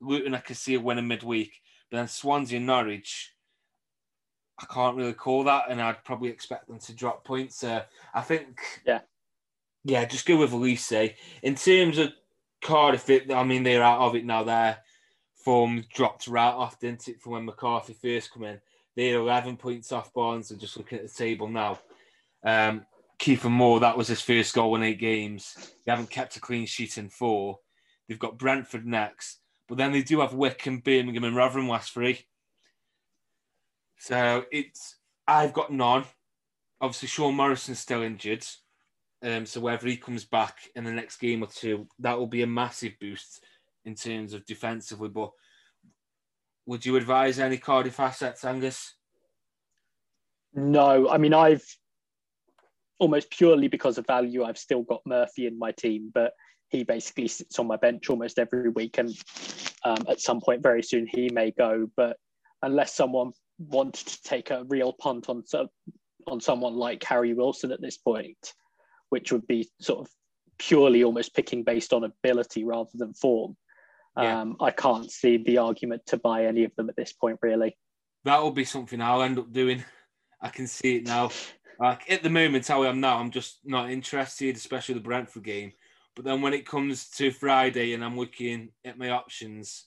Luton 0.01 0.35
I 0.35 0.39
could 0.39 0.57
see 0.57 0.75
a 0.75 0.81
win 0.81 0.99
in 0.99 1.07
midweek, 1.07 1.63
but 1.93 1.99
then 1.99 2.09
Swansea 2.09 2.57
and 2.57 2.67
Norwich, 2.67 3.33
I 4.59 4.67
can't 4.67 4.97
really 4.97 5.13
call 5.13 5.45
that, 5.45 5.67
and 5.69 5.81
I'd 5.81 6.03
probably 6.03 6.31
expect 6.31 6.67
them 6.67 6.81
to 6.81 6.93
drop 6.93 7.25
points. 7.25 7.63
Uh, 7.63 7.85
I 8.13 8.23
think, 8.23 8.59
yeah, 8.85 9.03
yeah, 9.85 10.05
just 10.05 10.27
go 10.27 10.39
with 10.39 10.51
Olise. 10.51 11.15
In 11.45 11.55
terms 11.55 11.99
of 11.99 12.11
Cardiff, 12.63 13.09
it, 13.11 13.33
I 13.33 13.45
mean 13.45 13.63
they're 13.63 13.85
out 13.85 14.01
of 14.01 14.17
it 14.17 14.25
now. 14.25 14.43
Their 14.43 14.79
form 15.47 15.85
dropped 15.95 16.27
right 16.27 16.51
off, 16.51 16.81
didn't 16.81 17.07
it, 17.07 17.23
from 17.23 17.33
when 17.33 17.45
McCarthy 17.45 17.93
first 17.93 18.33
come 18.33 18.43
in? 18.43 18.61
They're 18.97 19.21
11 19.21 19.59
points 19.59 19.93
off 19.93 20.13
Barnes, 20.13 20.51
and 20.51 20.59
just 20.59 20.77
looking 20.77 20.99
at 20.99 21.07
the 21.07 21.15
table 21.17 21.47
now. 21.47 21.79
Um, 22.45 22.85
Kiefer 23.21 23.49
Moore, 23.49 23.79
that 23.79 23.97
was 23.97 24.09
his 24.09 24.21
first 24.21 24.53
goal 24.57 24.75
in 24.75 24.83
eight 24.83 24.99
games. 24.99 25.55
They 25.85 25.93
haven't 25.93 26.11
kept 26.11 26.35
a 26.35 26.41
clean 26.41 26.67
sheet 26.67 26.99
in 26.99 27.11
four. 27.11 27.61
They've 28.09 28.19
got 28.19 28.39
Brentford 28.39 28.85
next, 28.85 29.39
but 29.69 29.79
then 29.79 29.93
they 29.93 30.03
do 30.03 30.19
have 30.19 30.35
Wycombe, 30.35 30.81
Birmingham, 30.81 31.23
and 31.23 31.37
Rotherham 31.37 31.69
last 31.69 31.95
three. 31.95 32.27
So 33.99 34.47
it's 34.51 34.97
I've 35.29 35.53
got 35.53 35.73
none. 35.73 36.07
Obviously, 36.81 37.07
Sean 37.07 37.37
Morrison's 37.37 37.79
still 37.79 38.03
injured. 38.03 38.45
Um, 39.23 39.47
so 39.47 39.61
whether 39.61 39.87
he 39.87 39.97
comes 39.97 40.25
back 40.25 40.57
in 40.75 40.83
the 40.83 40.93
next 40.93 41.19
game 41.19 41.45
or 41.45 41.47
two, 41.47 41.87
that 42.01 42.19
will 42.19 42.27
be 42.27 42.43
a 42.43 42.49
massive 42.49 42.95
boost 43.01 43.45
in 43.87 43.95
terms 43.95 44.35
of 44.35 44.45
defensively. 44.45 45.09
But 45.09 45.31
would 46.67 46.85
you 46.85 46.97
advise 46.97 47.39
any 47.39 47.57
Cardiff 47.57 47.99
assets, 47.99 48.45
Angus? 48.45 48.95
No, 50.53 51.09
I 51.09 51.19
mean 51.19 51.33
I've 51.33 51.65
almost 52.99 53.31
purely 53.31 53.69
because 53.69 53.99
of 53.99 54.07
value, 54.07 54.45
I've 54.45 54.59
still 54.59 54.83
got 54.83 55.03
Murphy 55.07 55.47
in 55.47 55.59
my 55.59 55.73
team, 55.73 56.11
but 56.13 56.33
he 56.69 56.83
basically 56.83 57.29
sits 57.29 57.59
on 57.59 57.67
my 57.67 57.77
bench 57.77 58.11
almost 58.11 58.39
every 58.39 58.71
week, 58.71 58.99
and 58.99 59.11
um, 59.85 60.05
at 60.09 60.21
some 60.21 60.41
point 60.41 60.63
very 60.63 60.83
soon 60.83 61.07
he 61.07 61.31
may 61.33 61.53
go. 61.53 61.89
But 61.97 62.17
unless 62.63 62.95
someone 62.95 63.33
wanted 63.59 64.07
to 64.07 64.23
take 64.23 64.51
a 64.51 64.65
real 64.65 64.93
punt 64.93 65.29
on 65.29 65.45
on 66.27 66.41
someone 66.41 66.75
like 66.75 67.05
Harry 67.05 67.35
Wilson 67.35 67.71
at 67.71 67.81
this 67.81 67.99
point, 67.99 68.53
which 69.11 69.31
would 69.31 69.47
be 69.47 69.69
sort 69.81 70.01
of 70.01 70.09
purely 70.59 71.05
almost 71.05 71.35
picking 71.35 71.63
based 71.63 71.93
on 71.93 72.03
ability 72.03 72.65
rather 72.65 72.91
than 72.95 73.15
form. 73.15 73.57
Yeah. 74.17 74.41
Um, 74.41 74.57
I 74.61 74.71
can't 74.71 75.11
see 75.11 75.37
the 75.37 75.59
argument 75.59 76.07
to 76.07 76.17
buy 76.17 76.47
any 76.47 76.65
of 76.65 76.75
them 76.77 76.89
at 76.89 76.97
this 76.97 77.13
point, 77.13 77.39
really. 77.43 77.77
That 78.25 78.43
will 78.43 78.51
be 78.51 78.65
something 78.65 79.01
I'll 79.01 79.23
end 79.23 79.39
up 79.39 79.53
doing. 79.53 79.85
I 80.41 80.49
can 80.49 80.67
see 80.67 80.97
it 80.97 81.07
now. 81.07 81.31
Like 81.79 82.11
at 82.11 82.23
the 82.23 82.31
moment, 82.31 82.67
how 82.67 82.83
I 82.83 82.89
am 82.89 83.01
now, 83.01 83.19
I'm 83.19 83.31
just 83.31 83.59
not 83.65 83.91
interested, 83.91 84.57
especially 84.57 84.95
the 84.95 85.01
Brentford 85.01 85.45
game. 85.45 85.73
But 86.15 86.25
then 86.25 86.41
when 86.41 86.55
it 86.55 86.67
comes 86.67 87.11
to 87.11 87.31
Friday 87.31 87.93
and 87.93 88.03
I'm 88.03 88.17
looking 88.17 88.71
at 88.85 88.99
my 88.99 89.11
options, 89.11 89.87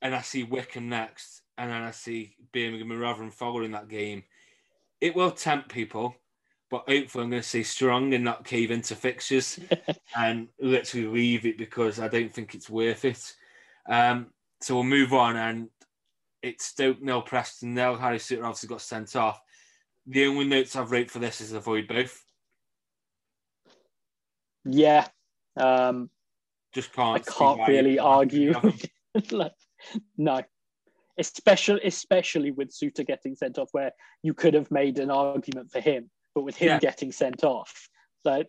and 0.00 0.14
I 0.14 0.22
see 0.22 0.44
Wycombe 0.44 0.88
next, 0.88 1.42
and 1.58 1.70
then 1.70 1.82
I 1.82 1.90
see 1.90 2.36
Birmingham 2.52 2.90
and 2.90 3.00
Rotherham 3.00 3.30
following 3.30 3.72
that 3.72 3.88
game, 3.88 4.24
it 5.00 5.14
will 5.14 5.30
tempt 5.30 5.68
people. 5.68 6.14
But 6.70 6.84
hopefully, 6.88 7.24
I'm 7.24 7.30
going 7.30 7.42
to 7.42 7.48
stay 7.48 7.62
strong 7.62 8.12
and 8.12 8.24
not 8.24 8.44
cave 8.44 8.70
into 8.70 8.94
fixtures 8.94 9.58
and 10.16 10.48
literally 10.60 11.06
leave 11.06 11.46
it 11.46 11.56
because 11.56 11.98
I 11.98 12.08
don't 12.08 12.32
think 12.32 12.54
it's 12.54 12.68
worth 12.68 13.04
it. 13.04 13.34
Um, 13.88 14.26
so 14.60 14.74
we'll 14.74 14.84
move 14.84 15.14
on, 15.14 15.36
and 15.36 15.68
it's 16.42 16.66
Stoke 16.66 17.00
nil, 17.00 17.22
Preston 17.22 17.74
nil. 17.74 17.96
Harry 17.96 18.18
Souttar 18.18 18.44
obviously 18.44 18.68
got 18.68 18.82
sent 18.82 19.16
off. 19.16 19.40
The 20.06 20.26
only 20.26 20.46
notes 20.46 20.76
I've 20.76 20.90
wrote 20.90 21.10
for 21.10 21.18
this 21.20 21.40
is 21.40 21.52
avoid 21.52 21.88
both. 21.88 22.22
Yeah, 24.64 25.06
um, 25.56 26.10
just 26.74 26.92
can't. 26.92 27.16
I 27.16 27.18
can't 27.20 27.66
really 27.66 27.98
argue. 27.98 28.54
no, 30.18 30.42
especially 31.18 31.80
especially 31.84 32.50
with 32.50 32.70
Souttar 32.70 33.06
getting 33.06 33.34
sent 33.34 33.58
off, 33.58 33.68
where 33.72 33.92
you 34.22 34.34
could 34.34 34.54
have 34.54 34.70
made 34.70 34.98
an 34.98 35.10
argument 35.10 35.70
for 35.70 35.80
him, 35.80 36.10
but 36.38 36.44
with 36.44 36.56
him 36.56 36.68
yeah. 36.68 36.78
getting 36.78 37.10
sent 37.10 37.42
off, 37.42 37.88
so 38.22 38.44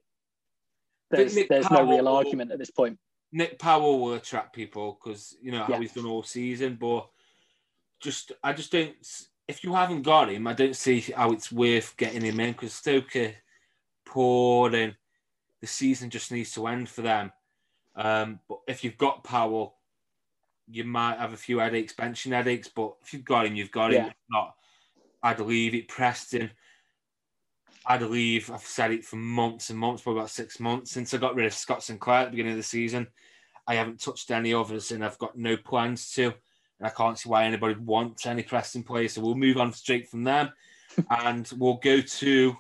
there's 1.10 1.36
there's 1.50 1.66
Powell 1.66 1.88
no 1.88 1.92
real 1.92 2.08
argument 2.08 2.52
at 2.52 2.60
this 2.60 2.70
point. 2.70 3.00
Nick 3.32 3.58
Powell 3.58 4.00
will 4.00 4.14
attract 4.14 4.54
people 4.54 5.00
because 5.04 5.36
you 5.42 5.52
know 5.52 5.64
how 5.64 5.74
yeah. 5.74 5.80
he's 5.80 5.94
done 5.94 6.06
all 6.06 6.22
season, 6.22 6.78
but 6.80 7.10
just 8.00 8.32
I 8.44 8.54
just 8.54 8.72
don't. 8.72 8.94
If 9.48 9.64
you 9.64 9.74
haven't 9.74 10.04
got 10.04 10.30
him, 10.30 10.46
I 10.46 10.54
don't 10.54 10.76
see 10.76 11.00
how 11.00 11.32
it's 11.32 11.52
worth 11.52 11.98
getting 11.98 12.22
him 12.22 12.40
in 12.40 12.52
because 12.52 12.74
Stoker 12.74 13.34
poor 14.06 14.76
and 14.76 14.96
the 15.62 15.68
season 15.68 16.12
just 16.12 16.32
needs 16.32 16.54
to 16.54 16.68
end 16.68 16.90
for 16.90 17.02
them. 17.02 17.32
Um, 17.96 18.40
but 18.48 18.60
if 18.68 18.84
you've 18.84 19.00
got 19.00 19.24
Powell, 19.24 19.78
you 20.70 20.84
might 20.84 21.18
have 21.18 21.34
a 21.34 21.38
few 21.38 21.58
headaches, 21.58 21.94
benching 21.94 22.34
headaches. 22.34 22.68
But 22.68 22.94
if 23.02 23.14
you've 23.14 23.26
got 23.26 23.48
him, 23.48 23.56
you've 23.56 23.72
got 23.72 23.92
him. 23.92 24.04
Yeah. 24.04 24.08
If 24.10 24.16
not, 24.30 24.56
I'd 25.24 25.40
leave 25.40 25.74
it. 25.74 25.88
Preston, 25.88 26.52
I'd 27.90 28.04
leave. 28.04 28.52
I've 28.52 28.62
said 28.62 28.92
it 28.92 29.04
for 29.04 29.16
months 29.16 29.72
and 29.72 29.80
months, 29.80 30.04
probably 30.04 30.20
about 30.20 30.30
six 30.30 30.60
months 30.60 30.92
since 30.92 31.12
I 31.12 31.18
got 31.18 31.36
rid 31.36 31.48
of 31.48 31.54
Scott 31.54 31.82
Sinclair 31.82 32.20
at 32.20 32.26
the 32.26 32.32
beginning 32.32 32.52
of 32.52 32.58
the 32.58 32.64
season. 32.64 33.08
I 33.68 33.76
haven't 33.76 34.00
touched 34.00 34.30
any 34.30 34.54
others, 34.54 34.92
and 34.92 35.04
I've 35.04 35.18
got 35.18 35.36
no 35.36 35.58
plans 35.58 36.12
to. 36.14 36.26
And 36.26 36.88
I 36.88 36.90
can't 36.90 37.18
see 37.18 37.28
why 37.28 37.46
anybody 37.46 37.76
wants 37.80 38.28
any 38.28 38.44
Preston 38.44 38.84
players. 38.84 39.14
So 39.14 39.22
we'll 39.22 39.36
move 39.36 39.58
on 39.58 39.74
straight 39.74 40.08
from 40.08 40.24
them, 40.24 40.52
and 41.10 41.52
we'll 41.58 41.80
go 41.84 42.00
to 42.00 42.56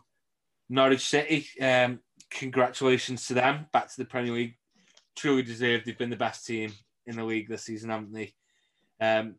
Norwich 0.68 1.08
City. 1.08 1.48
Um, 1.62 2.00
congratulations 2.32 3.28
to 3.28 3.36
them. 3.36 3.68
Back 3.72 3.90
to 3.90 3.98
the 3.98 4.06
Premier 4.06 4.34
League. 4.34 4.58
Truly 5.16 5.44
deserved. 5.44 5.86
They've 5.86 5.98
been 5.98 6.10
the 6.10 6.16
best 6.16 6.48
team 6.48 6.74
in 7.06 7.16
the 7.16 7.24
league 7.24 7.50
this 7.50 7.64
season, 7.64 7.92
haven't 7.92 8.14
they? 8.14 8.34
Um, 9.00 9.36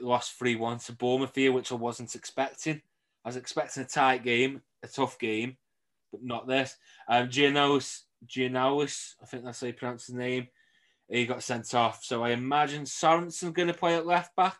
lost 0.00 0.38
3 0.38 0.54
1 0.54 0.78
to 0.78 0.92
Bournemouth 0.92 1.34
here, 1.34 1.50
which 1.50 1.72
I 1.72 1.74
wasn't 1.74 2.14
expecting. 2.14 2.80
I 3.24 3.28
was 3.28 3.36
expecting 3.36 3.82
a 3.82 3.86
tight 3.86 4.22
game, 4.22 4.62
a 4.88 4.92
tough 4.92 5.18
game, 5.18 5.56
but 6.12 6.22
not 6.22 6.46
this. 6.46 6.76
Um, 7.08 7.28
Giannoulis, 7.28 8.00
Giannoulis, 8.26 9.14
I 9.22 9.26
think 9.26 9.44
that's 9.44 9.60
how 9.60 9.66
you 9.66 9.72
pronounce 9.72 10.06
his 10.06 10.14
name, 10.14 10.48
he 11.08 11.26
got 11.26 11.42
sent 11.42 11.74
off. 11.74 12.04
So 12.04 12.24
I 12.24 12.30
imagine 12.30 12.84
Sorensen 12.84 13.52
going 13.52 13.68
to 13.68 13.74
play 13.74 13.96
at 13.96 14.06
left 14.06 14.34
back. 14.36 14.58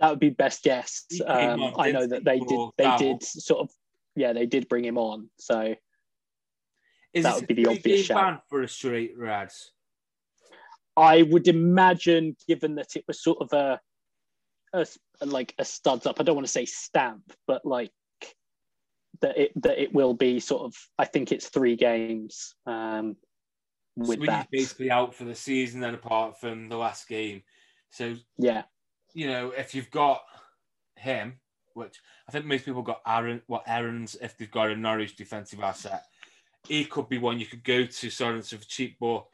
That 0.00 0.10
would 0.10 0.20
be 0.20 0.30
best 0.30 0.62
guess. 0.64 1.04
Um, 1.24 1.74
I 1.78 1.92
know 1.92 2.06
that 2.06 2.24
they 2.24 2.40
did. 2.40 2.70
They 2.76 2.96
did 2.96 3.22
sort 3.22 3.60
of. 3.60 3.70
Yeah, 4.16 4.32
they 4.32 4.46
did 4.46 4.68
bring 4.68 4.84
him 4.84 4.98
on. 4.98 5.30
So 5.38 5.74
Is 7.14 7.24
that 7.24 7.36
would 7.36 7.46
be 7.46 7.54
the 7.54 7.66
obvious 7.68 8.06
shout 8.06 8.42
for 8.48 8.62
a 8.62 8.68
straight 8.68 9.16
Rads. 9.16 9.72
I 10.96 11.22
would 11.22 11.48
imagine, 11.48 12.36
given 12.48 12.74
that 12.74 12.96
it 12.96 13.04
was 13.06 13.22
sort 13.22 13.38
of 13.40 13.52
a, 13.52 13.80
a 14.74 14.86
like 15.24 15.54
a 15.58 15.64
studs 15.64 16.06
up. 16.06 16.20
I 16.20 16.24
don't 16.24 16.34
want 16.34 16.46
to 16.46 16.52
say 16.52 16.64
stamp, 16.64 17.32
but 17.46 17.64
like 17.64 17.90
that 19.22 19.38
it 19.38 19.52
that 19.62 19.80
it 19.80 19.94
will 19.94 20.14
be 20.14 20.38
sort 20.40 20.62
of. 20.62 20.74
I 20.98 21.06
think 21.06 21.32
it's 21.32 21.48
three 21.48 21.76
games. 21.76 22.54
Um, 22.66 23.16
with 23.96 24.20
so 24.20 24.26
that, 24.26 24.48
basically 24.50 24.90
out 24.90 25.14
for 25.14 25.24
the 25.24 25.34
season, 25.34 25.80
then 25.80 25.94
apart 25.94 26.38
from 26.40 26.68
the 26.68 26.76
last 26.76 27.08
game. 27.08 27.42
So 27.90 28.16
yeah, 28.36 28.64
you 29.14 29.28
know, 29.28 29.52
if 29.56 29.74
you've 29.74 29.90
got 29.90 30.22
him, 30.96 31.40
which 31.74 31.96
I 32.28 32.32
think 32.32 32.44
most 32.44 32.64
people 32.64 32.82
got 32.82 33.00
Aaron, 33.06 33.42
what 33.46 33.64
Aarons 33.66 34.16
if 34.20 34.36
they've 34.36 34.50
got 34.50 34.70
a 34.70 34.76
Norwich 34.76 35.16
defensive 35.16 35.60
asset, 35.60 36.04
he 36.68 36.84
could 36.84 37.08
be 37.08 37.18
one 37.18 37.38
you 37.38 37.46
could 37.46 37.64
go 37.64 37.84
to 37.84 38.06
Sorensen 38.08 38.58
for 38.58 38.66
cheap, 38.66 38.96
but 39.00 39.24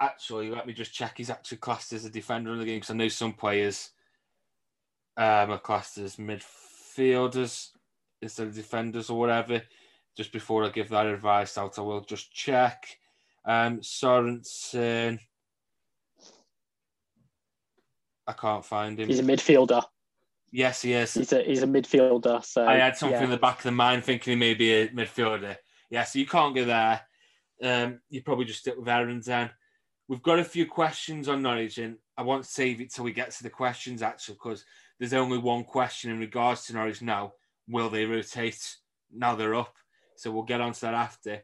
actually, 0.00 0.50
let 0.50 0.66
me 0.66 0.72
just 0.72 0.92
check. 0.92 1.14
He's 1.16 1.30
actually 1.30 1.58
classed 1.58 1.92
as 1.92 2.04
a 2.04 2.10
defender 2.10 2.52
in 2.52 2.58
the 2.58 2.64
game 2.64 2.76
because 2.76 2.90
I 2.90 2.94
know 2.94 3.08
some 3.08 3.32
players 3.32 3.90
um, 5.16 5.50
are 5.50 5.58
classed 5.58 5.98
as 5.98 6.16
midfielders 6.16 7.68
instead 8.24 8.48
of 8.48 8.54
defenders 8.54 9.10
or 9.10 9.18
whatever. 9.18 9.62
Just 10.16 10.32
before 10.32 10.64
I 10.64 10.70
give 10.70 10.88
that 10.90 11.06
advice 11.06 11.56
out, 11.58 11.78
I 11.78 11.82
will 11.82 12.00
just 12.00 12.32
check. 12.32 12.86
Um, 13.44 13.80
Sorensen. 13.80 15.18
I 18.26 18.32
can't 18.32 18.64
find 18.64 18.98
him. 18.98 19.08
He's 19.08 19.18
a 19.18 19.22
midfielder. 19.22 19.84
Yes, 20.50 20.82
he 20.82 20.92
is. 20.92 21.14
He's 21.14 21.32
a 21.32 21.42
he's 21.42 21.62
a 21.62 21.66
midfielder. 21.66 22.44
So 22.44 22.66
I 22.66 22.76
had 22.76 22.96
something 22.96 23.18
yeah. 23.18 23.24
in 23.24 23.30
the 23.30 23.36
back 23.36 23.58
of 23.58 23.64
the 23.64 23.72
mind 23.72 24.04
thinking 24.04 24.32
he 24.32 24.38
may 24.38 24.54
be 24.54 24.72
a 24.72 24.88
midfielder. 24.88 25.56
Yeah, 25.90 26.04
so 26.04 26.18
you 26.18 26.26
can't 26.26 26.54
go 26.54 26.64
there. 26.64 27.00
Um, 27.62 28.00
you 28.08 28.22
probably 28.22 28.46
just 28.46 28.60
stick 28.60 28.76
with 28.78 28.88
Aarons 28.88 29.26
then. 29.26 29.50
We've 30.08 30.22
got 30.22 30.38
a 30.38 30.44
few 30.44 30.66
questions 30.66 31.28
on 31.28 31.42
Norwich, 31.42 31.78
and 31.78 31.96
I 32.16 32.22
want 32.22 32.44
to 32.44 32.50
save 32.50 32.80
it 32.80 32.92
till 32.92 33.04
we 33.04 33.12
get 33.12 33.30
to 33.32 33.42
the 33.42 33.50
questions 33.50 34.00
actually, 34.00 34.34
because 34.36 34.64
there's 34.98 35.12
only 35.12 35.38
one 35.38 35.64
question 35.64 36.10
in 36.10 36.18
regards 36.18 36.66
to 36.66 36.72
Norwich 36.72 37.02
now. 37.02 37.32
Will 37.68 37.88
they 37.88 38.04
rotate? 38.04 38.76
Now 39.12 39.34
they're 39.34 39.54
up. 39.54 39.74
So 40.16 40.30
we'll 40.30 40.42
get 40.42 40.60
on 40.60 40.72
to 40.72 40.80
that 40.82 40.94
after. 40.94 41.42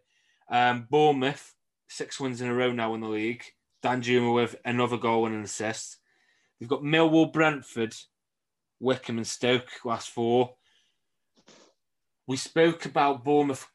Um, 0.51 0.87
Bournemouth, 0.91 1.55
six 1.89 2.21
wins 2.21 2.41
in 2.41 2.49
a 2.49 2.55
row 2.55 2.73
now 2.73 2.95
in 2.95 3.01
the 3.01 3.09
league. 3.09 3.45
Danjuma 3.83 4.35
with 4.35 4.57
another 4.65 4.97
goal 4.97 5.27
and 5.27 5.35
an 5.35 5.43
assist. 5.43 5.99
We've 6.59 6.69
got 6.69 6.83
Millwall, 6.83 7.33
Brentford, 7.33 7.95
Wycombe, 8.79 9.19
and 9.19 9.27
Stoke 9.27 9.69
last 9.85 10.11
four. 10.11 10.55
We 12.27 12.37
spoke 12.37 12.85
about 12.85 13.25
Bournemouth 13.25 13.67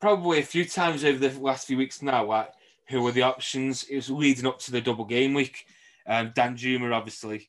probably 0.00 0.38
a 0.38 0.44
few 0.44 0.64
times 0.64 1.04
over 1.04 1.18
the 1.18 1.38
last 1.40 1.66
few 1.66 1.76
weeks 1.76 2.02
now. 2.02 2.24
Like 2.26 2.52
who 2.88 3.02
were 3.02 3.12
the 3.12 3.22
options? 3.22 3.84
It 3.84 3.96
was 3.96 4.10
leading 4.10 4.46
up 4.46 4.58
to 4.60 4.72
the 4.72 4.80
double 4.80 5.04
game 5.04 5.34
week. 5.34 5.64
Um, 6.06 6.32
Danjuma, 6.32 6.94
obviously. 6.94 7.48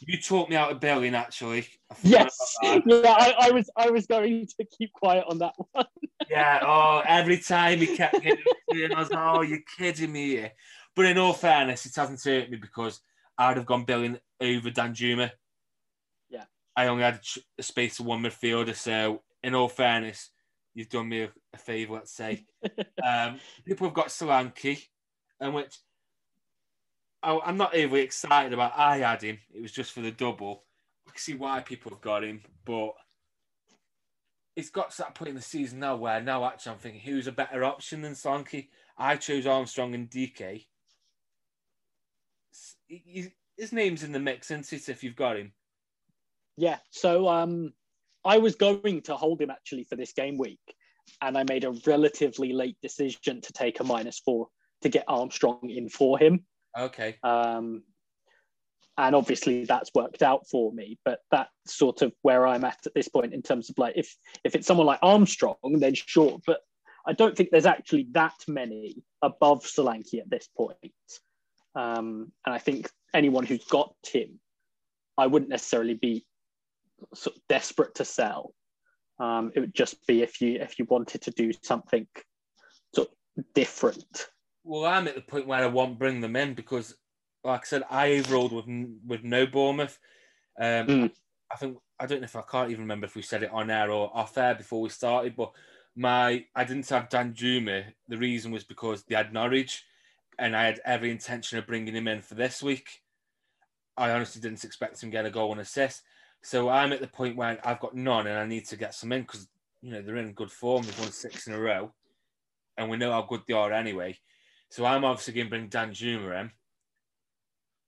You 0.00 0.20
talked 0.20 0.50
me 0.50 0.56
out 0.56 0.70
of 0.70 0.80
Billing, 0.80 1.14
actually. 1.14 1.66
Yes, 2.02 2.56
yeah, 2.62 2.80
I, 2.86 3.34
I, 3.38 3.50
was 3.50 3.70
I 3.76 3.90
was 3.90 4.06
going 4.06 4.46
to 4.46 4.64
keep 4.64 4.92
quiet 4.92 5.24
on 5.28 5.38
that 5.38 5.54
one. 5.72 5.86
yeah, 6.30 6.60
oh, 6.62 7.02
every 7.06 7.38
time 7.38 7.78
he 7.78 7.96
kept 7.96 8.22
getting 8.22 8.42
and 8.70 8.94
I 8.94 9.00
was 9.00 9.10
like, 9.10 9.36
oh, 9.36 9.42
you're 9.42 9.60
kidding 9.78 10.12
me 10.12 10.28
here. 10.28 10.52
But 10.94 11.06
in 11.06 11.18
all 11.18 11.32
fairness, 11.32 11.86
it 11.86 11.94
hasn't 11.94 12.22
hurt 12.22 12.50
me 12.50 12.56
because 12.56 13.00
I'd 13.38 13.56
have 13.56 13.66
gone 13.66 13.84
Billing 13.84 14.18
over 14.40 14.70
Danjuma. 14.70 15.30
Yeah. 16.30 16.44
I 16.76 16.86
only 16.86 17.04
had 17.04 17.20
a 17.58 17.62
space 17.62 17.98
of 18.00 18.06
one 18.06 18.22
midfielder, 18.22 18.74
so 18.74 19.22
in 19.42 19.54
all 19.54 19.68
fairness, 19.68 20.30
you've 20.74 20.88
done 20.88 21.08
me 21.08 21.22
a, 21.22 21.30
a 21.54 21.58
favour, 21.58 21.94
let's 21.94 22.12
say. 22.12 22.44
um, 23.04 23.38
people 23.64 23.86
have 23.86 23.94
got 23.94 24.08
Solanke, 24.08 24.82
and 25.40 25.54
which 25.54 25.76
I, 27.22 27.38
am 27.46 27.56
not 27.56 27.74
overly 27.74 28.02
excited 28.02 28.52
about. 28.52 28.72
I 28.76 28.98
had 28.98 29.22
him. 29.22 29.38
It 29.52 29.62
was 29.62 29.72
just 29.72 29.92
for 29.92 30.00
the 30.00 30.10
double. 30.10 30.64
I 31.08 31.10
can 31.10 31.18
see 31.18 31.34
why 31.34 31.60
people 31.60 31.90
have 31.90 32.00
got 32.00 32.24
him, 32.24 32.42
but 32.64 32.92
it's 34.56 34.70
got 34.70 34.90
to 34.90 34.98
that 34.98 35.14
point 35.14 35.30
in 35.30 35.34
the 35.34 35.42
season 35.42 35.80
now 35.80 35.96
where 35.96 36.20
now 36.20 36.44
actually 36.44 36.72
I'm 36.72 36.78
thinking 36.78 37.00
who's 37.02 37.26
a 37.26 37.32
better 37.32 37.64
option 37.64 38.02
than 38.02 38.14
Solanke. 38.14 38.68
I 38.98 39.16
chose 39.16 39.46
Armstrong 39.46 39.94
and 39.94 40.08
Dike. 40.08 40.66
His 42.88 43.72
name's 43.72 44.02
in 44.02 44.12
the 44.12 44.18
mix, 44.18 44.50
isn't 44.50 44.72
it, 44.72 44.88
if 44.88 45.04
you've 45.04 45.16
got 45.16 45.36
him? 45.36 45.52
Yeah. 46.56 46.78
So 46.90 47.28
um, 47.28 47.72
I 48.24 48.38
was 48.38 48.54
going 48.56 49.02
to 49.02 49.16
hold 49.16 49.40
him 49.40 49.50
actually 49.50 49.84
for 49.84 49.96
this 49.96 50.12
game 50.12 50.38
week, 50.38 50.60
and 51.20 51.36
I 51.36 51.44
made 51.44 51.64
a 51.64 51.74
relatively 51.86 52.52
late 52.52 52.78
decision 52.82 53.40
to 53.42 53.52
take 53.52 53.80
a 53.80 53.84
minus 53.84 54.18
four 54.20 54.48
to 54.82 54.88
get 54.88 55.04
Armstrong 55.06 55.68
in 55.68 55.88
for 55.88 56.18
him. 56.18 56.44
Okay. 56.78 57.16
Um, 57.22 57.82
and 58.98 59.14
obviously 59.14 59.64
that's 59.64 59.90
worked 59.94 60.22
out 60.22 60.46
for 60.48 60.72
me, 60.72 60.98
but 61.04 61.20
that's 61.30 61.50
sort 61.66 62.02
of 62.02 62.12
where 62.22 62.46
I'm 62.46 62.64
at 62.64 62.78
at 62.86 62.94
this 62.94 63.08
point 63.08 63.34
in 63.34 63.42
terms 63.42 63.68
of 63.68 63.76
like 63.78 63.94
if 63.96 64.14
if 64.44 64.54
it's 64.54 64.66
someone 64.66 64.86
like 64.86 65.00
Armstrong, 65.02 65.56
then 65.64 65.94
sure, 65.94 66.38
but 66.46 66.60
I 67.06 67.12
don't 67.12 67.36
think 67.36 67.50
there's 67.50 67.66
actually 67.66 68.08
that 68.12 68.34
many 68.48 69.02
above 69.22 69.64
Solanke 69.64 70.18
at 70.18 70.30
this 70.30 70.48
point. 70.56 70.80
Um, 71.74 72.32
and 72.44 72.54
I 72.54 72.58
think 72.58 72.90
anyone 73.14 73.44
who's 73.44 73.64
got 73.66 73.94
him, 74.10 74.40
I 75.16 75.26
wouldn't 75.26 75.50
necessarily 75.50 75.94
be 75.94 76.26
sort 77.14 77.36
of 77.36 77.42
desperate 77.48 77.94
to 77.96 78.04
sell. 78.04 78.54
Um, 79.20 79.52
it 79.54 79.60
would 79.60 79.74
just 79.74 80.04
be 80.06 80.22
if 80.22 80.40
you 80.40 80.58
if 80.60 80.78
you 80.78 80.86
wanted 80.88 81.22
to 81.22 81.30
do 81.30 81.52
something 81.62 82.06
sort 82.94 83.08
of 83.38 83.44
different. 83.54 84.26
Well, 84.66 84.84
I'm 84.84 85.06
at 85.06 85.14
the 85.14 85.20
point 85.20 85.46
where 85.46 85.62
I 85.62 85.66
won't 85.66 85.98
bring 85.98 86.20
them 86.20 86.34
in 86.34 86.54
because, 86.54 86.96
like 87.44 87.60
I 87.60 87.64
said, 87.64 87.84
I 87.88 88.24
rolled 88.28 88.52
with 88.52 88.66
with 89.06 89.22
no 89.22 89.46
Bournemouth. 89.46 89.96
Um, 90.60 90.86
mm. 90.86 91.10
I 91.52 91.56
think 91.56 91.78
I 92.00 92.06
don't 92.06 92.20
know 92.20 92.24
if 92.24 92.34
I 92.34 92.42
can't 92.42 92.72
even 92.72 92.82
remember 92.82 93.06
if 93.06 93.14
we 93.14 93.22
said 93.22 93.44
it 93.44 93.52
on 93.52 93.70
air 93.70 93.92
or 93.92 94.10
off 94.12 94.36
air 94.36 94.56
before 94.56 94.80
we 94.80 94.88
started, 94.88 95.36
but 95.36 95.52
my 95.94 96.44
I 96.56 96.64
didn't 96.64 96.88
have 96.88 97.08
Danjuma. 97.08 97.84
The 98.08 98.18
reason 98.18 98.50
was 98.50 98.64
because 98.64 99.04
they 99.04 99.14
had 99.14 99.32
Norwich, 99.32 99.84
and 100.36 100.56
I 100.56 100.64
had 100.64 100.80
every 100.84 101.12
intention 101.12 101.58
of 101.58 101.66
bringing 101.68 101.94
him 101.94 102.08
in 102.08 102.20
for 102.20 102.34
this 102.34 102.60
week. 102.60 103.02
I 103.96 104.10
honestly 104.10 104.42
didn't 104.42 104.64
expect 104.64 105.00
him 105.00 105.10
to 105.10 105.16
get 105.16 105.26
a 105.26 105.30
goal 105.30 105.52
and 105.52 105.60
assist. 105.60 106.02
So 106.42 106.68
I'm 106.68 106.92
at 106.92 107.00
the 107.00 107.06
point 107.06 107.36
where 107.36 107.58
I've 107.64 107.80
got 107.80 107.94
none 107.94 108.26
and 108.26 108.38
I 108.38 108.46
need 108.46 108.66
to 108.66 108.76
get 108.76 108.94
some 108.94 109.12
in 109.12 109.22
because 109.22 109.46
you 109.80 109.92
know 109.92 110.02
they're 110.02 110.16
in 110.16 110.32
good 110.32 110.50
form. 110.50 110.82
They've 110.82 110.98
won 110.98 111.12
six 111.12 111.46
in 111.46 111.54
a 111.54 111.60
row, 111.60 111.92
and 112.76 112.90
we 112.90 112.96
know 112.96 113.12
how 113.12 113.22
good 113.22 113.42
they 113.46 113.54
are 113.54 113.72
anyway. 113.72 114.18
So 114.70 114.84
I'm 114.84 115.04
obviously 115.04 115.34
going 115.34 115.46
to 115.46 115.50
bring 115.50 115.68
Danjuma 115.68 116.40
in, 116.40 116.50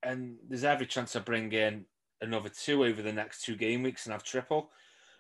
and 0.03 0.37
there's 0.49 0.65
every 0.65 0.87
chance 0.87 1.17
I 1.17 1.21
bring 1.21 1.53
in 1.53 1.85
another 2.21 2.49
two 2.49 2.85
over 2.85 3.03
the 3.03 3.13
next 3.13 3.43
two 3.43 3.57
game 3.57 3.83
weeks 3.83 4.07
and 4.07 4.13
have 4.13 4.25
triple. 4.25 4.71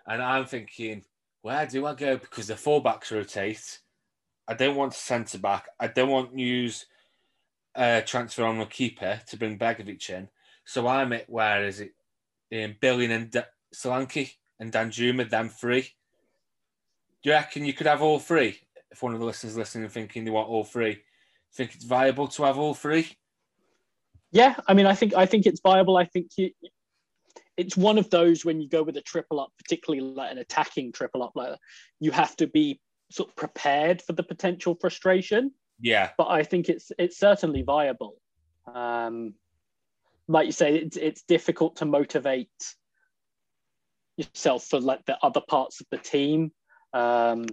And 0.06 0.22
I'm 0.22 0.46
thinking, 0.46 1.04
where 1.42 1.66
do 1.66 1.86
I 1.86 1.94
go? 1.94 2.16
Because 2.16 2.46
the 2.46 2.54
fullbacks 2.54 3.10
rotate. 3.10 3.80
I 4.46 4.54
don't 4.54 4.76
want 4.76 4.94
centre 4.94 5.38
back. 5.38 5.66
I 5.78 5.88
don't 5.88 6.08
want 6.08 6.32
to 6.32 6.40
use 6.40 6.86
a 7.74 8.02
transfer 8.02 8.44
on 8.44 8.60
a 8.60 8.66
keeper 8.66 9.20
to 9.26 9.36
bring 9.36 9.58
Begovic 9.58 10.08
in. 10.08 10.28
So 10.64 10.86
I'm 10.86 11.12
at 11.12 11.28
where 11.28 11.64
is 11.64 11.80
it? 11.80 11.92
um, 12.52 12.76
Billing 12.80 13.12
and 13.12 13.30
D- 13.30 13.40
Solanke 13.74 14.32
and 14.58 14.72
Danjuma, 14.72 15.28
them 15.28 15.48
three. 15.48 15.82
Do 17.22 17.30
you 17.30 17.32
reckon 17.32 17.64
you 17.64 17.72
could 17.72 17.86
have 17.86 18.02
all 18.02 18.18
three? 18.18 18.60
If 18.90 19.02
one 19.02 19.12
of 19.12 19.20
the 19.20 19.26
listeners 19.26 19.56
listening 19.56 19.84
and 19.84 19.92
thinking 19.92 20.24
they 20.24 20.30
want 20.30 20.48
all 20.48 20.64
three, 20.64 21.02
think 21.54 21.74
it's 21.74 21.84
viable 21.84 22.28
to 22.28 22.44
have 22.44 22.58
all 22.58 22.74
three? 22.74 23.16
Yeah, 24.30 24.56
I 24.66 24.74
mean, 24.74 24.86
I 24.86 24.94
think 24.94 25.14
I 25.14 25.26
think 25.26 25.46
it's 25.46 25.60
viable. 25.60 25.96
I 25.96 26.04
think 26.04 26.30
you, 26.36 26.50
it's 27.56 27.76
one 27.76 27.98
of 27.98 28.10
those 28.10 28.44
when 28.44 28.60
you 28.60 28.68
go 28.68 28.82
with 28.82 28.96
a 28.96 29.02
triple 29.02 29.40
up, 29.40 29.50
particularly 29.58 30.02
like 30.02 30.30
an 30.30 30.38
attacking 30.38 30.92
triple 30.92 31.22
up, 31.22 31.32
like 31.34 31.58
you 31.98 32.10
have 32.10 32.36
to 32.36 32.46
be 32.46 32.80
sort 33.10 33.30
of 33.30 33.36
prepared 33.36 34.02
for 34.02 34.12
the 34.12 34.22
potential 34.22 34.76
frustration. 34.80 35.52
Yeah, 35.80 36.10
but 36.18 36.28
I 36.28 36.42
think 36.42 36.68
it's 36.68 36.92
it's 36.98 37.18
certainly 37.18 37.62
viable. 37.62 38.16
Um, 38.72 39.34
like 40.28 40.46
you 40.46 40.52
say, 40.52 40.76
it's, 40.76 40.96
it's 40.96 41.22
difficult 41.22 41.76
to 41.76 41.86
motivate 41.86 42.50
yourself 44.18 44.64
for 44.64 44.78
like 44.78 45.04
the 45.06 45.16
other 45.22 45.40
parts 45.40 45.80
of 45.80 45.86
the 45.90 45.96
team. 45.96 46.52
Um, 46.92 47.46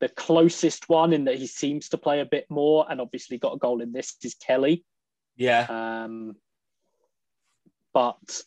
the 0.00 0.08
closest 0.08 0.88
one 0.88 1.12
in 1.12 1.24
that 1.24 1.36
he 1.36 1.46
seems 1.46 1.88
to 1.90 1.98
play 1.98 2.20
a 2.20 2.26
bit 2.26 2.46
more, 2.50 2.86
and 2.88 3.00
obviously 3.00 3.38
got 3.38 3.54
a 3.54 3.58
goal 3.58 3.80
in 3.80 3.92
this 3.92 4.16
is 4.22 4.34
Kelly. 4.34 4.84
Yeah. 5.36 5.66
Um, 5.68 6.36
but 7.92 8.42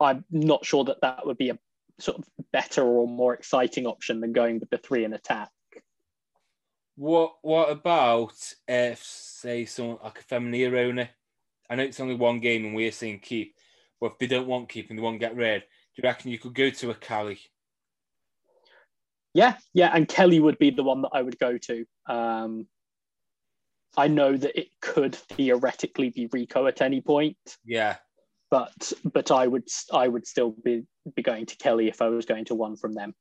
I'm 0.00 0.24
not 0.30 0.64
sure 0.64 0.84
that 0.84 1.00
that 1.02 1.26
would 1.26 1.38
be 1.38 1.50
a 1.50 1.58
sort 1.98 2.18
of 2.18 2.24
better 2.52 2.82
or 2.82 3.06
more 3.06 3.34
exciting 3.34 3.86
option 3.86 4.20
than 4.20 4.32
going 4.32 4.58
with 4.58 4.70
the 4.70 4.78
three 4.78 5.04
in 5.04 5.12
attack. 5.12 5.50
What 6.96 7.34
What 7.42 7.70
about 7.70 8.34
if 8.66 9.02
say 9.02 9.64
someone 9.64 9.98
like 10.02 10.20
a 10.20 10.24
Femenía 10.24 10.76
owner 10.86 11.10
I 11.70 11.76
know 11.76 11.84
it's 11.84 12.00
only 12.00 12.16
one 12.16 12.40
game 12.40 12.64
and 12.64 12.74
we're 12.74 12.90
saying 12.90 13.20
keep, 13.20 13.54
but 14.00 14.12
if 14.12 14.18
they 14.18 14.26
don't 14.26 14.48
want 14.48 14.68
keep 14.68 14.90
and 14.90 14.98
they 14.98 15.02
want 15.02 15.20
get 15.20 15.36
rid, 15.36 15.60
do 15.60 15.66
you 16.02 16.02
reckon 16.02 16.32
you 16.32 16.38
could 16.38 16.54
go 16.54 16.68
to 16.68 16.90
a 16.90 16.94
Kelly? 16.94 17.38
Yeah, 19.34 19.56
yeah, 19.74 19.90
and 19.94 20.08
Kelly 20.08 20.40
would 20.40 20.58
be 20.58 20.70
the 20.70 20.82
one 20.82 21.02
that 21.02 21.10
I 21.12 21.22
would 21.22 21.38
go 21.38 21.56
to. 21.56 21.86
Um, 22.06 22.66
I 23.96 24.08
know 24.08 24.36
that 24.36 24.58
it 24.58 24.68
could 24.80 25.14
theoretically 25.14 26.10
be 26.10 26.28
Rico 26.32 26.66
at 26.66 26.80
any 26.80 27.00
point. 27.00 27.36
Yeah, 27.64 27.96
but 28.50 28.92
but 29.12 29.30
I 29.30 29.46
would 29.46 29.68
I 29.92 30.08
would 30.08 30.26
still 30.26 30.54
be 30.64 30.84
be 31.14 31.22
going 31.22 31.46
to 31.46 31.56
Kelly 31.56 31.88
if 31.88 32.02
I 32.02 32.08
was 32.08 32.26
going 32.26 32.44
to 32.46 32.54
one 32.54 32.76
from 32.76 32.92
them. 32.94 33.14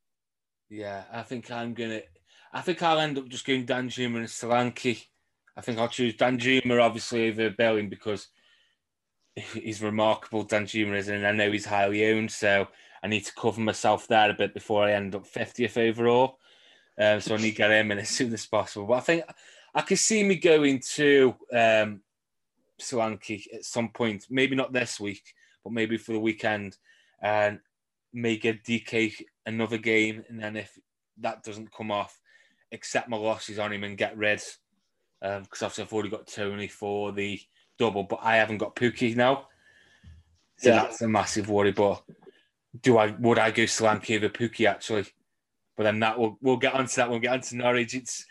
Yeah, 0.70 1.04
I 1.12 1.24
think 1.24 1.52
I'm 1.52 1.74
gonna. 1.74 2.02
I 2.52 2.62
think 2.62 2.82
I'll 2.82 3.00
end 3.00 3.18
up 3.18 3.28
just 3.28 3.46
going 3.46 3.66
Danjuma 3.66 4.18
and 4.18 4.28
Solanke. 4.28 5.06
I 5.56 5.62
think 5.62 5.78
I'll 5.78 5.88
choose 5.88 6.16
Danjuma 6.16 6.82
obviously 6.82 7.30
over 7.30 7.50
Billing 7.52 7.90
because 7.90 8.28
he's 9.36 9.82
remarkable, 9.82 10.46
Danjuma 10.46 10.96
is, 10.96 11.08
and 11.08 11.26
I 11.26 11.32
know 11.32 11.52
he's 11.52 11.66
highly 11.66 12.06
owned, 12.06 12.32
so 12.32 12.68
I 13.04 13.08
need 13.08 13.26
to 13.26 13.34
cover 13.34 13.62
myself 13.62 14.08
there 14.08 14.30
a 14.30 14.34
bit 14.34 14.54
before 14.54 14.84
I 14.84 14.94
end 14.94 15.16
up 15.16 15.26
50th 15.26 15.78
overall. 15.78 16.38
Um, 17.00 17.22
so 17.22 17.36
I 17.36 17.38
need 17.38 17.52
to 17.52 17.58
get 17.58 17.72
him 17.72 17.92
in 17.92 18.00
as 18.00 18.10
soon 18.10 18.34
as 18.34 18.46
possible. 18.46 18.86
But 18.88 18.96
I 18.96 19.00
think 19.02 19.24
I 19.74 19.82
could 19.82 20.00
see 20.00 20.24
me 20.24 20.36
going 20.36 20.82
to 20.96 21.36
um, 21.54 22.02
Solanke 22.82 23.44
at 23.54 23.64
some 23.64 23.90
point, 23.90 24.26
maybe 24.30 24.56
not 24.56 24.74
this 24.74 25.00
week, 25.00 25.34
but 25.64 25.74
maybe 25.74 25.98
for 25.98 26.14
the 26.14 26.20
weekend, 26.20 26.78
and 27.22 27.60
may 28.14 28.38
get 28.38 28.64
Dike 28.64 29.26
another 29.46 29.78
game. 29.78 30.24
And 30.28 30.42
then 30.42 30.58
if 30.58 30.78
that 31.20 31.44
doesn't 31.44 31.72
come 31.72 31.92
off, 31.92 32.20
accept 32.72 33.10
my 33.10 33.18
losses 33.18 33.60
on 33.60 33.72
him 33.72 33.84
and 33.84 33.98
get 33.98 34.18
rid. 34.18 34.42
Because 35.22 35.38
um, 35.38 35.66
obviously 35.66 35.84
I've 35.84 35.94
already 35.94 36.10
got 36.10 36.28
Toney 36.28 36.68
for 36.68 37.12
the 37.12 37.40
double, 37.78 38.04
but 38.04 38.20
I 38.22 38.38
haven't 38.38 38.58
got 38.58 38.76
Pukki 38.76 39.16
now. 39.16 39.48
So 40.58 40.70
yeah. 40.70 40.84
that's 40.84 41.02
a 41.02 41.08
massive 41.08 41.50
worry. 41.50 41.72
But 41.72 42.04
do 42.82 42.98
I 42.98 43.12
would 43.12 43.40
I 43.40 43.52
go 43.52 43.64
Solanke 43.64 44.18
over 44.18 44.30
Pukki 44.30 44.68
actually? 44.68 45.06
But 45.76 45.84
then 45.84 46.00
that 46.02 46.20
will 46.20 46.38
we'll 46.42 46.58
get 46.58 46.74
onto 46.74 46.96
that. 46.96 47.10
We'll 47.10 47.20
get 47.20 47.34
onto 47.34 47.56
Norwich. 47.56 47.96
It's 47.96 48.26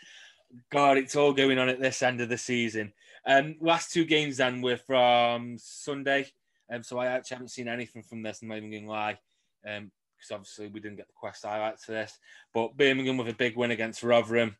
God, 0.71 0.97
it's 0.97 1.15
all 1.15 1.33
going 1.33 1.59
on 1.59 1.69
at 1.69 1.79
this 1.79 2.01
end 2.01 2.21
of 2.21 2.29
the 2.29 2.37
season. 2.37 2.93
Um, 3.25 3.55
last 3.59 3.91
two 3.91 4.05
games 4.05 4.37
then 4.37 4.61
were 4.61 4.77
from 4.77 5.57
Sunday. 5.57 6.31
Um, 6.71 6.83
so 6.83 6.97
I 6.99 7.07
actually 7.07 7.35
haven't 7.35 7.49
seen 7.49 7.67
anything 7.67 8.03
from 8.03 8.21
this. 8.23 8.41
I'm 8.41 8.47
not 8.47 8.57
even 8.57 8.71
going 8.71 8.85
to 8.85 8.89
lie. 8.89 9.19
Um, 9.67 9.91
because 10.19 10.31
obviously 10.31 10.67
we 10.67 10.79
didn't 10.79 10.97
get 10.97 11.07
the 11.07 11.13
quest 11.13 11.45
highlights 11.45 11.85
for 11.85 11.93
this. 11.93 12.19
But 12.53 12.75
Birmingham 12.77 13.17
with 13.17 13.29
a 13.29 13.33
big 13.33 13.55
win 13.55 13.71
against 13.71 14.03
Rotherham. 14.03 14.57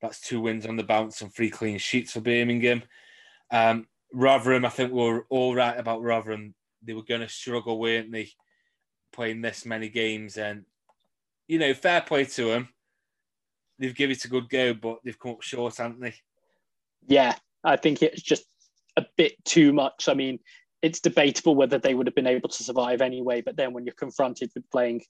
That's 0.00 0.20
two 0.20 0.40
wins 0.40 0.66
on 0.66 0.76
the 0.76 0.84
bounce 0.84 1.20
and 1.20 1.32
three 1.32 1.50
clean 1.50 1.78
sheets 1.78 2.12
for 2.12 2.20
Birmingham. 2.20 2.82
Um, 3.50 3.86
Rotherham, 4.12 4.64
I 4.64 4.68
think 4.70 4.92
we 4.92 5.02
are 5.02 5.26
all 5.28 5.54
right 5.54 5.76
about 5.76 6.02
Rotherham. 6.02 6.54
They 6.82 6.94
were 6.94 7.02
going 7.02 7.20
to 7.20 7.28
struggle, 7.28 7.78
weren't 7.78 8.12
they, 8.12 8.30
playing 9.12 9.42
this 9.42 9.66
many 9.66 9.88
games? 9.88 10.36
And, 10.36 10.64
you 11.48 11.58
know, 11.58 11.74
fair 11.74 12.00
play 12.00 12.24
to 12.24 12.44
them. 12.44 12.68
They've 13.78 13.94
given 13.94 14.14
it 14.14 14.24
a 14.24 14.28
good 14.28 14.48
go, 14.48 14.74
but 14.74 14.98
they've 15.04 15.18
come 15.18 15.32
up 15.32 15.42
short, 15.42 15.78
haven't 15.78 16.00
they? 16.00 16.14
Yeah, 17.06 17.34
I 17.64 17.76
think 17.76 18.02
it's 18.02 18.22
just 18.22 18.44
a 18.96 19.06
bit 19.16 19.42
too 19.44 19.72
much. 19.72 20.08
I 20.08 20.14
mean, 20.14 20.38
it's 20.82 21.00
debatable 21.00 21.54
whether 21.54 21.78
they 21.78 21.94
would 21.94 22.06
have 22.06 22.14
been 22.14 22.26
able 22.26 22.48
to 22.48 22.62
survive 22.62 23.00
anyway. 23.00 23.40
But 23.40 23.56
then 23.56 23.72
when 23.72 23.84
you're 23.84 23.94
confronted 23.94 24.50
with 24.54 24.70
playing 24.70 25.02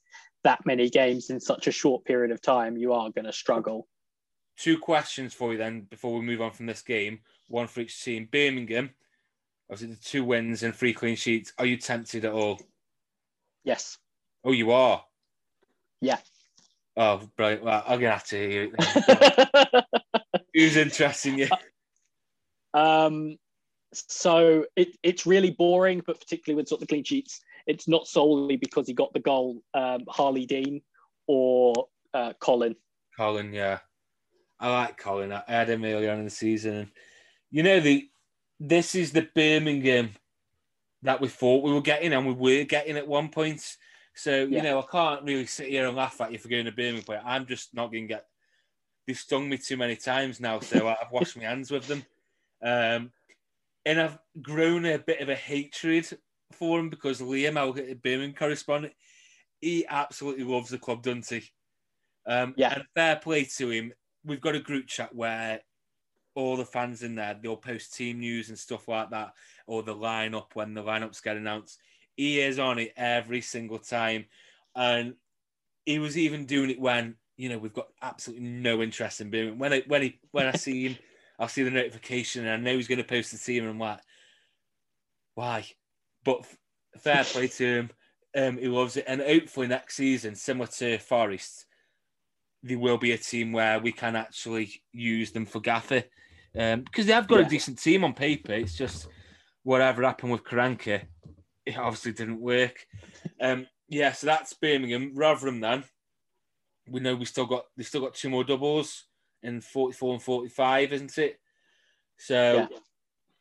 that 0.43 0.65
many 0.65 0.89
games 0.89 1.29
in 1.29 1.39
such 1.39 1.67
a 1.67 1.71
short 1.71 2.05
period 2.05 2.31
of 2.31 2.41
time, 2.41 2.77
you 2.77 2.93
are 2.93 3.09
going 3.09 3.25
to 3.25 3.33
struggle. 3.33 3.87
Two 4.57 4.77
questions 4.77 5.33
for 5.33 5.51
you 5.51 5.57
then 5.57 5.81
before 5.89 6.13
we 6.13 6.25
move 6.25 6.41
on 6.41 6.51
from 6.51 6.65
this 6.65 6.81
game. 6.81 7.19
One 7.47 7.67
for 7.67 7.81
each 7.81 8.03
team. 8.03 8.27
Birmingham, 8.31 8.91
obviously 9.69 9.95
the 9.95 10.01
two 10.01 10.23
wins 10.23 10.63
and 10.63 10.75
three 10.75 10.93
clean 10.93 11.15
sheets. 11.15 11.53
Are 11.57 11.65
you 11.65 11.77
tempted 11.77 12.25
at 12.25 12.33
all? 12.33 12.59
Yes. 13.63 13.97
Oh, 14.43 14.51
you 14.51 14.71
are? 14.71 15.03
Yeah. 16.01 16.17
Oh, 16.97 17.21
brilliant. 17.37 17.63
Well, 17.63 17.83
I'm 17.85 17.99
going 17.99 18.11
to 18.11 18.17
have 18.17 18.27
to 18.27 18.49
hear 18.49 18.69
it. 18.73 19.85
Who's 20.53 20.75
interesting 20.75 21.39
you? 21.39 21.47
Um, 22.73 23.37
so 23.93 24.65
it, 24.75 24.97
it's 25.03 25.25
really 25.25 25.51
boring, 25.51 26.01
but 26.05 26.19
particularly 26.19 26.57
with 26.57 26.67
sort 26.67 26.81
of 26.81 26.87
the 26.87 26.91
clean 26.91 27.03
sheets, 27.03 27.41
it's 27.67 27.87
not 27.87 28.07
solely 28.07 28.57
because 28.57 28.87
he 28.87 28.93
got 28.93 29.13
the 29.13 29.19
goal, 29.19 29.61
um, 29.73 30.01
Harlee 30.09 30.47
Dean 30.47 30.81
or 31.27 31.87
uh, 32.13 32.33
Colin. 32.39 32.75
Colin, 33.17 33.53
yeah. 33.53 33.79
I 34.59 34.71
like 34.71 34.97
Colin. 34.97 35.31
I 35.31 35.43
had 35.47 35.69
him 35.69 35.83
earlier 35.83 36.11
on 36.11 36.19
in 36.19 36.25
the 36.25 36.31
season. 36.31 36.91
You 37.49 37.63
know, 37.63 37.79
the 37.79 38.07
this 38.59 38.93
is 38.93 39.11
the 39.11 39.27
Birmingham 39.33 40.11
that 41.03 41.21
we 41.21 41.27
thought 41.27 41.63
we 41.63 41.73
were 41.73 41.81
getting 41.81 42.13
and 42.13 42.27
we 42.27 42.33
were 42.33 42.63
getting 42.63 42.97
at 42.97 43.07
one 43.07 43.29
point. 43.29 43.77
So, 44.13 44.43
you 44.43 44.61
know, 44.61 44.79
I 44.79 44.85
can't 44.91 45.23
really 45.23 45.45
sit 45.45 45.69
here 45.69 45.87
and 45.87 45.95
laugh 45.95 46.19
at 46.21 46.31
you 46.31 46.37
for 46.37 46.49
going 46.49 46.65
to 46.65 46.71
Birmingham, 46.71 47.03
but 47.07 47.21
I'm 47.25 47.45
just 47.45 47.73
not 47.73 47.91
going 47.91 48.03
to 48.03 48.15
get. 48.15 48.25
They've 49.07 49.17
stung 49.17 49.49
me 49.49 49.57
too 49.57 49.77
many 49.77 49.95
times 49.95 50.39
now, 50.39 50.59
so 50.59 50.87
I've 50.87 51.11
washed 51.11 51.37
my 51.37 51.43
hands 51.43 51.71
with 51.71 51.87
them. 51.87 52.05
Um, 52.61 53.11
and 53.85 53.99
I've 53.99 54.19
grown 54.41 54.85
a 54.85 54.99
bit 54.99 55.21
of 55.21 55.29
a 55.29 55.35
hatred 55.35 56.07
for 56.51 56.79
him 56.79 56.89
because 56.89 57.19
Liam, 57.19 57.57
our 57.57 57.73
Birmingham 57.95 58.33
correspondent, 58.33 58.93
he 59.59 59.85
absolutely 59.87 60.43
loves 60.43 60.69
the 60.69 60.77
club, 60.77 61.01
doesn't 61.01 61.27
he? 61.29 61.43
Um, 62.27 62.53
yeah. 62.57 62.73
And 62.75 62.83
fair 62.93 63.15
play 63.15 63.45
to 63.57 63.69
him. 63.69 63.93
We've 64.23 64.41
got 64.41 64.55
a 64.55 64.59
group 64.59 64.87
chat 64.87 65.15
where 65.15 65.61
all 66.35 66.57
the 66.57 66.65
fans 66.65 67.03
in 67.03 67.15
there, 67.15 67.37
they'll 67.41 67.57
post 67.57 67.93
team 67.93 68.19
news 68.19 68.49
and 68.49 68.57
stuff 68.57 68.87
like 68.87 69.09
that, 69.11 69.33
or 69.67 69.83
the 69.83 69.95
lineup 69.95 70.47
when 70.53 70.73
the 70.73 70.83
lineups 70.83 71.23
get 71.23 71.37
announced. 71.37 71.79
He 72.15 72.39
is 72.39 72.59
on 72.59 72.79
it 72.79 72.93
every 72.95 73.41
single 73.41 73.79
time. 73.79 74.25
And 74.75 75.15
he 75.85 75.99
was 75.99 76.17
even 76.17 76.45
doing 76.45 76.69
it 76.69 76.79
when, 76.79 77.15
you 77.37 77.49
know, 77.49 77.57
we've 77.57 77.73
got 77.73 77.87
absolutely 78.01 78.45
no 78.45 78.81
interest 78.81 79.21
in 79.21 79.29
Birmingham. 79.29 79.59
When 79.59 79.73
I 79.73 79.83
when 79.87 80.01
he 80.03 80.19
when 80.31 80.47
I 80.47 80.53
see 80.53 80.89
him 80.89 80.97
I'll 81.41 81.47
see 81.47 81.63
the 81.63 81.71
notification 81.71 82.45
and 82.45 82.51
I 82.51 82.57
know 82.57 82.77
he's 82.77 82.87
going 82.87 82.99
to 82.99 83.03
post 83.03 83.31
the 83.31 83.39
team, 83.39 83.63
and 83.63 83.71
I'm 83.71 83.79
like, 83.79 83.99
why? 85.33 85.65
But 86.23 86.45
fair 86.99 87.23
play 87.23 87.47
to 87.47 87.65
him. 87.65 87.89
Um, 88.37 88.57
he 88.59 88.67
loves 88.67 88.95
it, 88.95 89.05
and 89.07 89.19
hopefully 89.19 89.67
next 89.67 89.95
season, 89.95 90.35
similar 90.35 90.67
to 90.67 90.99
Forest, 90.99 91.65
there 92.63 92.79
will 92.79 92.97
be 92.97 93.11
a 93.11 93.17
team 93.17 93.51
where 93.51 93.79
we 93.79 93.91
can 93.91 94.15
actually 94.15 94.81
use 94.91 95.31
them 95.31 95.45
for 95.45 95.59
Gaffer, 95.59 96.03
um, 96.57 96.81
because 96.81 97.05
they 97.05 97.13
have 97.13 97.27
got 97.27 97.39
yeah. 97.39 97.45
a 97.45 97.49
decent 97.49 97.79
team 97.79 98.03
on 98.03 98.13
paper. 98.13 98.53
It's 98.53 98.77
just 98.77 99.07
whatever 99.63 100.03
happened 100.03 100.31
with 100.31 100.43
Karanka, 100.43 101.03
it 101.65 101.77
obviously 101.77 102.13
didn't 102.13 102.41
work. 102.41 102.85
Um, 103.39 103.67
yeah, 103.87 104.11
so 104.11 104.27
that's 104.27 104.53
Birmingham. 104.53 105.13
Rotherham 105.15 105.59
then. 105.59 105.83
We 106.87 106.99
know 106.99 107.15
we 107.15 107.25
still 107.25 107.45
got 107.45 107.65
they 107.77 107.83
still 107.83 108.01
got 108.01 108.15
two 108.15 108.29
more 108.29 108.43
doubles 108.43 109.05
in 109.43 109.61
44 109.61 110.13
and 110.13 110.23
45, 110.23 110.93
isn't 110.93 111.17
it? 111.17 111.39
So 112.17 112.67
yeah. 112.71 112.77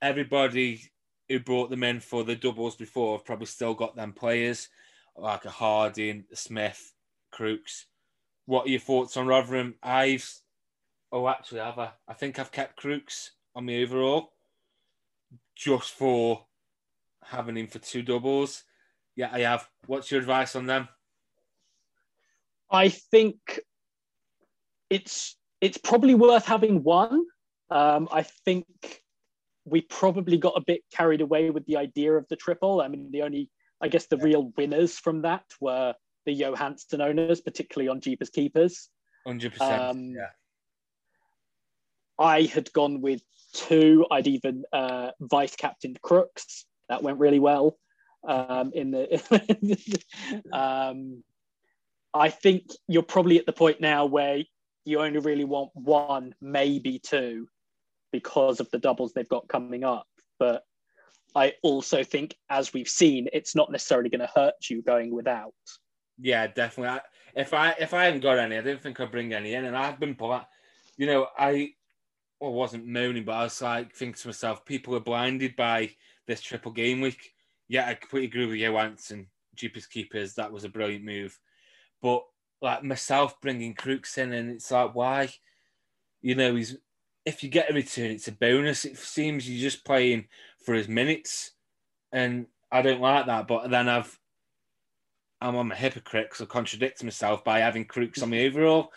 everybody 0.02 0.90
who 1.28 1.40
brought 1.40 1.70
them 1.70 1.84
in 1.84 2.00
for 2.00 2.24
the 2.24 2.34
doubles 2.34 2.76
before 2.76 3.16
have 3.16 3.24
probably 3.24 3.46
still 3.46 3.74
got 3.74 3.96
them 3.96 4.12
players 4.12 4.68
like 5.16 5.44
a 5.44 5.50
Harding, 5.50 6.24
Smith, 6.34 6.92
Crooks. 7.30 7.86
What 8.50 8.66
are 8.66 8.70
your 8.70 8.80
thoughts 8.80 9.16
on 9.16 9.28
Rotherham? 9.28 9.76
I've 9.80 10.28
oh 11.12 11.28
actually 11.28 11.60
have 11.60 11.78
I? 11.78 11.90
I 12.08 12.14
think 12.14 12.36
I've 12.36 12.50
kept 12.50 12.74
Crooks 12.74 13.30
on 13.54 13.64
the 13.64 13.80
overall 13.80 14.32
just 15.54 15.92
for 15.92 16.46
having 17.22 17.56
him 17.56 17.68
for 17.68 17.78
two 17.78 18.02
doubles. 18.02 18.64
Yeah, 19.14 19.30
I 19.32 19.42
have. 19.42 19.68
What's 19.86 20.10
your 20.10 20.18
advice 20.18 20.56
on 20.56 20.66
them? 20.66 20.88
I 22.68 22.88
think 22.88 23.60
it's 24.90 25.36
it's 25.60 25.78
probably 25.78 26.16
worth 26.16 26.44
having 26.44 26.82
one. 26.82 27.26
Um, 27.70 28.08
I 28.10 28.24
think 28.24 28.66
we 29.64 29.82
probably 29.82 30.38
got 30.38 30.54
a 30.56 30.64
bit 30.66 30.80
carried 30.92 31.20
away 31.20 31.50
with 31.50 31.66
the 31.66 31.76
idea 31.76 32.14
of 32.14 32.26
the 32.28 32.34
triple. 32.34 32.80
I 32.80 32.88
mean, 32.88 33.12
the 33.12 33.22
only, 33.22 33.48
I 33.80 33.86
guess, 33.86 34.06
the 34.06 34.16
real 34.16 34.52
winners 34.56 34.98
from 34.98 35.22
that 35.22 35.44
were 35.60 35.94
the 36.26 36.32
Johansson 36.32 37.00
owners, 37.00 37.40
particularly 37.40 37.88
on 37.88 38.00
Jeepers 38.00 38.30
Keepers. 38.30 38.88
100%. 39.26 39.60
Um, 39.60 40.10
yeah. 40.10 40.26
I 42.18 42.42
had 42.42 42.72
gone 42.72 43.00
with 43.00 43.22
two. 43.54 44.06
I'd 44.10 44.26
even 44.26 44.64
uh, 44.72 45.10
vice 45.20 45.56
captain 45.56 45.96
Crooks. 46.02 46.66
That 46.88 47.02
went 47.02 47.18
really 47.18 47.38
well. 47.38 47.78
Um, 48.26 48.72
in 48.74 48.90
the, 48.90 50.02
um, 50.52 51.22
I 52.12 52.28
think 52.28 52.64
you're 52.86 53.02
probably 53.02 53.38
at 53.38 53.46
the 53.46 53.52
point 53.52 53.80
now 53.80 54.04
where 54.04 54.42
you 54.84 55.00
only 55.00 55.20
really 55.20 55.44
want 55.44 55.70
one, 55.74 56.34
maybe 56.40 56.98
two, 56.98 57.48
because 58.12 58.60
of 58.60 58.70
the 58.70 58.78
doubles 58.78 59.12
they've 59.12 59.28
got 59.28 59.48
coming 59.48 59.84
up. 59.84 60.06
But 60.38 60.64
I 61.34 61.54
also 61.62 62.02
think, 62.02 62.36
as 62.50 62.74
we've 62.74 62.88
seen, 62.88 63.28
it's 63.32 63.54
not 63.54 63.70
necessarily 63.70 64.10
going 64.10 64.20
to 64.20 64.30
hurt 64.34 64.68
you 64.68 64.82
going 64.82 65.14
without. 65.14 65.54
Yeah, 66.20 66.46
definitely. 66.48 66.98
I, 66.98 67.00
if 67.40 67.54
I 67.54 67.70
if 67.78 67.94
I 67.94 68.04
hadn't 68.04 68.20
got 68.20 68.38
any, 68.38 68.56
I 68.56 68.62
didn't 68.62 68.82
think 68.82 69.00
I'd 69.00 69.10
bring 69.10 69.32
any 69.32 69.54
in, 69.54 69.64
and 69.64 69.76
I've 69.76 70.00
been. 70.00 70.16
You 70.96 71.06
know, 71.06 71.28
I 71.38 71.72
well, 72.40 72.52
wasn't 72.52 72.86
moaning, 72.86 73.24
but 73.24 73.32
I 73.32 73.44
was 73.44 73.62
like 73.62 73.94
thinking 73.94 74.20
to 74.20 74.28
myself, 74.28 74.64
people 74.64 74.94
are 74.96 75.00
blinded 75.00 75.56
by 75.56 75.90
this 76.26 76.42
triple 76.42 76.72
game 76.72 77.00
week. 77.00 77.32
Yeah, 77.68 77.86
I 77.86 77.94
completely 77.94 78.28
agree 78.28 78.46
with 78.46 78.56
you, 78.56 78.72
Wanson. 78.72 79.28
Jeepers 79.54 79.86
Keepers, 79.86 80.34
that 80.34 80.52
was 80.52 80.64
a 80.64 80.68
brilliant 80.68 81.04
move. 81.04 81.38
But 82.02 82.22
like 82.62 82.82
myself 82.84 83.40
bringing 83.40 83.74
Crooks 83.74 84.18
in, 84.18 84.32
and 84.32 84.50
it's 84.50 84.70
like, 84.70 84.94
why? 84.94 85.30
You 86.20 86.34
know, 86.34 86.54
he's 86.54 86.76
if 87.24 87.42
you 87.42 87.48
get 87.48 87.70
a 87.70 87.74
return, 87.74 88.10
it's 88.10 88.28
a 88.28 88.32
bonus. 88.32 88.84
It 88.84 88.98
seems 88.98 89.48
you're 89.48 89.70
just 89.70 89.84
playing 89.84 90.26
for 90.64 90.74
his 90.74 90.88
minutes, 90.88 91.52
and 92.12 92.46
I 92.70 92.82
don't 92.82 93.00
like 93.00 93.26
that. 93.26 93.48
But 93.48 93.70
then 93.70 93.88
I've 93.88 94.19
I'm 95.40 95.56
on 95.56 95.72
a 95.72 95.74
hypocrite 95.74 96.28
because 96.30 96.42
I 96.42 96.46
contradict 96.46 97.02
myself 97.02 97.44
by 97.44 97.60
having 97.60 97.84
Crooks 97.84 98.22
on 98.22 98.30
my 98.30 98.40
overall. 98.46 98.92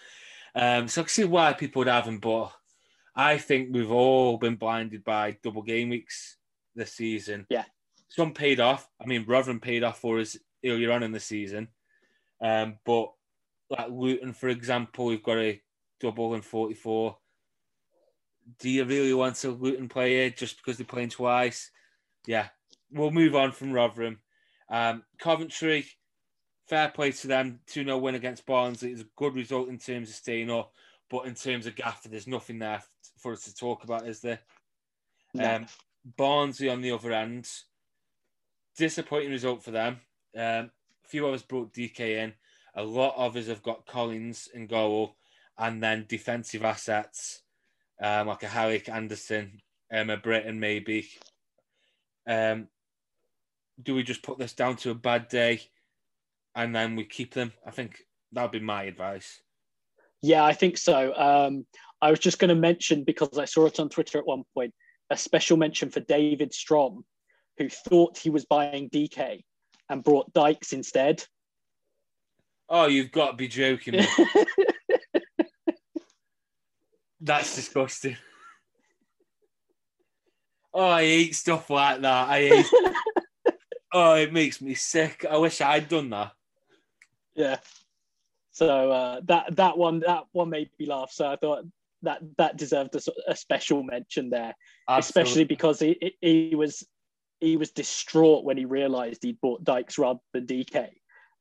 Um, 0.56 0.88
so 0.88 1.02
I 1.02 1.04
can 1.04 1.10
see 1.10 1.24
why 1.24 1.54
people 1.54 1.80
would 1.80 1.88
have 1.88 2.06
him, 2.06 2.20
but 2.20 2.52
I 3.16 3.38
think 3.38 3.70
we've 3.72 3.92
all 3.92 4.38
been 4.38 4.56
blinded 4.56 5.04
by 5.04 5.38
double 5.44 5.62
game 5.62 5.90
weeks 5.90 6.38
this 6.76 6.94
season. 6.94 7.46
Yeah. 7.50 7.66
Some 8.10 8.34
paid 8.34 8.60
off. 8.60 8.88
I 9.02 9.06
mean, 9.06 9.26
Rotherham 9.28 9.60
paid 9.60 9.84
off 9.84 10.00
for 10.00 10.20
us 10.20 10.38
earlier 10.66 10.92
on 10.92 11.04
in 11.04 11.12
the 11.12 11.20
season. 11.20 11.70
Um, 12.42 12.78
but 12.86 13.12
like 13.70 13.90
Luton, 13.90 14.34
for 14.34 14.50
example, 14.50 15.06
we've 15.06 15.24
got 15.24 15.38
a 15.38 15.62
double 16.00 16.34
and 16.34 16.44
44. 16.44 17.18
Do 18.60 18.70
you 18.70 18.84
really 18.84 19.14
want 19.14 19.44
a 19.44 19.50
Luton 19.50 19.88
player 19.88 20.30
just 20.30 20.58
because 20.58 20.78
they're 20.78 20.86
playing 20.86 21.10
twice? 21.10 21.72
Yeah, 22.28 22.50
we'll 22.92 23.12
move 23.12 23.36
on 23.36 23.52
from 23.52 23.72
Rotherham. 23.72 24.20
Um, 24.70 25.04
Coventry, 25.18 25.86
fair 26.74 26.90
play 26.90 27.12
to 27.12 27.28
them. 27.28 27.60
2 27.68 27.84
0 27.84 27.98
win 28.00 28.16
against 28.16 28.48
Barnsley 28.48 28.92
is 28.92 29.02
a 29.02 29.08
good 29.16 29.36
result 29.36 29.70
in 29.70 29.78
terms 29.78 30.10
of 30.10 30.16
staying 30.16 30.50
up. 30.50 30.74
But 31.08 31.28
in 31.28 31.36
terms 31.36 31.68
of 31.68 31.76
Gaffer, 31.76 32.10
there's 32.10 32.26
nothing 32.26 32.58
there 32.58 32.82
for 33.20 33.34
us 33.34 33.44
to 33.44 33.56
talk 33.56 33.84
about, 33.84 34.08
is 34.08 34.22
there? 34.22 34.40
Yeah. 35.36 35.58
Um, 35.58 35.66
Barnsley 36.18 36.70
on 36.70 36.82
the 36.82 36.92
other 36.92 37.12
end, 37.12 37.48
disappointing 38.76 39.30
result 39.30 39.64
for 39.64 39.70
them. 39.70 40.00
Um, 40.36 40.72
a 41.06 41.08
few 41.08 41.28
of 41.28 41.34
us 41.36 41.44
brought 41.44 41.74
Dike 41.74 42.00
in. 42.00 42.34
A 42.76 42.84
lot 42.84 43.14
of 43.18 43.36
us 43.36 43.48
have 43.48 43.62
got 43.62 43.86
Collins 43.86 44.50
in 44.52 44.66
goal, 44.66 45.16
and 45.60 45.82
then 45.84 46.06
defensive 46.10 46.64
assets 46.64 47.44
um, 48.02 48.28
like 48.28 48.42
a 48.42 48.48
Harrick 48.48 48.90
Anderson, 48.90 49.62
Emma 49.92 50.18
Britton, 50.18 50.60
maybe. 50.60 51.08
Um, 52.26 52.68
do 53.82 53.94
we 53.94 54.02
just 54.02 54.24
put 54.24 54.40
this 54.40 54.54
down 54.54 54.76
to 54.78 54.90
a 54.90 54.96
bad 54.96 55.28
day, 55.28 55.62
and 56.56 56.76
then 56.76 56.96
we 56.96 57.06
keep 57.06 57.34
them? 57.34 57.54
I 57.66 57.72
think 57.72 58.00
that'd 58.32 58.52
be 58.52 58.60
my 58.60 58.84
advice. 58.84 59.42
Yeah, 60.22 60.46
I 60.46 60.54
think 60.54 60.78
so. 60.78 61.14
Um, 61.16 61.66
I 62.02 62.10
was 62.10 62.20
just 62.20 62.40
going 62.40 62.50
to 62.50 62.56
mention 62.56 63.04
because 63.04 63.38
I 63.38 63.46
saw 63.46 63.66
it 63.66 63.80
on 63.80 63.90
Twitter 63.90 64.18
at 64.18 64.26
one 64.26 64.44
point. 64.54 64.74
a 65.10 65.18
special 65.18 65.58
mention 65.58 65.90
for 65.90 66.00
David 66.00 66.54
Strom, 66.54 67.04
who 67.58 67.70
thought 67.70 68.18
he 68.18 68.30
was 68.30 68.46
buying 68.46 68.90
DK 68.90 69.44
and 69.90 70.04
brought 70.04 70.34
Dykes 70.34 70.74
instead. 70.74 71.24
Oh, 72.70 72.88
you've 72.88 73.12
got 73.12 73.32
to 73.32 73.38
be 73.38 73.48
joking 73.48 73.98
me. 73.98 74.08
That's 77.22 77.56
disgusting. 77.56 78.18
Oh, 80.74 80.88
I 80.88 81.04
hate 81.04 81.36
stuff 81.36 81.70
like 81.70 82.02
that. 82.02 82.30
I 82.30 82.40
hate. 82.48 82.66
oh, 83.94 84.16
it 84.16 84.34
makes 84.34 84.62
me 84.62 84.74
sick. 84.74 85.26
I 85.30 85.38
wish 85.38 85.62
I'd 85.62 85.88
done 85.88 86.10
that. 86.10 86.32
Yeah. 87.36 87.58
So 88.52 88.92
uh, 88.92 89.22
that 89.26 89.56
that 89.56 89.78
one 89.78 90.02
that 90.02 90.26
one 90.32 90.50
made 90.50 90.70
me 90.80 90.86
laugh. 90.86 91.12
So 91.12 91.28
I 91.28 91.36
thought 91.36 91.66
that 92.04 92.22
that 92.38 92.58
deserved 92.58 92.96
a, 92.96 93.02
a 93.28 93.36
special 93.36 93.82
mention 93.84 94.30
there, 94.30 94.54
Absolutely. 94.88 95.00
especially 95.00 95.44
because 95.46 95.80
he 95.80 96.16
he 96.22 96.54
was 96.56 96.84
he 97.40 97.58
was 97.58 97.72
distraught 97.72 98.46
when 98.46 98.58
he 98.58 98.66
realised 98.66 99.24
he'd 99.24 99.42
bought 99.42 99.64
Dykes 99.64 99.98
rather 99.98 100.20
than 100.34 100.46
DK, 100.46 100.90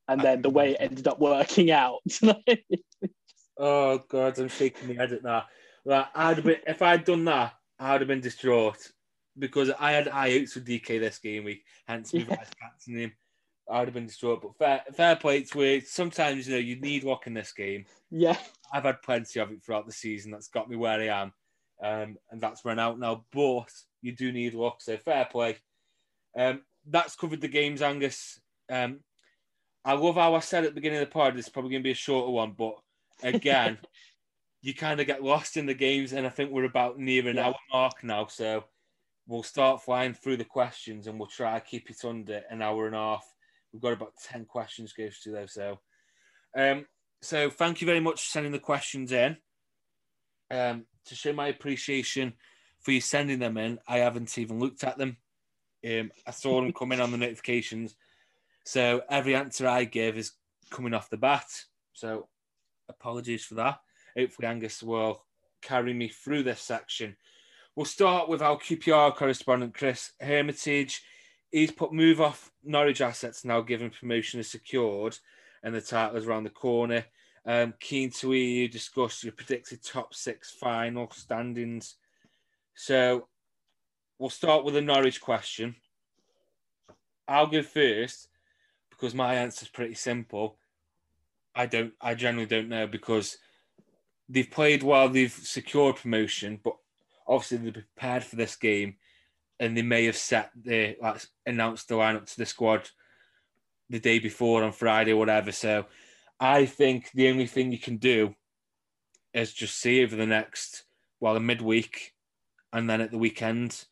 and 0.09 0.21
then 0.21 0.43
the 0.43 0.51
way 0.51 0.73
it 0.73 0.77
ended 0.81 1.07
up 1.07 1.21
working 1.21 1.71
out. 1.71 2.01
oh 3.59 3.99
God, 4.09 4.39
I'm 4.39 4.49
shaking 4.49 4.89
my 4.89 4.95
head 4.95 5.13
at 5.13 5.23
that. 5.23 5.47
Like, 5.85 6.07
I'd 6.15 6.45
been, 6.45 6.59
if 6.67 6.81
I'd 6.81 7.05
done 7.05 7.25
that, 7.27 7.55
I'd 7.79 8.01
have 8.01 8.09
been 8.09 8.21
distraught 8.21 8.79
because 9.39 9.71
I 9.79 9.93
had 9.93 10.07
high 10.07 10.31
hopes 10.31 10.53
for 10.53 10.61
Dike 10.61 10.87
this 10.87 11.19
game 11.19 11.45
week, 11.45 11.65
hence 11.87 12.13
me 12.13 12.21
yeah. 12.21 12.37
vice 12.37 12.51
captaining 12.61 13.03
him. 13.03 13.13
I'd 13.71 13.89
have 13.89 13.95
been 13.95 14.07
distraught. 14.07 14.43
But 14.43 14.57
fair, 14.59 14.83
fair 14.95 15.17
play 15.17 15.43
to 15.43 15.63
it. 15.63 15.89
Sometimes 15.89 16.49
you 16.49 16.55
know 16.55 16.61
you 16.61 16.77
need 16.77 17.05
luck 17.05 17.27
in 17.27 17.35
this 17.35 17.53
game. 17.53 17.87
Yeah, 18.11 18.37
I've 18.73 18.85
had 18.85 19.03
plenty 19.03 19.41
of 19.41 19.51
it 19.51 19.63
throughout 19.63 19.87
the 19.87 19.93
season. 19.93 20.31
That's 20.31 20.49
got 20.49 20.69
me 20.69 20.77
where 20.77 21.01
I 21.01 21.23
am, 21.23 21.33
um, 21.83 22.17
and 22.31 22.41
that's 22.41 22.65
run 22.65 22.79
out 22.79 22.99
now. 22.99 23.25
But 23.33 23.71
you 24.01 24.13
do 24.13 24.33
need 24.33 24.55
luck, 24.55 24.81
so 24.81 24.97
fair 24.97 25.27
play. 25.31 25.57
Um, 26.37 26.63
that's 26.87 27.17
covered 27.17 27.41
the 27.41 27.49
games, 27.49 27.83
Angus. 27.83 28.41
Um, 28.71 29.01
I 29.85 29.95
love 29.95 30.15
how 30.15 30.35
I 30.35 30.41
said 30.41 30.65
at 30.65 30.71
the 30.71 30.75
beginning 30.75 31.01
of 31.01 31.09
the 31.09 31.13
pod. 31.13 31.37
It's 31.37 31.49
probably 31.49 31.73
going 31.73 31.83
to 31.83 31.89
be 31.89 31.93
a 31.93 31.95
shorter 31.95 32.31
one, 32.31 32.55
but 32.57 32.75
again, 33.23 33.79
you 34.63 34.75
kind 34.75 35.01
of 35.01 35.07
get 35.07 35.23
lost 35.23 35.57
in 35.57 35.67
the 35.67 35.75
games, 35.75 36.13
and 36.13 36.27
I 36.27 36.31
think 36.31 36.51
we're 36.51 36.65
about 36.65 36.99
near 36.99 37.29
an 37.29 37.37
yeah. 37.37 37.47
hour 37.47 37.55
mark 37.73 38.05
now. 38.05 38.27
So 38.27 38.65
we'll 39.27 39.43
start 39.43 39.83
flying 39.83 40.15
through 40.15 40.37
the 40.37 40.45
questions, 40.45 41.07
and 41.07 41.19
we'll 41.19 41.29
try 41.29 41.59
to 41.59 41.65
keep 41.65 41.91
it 41.91 42.05
under 42.05 42.43
an 42.51 42.63
hour 42.63 42.87
and 42.87 42.95
a 42.95 42.99
half. 42.99 43.27
We've 43.73 43.83
got 43.83 43.93
about 43.93 44.15
ten 44.23 44.45
questions 44.45 44.93
to 44.93 45.03
go 45.03 45.11
through 45.11 45.33
though. 45.33 45.47
So, 45.47 45.79
um, 46.57 46.87
so 47.21 47.51
thank 47.51 47.81
you 47.81 47.87
very 47.87 48.01
much 48.01 48.23
for 48.23 48.31
sending 48.31 48.53
the 48.53 48.59
questions 48.59 49.13
in. 49.13 49.37
Um, 50.51 50.85
to 51.07 51.15
show 51.15 51.33
my 51.33 51.49
appreciation 51.49 52.35
for 52.81 52.93
you 52.93 53.01
sending 53.01 53.39
them 53.39 53.57
in, 53.57 53.79
I 53.89 53.99
haven't 53.99 54.37
even 54.39 54.59
looked 54.59 54.85
at 54.85 54.99
them. 54.99 55.17
Um, 55.85 56.11
I 56.27 56.31
saw 56.31 56.61
them 56.61 56.73
come 56.73 56.93
in 56.93 57.01
on 57.01 57.11
the 57.11 57.17
notifications. 57.17 57.97
So 58.65 59.03
every 59.09 59.35
answer 59.35 59.67
I 59.67 59.85
give 59.85 60.17
is 60.17 60.33
coming 60.71 60.95
off 60.95 61.11
the 61.11 61.17
bat. 61.17 61.47
So 61.93 62.29
apologies 62.89 63.45
for 63.45 63.55
that. 63.55 63.81
Hopefully, 64.17 64.49
Angus 64.49 64.83
will 64.83 65.25
carry 65.63 65.93
me 65.93 66.09
through 66.09 66.43
this 66.43 66.61
section. 66.61 67.17
We'll 67.75 67.87
start 67.87 68.29
with 68.29 68.43
our 68.43 68.59
QPR 68.59 69.17
correspondent, 69.17 69.75
Chris 69.75 70.13
Hermitage. 70.21 71.03
He's 71.53 71.71
put 71.71 71.93
move 71.93 72.21
off 72.21 72.51
Norwich 72.65 73.01
assets 73.01 73.45
now, 73.45 73.61
given 73.61 73.91
promotion 73.91 74.41
is 74.41 74.51
secured 74.51 75.17
and 75.63 75.75
the 75.75 75.81
title 75.81 76.17
is 76.17 76.27
around 76.27 76.45
the 76.45 76.51
corner. 76.51 77.05
Um, 77.45 77.75
keen 77.79 78.11
to 78.11 78.31
hear 78.31 78.45
you 78.45 78.69
discuss 78.69 79.23
your 79.23 79.33
predicted 79.33 79.83
top 79.85 80.15
six 80.15 80.51
final 80.51 81.11
standings. 81.11 81.97
So 82.75 83.29
we'll 84.19 84.31
start 84.31 84.65
with 84.65 84.75
the 84.75 84.81
Norwich 84.81 85.21
question. 85.21 85.77
I'll 87.29 87.47
go 87.47 87.63
first 87.63 88.29
because 88.91 89.15
my 89.15 89.35
answer 89.35 89.65
is 89.65 89.69
pretty 89.69 89.95
simple. 89.95 90.59
I 91.55 91.67
don't. 91.67 91.93
I 92.01 92.15
generally 92.15 92.47
don't 92.47 92.69
know 92.69 92.87
because 92.87 93.37
they've 94.29 94.51
played 94.51 94.83
while 94.83 95.09
they've 95.09 95.33
secured 95.33 95.97
promotion, 95.97 96.61
but 96.63 96.77
obviously 97.27 97.59
they're 97.59 97.73
prepared 97.73 98.25
for 98.25 98.37
this 98.37 98.57
game, 98.57 98.97
and 99.63 99.77
they 99.77 99.83
may 99.83 100.05
have 100.07 100.17
set 100.17 100.51
the 100.65 100.97
like 101.01 101.23
announced 101.47 101.89
the 101.89 101.95
lineup 101.95 102.27
to 102.27 102.37
the 102.37 102.47
squad 102.47 102.89
the 103.89 104.01
day 104.01 104.19
before 104.19 104.65
on 104.65 104.73
Friday 104.73 105.13
or 105.13 105.17
whatever. 105.17 105.53
So 105.53 105.87
I 106.41 106.67
think 106.67 107.11
the 107.13 107.29
only 107.29 107.47
thing 107.47 107.71
you 107.71 107.79
can 107.79 107.97
do 107.97 108.35
is 109.33 109.53
just 109.53 109.79
see 109.79 110.03
over 110.03 110.17
the 110.17 110.27
next 110.27 110.85
well, 111.21 111.35
the 111.35 111.41
midweek 111.41 112.13
and 112.73 112.91
then 112.91 113.01
at 113.01 113.13
the 113.13 113.19
weekend. 113.19 113.85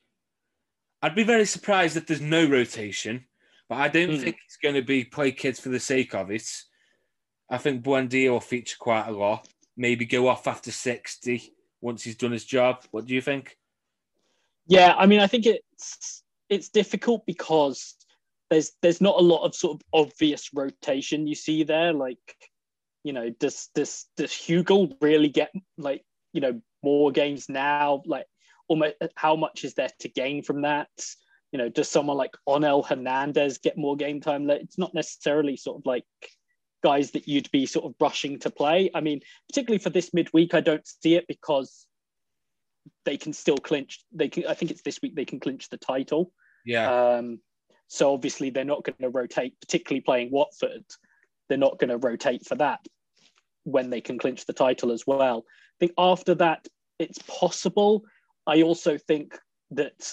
I'd 1.02 1.14
be 1.14 1.22
very 1.22 1.46
surprised 1.46 1.96
if 1.96 2.06
there's 2.06 2.20
no 2.20 2.44
rotation, 2.44 3.24
but 3.68 3.76
I 3.76 3.88
don't 3.88 4.10
mm. 4.10 4.20
think 4.20 4.36
it's 4.44 4.58
going 4.58 4.74
to 4.74 4.82
be 4.82 5.04
play 5.04 5.32
kids 5.32 5.60
for 5.60 5.68
the 5.68 5.80
sake 5.80 6.14
of 6.14 6.30
it. 6.30 6.50
I 7.48 7.58
think 7.58 7.82
Buendia 7.82 8.30
will 8.30 8.40
feature 8.40 8.76
quite 8.78 9.06
a 9.06 9.12
lot 9.12 9.48
maybe 9.80 10.04
go 10.04 10.28
off 10.28 10.46
after 10.46 10.70
60 10.70 11.54
once 11.80 12.02
he's 12.02 12.16
done 12.16 12.32
his 12.32 12.44
job. 12.44 12.84
What 12.90 13.06
do 13.06 13.14
you 13.14 13.22
think? 13.22 13.56
Yeah, 14.66 14.94
I 14.96 15.06
mean, 15.06 15.20
I 15.20 15.26
think 15.26 15.46
it's 15.46 16.22
it's 16.48 16.68
difficult 16.68 17.24
because 17.26 17.94
there's 18.50 18.72
there's 18.82 19.00
not 19.00 19.18
a 19.18 19.22
lot 19.22 19.44
of 19.44 19.54
sort 19.54 19.76
of 19.76 19.82
obvious 19.92 20.50
rotation 20.52 21.26
you 21.26 21.34
see 21.34 21.64
there. 21.64 21.92
Like, 21.92 22.36
you 23.04 23.12
know, 23.12 23.30
does 23.30 23.68
does 23.74 24.06
does 24.16 24.30
Hugill 24.32 24.94
really 25.00 25.28
get 25.28 25.52
like 25.78 26.04
you 26.32 26.40
know 26.40 26.60
more 26.82 27.10
games 27.12 27.48
now? 27.48 28.02
Like, 28.06 28.26
almost 28.68 28.96
how 29.16 29.36
much 29.36 29.64
is 29.64 29.74
there 29.74 29.90
to 30.00 30.08
gain 30.08 30.42
from 30.42 30.62
that? 30.62 30.88
You 31.52 31.58
know, 31.58 31.68
does 31.68 31.88
someone 31.88 32.16
like 32.16 32.36
Onel 32.48 32.86
Hernandez 32.86 33.58
get 33.58 33.76
more 33.76 33.96
game 33.96 34.20
time? 34.20 34.48
It's 34.50 34.78
not 34.78 34.94
necessarily 34.94 35.56
sort 35.56 35.78
of 35.78 35.86
like 35.86 36.04
guys 36.82 37.10
that 37.12 37.28
you'd 37.28 37.50
be 37.50 37.66
sort 37.66 37.84
of 37.86 37.94
rushing 38.00 38.38
to 38.40 38.50
play. 38.50 38.90
I 38.94 39.00
mean, 39.00 39.20
particularly 39.48 39.78
for 39.78 39.90
this 39.90 40.14
midweek, 40.14 40.54
I 40.54 40.60
don't 40.60 40.86
see 40.86 41.14
it 41.16 41.26
because 41.26 41.86
they 43.04 43.16
can 43.16 43.32
still 43.32 43.58
clinch. 43.58 44.00
They 44.12 44.28
can. 44.28 44.46
I 44.46 44.54
think 44.54 44.70
it's 44.70 44.82
this 44.82 45.00
week 45.02 45.14
they 45.16 45.24
can 45.24 45.40
clinch 45.40 45.68
the 45.68 45.76
title. 45.76 46.32
Yeah. 46.64 47.16
Um, 47.16 47.40
so 47.88 48.12
obviously 48.12 48.50
they're 48.50 48.64
not 48.64 48.84
going 48.84 48.96
to 49.00 49.08
rotate, 49.08 49.54
particularly 49.60 50.00
playing 50.00 50.30
Watford. 50.30 50.84
They're 51.48 51.58
not 51.58 51.78
going 51.78 51.90
to 51.90 51.98
rotate 51.98 52.46
for 52.46 52.54
that 52.56 52.80
when 53.64 53.90
they 53.90 54.00
can 54.00 54.18
clinch 54.18 54.46
the 54.46 54.52
title 54.52 54.92
as 54.92 55.04
well. 55.06 55.44
I 55.48 55.76
think 55.80 55.92
after 55.98 56.34
that 56.36 56.66
it's 56.98 57.18
possible. 57.26 58.04
I 58.46 58.62
also 58.62 58.96
think 58.96 59.38
that 59.72 60.12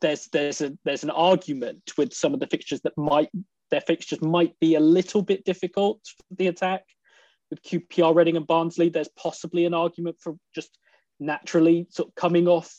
there's 0.00 0.28
there's 0.32 0.60
a 0.60 0.76
there's 0.84 1.04
an 1.04 1.10
argument 1.10 1.92
with 1.98 2.14
some 2.14 2.32
of 2.32 2.40
the 2.40 2.46
fixtures 2.46 2.80
that 2.82 2.96
might 2.96 3.28
their 3.70 3.80
fixtures 3.82 4.20
might 4.22 4.58
be 4.58 4.74
a 4.74 4.80
little 4.80 5.22
bit 5.22 5.44
difficult 5.44 6.00
for 6.16 6.36
the 6.36 6.48
attack. 6.48 6.82
With 7.50 7.62
QPR, 7.62 8.14
Reading, 8.14 8.36
and 8.36 8.46
Barnsley, 8.46 8.88
there's 8.88 9.08
possibly 9.08 9.64
an 9.66 9.74
argument 9.74 10.16
for 10.20 10.36
just 10.54 10.78
naturally 11.18 11.86
sort 11.90 12.08
of 12.08 12.14
coming 12.14 12.48
off 12.48 12.72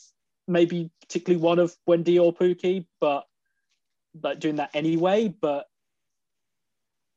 maybe 0.48 0.90
particularly 1.00 1.42
one 1.42 1.58
of 1.58 1.74
Buendia 1.88 2.22
or 2.22 2.34
Pukki, 2.34 2.86
but 3.00 3.24
but 4.14 4.40
doing 4.40 4.56
that 4.56 4.70
anyway. 4.74 5.28
But 5.28 5.66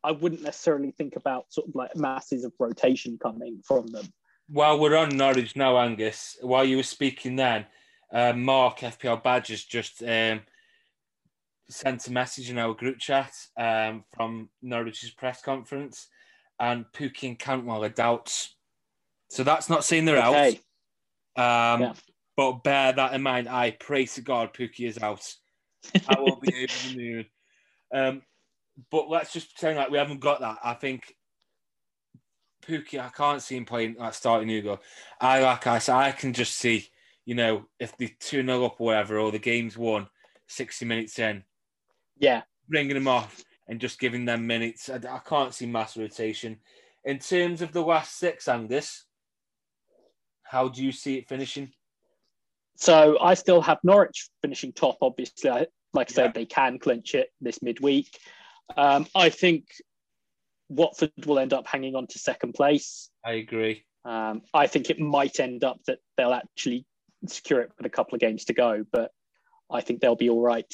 I 0.03 0.12
wouldn't 0.12 0.43
necessarily 0.43 0.91
think 0.91 1.16
about 1.16 1.51
sort 1.51 1.68
of 1.68 1.76
like 1.76 1.95
masses 1.95 2.45
of 2.45 2.53
rotation 2.60 3.18
coming 3.22 3.62
from 3.66 3.88
them. 3.88 4.06
While 4.47 4.80
we're 4.80 4.95
on 4.95 5.18
Norwich 5.18 5.56
now, 5.56 5.78
Angus, 5.78 6.38
while 6.41 6.64
you 6.64 6.78
were 6.78 6.84
speaking 6.84 7.36
then, 7.36 7.66
uh, 8.14 8.34
Mark 8.34 8.80
FPL 8.80 9.24
Badgers 9.24 9.66
just 9.66 10.03
um, 10.03 10.41
sent 11.68 12.08
a 12.08 12.12
message 12.12 12.51
in 12.51 12.60
our 12.60 12.76
group 12.76 12.99
chat 12.99 13.34
um, 13.58 14.03
from 14.14 14.49
Norwich's 14.62 15.10
press 15.10 15.41
conference, 15.41 16.08
and 16.60 16.86
and 16.97 17.39
Cantwell 17.39 17.84
are 17.84 17.89
doubts. 17.89 18.56
So 19.30 19.43
that's 19.43 19.70
not 19.70 19.84
saying 19.84 20.06
they're 20.06 20.24
okay. 20.24 20.60
out. 21.38 21.74
Um, 21.76 21.82
yeah. 21.82 21.93
But 22.38 22.64
bear 22.64 22.91
that 22.93 23.14
in 23.14 23.22
mind. 23.22 23.47
I 23.47 23.72
pray 23.72 24.06
to 24.06 24.22
God 24.22 24.53
Pukki 24.53 24.88
is 24.88 24.97
out. 24.97 25.26
I 26.08 26.20
will 26.20 26.39
be 26.39 26.53
over 26.53 26.89
the 26.89 26.95
moon. 26.97 27.26
Um, 27.93 28.22
but 28.91 29.10
let's 29.10 29.32
just 29.32 29.56
pretend 29.56 29.78
like 29.78 29.89
we 29.89 29.97
haven't 29.97 30.20
got 30.20 30.41
that. 30.41 30.58
I 30.64 30.74
think 30.74 31.16
Pukki, 32.68 32.99
I 32.99 33.10
can't 33.10 33.41
see 33.41 33.56
him 33.58 33.66
playing 33.66 33.95
that 33.99 34.16
starting 34.16 34.49
Hugo. 34.49 34.80
I 35.22 35.41
like 35.41 35.68
I 35.68 35.80
said, 35.80 35.95
I 35.95 36.12
can 36.12 36.34
just 36.34 36.56
see, 36.58 36.89
you 37.26 37.36
know, 37.36 37.66
if 37.80 37.95
the 37.97 38.10
2 38.20 38.45
0 38.45 38.66
up 38.66 38.80
or 38.80 38.88
whatever, 38.88 39.20
or 39.20 39.32
the 39.32 39.39
game's 39.39 39.78
won 39.78 40.08
60 40.47 40.86
minutes 40.86 41.20
in, 41.20 41.43
yeah. 42.18 42.43
Bringing 42.68 42.95
them 42.95 43.08
off 43.08 43.43
and 43.68 43.80
just 43.80 43.99
giving 43.99 44.26
them 44.26 44.47
minutes. 44.47 44.89
I, 44.89 44.95
I 44.95 45.20
can't 45.20 45.53
see 45.53 45.66
mass 45.66 45.97
rotation. 45.97 46.57
In 47.03 47.20
terms 47.20 47.61
of 47.61 47.72
the 47.72 47.84
last 47.84 48.18
six, 48.18 48.47
Angus, 48.47 49.05
how 50.43 50.68
do 50.68 50.84
you 50.84 50.91
see 50.91 51.18
it 51.18 51.28
finishing? 51.28 51.72
So 52.78 53.18
I 53.22 53.34
still 53.36 53.61
have 53.61 53.80
Norwich 53.84 54.30
finishing 54.41 54.74
top. 54.74 54.97
Obviously, 55.01 55.49
I, 55.49 55.68
like 55.93 56.11
I 56.11 56.13
said, 56.13 56.34
they 56.34 56.45
can 56.45 56.78
clinch 56.80 57.16
it 57.16 57.30
this 57.41 57.61
midweek. 57.61 58.09
Um, 58.76 59.07
I 59.16 59.30
think 59.30 59.68
Watford 60.70 61.11
will 61.26 61.39
end 61.39 61.53
up 61.53 61.68
hanging 61.68 61.95
on 61.95 62.07
to 62.07 62.20
second 62.20 62.53
place. 62.53 63.09
I 63.24 63.34
agree. 63.34 63.86
Um, 64.03 64.41
I 64.53 64.68
think 64.68 64.89
it 64.89 64.99
might 64.99 65.39
end 65.39 65.63
up 65.63 65.80
that 65.88 65.99
they'll 66.18 66.34
actually 66.34 66.86
secure 67.28 67.61
it 67.61 67.72
with 67.78 67.86
a 67.86 67.89
couple 67.89 68.16
of 68.16 68.22
games 68.22 68.45
to 68.45 68.53
go, 68.53 68.86
but 68.91 69.11
I 69.72 69.82
think 69.82 69.99
they'll 69.99 70.16
be 70.16 70.30
all 70.30 70.41
right. 70.41 70.72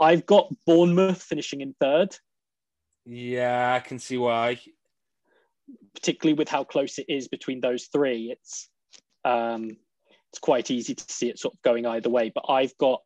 I've 0.00 0.26
got 0.26 0.52
Bournemouth 0.66 1.22
finishing 1.22 1.60
in 1.60 1.74
third. 1.80 2.14
Yeah, 3.04 3.74
I 3.74 3.80
can 3.80 3.98
see 3.98 4.18
why. 4.18 4.58
Particularly 5.94 6.34
with 6.34 6.48
how 6.48 6.64
close 6.64 6.98
it 6.98 7.06
is 7.08 7.28
between 7.28 7.60
those 7.60 7.88
three, 7.92 8.30
it's 8.30 8.68
um, 9.24 9.76
it's 10.30 10.38
quite 10.40 10.70
easy 10.70 10.94
to 10.94 11.04
see 11.08 11.28
it 11.28 11.38
sort 11.38 11.54
of 11.54 11.62
going 11.62 11.86
either 11.86 12.10
way. 12.10 12.30
But 12.34 12.44
I've 12.48 12.76
got 12.78 13.00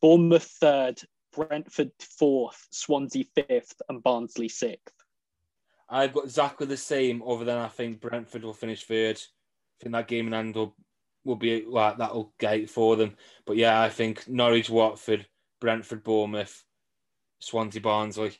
Bournemouth 0.00 0.50
third, 0.60 1.00
Brentford 1.32 1.90
fourth, 2.18 2.66
Swansea 2.70 3.24
fifth, 3.34 3.80
and 3.88 4.02
Barnsley 4.02 4.48
sixth. 4.48 4.94
I've 5.88 6.12
got 6.12 6.24
exactly 6.24 6.66
the 6.66 6.76
same, 6.76 7.22
other 7.26 7.44
than 7.44 7.58
I 7.58 7.68
think 7.68 8.00
Brentford 8.00 8.44
will 8.44 8.52
finish 8.52 8.84
third. 8.84 9.16
I 9.16 9.76
think 9.80 9.94
that 9.94 10.08
game 10.08 10.26
in 10.26 10.34
hand 10.34 10.54
will, 10.54 10.76
will 11.24 11.36
be 11.36 11.64
like 11.64 11.98
that'll 11.98 12.34
gate 12.38 12.68
for 12.68 12.96
them. 12.96 13.16
But 13.46 13.56
yeah, 13.56 13.80
I 13.80 13.88
think 13.88 14.28
Norwich, 14.28 14.68
Watford, 14.68 15.26
Brentford, 15.60 16.04
Bournemouth, 16.04 16.64
Swansea, 17.40 17.80
Barnsley. 17.80 18.36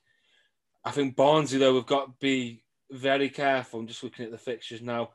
I 0.84 0.90
think 0.90 1.16
Barnsley 1.16 1.58
though 1.58 1.74
we've 1.74 1.86
got 1.86 2.06
to 2.06 2.12
be 2.20 2.62
very 2.90 3.28
careful. 3.28 3.80
I'm 3.80 3.86
just 3.86 4.02
looking 4.02 4.24
at 4.24 4.30
the 4.30 4.38
fixtures 4.38 4.82
now. 4.82 5.10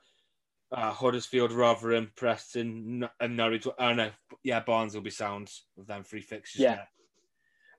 Uh, 0.72 0.92
Huddersfield, 0.92 1.52
Rotherham, 1.52 2.12
Preston, 2.16 3.08
and 3.20 3.38
Norwich. 3.38 3.68
Oh 3.78 3.94
no, 3.94 4.10
yeah, 4.44 4.60
Barnes 4.60 4.96
will 4.96 5.02
be 5.02 5.12
sound 5.12 5.52
with 5.76 5.88
them 5.88 6.04
three 6.04 6.22
fixtures. 6.22 6.62
Yeah. 6.62 6.84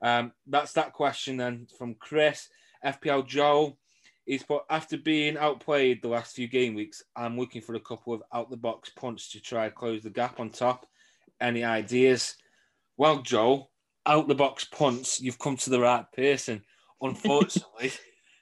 Um, 0.01 0.31
that's 0.47 0.73
that 0.73 0.93
question 0.93 1.37
then 1.37 1.67
from 1.77 1.95
Chris. 1.95 2.49
FPL 2.85 3.27
Joel. 3.27 3.77
He's 4.25 4.43
put 4.43 4.63
after 4.69 4.97
being 4.97 5.37
outplayed 5.37 6.01
the 6.01 6.07
last 6.07 6.35
few 6.35 6.47
game 6.47 6.73
weeks, 6.73 7.03
I'm 7.15 7.37
looking 7.37 7.61
for 7.61 7.75
a 7.75 7.79
couple 7.79 8.13
of 8.13 8.23
out 8.33 8.49
the 8.49 8.57
box 8.57 8.89
punts 8.89 9.31
to 9.31 9.39
try 9.39 9.65
and 9.65 9.75
close 9.75 10.01
the 10.01 10.09
gap 10.09 10.39
on 10.39 10.49
top. 10.49 10.87
Any 11.39 11.63
ideas? 11.63 12.35
Well, 12.97 13.21
Joel, 13.21 13.69
out 14.05 14.27
the 14.27 14.35
box 14.35 14.63
punts, 14.65 15.21
you've 15.21 15.39
come 15.39 15.57
to 15.57 15.69
the 15.69 15.79
right 15.79 16.05
person. 16.13 16.63
Unfortunately, 17.01 17.91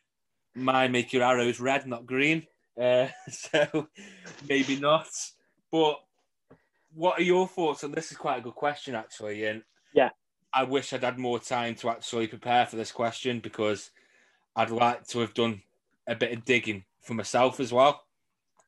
my 0.55 0.87
make 0.87 1.13
your 1.13 1.23
arrows 1.23 1.59
red, 1.59 1.87
not 1.87 2.05
green. 2.05 2.45
Uh, 2.79 3.07
so 3.29 3.87
maybe 4.47 4.79
not. 4.79 5.07
But 5.71 5.99
what 6.93 7.19
are 7.19 7.23
your 7.23 7.47
thoughts? 7.47 7.83
And 7.83 7.93
this 7.93 8.11
is 8.11 8.17
quite 8.17 8.39
a 8.39 8.43
good 8.43 8.55
question, 8.55 8.95
actually. 8.95 9.45
And 9.45 9.63
yeah, 9.93 10.09
I 10.53 10.63
wish 10.63 10.93
I'd 10.93 11.03
had 11.03 11.17
more 11.17 11.39
time 11.39 11.75
to 11.75 11.89
actually 11.89 12.27
prepare 12.27 12.65
for 12.65 12.75
this 12.75 12.91
question 12.91 13.39
because 13.39 13.91
I'd 14.55 14.69
like 14.69 15.07
to 15.07 15.19
have 15.19 15.33
done 15.33 15.61
a 16.07 16.15
bit 16.15 16.33
of 16.33 16.45
digging 16.45 16.83
for 17.01 17.13
myself 17.13 17.59
as 17.59 17.71
well 17.71 18.03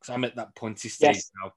because 0.05 0.13
I'm 0.13 0.23
at 0.23 0.35
that 0.35 0.55
punty 0.55 0.89
stage 0.89 1.15
yes. 1.15 1.31
now. 1.43 1.53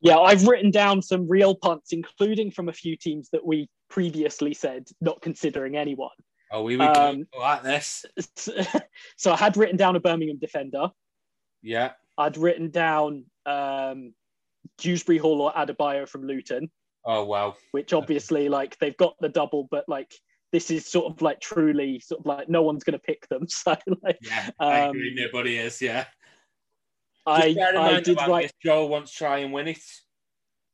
Yeah, 0.00 0.18
I've 0.18 0.46
written 0.46 0.70
down 0.70 1.00
some 1.02 1.26
real 1.28 1.54
punts, 1.54 1.92
including 1.92 2.50
from 2.50 2.68
a 2.68 2.72
few 2.72 2.96
teams 2.96 3.30
that 3.30 3.44
we 3.44 3.68
previously 3.88 4.54
said 4.54 4.88
not 5.00 5.20
considering 5.22 5.76
anyone. 5.76 6.10
Oh, 6.52 6.62
we 6.62 6.76
would 6.76 6.96
um, 6.96 7.26
like 7.38 7.62
this. 7.62 8.04
So 9.16 9.32
I 9.32 9.36
had 9.36 9.56
written 9.56 9.76
down 9.76 9.96
a 9.96 10.00
Birmingham 10.00 10.38
defender. 10.38 10.90
Yeah. 11.62 11.92
I'd 12.18 12.36
written 12.36 12.70
down 12.70 13.24
um, 13.44 14.14
Dewsbury 14.78 15.18
Hall 15.18 15.40
or 15.40 15.52
Adebayo 15.52 16.08
from 16.08 16.26
Luton. 16.26 16.70
Oh 17.04 17.24
wow! 17.24 17.54
Which 17.70 17.92
obviously, 17.92 18.48
like, 18.48 18.76
they've 18.78 18.96
got 18.96 19.14
the 19.20 19.28
double, 19.28 19.68
but 19.70 19.84
like, 19.88 20.12
this 20.52 20.72
is 20.72 20.86
sort 20.86 21.12
of 21.12 21.22
like 21.22 21.40
truly 21.40 22.00
sort 22.00 22.20
of 22.20 22.26
like 22.26 22.48
no 22.48 22.62
one's 22.62 22.82
going 22.82 22.98
to 22.98 22.98
pick 22.98 23.28
them. 23.28 23.46
So 23.48 23.76
like, 24.02 24.18
yeah, 24.22 24.50
I 24.58 24.82
um, 24.82 24.90
agree. 24.90 25.14
Nobody 25.14 25.58
is. 25.58 25.80
Yeah. 25.80 26.06
I 27.26 27.54
I 27.58 28.00
did 28.00 28.18
write. 28.26 28.52
Joel 28.62 28.88
wants 28.88 29.12
to 29.12 29.18
try 29.18 29.38
and 29.38 29.52
win 29.52 29.68
it. 29.68 29.78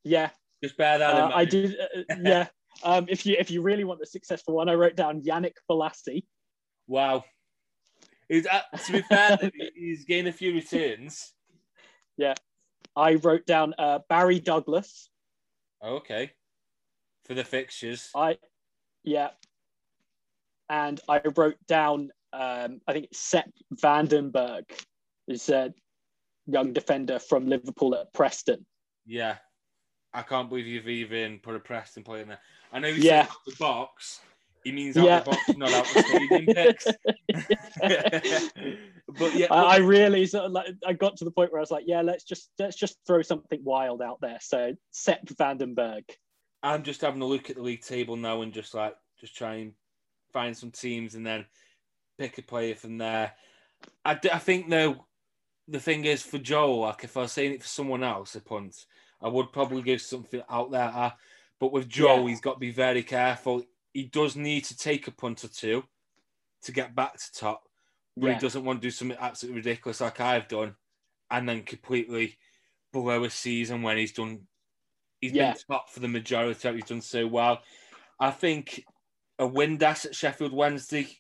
Yeah. 0.04 0.30
Just 0.62 0.76
bear 0.76 0.98
that 0.98 1.14
uh, 1.14 1.30
I 1.34 1.44
did. 1.44 1.76
Uh, 1.80 2.14
yeah. 2.22 2.46
Um, 2.84 3.06
if 3.08 3.24
you 3.26 3.36
if 3.38 3.50
you 3.50 3.62
really 3.62 3.84
want 3.84 4.00
the 4.00 4.06
successful 4.06 4.54
one, 4.54 4.68
I 4.68 4.74
wrote 4.74 4.96
down 4.96 5.22
Yannick 5.22 5.54
Bolasie. 5.70 6.24
Wow. 6.86 7.24
He's, 8.28 8.46
uh, 8.46 8.62
to 8.86 8.92
be 8.92 9.02
fair, 9.02 9.38
he's 9.74 10.04
gained 10.04 10.28
a 10.28 10.32
few 10.32 10.54
returns. 10.54 11.32
Yeah. 12.16 12.34
I 12.96 13.14
wrote 13.16 13.46
down 13.46 13.74
uh, 13.78 14.00
Barry 14.08 14.40
Douglas. 14.40 15.10
Okay. 15.84 16.30
For 17.26 17.34
the 17.34 17.44
fixtures. 17.44 18.10
I, 18.14 18.38
yeah. 19.04 19.30
And 20.68 21.00
I 21.08 21.20
wrote 21.36 21.56
down, 21.66 22.10
um, 22.32 22.80
I 22.86 22.92
think 22.92 23.08
Sepp 23.12 23.50
van 23.72 24.06
den 24.06 24.30
Berg 24.30 24.64
is 25.28 25.48
a 25.48 25.72
young 26.46 26.72
defender 26.72 27.18
from 27.18 27.48
Liverpool 27.48 27.94
at 27.94 28.12
Preston. 28.12 28.64
Yeah. 29.04 29.36
I 30.14 30.22
can't 30.22 30.48
believe 30.48 30.66
you've 30.66 30.88
even 30.88 31.38
put 31.38 31.56
a 31.56 31.60
Preston 31.60 32.02
player 32.02 32.22
in 32.22 32.28
there. 32.28 32.40
I 32.72 32.78
know 32.78 32.92
he's 32.92 33.04
yeah. 33.04 33.26
the 33.46 33.54
box. 33.56 34.20
He 34.64 34.72
means 34.72 34.96
out 34.96 35.04
yeah. 35.04 35.20
the 35.20 35.30
box, 35.30 35.56
not 35.56 35.72
out 35.72 35.86
the 35.92 36.02
stadium 36.02 36.46
picks. 36.46 36.86
but 39.18 39.34
yeah, 39.34 39.48
I, 39.50 39.74
I, 39.74 39.76
really 39.78 40.24
sort 40.26 40.44
of 40.44 40.52
like 40.52 40.74
I 40.86 40.92
got 40.92 41.16
to 41.16 41.24
the 41.24 41.30
point 41.30 41.52
where 41.52 41.58
I 41.58 41.62
was 41.62 41.70
like, 41.70 41.84
yeah, 41.86 42.00
let's 42.00 42.24
just 42.24 42.50
let's 42.58 42.76
just 42.76 42.96
throw 43.06 43.22
something 43.22 43.60
wild 43.64 44.00
out 44.00 44.20
there. 44.20 44.38
So 44.40 44.74
Sepp 44.92 45.28
van 45.30 45.58
den 45.58 45.74
Berg. 45.74 46.04
I'm 46.62 46.84
just 46.84 47.00
having 47.00 47.22
a 47.22 47.26
look 47.26 47.50
at 47.50 47.56
the 47.56 47.62
league 47.62 47.82
table 47.82 48.16
now 48.16 48.42
and 48.42 48.52
just 48.52 48.72
like 48.72 48.94
just 49.20 49.36
try 49.36 49.54
and 49.54 49.72
find 50.32 50.56
some 50.56 50.70
teams 50.70 51.16
and 51.16 51.26
then 51.26 51.44
pick 52.18 52.38
a 52.38 52.42
player 52.42 52.76
from 52.76 52.98
there. 52.98 53.32
I, 54.04 54.18
I 54.32 54.38
think 54.38 54.70
though 54.70 55.06
the 55.66 55.80
thing 55.80 56.04
is 56.04 56.22
for 56.22 56.38
Joel, 56.38 56.80
like 56.80 57.02
if 57.02 57.16
I 57.16 57.22
was 57.22 57.32
saying 57.32 57.54
it 57.54 57.62
for 57.62 57.68
someone 57.68 58.04
else, 58.04 58.36
a 58.36 58.40
punt, 58.40 58.76
I 59.20 59.28
would 59.28 59.52
probably 59.52 59.82
give 59.82 60.00
something 60.00 60.42
out 60.48 60.70
there. 60.70 61.12
But 61.62 61.70
with 61.70 61.88
Joe, 61.88 62.22
yeah. 62.22 62.30
he's 62.30 62.40
got 62.40 62.54
to 62.54 62.58
be 62.58 62.72
very 62.72 63.04
careful. 63.04 63.62
He 63.94 64.02
does 64.02 64.34
need 64.34 64.64
to 64.64 64.76
take 64.76 65.06
a 65.06 65.12
punt 65.12 65.44
or 65.44 65.48
two 65.48 65.84
to 66.64 66.72
get 66.72 66.96
back 66.96 67.16
to 67.16 67.32
top, 67.32 67.68
but 68.16 68.26
yeah. 68.26 68.34
he 68.34 68.40
doesn't 68.40 68.64
want 68.64 68.82
to 68.82 68.86
do 68.88 68.90
something 68.90 69.16
absolutely 69.20 69.60
ridiculous 69.60 70.00
like 70.00 70.18
I've 70.18 70.48
done, 70.48 70.74
and 71.30 71.48
then 71.48 71.62
completely 71.62 72.36
blow 72.92 73.22
a 73.22 73.30
season 73.30 73.80
when 73.80 73.96
he's 73.96 74.10
done. 74.10 74.40
He's 75.20 75.34
yeah. 75.34 75.52
been 75.52 75.62
top 75.70 75.88
for 75.88 76.00
the 76.00 76.08
majority. 76.08 76.68
Of 76.68 76.74
He's 76.74 76.84
done 76.84 77.00
so 77.00 77.28
well. 77.28 77.62
I 78.18 78.32
think 78.32 78.84
a 79.38 79.48
Windass 79.48 80.04
at 80.04 80.16
Sheffield 80.16 80.52
Wednesday, 80.52 81.16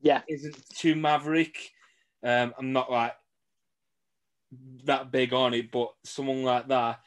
yeah, 0.00 0.22
isn't 0.26 0.56
too 0.74 0.94
maverick. 0.94 1.70
Um, 2.24 2.54
I'm 2.58 2.72
not 2.72 2.90
like 2.90 3.12
that 4.84 5.12
big 5.12 5.34
on 5.34 5.52
it, 5.52 5.70
but 5.70 5.90
someone 6.02 6.44
like 6.44 6.66
that 6.68 7.00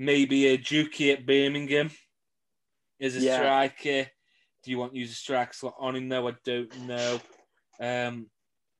maybe 0.00 0.46
a 0.46 0.56
Juki 0.56 1.12
at 1.12 1.26
Birmingham 1.26 1.90
is 2.98 3.18
a 3.18 3.20
yeah. 3.20 3.36
striker. 3.36 4.10
Do 4.64 4.70
you 4.70 4.78
want 4.78 4.94
to 4.94 4.98
use 4.98 5.12
a 5.12 5.14
striker 5.14 5.52
slot 5.52 5.74
on 5.78 5.94
him? 5.94 6.08
No, 6.08 6.26
I 6.26 6.32
don't 6.42 6.86
know. 6.86 7.20
Um, 7.78 8.26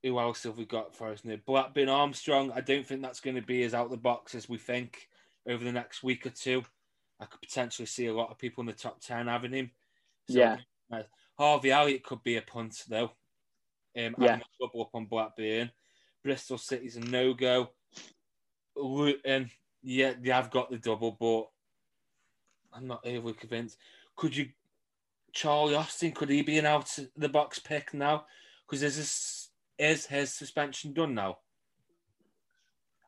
who 0.03 0.19
else 0.19 0.45
have 0.45 0.57
we 0.57 0.65
got 0.65 0.97
for 0.97 1.09
us 1.09 1.23
now? 1.23 1.37
Blackburn 1.47 1.91
Armstrong. 1.91 2.51
I 2.53 2.63
don't 2.63 2.87
think 2.87 3.03
that's 3.03 3.21
going 3.21 3.37
to 3.37 3.43
be 3.43 3.63
as 3.65 3.75
out 3.75 3.91
the 3.91 3.99
box 3.99 4.35
as 4.35 4.49
we 4.49 4.57
think 4.57 5.09
over 5.47 5.63
the 5.63 5.73
next 5.73 6.03
week 6.03 6.25
or 6.25 6.31
two. 6.31 6.63
I 7.21 7.27
could 7.27 7.41
potentially 7.43 7.85
see 7.85 8.07
a 8.07 8.15
lot 8.15 8.31
of 8.31 8.39
people 8.39 8.63
in 8.63 8.67
the 8.67 8.73
top 8.73 9.03
10 9.03 9.27
having 9.27 9.53
him. 9.53 9.71
So, 10.31 10.39
yeah. 10.39 10.57
Uh, 10.91 11.03
Harvey 11.39 11.71
Elliott 11.71 12.03
could 12.03 12.23
be 12.23 12.39
a 12.39 12.43
punt, 12.43 12.83
though. 12.89 13.11
Um, 13.99 14.15
yeah. 14.19 14.39
Double 14.59 14.83
up 14.83 14.95
on 14.95 15.05
Blackburn. 15.05 15.71
Bristol 16.25 16.57
City's 16.57 16.97
a 16.97 17.01
no 17.01 17.35
go. 17.35 17.73
Luton, 18.75 19.51
yeah, 19.83 20.13
they 20.21 20.31
have 20.31 20.51
got 20.51 20.71
the 20.71 20.79
double, 20.79 21.17
but 21.19 21.49
I'm 22.77 22.87
not 22.87 23.07
overly 23.07 23.35
convinced. 23.35 23.79
Could 24.17 24.37
you, 24.37 24.49
Charlie 25.33 25.75
Austin? 25.75 26.13
Could 26.13 26.31
he 26.31 26.43
be 26.43 26.59
an 26.59 26.67
out 26.67 26.97
the 27.17 27.29
box 27.29 27.59
pick 27.59 27.95
now? 27.95 28.27
Because 28.67 28.83
is 28.83 28.97
this 28.97 29.51
is 29.79 30.07
his 30.07 30.35
suspension 30.35 30.93
done 30.93 31.15
now? 31.15 31.39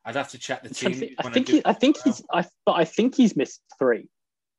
I'd 0.05 0.15
have 0.15 0.29
to 0.31 0.37
check 0.37 0.63
the 0.63 0.73
team. 0.73 0.91
I 0.91 0.93
think, 0.93 1.13
I 1.19 1.29
think, 1.29 1.49
I 1.49 1.51
he, 1.51 1.61
I 1.65 1.73
think 1.73 1.97
he's. 2.03 2.21
I 2.31 2.45
but 2.65 2.73
I 2.73 2.85
think 2.85 3.15
he's 3.15 3.35
missed 3.35 3.61
three. 3.79 4.09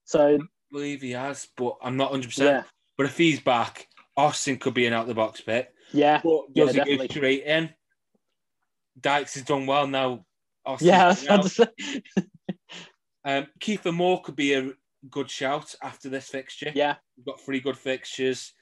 So 0.04 0.36
I 0.36 0.38
believe 0.72 1.02
he 1.02 1.10
has, 1.10 1.48
but 1.56 1.76
I'm 1.82 1.96
not 1.96 2.12
100. 2.12 2.26
percent 2.28 2.66
But 2.96 3.06
if 3.06 3.18
he's 3.18 3.40
back, 3.40 3.88
Austin 4.16 4.56
could 4.56 4.74
be 4.74 4.86
an 4.86 4.92
out 4.92 5.06
the 5.06 5.14
box 5.14 5.40
pick. 5.40 5.70
Yeah, 5.92 6.20
but 6.24 6.54
does 6.54 6.74
yeah, 6.74 6.84
he 6.84 6.96
go 6.96 7.06
straight 7.06 7.44
in? 7.44 7.70
Dykes 9.00 9.34
has 9.34 9.42
done 9.42 9.66
well 9.66 9.86
now. 9.86 10.24
Austin 10.66 10.88
yeah, 10.88 11.14
um, 13.24 13.46
Kiefer 13.60 13.92
Moore 13.92 14.22
could 14.22 14.36
be 14.36 14.54
a 14.54 14.72
good 15.10 15.30
shout 15.30 15.74
after 15.82 16.08
this 16.08 16.28
fixture. 16.28 16.72
Yeah, 16.74 16.96
we've 17.16 17.26
got 17.26 17.40
three 17.40 17.60
good 17.60 17.76
fixtures. 17.76 18.52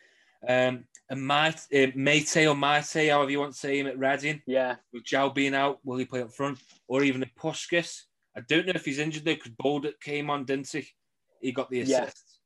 Um, 0.46 0.84
and 1.08 1.26
Mate, 1.26 1.60
uh, 1.74 1.92
Mate 1.94 2.36
or 2.46 2.56
Mate, 2.56 3.08
however 3.10 3.30
you 3.30 3.38
want 3.38 3.52
to 3.52 3.58
say 3.58 3.78
him 3.78 3.86
at 3.86 3.98
Reading. 3.98 4.42
Yeah. 4.46 4.76
With 4.92 5.04
João 5.04 5.34
being 5.34 5.54
out, 5.54 5.78
will 5.84 5.98
he 5.98 6.04
play 6.04 6.22
up 6.22 6.32
front? 6.32 6.58
Or 6.88 7.02
even 7.02 7.22
a 7.22 7.26
Puskas? 7.26 8.02
I 8.36 8.40
don't 8.48 8.66
know 8.66 8.72
if 8.74 8.84
he's 8.84 8.98
injured 8.98 9.24
though, 9.24 9.34
because 9.34 9.52
Baldock 9.58 10.00
came 10.00 10.30
on, 10.30 10.44
didn't 10.44 10.68
he? 10.68 10.88
He 11.40 11.52
got 11.52 11.70
the 11.70 11.80
assist. 11.80 12.40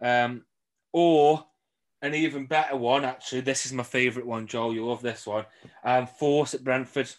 Yeah. 0.00 0.24
Um, 0.24 0.44
or 0.92 1.44
an 2.02 2.14
even 2.14 2.46
better 2.46 2.76
one, 2.76 3.04
actually. 3.04 3.42
This 3.42 3.66
is 3.66 3.72
my 3.72 3.82
favourite 3.82 4.26
one, 4.26 4.46
Joel. 4.46 4.74
You 4.74 4.86
love 4.86 5.02
this 5.02 5.26
one. 5.26 5.44
Um, 5.84 6.06
Forss 6.20 6.54
at 6.54 6.64
Brentford 6.64 7.10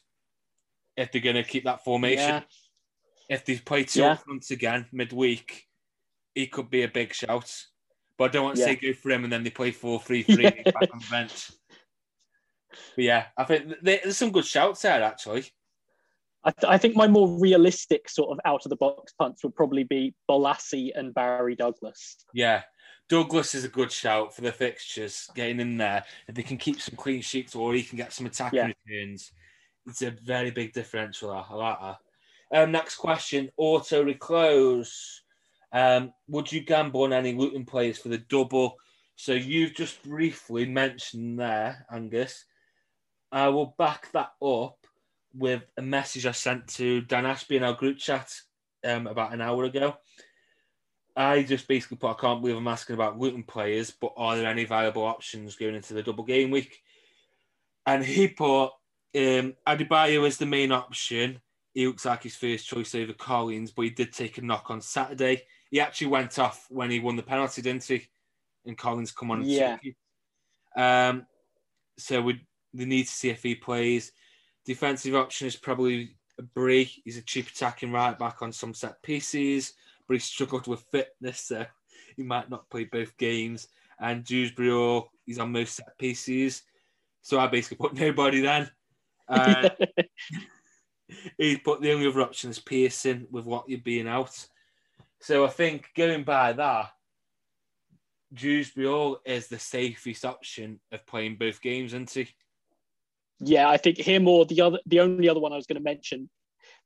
if 0.97 1.11
they're 1.11 1.21
going 1.21 1.35
to 1.35 1.43
keep 1.43 1.63
that 1.65 1.83
formation. 1.83 2.29
Yeah. 2.29 2.41
if 3.27 3.43
they 3.43 3.57
play 3.57 3.83
two 3.83 4.01
Yeah. 4.01 4.15
fronts 4.15 4.51
again 4.51 4.85
midweek, 4.91 5.65
he 6.35 6.45
could 6.47 6.69
be 6.69 6.83
a 6.83 6.87
big 6.87 7.13
shout. 7.13 7.51
But 8.17 8.25
I 8.25 8.27
don't 8.33 8.43
want 8.45 8.55
to 8.57 8.61
Yeah. 8.61 8.67
say 8.67 8.75
go 8.75 8.93
for 8.93 9.09
him 9.11 9.23
and 9.23 9.33
then 9.33 9.43
they 9.43 9.49
play 9.49 9.71
4 9.71 9.99
3 9.99 10.23
3 10.23 10.45
and 10.45 10.63
back 10.65 10.93
on 10.93 10.99
the 10.99 11.07
bench. 11.09 11.51
But 12.95 13.03
yeah, 13.03 13.25
I 13.37 13.43
think 13.45 13.73
there's 13.81 14.17
some 14.17 14.31
good 14.31 14.45
shouts 14.45 14.81
there, 14.83 15.01
actually. 15.01 15.45
I, 16.43 16.51
th- 16.51 16.69
I 16.69 16.77
think 16.77 16.95
my 16.95 17.07
more 17.07 17.39
realistic 17.39 18.07
sort 18.09 18.29
of 18.31 18.39
out 18.45 18.65
of 18.65 18.69
the 18.69 18.75
box 18.75 19.13
punts 19.17 19.43
would 19.43 19.55
probably 19.55 19.83
be 19.83 20.13
Bolasie 20.29 20.91
and 20.93 21.13
Barry 21.13 21.55
Douglas. 21.55 22.17
Yeah. 22.33 22.61
Douglas 23.09 23.55
is 23.55 23.63
a 23.65 23.69
good 23.69 23.91
shout 23.91 24.35
for 24.35 24.41
the 24.41 24.51
fixtures, 24.51 25.27
getting 25.35 25.59
in 25.59 25.77
there. 25.77 26.03
If 26.27 26.35
they 26.35 26.43
can 26.43 26.57
keep 26.57 26.79
some 26.81 26.95
clean 26.95 27.21
sheets 27.21 27.55
or 27.55 27.73
he 27.73 27.81
can 27.83 27.97
get 27.97 28.13
some 28.13 28.25
attacking 28.27 28.59
Yeah. 28.59 28.71
returns, 28.87 29.31
it's 29.87 30.01
a 30.01 30.11
very 30.11 30.51
big 30.51 30.73
differential. 30.73 31.31
I 31.31 31.53
like 31.53 31.79
that. 31.79 31.97
Um, 32.51 32.71
next 32.71 32.95
question, 32.95 33.51
auto 33.57 34.03
reclose. 34.03 35.21
Um, 35.71 36.13
would 36.27 36.51
you 36.51 36.61
gamble 36.61 37.03
on 37.03 37.13
any 37.13 37.33
Luton 37.33 37.65
players 37.65 37.97
for 37.97 38.09
the 38.09 38.19
double? 38.19 38.77
So 39.15 39.33
you've 39.33 39.73
just 39.73 40.03
briefly 40.03 40.65
mentioned 40.65 41.39
there, 41.39 41.85
Angus. 41.91 42.45
I 43.31 43.49
will 43.49 43.75
back 43.77 44.11
that 44.11 44.31
up 44.41 44.77
with 45.33 45.63
a 45.77 45.81
message 45.81 46.25
I 46.25 46.31
sent 46.31 46.67
to 46.69 47.01
Dan 47.01 47.25
Ashby 47.25 47.57
in 47.57 47.63
our 47.63 47.73
group 47.73 47.97
chat 47.97 48.31
um, 48.85 49.07
about 49.07 49.33
an 49.33 49.41
hour 49.41 49.65
ago. 49.65 49.97
I 51.15 51.43
just 51.43 51.67
basically 51.67 51.97
put, 51.97 52.11
I 52.11 52.13
can't 52.13 52.41
believe 52.41 52.57
I'm 52.57 52.67
asking 52.67 52.93
about 52.93 53.17
Luton 53.17 53.43
players, 53.43 53.91
but 53.91 54.13
are 54.17 54.35
there 54.35 54.47
any 54.47 54.65
viable 54.65 55.03
options 55.03 55.55
going 55.55 55.75
into 55.75 55.93
the 55.93 56.03
double 56.03 56.25
game 56.25 56.51
week? 56.51 56.81
And 57.85 58.03
he 58.03 58.27
put 58.27 58.71
um, 59.15 59.53
Adebayo 59.67 60.27
as 60.27 60.37
the 60.37 60.45
main 60.45 60.71
option. 60.71 61.39
He 61.73 61.87
looks 61.87 62.05
like 62.05 62.23
his 62.23 62.35
first 62.35 62.67
choice 62.67 62.95
over 62.95 63.13
Collins, 63.13 63.71
but 63.71 63.83
he 63.83 63.89
did 63.89 64.13
take 64.13 64.37
a 64.37 64.41
knock 64.41 64.69
on 64.69 64.81
Saturday. 64.81 65.43
He 65.71 65.79
actually 65.79 66.07
went 66.07 66.39
off 66.39 66.67
when 66.69 66.89
he 66.89 66.99
won 66.99 67.15
the 67.15 67.23
penalty, 67.23 67.61
didn't 67.61 67.83
he? 67.83 68.07
And 68.65 68.77
Collins 68.77 69.11
come 69.11 69.31
on 69.31 69.41
and 69.41 69.47
Yeah. 69.49 69.77
took. 69.77 70.81
Um, 70.81 71.25
so 71.97 72.21
we, 72.21 72.45
we 72.73 72.85
need 72.85 73.03
to 73.07 73.11
see 73.11 73.29
if 73.29 73.43
he 73.43 73.55
plays. 73.55 74.11
Defensive 74.65 75.15
option 75.15 75.47
is 75.47 75.55
probably 75.55 76.15
Bree. 76.53 76.91
He's 77.03 77.17
a 77.17 77.21
cheap 77.21 77.47
attacking 77.47 77.91
right 77.91 78.17
back 78.17 78.41
on 78.41 78.51
some 78.51 78.73
set 78.73 79.01
pieces, 79.03 79.73
but 80.07 80.15
he 80.15 80.19
struggled 80.19 80.67
with 80.67 80.85
fitness, 80.91 81.41
so 81.41 81.65
he 82.15 82.23
might 82.23 82.49
not 82.49 82.69
play 82.69 82.85
both 82.85 83.15
games. 83.17 83.67
And 83.99 84.23
Dewsbury, 84.23 85.03
he's 85.25 85.39
on 85.39 85.51
most 85.51 85.75
set 85.75 85.97
pieces. 85.97 86.63
So 87.21 87.39
I 87.39 87.47
basically 87.47 87.77
put 87.77 87.93
nobody 87.99 88.41
then. 88.41 88.69
Uh, 89.27 89.69
he 91.37 91.57
put 91.57 91.81
the 91.81 91.91
only 91.91 92.07
other 92.07 92.21
option 92.21 92.49
is 92.49 92.59
Pearson 92.59 93.27
with 93.31 93.45
what 93.45 93.67
you're 93.67 93.79
being 93.79 94.07
out. 94.07 94.47
So 95.21 95.45
I 95.45 95.49
think 95.49 95.89
going 95.95 96.23
by 96.23 96.53
that, 96.53 96.89
Dewsbury 98.33 99.15
is 99.25 99.47
the 99.47 99.59
safest 99.59 100.25
option 100.25 100.79
of 100.91 101.05
playing 101.05 101.37
both 101.37 101.61
games, 101.61 101.93
isn't 101.93 102.09
he? 102.09 102.27
yeah, 103.39 103.69
I 103.69 103.77
think 103.77 103.97
him 103.97 104.27
or 104.27 104.45
the 104.45 104.61
other, 104.61 104.79
the 104.85 105.01
only 105.01 105.29
other 105.29 105.39
one 105.39 105.53
I 105.53 105.57
was 105.57 105.67
going 105.67 105.77
to 105.77 105.83
mention, 105.83 106.29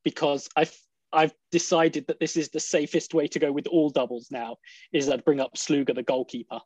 because 0.04 0.50
I've 0.56 0.76
I've 1.12 1.34
decided 1.52 2.08
that 2.08 2.20
this 2.20 2.38
is 2.38 2.50
the 2.50 2.60
safest 2.60 3.14
way 3.14 3.28
to 3.30 3.40
go 3.40 3.52
with 3.52 3.68
all 3.68 3.90
doubles 3.90 4.30
now, 4.32 4.58
is 4.94 5.10
I'd 5.10 5.26
bring 5.26 5.40
up 5.40 5.56
Sluga, 5.56 5.96
the 5.96 6.04
goalkeeper. 6.04 6.60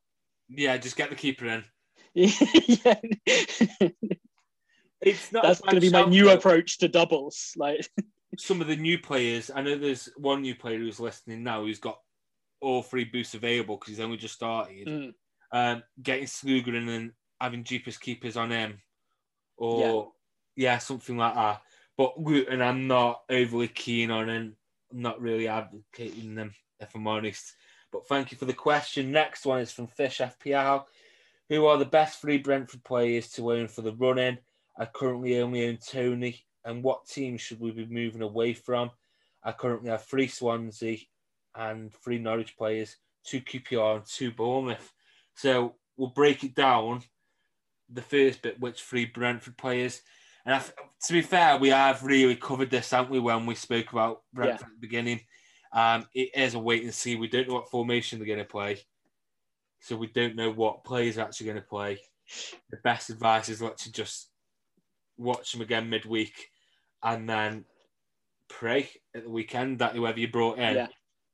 Yeah, 0.50 0.76
just 0.78 0.98
get 0.98 1.10
the 1.10 1.16
keeper 1.16 1.46
in. 1.46 1.64
yeah. 2.14 2.96
It's 5.06 5.32
not 5.32 5.44
That's 5.44 5.62
going 5.62 5.76
to 5.76 5.82
be 5.82 5.90
my 5.90 6.06
new 6.06 6.26
though. 6.26 6.36
approach 6.36 6.80
to 6.80 6.88
doubles. 6.88 7.54
Like, 7.56 7.88
Some 8.38 8.62
of 8.62 8.68
the 8.68 8.76
new 8.76 8.98
players, 8.98 9.52
I 9.54 9.62
know 9.62 9.78
there's 9.78 10.10
one 10.18 10.42
new 10.42 10.56
player 10.56 10.80
who's 10.80 11.00
listening 11.00 11.44
now 11.44 11.62
who's 11.62 11.80
got 11.80 12.00
all 12.62 12.82
three 12.82 13.04
boosts 13.04 13.36
available 13.36 13.78
because 13.78 13.90
he's 13.90 14.00
only 14.00 14.18
just 14.18 14.34
started. 14.34 14.88
mm, 14.88 15.14
um, 15.52 15.84
getting 16.02 16.26
Sluga 16.26 16.70
in 16.70 16.90
and 16.90 17.12
having 17.40 17.64
cheapest 17.64 18.02
keepers 18.02 18.38
on 18.38 18.50
him, 18.50 18.82
or 19.58 20.12
yeah. 20.56 20.80
something 20.80 21.18
like 21.18 21.36
that. 21.36 21.62
But 21.96 22.20
Luton, 22.20 22.62
I'm 22.62 22.88
not 22.88 23.22
overly 23.30 23.68
keen 23.68 24.10
on, 24.10 24.30
and 24.30 24.54
I'm 24.92 25.02
not 25.02 25.22
really 25.22 25.48
advocating 25.48 26.34
them 26.34 26.54
if 26.84 26.96
I'm 26.96 27.08
honest. 27.08 27.56
But 27.92 28.08
thank 28.08 28.32
you 28.32 28.38
for 28.38 28.46
the 28.46 28.54
question. 28.54 29.12
Next 29.12 29.46
one 29.46 29.62
is 29.62 29.72
from 29.72 29.88
Fish 29.88 30.20
FPL. 30.20 30.86
Who 31.50 31.66
are 31.66 31.78
the 31.78 31.86
best 31.86 32.22
three 32.22 32.38
Brentford 32.38 32.84
players 32.84 33.30
to 33.32 33.52
own 33.52 33.68
for 33.68 33.82
the 33.82 33.94
run 33.94 34.18
in? 34.18 34.38
I 34.78 34.86
currently 34.86 35.40
only 35.40 35.68
own 35.68 35.78
Toney. 35.78 36.46
And 36.66 36.84
what 36.84 37.08
team 37.08 37.38
should 37.38 37.60
we 37.60 37.72
be 37.72 37.86
moving 37.86 38.22
away 38.22 38.54
from? 38.54 38.92
I 39.44 39.52
currently 39.52 39.90
have 39.90 40.06
three 40.06 40.28
Swansea 40.28 41.00
and 41.56 41.94
three 41.94 42.18
Norwich 42.18 42.58
players, 42.58 42.96
two 43.26 43.42
QPR 43.42 43.98
and 43.98 44.06
two 44.06 44.32
Bournemouth. 44.32 44.94
So 45.36 45.76
we'll 45.98 46.10
break 46.10 46.44
it 46.44 46.56
down. 46.56 47.04
The 47.90 48.02
first 48.02 48.42
bit, 48.42 48.60
which 48.60 48.82
three 48.82 49.06
Brentford 49.06 49.58
players, 49.58 50.02
and 50.46 50.56
I, 50.56 50.60
to 51.06 51.14
be 51.14 51.22
fair, 51.22 51.58
we 51.58 51.70
have 51.70 52.04
really 52.04 52.36
covered 52.36 52.70
this, 52.70 52.92
haven't 52.92 53.12
we? 53.12 53.20
When 53.20 53.46
we 53.46 53.56
spoke 53.56 53.92
about 53.92 54.22
Brentford 54.34 54.68
at 54.68 54.74
the 54.74 54.88
beginning, 54.88 55.22
um, 55.72 56.06
it 56.14 56.30
is 56.36 56.54
a 56.54 56.60
wait 56.60 56.84
and 56.84 56.94
see. 56.94 57.16
We 57.16 57.28
don't 57.28 57.48
know 57.48 57.56
what 57.56 57.70
formation 57.70 58.20
they're 58.20 58.28
going 58.28 58.40
to 58.40 58.46
play, 58.46 58.80
so 59.80 59.96
we 59.96 60.08
don't 60.08 60.36
know 60.36 60.52
what 60.52 60.84
players 60.84 61.18
are 61.18 61.22
actually 61.22 61.48
going 61.48 61.62
to 61.62 61.68
play. 61.68 62.00
The 62.70 62.78
best 62.84 63.10
advice 63.10 63.48
is 63.50 63.62
let's 63.62 63.86
just 63.90 64.30
watch 65.24 65.52
them 65.52 65.62
again 65.62 65.90
midweek, 65.90 66.50
and 67.02 67.30
then 67.30 67.66
pray 68.50 68.90
at 69.16 69.24
the 69.24 69.30
weekend 69.30 69.80
that 69.80 69.96
whoever 69.96 70.20
you 70.20 70.28
brought 70.28 70.60
in 70.60 70.76
yeah. 70.76 70.88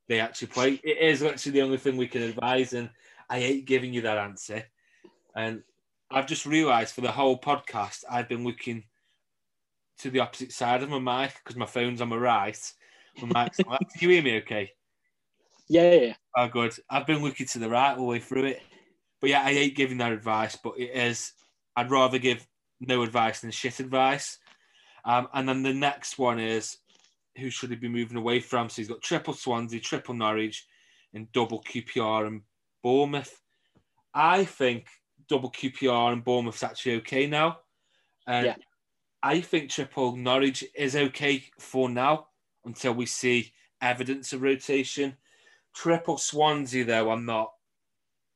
they 0.08 0.20
actually 0.20 0.48
play. 0.48 0.80
It 0.84 0.98
is 0.98 1.22
actually 1.24 1.54
the 1.54 1.62
only 1.62 1.78
thing 1.78 1.98
we 1.98 2.08
can 2.08 2.24
advise, 2.24 2.74
and 2.74 2.90
I 3.30 3.40
hate 3.40 3.66
giving 3.66 3.94
you 3.94 4.02
that 4.02 4.18
answer. 4.18 4.64
And 5.36 5.64
I've 6.12 6.28
just 6.28 6.46
realised 6.46 6.96
for 6.96 7.02
the 7.02 7.12
whole 7.12 7.40
podcast, 7.40 8.04
I've 8.10 8.30
been 8.30 8.44
looking 8.44 8.84
to 10.00 10.10
the 10.10 10.20
opposite 10.20 10.52
side 10.52 10.82
of 10.82 10.90
my 10.90 11.00
mic 11.00 11.36
because 11.44 11.56
my 11.56 11.66
phone's 11.66 12.02
on 12.02 12.10
my 12.10 12.16
right. 12.16 12.74
My 13.22 13.44
mic's 13.44 13.60
on 13.60 13.72
left. 13.72 13.94
Can 13.98 14.10
you 14.10 14.16
hear 14.16 14.24
me 14.24 14.38
okay? 14.38 14.72
Yeah, 15.68 15.92
yeah, 15.92 16.02
yeah. 16.02 16.14
Oh, 16.36 16.48
good. 16.48 16.74
I've 16.90 17.06
been 17.06 17.22
looking 17.22 17.46
to 17.48 17.60
the 17.60 17.70
right 17.70 17.92
all 17.92 17.98
the 17.98 18.04
way 18.04 18.20
through 18.20 18.46
it. 18.46 18.62
But 19.22 19.30
yeah, 19.30 19.42
I 19.44 19.54
hate 19.54 19.76
giving 19.76 19.98
that 19.98 20.14
advice, 20.14 20.58
but 20.64 20.80
it 20.80 20.92
is, 20.96 21.34
I'd 21.76 21.92
rather 21.92 22.18
give 22.18 22.48
no 22.80 23.04
advice 23.04 23.42
than 23.42 23.52
shit 23.52 23.80
advice. 23.80 24.38
Um, 25.06 25.28
and 25.34 25.48
then 25.48 25.64
the 25.64 25.74
next 25.74 26.18
one 26.18 26.40
is 26.40 26.78
who 27.38 27.50
should 27.50 27.70
he 27.70 27.76
be 27.76 27.88
moving 27.90 28.18
away 28.18 28.40
from? 28.40 28.70
So 28.70 28.82
he's 28.82 28.90
got 28.90 29.02
triple 29.02 29.34
Swansea, 29.34 29.80
triple 29.80 30.16
Norwich, 30.16 30.68
and 31.14 31.32
double 31.32 31.64
QPR 31.64 32.28
and 32.28 32.42
Bournemouth. 32.84 33.42
I 34.14 34.46
think 34.46 34.88
double 35.28 35.52
QPR 35.52 36.14
and 36.14 36.24
Bournemouth's 36.24 36.64
actually 36.64 36.96
okay 36.98 37.28
now. 37.28 37.60
And 38.28 38.48
Yeah. 38.48 38.56
I 39.22 39.42
think 39.42 39.70
triple 39.70 40.16
Norwich 40.16 40.64
is 40.76 40.96
okay 40.96 41.44
for 41.60 41.90
now 41.90 42.28
until 42.66 42.94
we 42.94 43.06
see 43.06 43.54
evidence 43.82 44.34
of 44.34 44.42
rotation. 44.42 45.18
Triple 45.74 46.18
Swansea, 46.18 46.84
though, 46.84 47.12
I'm 47.12 47.26
not 47.26 47.54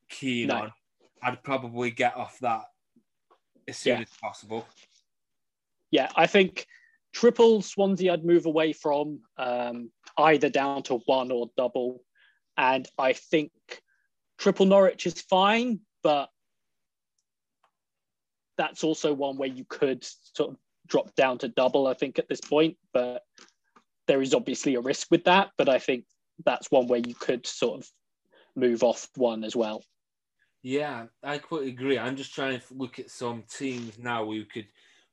keen 0.10 0.48
No. 0.48 0.56
on. 0.56 0.74
I'd 1.22 1.44
probably 1.44 1.92
get 1.92 2.16
off 2.16 2.38
that 2.40 2.66
as 3.68 3.78
soon 3.78 3.98
Yeah. 3.98 4.02
as 4.02 4.18
possible. 4.22 4.68
Yeah, 5.92 6.12
I 6.16 6.28
think 6.28 6.66
triple 7.14 7.62
Swansea 7.62 8.14
I'd 8.14 8.26
move 8.26 8.46
away 8.46 8.74
from 8.74 9.22
um, 9.38 9.92
either 10.18 10.50
down 10.50 10.84
to 10.84 10.96
one 11.06 11.32
or 11.32 11.50
double. 11.56 12.04
And 12.58 12.88
I 12.98 13.14
think 13.14 13.52
triple 14.38 14.66
Norwich 14.66 15.06
is 15.06 15.22
fine, 15.22 15.80
but 16.02 16.30
that's 18.58 18.84
also 18.84 19.14
one 19.14 19.38
where 19.38 19.50
you 19.50 19.66
could 19.66 20.04
sort 20.04 20.52
of 20.52 20.58
drop 20.88 21.16
down 21.16 21.38
to 21.40 21.48
double, 21.48 21.88
I 21.88 21.94
think, 21.94 22.20
at 22.20 22.28
this 22.28 22.42
point. 22.42 22.78
But 22.94 23.24
there 24.08 24.22
is 24.22 24.34
obviously 24.34 24.76
a 24.76 24.82
risk 24.82 25.08
with 25.12 25.24
that. 25.26 25.52
But 25.58 25.70
I 25.70 25.80
think 25.80 26.06
that's 26.46 26.70
one 26.72 26.88
where 26.88 27.02
you 27.06 27.16
could 27.16 27.46
sort 27.48 27.80
of 27.82 27.90
move 28.56 28.84
off 28.84 29.10
one 29.16 29.44
as 29.44 29.56
well. 29.56 29.84
Yeah, 30.64 31.08
I 31.22 31.38
quite 31.38 31.68
agree. 31.68 32.00
I'm 32.00 32.16
just 32.16 32.34
trying 32.34 32.60
to 32.60 32.74
look 32.74 32.98
at 32.98 33.12
some 33.12 33.44
teams 33.54 34.00
now 34.00 34.26
who 34.26 34.46
could 34.46 34.68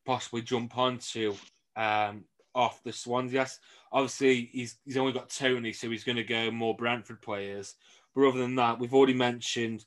possibly 0.07 0.43
jump 0.43 0.79
onto 0.79 1.35
um, 1.77 2.25
off 2.55 2.83
the 2.85 2.93
Swans. 2.93 3.33
Yes, 3.33 3.59
Obviously, 3.93 4.51
he's 4.53 4.79
he's 4.85 4.97
only 4.97 5.13
got 5.13 5.31
Toney, 5.31 5.73
so 5.73 5.91
he's 5.91 6.05
going 6.05 6.17
to 6.17 6.25
go 6.25 6.51
more 6.51 6.77
Brentford 6.77 7.21
players. 7.21 7.75
But 8.15 8.29
other 8.29 8.39
than 8.39 8.55
that, 8.57 8.79
we've 8.79 8.95
already 8.95 9.15
mentioned 9.15 9.85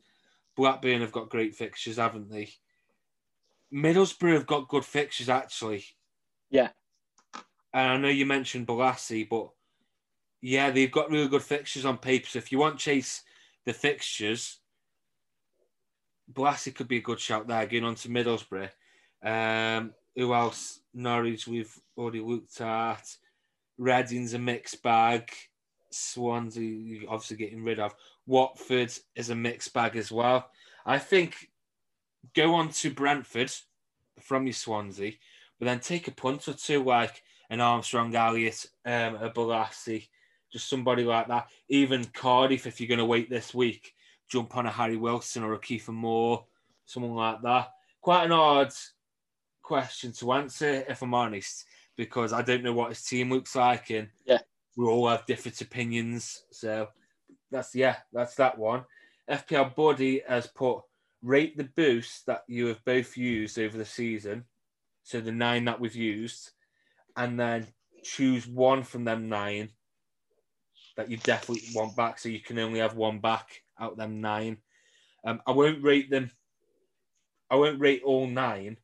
Blackburn 0.55 1.01
have 1.01 1.11
got 1.11 1.29
great 1.29 1.55
fixtures, 1.55 1.97
haven't 1.97 2.29
they? 2.29 2.49
Middlesbrough 3.73 4.33
have 4.33 4.47
got 4.47 4.67
good 4.67 4.85
fixtures 4.85 5.29
actually. 5.29 5.85
Yeah. 6.49 6.69
And 7.73 7.91
I 7.91 7.97
know 7.97 8.09
you 8.09 8.25
mentioned 8.25 8.67
Bolasie, 8.67 9.27
but 9.27 9.49
yeah, 10.41 10.69
they've 10.69 10.91
got 10.91 11.09
really 11.09 11.27
good 11.27 11.41
fixtures 11.41 11.85
on 11.85 11.97
paper. 11.97 12.27
So 12.27 12.39
if 12.39 12.51
you 12.51 12.59
want 12.59 12.77
chase 12.77 13.23
the 13.65 13.73
fixtures, 13.73 14.59
Bolasie 16.31 16.73
could 16.73 16.87
be 16.87 16.97
a 16.97 17.01
good 17.01 17.19
shout 17.19 17.47
there, 17.47 17.65
going 17.65 17.83
on 17.83 17.95
to 17.95 18.09
Middlesbrough. 18.09 18.69
Um, 19.23 19.93
who 20.15 20.33
else? 20.33 20.79
Norwich, 20.93 21.47
we've 21.47 21.75
already 21.97 22.19
looked 22.21 22.61
at. 22.61 23.15
Reading's 23.77 24.33
a 24.33 24.39
mixed 24.39 24.83
bag. 24.83 25.31
Swansea, 25.91 27.07
obviously 27.07 27.37
getting 27.37 27.63
rid 27.63 27.79
of. 27.79 27.93
Watford 28.25 28.91
is 29.15 29.29
a 29.29 29.35
mixed 29.35 29.73
bag 29.73 29.95
as 29.95 30.11
well. 30.11 30.49
I 30.85 30.99
think 30.99 31.51
go 32.33 32.55
on 32.55 32.69
to 32.69 32.91
Brentford 32.91 33.51
from 34.19 34.45
your 34.45 34.53
Swansea, 34.53 35.13
but 35.59 35.65
then 35.65 35.79
take 35.79 36.07
a 36.07 36.11
punt 36.11 36.47
or 36.47 36.53
two 36.53 36.83
like 36.83 37.23
an 37.49 37.61
Armstrong 37.61 38.15
Elliott, 38.15 38.65
um, 38.85 39.15
a 39.15 39.29
Bolasie, 39.29 40.07
just 40.51 40.69
somebody 40.69 41.03
like 41.03 41.27
that. 41.27 41.47
Even 41.69 42.05
Cardiff, 42.05 42.67
if 42.67 42.79
you're 42.79 42.87
going 42.87 42.97
to 42.99 43.05
wait 43.05 43.29
this 43.29 43.53
week, 43.53 43.93
jump 44.33 44.57
on 44.57 44.65
a 44.65 44.71
Harry 44.71 44.97
Wilson 44.97 45.43
or 45.43 45.53
a 45.53 45.59
Kiefer 45.59 45.93
Moore, 45.93 46.43
someone 46.85 47.13
like 47.13 47.43
that. 47.43 47.69
Quite 48.01 48.25
an 48.25 48.31
odd 48.31 48.73
question 49.61 50.11
to 50.13 50.33
answer, 50.33 50.83
if 50.89 51.03
I'm 51.03 51.13
honest, 51.13 51.65
because 51.95 52.33
I 52.33 52.41
don't 52.41 52.63
know 52.63 52.73
what 52.73 52.89
his 52.89 53.03
team 53.03 53.29
looks 53.29 53.55
like, 53.55 53.91
and 53.91 54.07
yeah, 54.25 54.39
we 54.75 54.87
all 54.87 55.07
have 55.07 55.27
different 55.27 55.61
opinions. 55.61 56.45
So 56.49 56.87
that's 57.51 57.75
yeah, 57.75 57.97
that's 58.11 58.33
that 58.35 58.57
one. 58.57 58.85
FPL 59.29 59.75
Buddy 59.75 60.23
has 60.27 60.47
put 60.47 60.79
rate 61.21 61.55
the 61.55 61.65
boost 61.75 62.25
that 62.25 62.43
you 62.47 62.65
have 62.65 62.83
both 62.85 63.15
used 63.15 63.59
over 63.59 63.77
the 63.77 63.85
season, 63.85 64.45
so 65.03 65.21
the 65.21 65.31
nine 65.31 65.65
that 65.65 65.79
we've 65.79 65.95
used, 65.95 66.49
and 67.15 67.39
then 67.39 67.67
choose 68.03 68.47
one 68.47 68.81
from 68.81 69.03
them 69.03 69.29
nine 69.29 69.69
that 70.97 71.11
you 71.11 71.17
definitely 71.17 71.69
want 71.75 71.95
back. 71.95 72.17
So 72.17 72.29
you 72.29 72.39
can 72.39 72.57
only 72.57 72.79
have 72.79 72.95
one 72.95 73.19
back 73.19 73.62
out 73.79 73.97
them 73.97 74.21
nine. 74.21 74.57
Um, 75.25 75.41
I 75.47 75.51
won't 75.51 75.83
rate 75.83 76.09
them. 76.09 76.31
I 77.49 77.55
won't 77.55 77.79
rate 77.79 78.03
all 78.03 78.27
nine, 78.27 78.77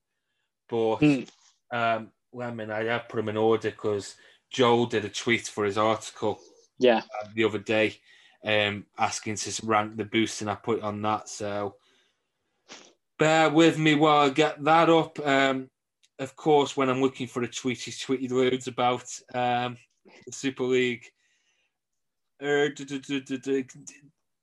but 0.70 0.98
Mm. 0.98 1.30
um, 1.72 2.12
well, 2.32 2.50
I 2.50 2.54
mean, 2.54 2.72
I 2.72 2.84
have 2.86 3.10
put 3.10 3.18
them 3.18 3.30
in 3.30 3.38
order 3.38 3.72
because 3.72 4.16
Joel 4.52 4.86
did 4.86 5.06
a 5.06 5.10
tweet 5.10 5.48
for 5.48 5.66
his 5.66 5.78
article 5.78 6.40
Yeah. 6.78 7.00
uh, 7.00 7.28
the 7.34 7.44
other 7.44 7.60
day, 7.60 8.00
um, 8.44 8.86
asking 8.98 9.36
to 9.36 9.66
rank 9.66 9.98
the 9.98 10.06
boost, 10.06 10.42
and 10.42 10.50
I 10.50 10.56
put 10.56 10.82
on 10.82 11.02
that. 11.02 11.30
So 11.30 11.78
bear 13.18 13.50
with 13.50 13.78
me 13.78 13.96
while 13.96 14.28
I 14.28 14.30
get 14.30 14.64
that 14.64 14.90
up. 14.90 15.20
Um, 15.20 15.70
of 16.20 16.36
course, 16.36 16.76
when 16.76 16.90
I'm 16.90 17.02
looking 17.02 17.28
for 17.28 17.44
a 17.44 17.48
tweet, 17.48 17.82
he's 17.82 18.04
tweeted 18.04 18.32
loads 18.32 18.68
about 18.68 19.10
um, 19.34 19.78
the 20.26 20.32
Super 20.32 20.64
League. 20.64 21.06
Uh, 22.42 22.70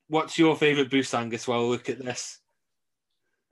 What's 0.09 0.39
your 0.39 0.57
favourite 0.57 0.91
boost, 0.91 1.15
Angus? 1.15 1.49
While 1.49 1.63
we 1.65 1.69
look 1.71 1.89
at 1.89 1.99
this, 1.99 2.39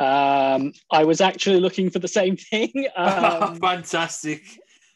Um, 0.01 0.73
I 0.91 1.05
was 1.05 1.21
actually 1.21 1.61
looking 1.61 1.91
for 1.91 1.99
the 1.99 2.09
same 2.09 2.37
thing. 2.37 2.73
Um, 2.97 3.57
fantastic! 3.61 4.43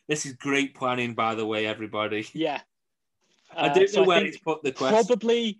This 0.08 0.24
is 0.26 0.32
great 0.34 0.74
planning, 0.74 1.14
by 1.14 1.34
the 1.34 1.46
way, 1.46 1.66
everybody. 1.66 2.26
yeah. 2.32 2.60
I 3.56 3.68
Uh, 3.68 3.74
don't 3.74 3.88
so 3.90 4.00
know 4.02 4.06
where 4.08 4.24
it's 4.24 4.38
put 4.38 4.62
the 4.62 4.72
question. 4.72 5.04
Probably, 5.06 5.58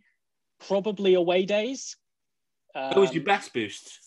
probably 0.67 1.15
away 1.15 1.45
days. 1.47 1.97
Um, 2.75 2.89
What 2.91 2.99
was 2.99 3.15
your 3.15 3.25
best 3.25 3.53
boost? 3.53 3.99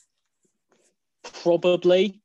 Probably. 1.23 2.21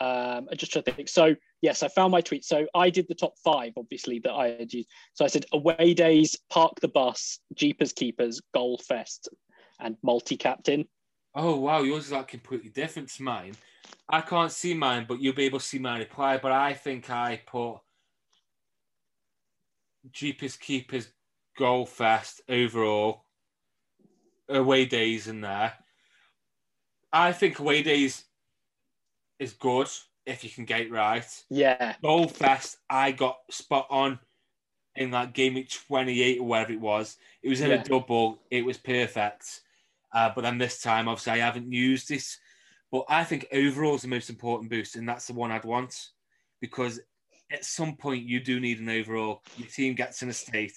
Um, 0.00 0.48
I 0.50 0.54
just 0.56 0.72
trying 0.72 0.84
to 0.84 0.92
think. 0.92 1.08
So 1.08 1.34
yes, 1.66 1.82
I 1.82 1.88
found 1.88 2.12
my 2.12 2.20
tweet. 2.20 2.44
So 2.44 2.64
I 2.76 2.90
did 2.90 3.08
the 3.08 3.14
top 3.14 3.34
five, 3.42 3.72
obviously 3.76 4.20
that 4.20 4.32
I 4.32 4.50
had 4.60 4.72
used. 4.72 4.88
So 5.14 5.24
I 5.24 5.28
said 5.28 5.46
away 5.52 5.94
days, 5.94 6.38
park 6.48 6.78
the 6.80 6.86
bus, 6.86 7.40
Jeepers 7.54 7.92
Keepers, 7.92 8.40
Goal 8.54 8.78
Fest, 8.78 9.28
and 9.80 9.96
multi 10.04 10.36
captain. 10.36 10.86
Oh 11.34 11.56
wow, 11.56 11.82
yours 11.82 12.06
is 12.06 12.12
like 12.12 12.28
completely 12.28 12.70
different 12.70 13.08
to 13.10 13.22
mine. 13.24 13.56
I 14.08 14.20
can't 14.20 14.52
see 14.52 14.74
mine, 14.74 15.06
but 15.08 15.20
you'll 15.20 15.34
be 15.34 15.44
able 15.44 15.58
to 15.58 15.64
see 15.64 15.80
my 15.80 15.98
reply. 15.98 16.38
But 16.38 16.52
I 16.52 16.72
think 16.72 17.10
I 17.10 17.42
put 17.44 17.78
Jeepers 20.12 20.56
Keepers 20.56 21.08
Goal 21.58 21.84
Fest 21.84 22.42
overall 22.48 23.24
away 24.48 24.84
days 24.84 25.26
in 25.26 25.40
there. 25.40 25.72
I 27.12 27.32
think 27.32 27.58
away 27.58 27.82
days 27.82 28.24
is 29.40 29.52
good 29.52 29.88
if 30.26 30.42
you 30.44 30.50
can 30.50 30.64
get 30.64 30.80
it 30.82 30.90
right. 30.90 31.24
Yeah, 31.48 31.94
Goal 32.02 32.28
Fest, 32.28 32.78
I 32.90 33.12
got 33.12 33.38
spot 33.50 33.86
on 33.90 34.18
in 34.96 35.10
that 35.12 35.32
game 35.32 35.56
at 35.56 35.70
28 35.70 36.40
or 36.40 36.46
whatever 36.46 36.72
it 36.72 36.80
was. 36.80 37.16
It 37.42 37.48
was 37.48 37.60
in 37.60 37.70
Yeah. 37.70 37.80
a 37.80 37.84
double, 37.84 38.42
it 38.50 38.64
was 38.64 38.76
perfect. 38.76 39.60
Uh, 40.12 40.30
but 40.34 40.42
then 40.42 40.58
this 40.58 40.80
time, 40.80 41.08
obviously, 41.08 41.32
I 41.32 41.36
haven't 41.38 41.70
used 41.70 42.10
it. 42.10 42.24
But 42.90 43.04
I 43.08 43.24
think 43.24 43.46
overall 43.52 43.96
is 43.96 44.02
the 44.02 44.08
most 44.08 44.30
important 44.30 44.70
boost, 44.70 44.96
and 44.96 45.08
that's 45.08 45.26
the 45.26 45.32
one 45.34 45.50
I'd 45.50 45.64
want 45.64 46.08
because 46.60 47.00
at 47.50 47.64
some 47.64 47.96
point 47.96 48.24
you 48.24 48.40
do 48.40 48.58
need 48.58 48.80
an 48.80 48.88
overall. 48.88 49.42
Your 49.56 49.68
team 49.68 49.94
gets 49.94 50.22
in 50.22 50.28
a 50.28 50.32
state, 50.32 50.76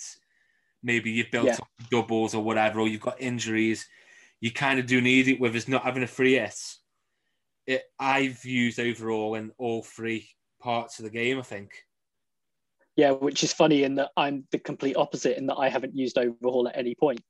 maybe 0.84 1.12
you've 1.12 1.32
built 1.32 1.48
Yeah. 1.48 1.54
up 1.56 1.68
doubles 1.90 2.36
or 2.36 2.44
whatever, 2.44 2.80
or 2.82 2.88
you've 2.88 3.02
got 3.02 3.22
injuries. 3.22 3.88
You 4.42 4.52
kind 4.52 4.80
of 4.80 4.86
do 4.86 5.02
need 5.02 5.28
it 5.28 5.40
with 5.40 5.56
us 5.56 5.68
not 5.68 5.84
having 5.84 6.04
a 6.04 6.08
free 6.08 6.34
hit. 6.34 6.60
It, 7.70 7.84
I've 8.00 8.44
used 8.46 8.80
overall 8.80 9.36
in 9.36 9.52
all 9.60 9.84
three 9.84 10.28
parts 10.60 10.98
of 10.98 11.06
the 11.06 11.12
game, 11.12 11.38
I 11.38 11.44
think. 11.44 11.70
yeah, 12.96 13.12
which 13.12 13.44
is 13.44 13.54
funny 13.54 13.84
in 13.84 13.94
that 13.96 14.10
I'm 14.18 14.46
the 14.52 14.58
complete 14.58 14.98
opposite 14.98 15.38
in 15.38 15.46
that 15.46 15.58
I 15.58 15.70
haven't 15.70 15.96
used 15.96 16.18
overhaul 16.18 16.68
at 16.68 16.76
any 16.76 16.96
point. 16.96 17.24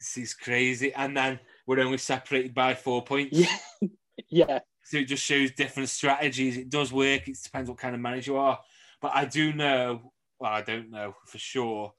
This 0.00 0.16
is 0.16 0.32
crazy. 0.32 0.94
And 0.94 1.14
then 1.14 1.38
we're 1.66 1.80
only 1.80 1.98
separated 1.98 2.54
by 2.54 2.74
four 2.74 3.04
points. 3.04 3.36
Yeah, 3.36 3.88
yeah, 4.30 4.58
So 4.82 4.96
it 4.96 5.08
just 5.08 5.22
shows 5.22 5.50
different 5.50 5.90
strategies. 5.90 6.56
It 6.56 6.70
does 6.70 6.90
work. 6.90 7.28
It 7.28 7.36
depends 7.44 7.68
what 7.68 7.78
kind 7.78 7.94
of 7.94 8.00
manager 8.00 8.32
you 8.32 8.38
are. 8.38 8.58
But 9.02 9.12
I 9.14 9.26
do 9.26 9.52
know, 9.52 10.10
well, 10.40 10.52
I 10.52 10.62
don't 10.62 10.90
know 10.90 11.14
for 11.26 11.36
sure, 11.36 11.92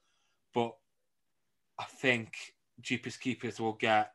but 0.51 0.71
I 1.79 1.83
think 1.83 2.33
Jeepers 2.81 3.17
Keepers 3.17 3.59
will 3.59 3.73
get 3.73 4.13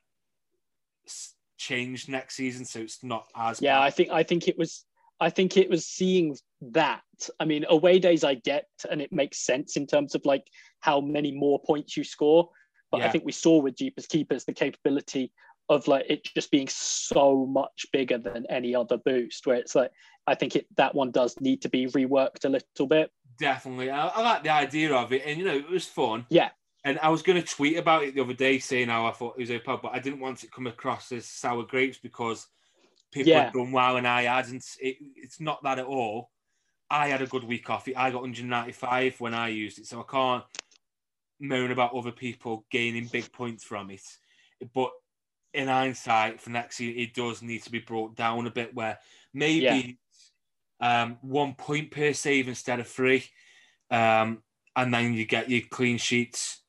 changed 1.63 2.09
next 2.09 2.37
season. 2.37 2.65
So 2.65 2.81
it's 2.81 3.03
not 3.03 3.27
as 3.37 3.61
yeah. 3.61 3.79
bad. 3.79 3.85
I 3.85 3.91
think 3.91 4.11
I 4.11 4.23
think 4.23 4.49
it 4.49 4.59
was 4.59 4.85
I 5.21 5.31
think 5.31 5.57
it 5.57 5.71
was 5.71 5.87
seeing 5.87 6.37
that. 6.73 7.03
I 7.39 7.45
mean, 7.45 7.65
away 7.69 7.99
days 7.99 8.25
I 8.25 8.35
get, 8.35 8.67
and 8.91 9.01
it 9.01 9.13
makes 9.13 9.47
sense 9.47 9.77
in 9.77 9.87
terms 9.87 10.15
of 10.15 10.25
like 10.25 10.47
how 10.81 11.01
many 11.01 11.33
more 11.33 11.61
points 11.65 11.97
you 11.97 12.05
score. 12.05 12.49
But 12.91 13.03
I 13.03 13.09
think 13.09 13.25
we 13.25 13.33
saw 13.33 13.59
with 13.59 13.77
Jeepers 13.77 14.07
Keepers 14.07 14.45
the 14.45 14.53
capability 14.53 15.33
of 15.71 15.89
like 15.89 16.05
it 16.11 16.25
just 16.25 16.51
being 16.51 16.69
so 16.69 17.47
much 17.47 17.87
bigger 17.91 18.19
than 18.19 18.45
any 18.51 18.75
other 18.75 18.99
boost. 18.99 19.47
Where 19.47 19.57
it's 19.57 19.75
like 19.75 19.91
I 20.27 20.35
think 20.35 20.57
it 20.57 20.67
that 20.77 20.95
one 20.95 21.11
does 21.11 21.41
need 21.41 21.63
to 21.63 21.69
be 21.69 21.87
reworked 21.87 22.45
a 22.45 22.51
little 22.51 22.87
bit. 22.87 23.11
Definitely. 23.39 23.91
I, 23.91 24.09
I 24.09 24.21
like 24.21 24.43
the 24.43 24.51
idea 24.51 24.95
of 24.95 25.13
it. 25.13 25.23
And, 25.25 25.39
you 25.39 25.45
know, 25.45 25.57
it 25.57 25.71
was 25.71 25.87
fun. 25.87 26.27
Yeah. 26.29 26.51
And 26.85 26.99
I 27.01 27.11
was 27.11 27.23
going 27.23 27.41
to 27.41 27.47
tweet 27.47 27.77
about 27.77 28.03
it 28.03 28.15
the 28.15 28.23
other 28.23 28.33
day 28.35 28.59
saying 28.59 28.89
how 28.89 29.07
I 29.07 29.13
thought 29.13 29.37
it 29.39 29.41
was 29.41 29.51
open, 29.51 29.79
but 29.83 29.93
I 29.95 30.01
didn't 30.01 30.21
want 30.21 30.43
it 30.43 30.47
to 30.47 30.53
come 30.53 30.67
across 30.67 31.13
as 31.13 31.27
sour 31.27 31.63
grapes 31.63 31.99
because 31.99 32.49
people 33.13 33.33
Yeah. 33.33 33.45
had 33.45 33.53
done 33.53 33.71
well 33.71 33.97
and 33.97 34.07
I 34.07 34.23
hadn't. 34.23 34.65
It, 34.81 34.97
it's 35.17 35.41
not 35.41 35.63
that 35.63 35.79
at 35.79 35.85
all. 35.85 36.31
I 36.91 37.09
had 37.09 37.23
a 37.23 37.27
good 37.27 37.45
week 37.45 37.71
off 37.71 37.89
it. 37.89 37.97
I 37.97 38.11
got 38.11 38.23
195 38.23 39.21
when 39.21 39.33
I 39.33 39.49
used 39.49 39.79
it, 39.79 39.87
so 39.87 40.01
I 40.01 40.11
can't 40.11 40.45
moan 41.41 41.71
about 41.71 41.95
other 41.95 42.13
people 42.13 42.67
gaining 42.71 43.07
big 43.07 43.33
points 43.33 43.65
from 43.65 43.91
it. 43.91 44.03
But 44.75 44.91
in 45.55 45.69
hindsight, 45.69 46.41
for 46.41 46.51
next 46.51 46.81
year, 46.81 46.95
it 46.97 47.15
does 47.15 47.43
need 47.43 47.63
to 47.63 47.71
be 47.71 47.79
brought 47.79 48.17
down 48.17 48.47
a 48.47 48.51
bit 48.51 48.75
where 48.75 48.99
maybe 49.33 49.99
um, 50.81 51.19
one 51.23 51.55
point 51.55 51.91
per 51.91 52.13
save 52.13 52.49
instead 52.49 52.81
of 52.81 52.89
three. 52.89 53.25
Um, 53.91 54.43
and 54.75 54.93
then 54.93 55.15
you 55.15 55.25
get 55.27 55.51
your 55.51 55.61
clean 55.71 55.99
sheets. 55.99 56.62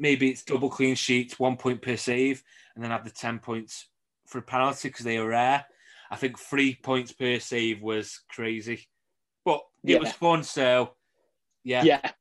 Maybe 0.00 0.30
it's 0.30 0.42
double 0.42 0.70
clean 0.70 0.94
sheets, 0.94 1.38
one 1.38 1.58
point 1.58 1.82
per 1.82 1.96
save, 1.96 2.42
and 2.74 2.82
then 2.82 2.90
have 2.90 3.04
the 3.04 3.10
10 3.10 3.38
points 3.38 3.86
for 4.26 4.38
a 4.38 4.42
penalty 4.42 4.88
because 4.88 5.04
they 5.04 5.18
are 5.18 5.28
rare. 5.28 5.66
I 6.10 6.16
think 6.16 6.38
three 6.38 6.74
points 6.74 7.12
per 7.12 7.38
save 7.38 7.82
was 7.82 8.24
crazy, 8.30 8.88
but 9.44 9.60
it 9.84 9.92
Yeah. 9.92 9.98
was 9.98 10.12
fun. 10.12 10.42
So, 10.42 10.96
yeah, 11.62 11.84
Yeah, 11.84 12.12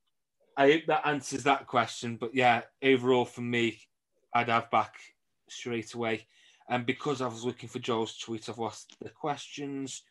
I 0.57 0.71
hope 0.73 0.85
that 0.87 1.07
answers 1.07 1.43
that 1.43 1.67
question. 1.67 2.17
But 2.17 2.35
yeah, 2.35 2.63
overall 2.83 3.25
for 3.25 3.41
me, 3.41 3.81
I'd 4.33 4.49
have 4.49 4.69
back 4.69 4.99
straight 5.47 5.93
away. 5.93 6.27
And 6.67 6.85
because 6.85 7.21
I 7.21 7.27
was 7.27 7.45
looking 7.45 7.69
for 7.69 7.79
Joel's 7.79 8.17
tweet, 8.17 8.49
I've 8.49 8.59
lost 8.59 8.95
the 8.99 9.09
questions. 9.09 10.03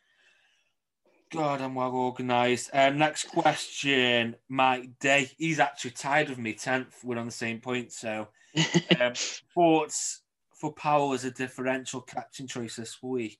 God, 1.31 1.61
I'm 1.61 1.75
well 1.75 1.93
organised. 1.93 2.71
Um, 2.73 2.97
next 2.97 3.25
question, 3.25 4.35
Mike 4.47 4.97
Day. 4.99 5.29
He's 5.37 5.59
actually 5.59 5.91
tied 5.91 6.29
with 6.29 6.39
me, 6.39 6.53
10th. 6.53 7.03
We're 7.03 7.19
on 7.19 7.27
the 7.27 7.31
same 7.31 7.59
point. 7.59 7.91
So, 7.91 8.27
um, 8.99 9.13
thoughts 9.53 10.21
for 10.55 10.73
Powell 10.73 11.13
as 11.13 11.25
a 11.25 11.31
differential 11.31 12.01
captain 12.01 12.47
choice 12.47 12.77
this 12.77 12.97
week? 13.03 13.39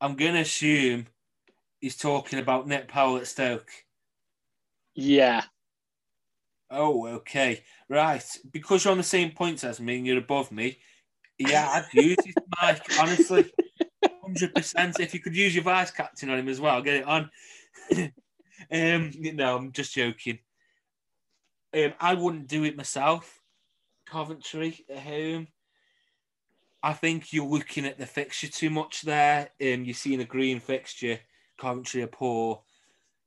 I'm 0.00 0.16
going 0.16 0.34
to 0.34 0.40
assume 0.40 1.06
he's 1.80 1.96
talking 1.96 2.38
about 2.38 2.66
Nick 2.66 2.88
Powell 2.88 3.18
at 3.18 3.26
Stoke. 3.26 3.70
yeah, 4.94 5.42
Oh, 6.70 7.06
okay. 7.06 7.64
Right. 7.88 8.24
Because 8.52 8.84
you're 8.84 8.92
on 8.92 8.98
the 8.98 9.04
same 9.04 9.32
points 9.32 9.64
as 9.64 9.80
me 9.80 9.98
and 9.98 10.06
you're 10.06 10.18
above 10.18 10.52
me, 10.52 10.78
yeah, 11.38 11.68
I'd 11.68 11.86
use 11.92 12.16
it, 12.18 12.34
Mike, 12.62 12.82
honestly. 12.98 13.52
100%. 14.34 15.00
If 15.00 15.14
you 15.14 15.20
could 15.20 15.36
use 15.36 15.54
your 15.54 15.64
vice 15.64 15.90
captain 15.90 16.30
on 16.30 16.38
him 16.38 16.48
as 16.48 16.60
well, 16.60 16.82
get 16.82 16.96
it 16.96 17.06
on. 17.06 17.30
um, 18.72 19.10
no, 19.16 19.56
I'm 19.56 19.72
just 19.72 19.94
joking. 19.94 20.38
Um, 21.74 21.92
I 22.00 22.14
wouldn't 22.14 22.48
do 22.48 22.64
it 22.64 22.76
myself. 22.76 23.40
Coventry 24.06 24.84
at 24.88 24.98
home. 24.98 25.48
I 26.82 26.94
think 26.94 27.32
you're 27.32 27.46
looking 27.46 27.84
at 27.84 27.98
the 27.98 28.06
fixture 28.06 28.48
too 28.48 28.70
much 28.70 29.02
there. 29.02 29.50
Um, 29.60 29.84
you're 29.84 29.94
seeing 29.94 30.20
a 30.20 30.24
green 30.24 30.60
fixture. 30.60 31.20
Coventry 31.58 32.02
are 32.02 32.08
poor. 32.08 32.62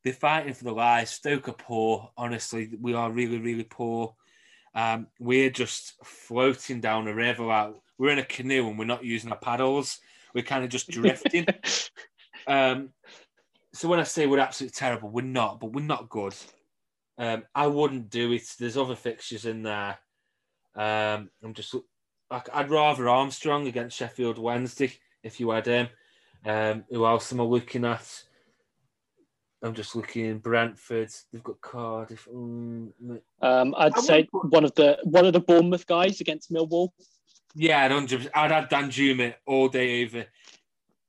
They're 0.04 0.14
fighting 0.14 0.54
for 0.54 0.66
the 0.66 0.74
lives. 0.74 1.12
Stoke 1.12 1.48
are 1.48 1.54
poor. 1.54 2.12
Honestly, 2.18 2.72
we 2.82 2.94
are 2.94 3.12
really, 3.12 3.38
really 3.38 3.64
poor. 3.64 4.16
Um, 4.76 5.08
we're 5.20 5.52
just 5.52 5.94
floating 6.04 6.82
down 6.82 7.08
a 7.08 7.14
river. 7.14 7.46
Like, 7.46 7.74
we're 7.98 8.10
in 8.10 8.20
a 8.20 8.26
canoe 8.26 8.68
and 8.68 8.78
we're 8.78 8.86
not 8.86 9.06
using 9.06 9.32
our 9.32 9.38
paddles. 9.38 10.00
We're 10.34 10.44
kind 10.44 10.64
of 10.64 10.70
just 10.70 10.90
drifting. 10.90 11.46
um, 12.48 12.90
so 13.74 13.88
when 13.88 14.00
I 14.00 14.04
say 14.04 14.28
we're 14.28 14.40
absolutely 14.40 14.76
terrible, 14.76 15.10
we're 15.10 15.22
not, 15.24 15.60
but 15.60 15.74
we're 15.74 15.84
not 15.84 16.10
good. 16.10 16.36
Um, 17.18 17.44
I 17.54 17.68
wouldn't 17.68 18.10
do 18.10 18.32
it. 18.32 18.44
There's 18.60 18.78
other 18.78 18.96
fixtures 18.96 19.46
in 19.46 19.64
there. 19.64 19.98
Um, 20.76 21.30
I'm 21.44 21.54
just, 21.54 21.76
I'd 22.30 22.72
rather 22.72 23.10
Armstrong 23.10 23.68
against 23.68 23.98
Sheffield 23.98 24.38
Wednesday 24.38 24.94
if 25.24 25.40
you 25.40 25.52
had 25.52 25.68
him. 25.68 25.88
Um, 26.46 26.84
who 26.90 27.06
else 27.06 27.32
am 27.32 27.42
I 27.42 27.44
looking 27.44 27.86
at? 27.86 28.24
I'm 29.64 29.74
just 29.74 29.96
looking. 29.96 30.30
At 30.30 30.44
Brentford. 30.44 31.10
They've 31.32 31.44
got 31.44 31.62
Cardiff. 31.62 32.28
Mm, 32.32 32.92
um, 33.42 33.74
I'd 33.78 33.98
say 34.00 34.28
one 34.32 34.66
of 34.66 34.76
the 34.76 35.00
one 35.04 35.26
of 35.26 35.32
the 35.32 35.40
Bournemouth 35.40 35.88
guys 35.88 36.20
against 36.20 36.52
Millwall. 36.52 36.90
Yeah, 37.56 37.86
I'd 37.86 38.30
I'd 38.34 38.52
have 38.52 38.70
Danjuma 38.70 39.36
all 39.46 39.70
day 39.70 40.04
over. 40.06 40.26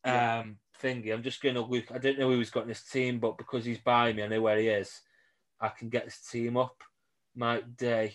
Um, 0.05 0.59
thingy. 0.83 1.13
I'm 1.13 1.23
just 1.23 1.43
going 1.43 1.55
to 1.55 1.63
look. 1.63 1.91
I 1.93 1.99
don't 1.99 2.19
know 2.19 2.31
who 2.31 2.39
he's 2.39 2.51
got 2.51 2.65
in 2.65 2.69
his 2.69 2.83
team, 2.83 3.19
but 3.19 3.39
because 3.39 3.65
he's 3.65 3.79
by 3.79 4.13
me, 4.13 4.23
I 4.23 4.29
know 4.29 4.43
where 4.43 4.59
he 4.59 4.69
is. 4.69 5.01
I 5.61 5.69
can 5.69 5.89
get 5.89 6.05
his 6.05 6.19
team 6.19 6.57
up. 6.57 6.83
Mike 7.35 7.77
Day. 7.77 8.15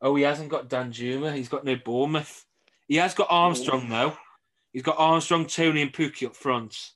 Oh, 0.00 0.14
he 0.16 0.22
hasn't 0.22 0.48
got 0.48 0.68
Danjuma. 0.68 1.34
He's 1.34 1.48
got 1.48 1.64
no 1.64 1.76
Bournemouth. 1.76 2.44
He 2.88 2.96
has 2.96 3.14
got 3.14 3.28
Armstrong 3.30 3.88
though. 3.88 4.16
He's 4.72 4.82
got 4.82 4.98
Armstrong, 4.98 5.46
Toney, 5.46 5.82
and 5.82 5.92
Pukki 5.92 6.26
up 6.26 6.34
front. 6.34 6.92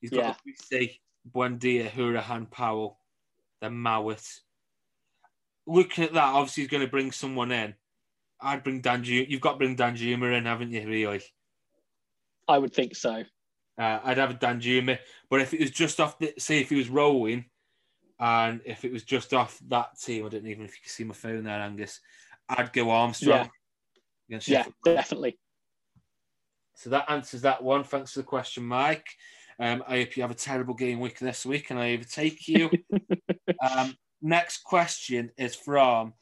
He's 0.00 0.10
got 0.10 0.38
yeah. 0.70 0.86
Buendia, 1.30 1.88
Hourihane, 1.90 2.50
Powell, 2.50 2.98
then 3.60 3.74
Mowatt. 3.74 4.40
Looking 5.66 6.04
at 6.04 6.14
that, 6.14 6.34
obviously 6.34 6.64
he's 6.64 6.70
going 6.70 6.82
to 6.82 6.90
bring 6.90 7.12
someone 7.12 7.52
in. 7.52 7.74
I'd 8.42 8.64
bring 8.64 8.82
Danjuma. 8.82 9.28
You've 9.28 9.40
got 9.40 9.52
to 9.52 9.58
bring 9.58 9.76
Dan 9.76 9.96
Danjuma 9.96 10.36
in, 10.36 10.44
haven't 10.44 10.70
you? 10.70 10.86
Really? 10.86 11.22
I 12.48 12.58
would 12.58 12.74
think 12.74 12.96
so. 12.96 13.24
Uh, 13.78 14.00
I'd 14.04 14.18
have 14.18 14.30
a 14.30 14.34
Danjuma, 14.34 14.98
but 15.30 15.40
if 15.40 15.54
it 15.54 15.60
was 15.60 15.70
just 15.70 16.00
off, 16.00 16.18
the, 16.18 16.34
say 16.38 16.60
if 16.60 16.68
he 16.68 16.76
was 16.76 16.88
rolling, 16.88 17.46
and 18.20 18.60
if 18.64 18.84
it 18.84 18.92
was 18.92 19.02
just 19.02 19.32
off 19.34 19.58
that 19.68 19.98
team, 19.98 20.26
I 20.26 20.28
don't 20.28 20.46
even 20.46 20.64
if 20.64 20.72
you 20.72 20.82
can 20.82 20.90
see 20.90 21.04
my 21.04 21.14
phone 21.14 21.44
there, 21.44 21.58
Angus. 21.58 22.00
I'd 22.48 22.72
go 22.72 22.90
Armstrong. 22.90 23.50
Yeah, 24.28 24.40
yeah 24.46 24.64
definitely. 24.84 25.38
So 26.74 26.90
that 26.90 27.10
answers 27.10 27.42
that 27.42 27.62
one. 27.62 27.84
Thanks 27.84 28.12
for 28.12 28.20
the 28.20 28.24
question, 28.24 28.64
Mike. 28.64 29.06
Um, 29.58 29.82
I 29.86 29.98
hope 29.98 30.16
you 30.16 30.22
have 30.22 30.30
a 30.30 30.34
terrible 30.34 30.74
game 30.74 31.00
week 31.00 31.18
this 31.18 31.46
week 31.46 31.70
and 31.70 31.78
I 31.78 31.94
overtake 31.94 32.48
you. 32.48 32.70
um, 33.70 33.96
next 34.20 34.64
question 34.64 35.30
is 35.36 35.54
from, 35.54 36.14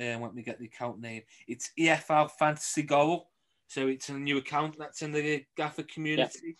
um, 0.00 0.22
let 0.22 0.34
me 0.34 0.42
get 0.42 0.58
the 0.58 0.66
account 0.66 1.00
name. 1.00 1.22
It's 1.46 1.70
EFL 1.78 2.30
Fantasy 2.32 2.82
Goal. 2.82 3.30
So 3.68 3.88
it's 3.88 4.08
a 4.08 4.14
new 4.14 4.38
account 4.38 4.76
that's 4.78 5.02
in 5.02 5.12
the 5.12 5.44
Gaffer 5.56 5.82
community. 5.82 6.56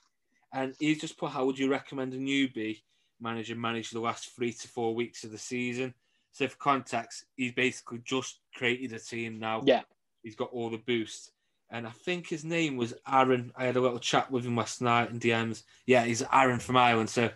And 0.53 0.75
he's 0.79 1.01
just 1.01 1.19
put, 1.19 1.31
how 1.31 1.45
would 1.45 1.59
you 1.59 1.71
recommend 1.71 2.15
a 2.15 2.19
newbie 2.19 2.83
manager 3.21 3.55
manage 3.55 3.91
the 3.91 4.01
last 4.01 4.35
three 4.35 4.53
to 4.53 4.69
four 4.69 4.95
weeks 4.95 5.23
of 5.25 5.31
the 5.31 5.39
season? 5.39 5.95
So 6.33 6.49
for 6.49 6.57
context, 6.57 7.25
he's 7.37 7.53
basically 7.53 8.01
just 8.05 8.41
created 8.55 8.93
a 8.93 8.99
team 8.99 9.39
now. 9.39 9.63
Yeah. 9.65 9.83
He's 10.23 10.37
got 10.37 10.51
all 10.51 10.71
the 10.71 10.79
boost 10.79 11.33
and 11.71 11.87
I 11.87 11.91
think 11.91 12.29
his 12.29 12.45
name 12.45 12.77
was 12.77 12.95
Aaron. 13.11 13.53
I 13.57 13.65
had 13.65 13.77
a 13.77 13.81
little 13.81 13.99
chat 13.99 14.31
with 14.31 14.45
him 14.45 14.57
last 14.57 14.81
night 14.81 15.11
in 15.11 15.19
DMs. 15.19 15.65
Yeah, 15.87 16.05
he's 16.05 16.23
Aaron 16.33 16.61
from 16.61 16.77
Ireland. 16.77 17.11
So 17.11 17.31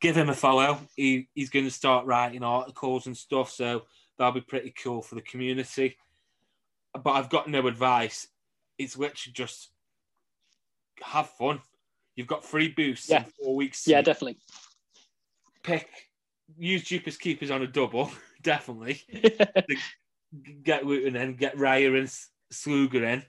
give 0.00 0.16
him 0.16 0.30
a 0.30 0.34
follow. 0.34 0.78
He, 0.96 1.28
he's 1.34 1.50
going 1.50 1.66
to 1.66 1.70
start 1.70 2.06
writing 2.06 2.42
articles 2.42 3.06
and 3.06 3.16
stuff. 3.16 3.50
So 3.50 3.82
that'll 4.18 4.32
be 4.32 4.40
pretty 4.40 4.72
cool 4.82 5.02
for 5.02 5.14
the 5.14 5.22
community. 5.22 5.96
But 6.92 7.10
I've 7.10 7.30
got 7.30 7.48
no 7.48 7.66
advice. 7.66 8.28
It's 8.78 8.96
literally 8.96 9.32
just 9.32 9.70
have 11.02 11.28
fun. 11.30 11.60
You've 12.16 12.28
got 12.28 12.44
free 12.44 12.68
boosts 12.68 13.10
yeah. 13.10 13.24
in 13.24 13.30
four 13.42 13.56
weeks. 13.56 13.86
Yeah, 13.86 14.02
definitely. 14.02 14.38
Pick, 15.62 15.88
use 16.56 16.84
Jeepers 16.84 17.16
Keepers 17.16 17.50
on 17.50 17.62
a 17.62 17.66
double, 17.66 18.10
definitely. 18.42 19.02
get 20.62 20.84
Wooten 20.84 21.16
in, 21.16 21.34
get 21.34 21.56
Raya 21.56 21.98
and 21.98 22.08
Sluga 22.52 23.02
in 23.02 23.22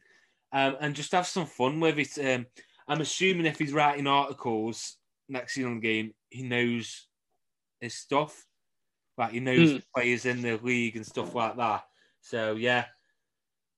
um, 0.52 0.78
and 0.80 0.96
just 0.96 1.12
have 1.12 1.28
some 1.28 1.46
fun 1.46 1.80
with 1.80 2.00
it. 2.00 2.18
Um, 2.26 2.46
I'm 2.88 3.02
assuming 3.02 3.46
if 3.46 3.60
he's 3.60 3.74
writing 3.74 4.08
articles 4.08 4.96
next 5.28 5.54
season 5.54 5.72
on 5.72 5.80
the 5.80 5.88
game, 5.88 6.14
he 6.30 6.44
knows 6.44 7.08
his 7.82 7.94
stuff. 7.94 8.46
Like 9.18 9.32
he 9.32 9.40
knows 9.40 9.74
mm. 9.74 9.84
players 9.94 10.26
in 10.26 10.42
the 10.42 10.58
league 10.58 10.96
and 10.96 11.06
stuff 11.06 11.34
like 11.34 11.56
that. 11.58 11.86
So 12.22 12.56
yeah, 12.56 12.86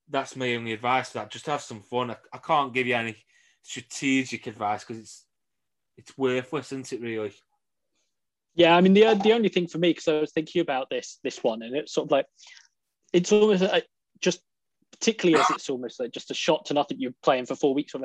that's 0.09 0.35
my 0.35 0.55
only 0.55 0.73
advice 0.73 1.09
for 1.09 1.19
that. 1.19 1.31
Just 1.31 1.45
have 1.45 1.61
some 1.61 1.81
fun. 1.81 2.11
I, 2.11 2.17
I 2.33 2.37
can't 2.37 2.73
give 2.73 2.87
you 2.87 2.95
any 2.95 3.15
strategic 3.61 4.47
advice 4.47 4.83
because 4.83 5.01
it's 5.01 5.25
it's 5.97 6.17
worthless, 6.17 6.71
isn't 6.71 6.93
it? 6.93 7.01
Really. 7.01 7.33
Yeah, 8.55 8.75
I 8.75 8.81
mean 8.81 8.93
the 8.93 9.13
the 9.23 9.33
only 9.33 9.49
thing 9.49 9.67
for 9.67 9.77
me 9.77 9.91
because 9.91 10.07
I 10.07 10.19
was 10.19 10.31
thinking 10.31 10.61
about 10.61 10.89
this 10.89 11.19
this 11.23 11.43
one 11.43 11.61
and 11.61 11.75
it's 11.75 11.93
sort 11.93 12.07
of 12.07 12.11
like 12.11 12.25
it's 13.13 13.31
almost 13.31 13.61
like 13.61 13.85
just 14.19 14.41
particularly 14.91 15.39
as 15.39 15.49
it's 15.51 15.69
almost 15.69 15.99
like 15.99 16.11
just 16.11 16.31
a 16.31 16.33
shot 16.33 16.65
to 16.65 16.73
nothing. 16.73 16.99
You're 16.99 17.13
playing 17.23 17.45
for 17.45 17.55
four 17.55 17.73
weeks. 17.73 17.93
Or 17.93 18.01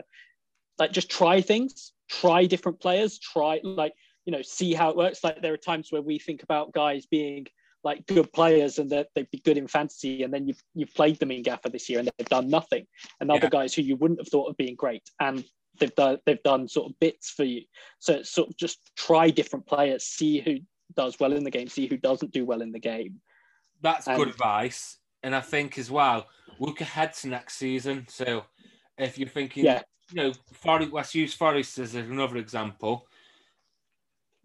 like 0.78 0.92
just 0.92 1.10
try 1.10 1.40
things, 1.40 1.92
try 2.08 2.46
different 2.46 2.80
players, 2.80 3.18
try 3.18 3.60
like 3.62 3.94
you 4.24 4.32
know 4.32 4.42
see 4.42 4.72
how 4.74 4.90
it 4.90 4.96
works. 4.96 5.24
Like 5.24 5.42
there 5.42 5.52
are 5.52 5.58
times 5.58 5.90
where 5.90 6.02
we 6.02 6.18
think 6.18 6.42
about 6.42 6.72
guys 6.72 7.06
being 7.06 7.46
like 7.84 8.06
good 8.06 8.32
players 8.32 8.78
and 8.78 8.90
that 8.90 9.08
they'd 9.14 9.30
be 9.30 9.42
good 9.44 9.58
in 9.58 9.66
fantasy, 9.66 10.22
and 10.22 10.32
then 10.32 10.46
you've 10.46 10.62
you've 10.74 10.94
played 10.94 11.18
them 11.18 11.30
in 11.30 11.42
Gaffer 11.42 11.68
this 11.68 11.88
year 11.88 11.98
and 11.98 12.10
they've 12.16 12.28
done 12.28 12.48
nothing. 12.48 12.86
And 13.20 13.30
other 13.30 13.48
guys 13.48 13.74
who 13.74 13.82
you 13.82 13.96
wouldn't 13.96 14.20
have 14.20 14.28
thought 14.28 14.48
of 14.48 14.56
being 14.56 14.76
great 14.76 15.02
and 15.20 15.44
they've 15.78 15.94
done 15.94 16.18
they've 16.26 16.42
done 16.42 16.68
sort 16.68 16.90
of 16.90 16.98
bits 17.00 17.30
for 17.30 17.44
you. 17.44 17.62
So 17.98 18.14
it's 18.14 18.30
sort 18.30 18.48
of 18.48 18.56
just 18.56 18.78
try 18.96 19.30
different 19.30 19.66
players, 19.66 20.04
see 20.04 20.40
who 20.40 20.58
does 20.94 21.18
well 21.18 21.32
in 21.32 21.44
the 21.44 21.50
game, 21.50 21.68
see 21.68 21.86
who 21.86 21.96
doesn't 21.96 22.32
do 22.32 22.44
well 22.44 22.62
in 22.62 22.72
the 22.72 22.78
game. 22.78 23.20
That's 23.80 24.06
and, 24.06 24.16
good 24.16 24.28
advice. 24.28 24.98
And 25.22 25.34
I 25.34 25.40
think 25.40 25.78
as 25.78 25.90
well, 25.90 26.26
look 26.58 26.80
ahead 26.80 27.14
to 27.14 27.28
next 27.28 27.56
season. 27.56 28.06
So 28.08 28.44
if 28.98 29.18
you're 29.18 29.28
thinking, 29.28 29.64
yeah. 29.64 29.82
you 30.12 30.22
know, 30.22 30.32
Forest, 30.52 30.92
let's 30.92 31.14
use 31.14 31.34
Forest 31.34 31.78
as 31.78 31.94
another 31.94 32.36
example. 32.36 33.06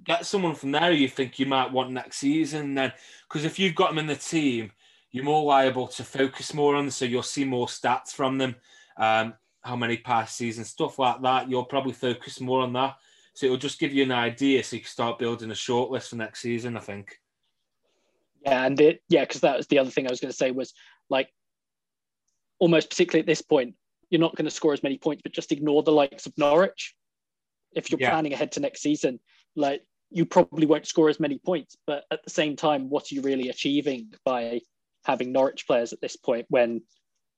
Get 0.03 0.25
someone 0.25 0.55
from 0.55 0.71
there 0.71 0.91
you 0.91 1.07
think 1.07 1.39
you 1.39 1.45
might 1.45 1.71
want 1.71 1.91
next 1.91 2.17
season. 2.17 2.75
Then, 2.75 2.93
because 3.27 3.45
if 3.45 3.57
you've 3.59 3.75
got 3.75 3.89
them 3.89 3.99
in 3.99 4.07
the 4.07 4.15
team, 4.15 4.71
you're 5.11 5.23
more 5.23 5.43
liable 5.43 5.87
to 5.87 6.03
focus 6.03 6.53
more 6.53 6.75
on. 6.75 6.85
Them, 6.85 6.91
so 6.91 7.05
you'll 7.05 7.23
see 7.23 7.45
more 7.45 7.67
stats 7.67 8.11
from 8.11 8.37
them. 8.37 8.55
Um, 8.97 9.33
how 9.67 9.75
many 9.75 9.97
passes 9.97 10.57
and 10.57 10.65
stuff 10.65 10.97
like 10.97 11.21
that. 11.21 11.49
You'll 11.49 11.65
probably 11.65 11.93
focus 11.93 12.39
more 12.39 12.61
on 12.61 12.73
that. 12.73 12.95
So 13.33 13.45
it'll 13.45 13.57
just 13.57 13.79
give 13.79 13.93
you 13.93 14.03
an 14.03 14.11
idea 14.11 14.63
so 14.63 14.77
you 14.77 14.81
can 14.81 14.89
start 14.89 15.19
building 15.19 15.51
a 15.51 15.55
short 15.55 15.91
list 15.91 16.09
for 16.09 16.15
next 16.15 16.39
season, 16.39 16.77
I 16.77 16.79
think. 16.79 17.19
Yeah, 18.41 18.65
and 18.65 18.79
it 18.79 19.03
yeah, 19.09 19.25
because 19.25 19.41
that 19.41 19.57
was 19.57 19.67
the 19.67 19.79
other 19.79 19.91
thing 19.91 20.07
I 20.07 20.09
was 20.09 20.21
going 20.21 20.31
to 20.31 20.37
say 20.37 20.51
was 20.51 20.73
like 21.09 21.29
almost 22.59 22.89
particularly 22.89 23.19
at 23.19 23.27
this 23.27 23.41
point, 23.41 23.75
you're 24.09 24.21
not 24.21 24.35
going 24.35 24.45
to 24.45 24.51
score 24.51 24.73
as 24.73 24.83
many 24.83 24.97
points, 24.97 25.21
but 25.21 25.33
just 25.33 25.51
ignore 25.51 25.83
the 25.83 25.91
likes 25.91 26.25
of 26.25 26.33
Norwich. 26.37 26.95
If 27.75 27.91
you're 27.91 27.99
yeah. 27.99 28.09
planning 28.09 28.33
ahead 28.33 28.53
to 28.53 28.59
next 28.59 28.81
season, 28.81 29.19
like 29.57 29.83
you 30.09 30.25
probably 30.25 30.65
won't 30.65 30.87
score 30.87 31.09
as 31.09 31.19
many 31.19 31.37
points, 31.37 31.75
but 31.85 32.05
at 32.11 32.23
the 32.23 32.29
same 32.29 32.55
time, 32.55 32.89
what 32.89 33.11
are 33.11 33.15
you 33.15 33.21
really 33.21 33.49
achieving 33.49 34.13
by 34.23 34.61
having 35.03 35.31
Norwich 35.31 35.67
players 35.67 35.91
at 35.91 35.99
this 35.99 36.15
point 36.15 36.45
when 36.49 36.81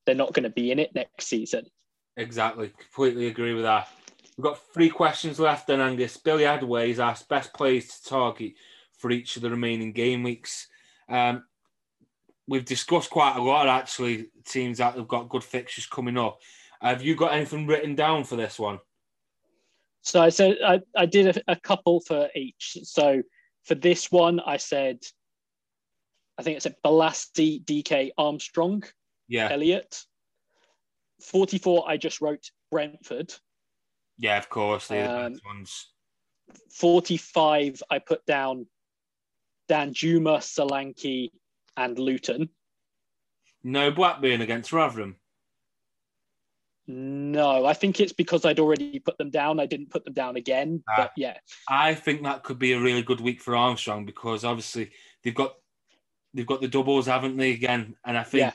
they're 0.05 0.13
not 0.15 0.33
going 0.33 0.43
to 0.43 0.49
be 0.49 0.71
in 0.71 0.79
it 0.79 0.93
next 0.93 1.27
season? 1.27 1.65
Exactly. 2.17 2.71
Completely 2.77 3.27
agree 3.27 3.53
with 3.53 3.63
that. 3.63 3.87
We've 4.37 4.43
got 4.43 4.59
three 4.73 4.89
questions 4.89 5.39
left 5.39 5.67
then, 5.67 5.81
Angus. 5.81 6.17
Billy 6.17 6.43
Adway 6.43 6.89
has 6.89 6.99
asked 6.99 7.29
best 7.29 7.53
players 7.53 7.87
to 7.87 8.09
target 8.09 8.53
for 8.97 9.11
each 9.11 9.35
of 9.35 9.41
the 9.41 9.49
remaining 9.49 9.91
game 9.91 10.23
weeks. 10.23 10.67
Um, 11.09 11.43
we've 12.47 12.65
discussed 12.65 13.09
quite 13.09 13.37
a 13.37 13.41
lot 13.41 13.67
actually 13.67 14.27
teams 14.45 14.77
that 14.77 14.95
have 14.95 15.07
got 15.07 15.29
good 15.29 15.43
fixtures 15.43 15.85
coming 15.85 16.17
up. 16.17 16.39
Have 16.81 17.01
you 17.01 17.15
got 17.15 17.33
anything 17.33 17.67
written 17.67 17.95
down 17.95 18.23
for 18.23 18.35
this 18.35 18.59
one? 18.59 18.79
So 20.01 20.21
I 20.21 20.29
said 20.29 20.57
I, 20.65 20.81
I 20.95 21.05
did 21.05 21.37
a, 21.37 21.51
a 21.51 21.55
couple 21.55 21.99
for 22.01 22.29
each. 22.35 22.77
So 22.83 23.21
for 23.65 23.75
this 23.75 24.11
one, 24.11 24.39
I 24.39 24.57
said 24.57 24.99
I 26.37 26.41
think 26.41 26.55
it's 26.55 26.65
a 26.65 26.75
Bolasie, 26.85 27.63
DK, 27.65 28.11
Armstrong, 28.17 28.83
yeah, 29.27 29.49
Elliott. 29.51 30.03
Forty-four. 31.21 31.83
I 31.85 31.97
just 31.97 32.21
wrote 32.21 32.49
Brentford. 32.71 33.33
Yeah, 34.17 34.37
of 34.37 34.49
course, 34.49 34.87
the 34.87 35.01
um, 35.01 35.35
ones. 35.45 35.87
Forty-five. 36.71 37.83
I 37.89 37.99
put 37.99 38.25
down 38.25 38.67
Danjuma, 39.69 40.39
Solanke, 40.39 41.31
and 41.75 41.99
Luton. 41.99 42.49
No 43.63 43.91
Blackburn 43.91 44.39
against 44.39 44.71
Rotherham. 44.71 45.17
No, 46.91 47.67
I 47.67 47.73
think 47.73 47.99
it's 47.99 48.13
because 48.13 48.45
I'd 48.45 48.59
already 48.59 48.97
put 48.97 49.19
them 49.19 49.29
down. 49.29 49.59
I 49.59 49.67
didn't 49.67 49.91
put 49.91 50.03
them 50.05 50.13
down 50.13 50.37
again. 50.37 50.83
Ah. 50.89 50.93
but 50.97 51.11
yeah, 51.15 51.37
I 51.69 51.93
think 51.93 52.23
that 52.23 52.43
could 52.43 52.57
be 52.57 52.73
a 52.73 52.79
really 52.81 53.03
good 53.03 53.21
week 53.21 53.41
for 53.41 53.55
Armstrong 53.55 54.05
because 54.07 54.43
obviously 54.43 54.89
they've 55.23 55.35
got 55.35 55.53
they've 56.33 56.47
got 56.47 56.61
the 56.61 56.67
doubles, 56.67 57.05
haven't 57.05 57.37
they? 57.37 57.51
Again, 57.51 57.95
and 58.03 58.17
I 58.17 58.23
think 58.23 58.39
Yeah. 58.41 58.51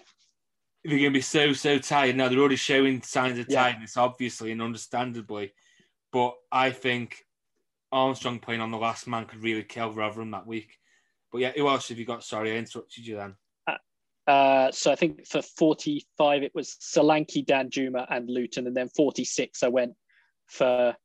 they're 0.82 0.98
going 0.98 1.12
to 1.12 1.18
be 1.18 1.20
so 1.20 1.52
so 1.52 1.78
tired 1.78 2.16
now. 2.16 2.28
They're 2.28 2.40
already 2.40 2.56
showing 2.56 3.02
signs 3.02 3.38
of 3.38 3.46
Yeah. 3.48 3.62
tiredness, 3.62 3.96
obviously 3.96 4.50
and 4.50 4.60
understandably. 4.60 5.52
But 6.12 6.34
I 6.50 6.70
think 6.70 7.24
Armstrong 7.92 8.40
playing 8.40 8.60
on 8.60 8.72
the 8.72 8.78
last 8.78 9.06
man 9.06 9.26
could 9.26 9.44
really 9.44 9.62
kill 9.62 9.92
Rotherham 9.92 10.32
that 10.32 10.46
week. 10.46 10.76
But 11.30 11.38
yeah, 11.40 11.52
who 11.52 11.68
else 11.68 11.88
have 11.88 12.00
you 12.00 12.04
got? 12.04 12.24
Sorry, 12.24 12.50
I 12.52 12.56
interrupted 12.56 13.06
you 13.06 13.14
then. 13.14 13.36
Uh, 14.26 14.70
so 14.70 14.90
I 14.90 14.96
think 14.96 15.26
for 15.26 15.42
45, 15.42 16.42
it 16.42 16.54
was 16.54 16.76
Solanke, 16.80 17.44
Danjuma, 17.44 18.06
and 18.10 18.28
Luton. 18.28 18.66
And 18.66 18.76
then 18.76 18.88
46, 18.88 19.62
I 19.62 19.68
went 19.68 19.94
for 20.46 20.96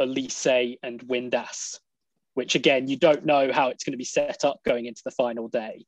Olise 0.00 0.78
and 0.82 1.00
Windass, 1.06 1.78
which 2.34 2.54
again, 2.54 2.88
you 2.88 2.96
don't 2.96 3.24
know 3.24 3.52
how 3.52 3.68
it's 3.68 3.84
going 3.84 3.92
to 3.92 3.98
be 3.98 4.04
set 4.04 4.44
up 4.44 4.60
going 4.64 4.86
into 4.86 5.02
the 5.04 5.10
final 5.10 5.48
day. 5.48 5.84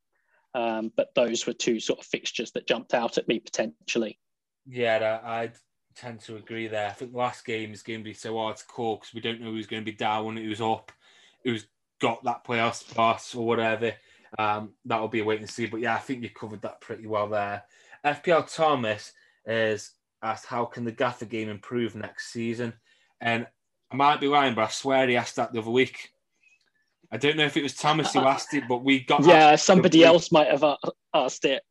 Um, 0.54 0.90
but 0.96 1.14
those 1.14 1.46
were 1.46 1.52
two 1.52 1.78
sort 1.80 1.98
of 1.98 2.06
fixtures 2.06 2.50
that 2.52 2.66
jumped 2.66 2.94
out 2.94 3.18
at 3.18 3.28
me 3.28 3.38
potentially. 3.38 4.18
Yeah, 4.66 5.20
I 5.22 5.42
I 5.42 5.50
tend 5.94 6.20
to 6.20 6.36
agree 6.36 6.66
there. 6.66 6.88
I 6.88 6.92
think 6.92 7.12
the 7.12 7.18
last 7.18 7.44
game 7.44 7.72
is 7.72 7.82
going 7.82 8.00
to 8.00 8.04
be 8.04 8.14
so 8.14 8.38
hard 8.38 8.56
to 8.56 8.66
call 8.66 8.96
because 8.96 9.14
we 9.14 9.20
don't 9.20 9.40
know 9.40 9.50
who's 9.50 9.66
going 9.66 9.84
to 9.84 9.90
be 9.90 9.96
down, 9.96 10.36
who's 10.36 10.60
up, 10.60 10.92
who's 11.44 11.66
got 12.00 12.24
that 12.24 12.44
playoff 12.44 12.74
spot 12.74 13.22
or 13.36 13.46
whatever. 13.46 13.92
Um, 14.38 14.72
that'll 14.84 15.08
be 15.08 15.20
a 15.20 15.24
wait 15.24 15.40
and 15.40 15.48
see. 15.48 15.66
But 15.66 15.80
yeah, 15.80 15.94
I 15.94 15.98
think 15.98 16.22
you 16.22 16.30
covered 16.30 16.62
that 16.62 16.80
pretty 16.80 17.06
well 17.06 17.28
there. 17.28 17.62
FPL 18.04 18.52
Thomas 18.54 19.12
is 19.46 19.92
asked 20.22 20.46
how 20.46 20.64
can 20.64 20.84
the 20.84 20.92
Gaffer 20.92 21.24
game 21.26 21.48
improve 21.48 21.94
next 21.94 22.32
season? 22.32 22.72
And 23.20 23.46
I 23.90 23.96
might 23.96 24.20
be 24.20 24.28
lying, 24.28 24.54
but 24.54 24.64
I 24.64 24.68
swear 24.68 25.06
he 25.08 25.16
asked 25.16 25.36
that 25.36 25.52
the 25.52 25.60
other 25.60 25.70
week. 25.70 26.10
I 27.10 27.16
don't 27.18 27.36
know 27.36 27.44
if 27.46 27.56
it 27.56 27.62
was 27.62 27.74
Thomas 27.74 28.12
who 28.12 28.20
asked 28.26 28.52
it, 28.54 28.64
but 28.68 28.84
we 28.84 29.00
got 29.00 29.24
Yeah, 29.26 29.56
somebody 29.56 29.98
the 29.98 30.04
other 30.06 30.12
week. 30.14 30.14
else 30.14 30.32
might 30.32 30.48
have 30.50 30.64
asked 31.14 31.44
it. 31.44 31.62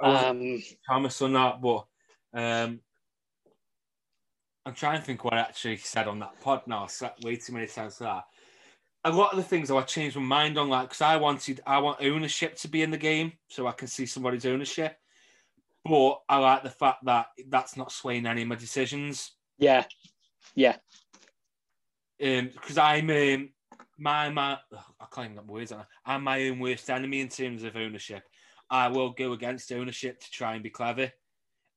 Um, 0.00 0.62
Thomas 0.88 1.20
or 1.22 1.28
not, 1.28 1.60
but 1.60 1.86
um, 2.34 2.80
I'm 4.64 4.74
trying 4.74 4.98
to 5.00 5.04
think 5.04 5.24
what 5.24 5.34
I 5.34 5.38
actually 5.40 5.76
said 5.78 6.06
on 6.08 6.18
that 6.20 6.40
pod. 6.40 6.62
now. 6.66 6.84
I 6.84 6.86
said 6.88 7.12
way 7.22 7.36
too 7.36 7.52
many 7.52 7.66
times 7.66 7.96
for 7.98 8.04
that. 8.04 8.24
A 9.06 9.12
lot 9.12 9.30
of 9.30 9.36
the 9.36 9.44
things 9.44 9.70
I 9.70 9.80
changed 9.82 10.16
my 10.16 10.22
mind 10.22 10.58
on, 10.58 10.68
like 10.68 10.88
because 10.88 11.00
I 11.00 11.16
wanted, 11.16 11.60
I 11.64 11.78
want 11.78 12.02
ownership 12.02 12.56
to 12.56 12.68
be 12.68 12.82
in 12.82 12.90
the 12.90 12.98
game, 12.98 13.32
so 13.48 13.68
I 13.68 13.72
can 13.72 13.86
see 13.86 14.04
somebody's 14.04 14.44
ownership. 14.44 14.96
But 15.84 16.22
I 16.28 16.38
like 16.38 16.64
the 16.64 16.70
fact 16.70 17.04
that 17.04 17.28
that's 17.48 17.76
not 17.76 17.92
swaying 17.92 18.26
any 18.26 18.42
of 18.42 18.48
my 18.48 18.56
decisions. 18.56 19.30
yeah, 19.58 19.84
yeah, 20.56 20.76
because 22.18 22.78
I'm 22.78 23.08
um, 23.10 23.50
my 23.96 24.28
my 24.30 24.58
I 24.72 25.06
can't 25.12 25.26
even 25.26 25.36
get 25.36 25.46
my 25.46 25.52
words 25.52 25.70
out. 25.70 25.86
I'm 26.04 26.24
my 26.24 26.48
own 26.48 26.58
worst 26.58 26.90
enemy 26.90 27.20
in 27.20 27.28
terms 27.28 27.62
of 27.62 27.76
ownership. 27.76 28.24
I 28.68 28.88
will 28.88 29.10
go 29.10 29.32
against 29.32 29.70
ownership 29.70 30.18
to 30.20 30.30
try 30.32 30.54
and 30.54 30.62
be 30.62 30.70
clever 30.70 31.12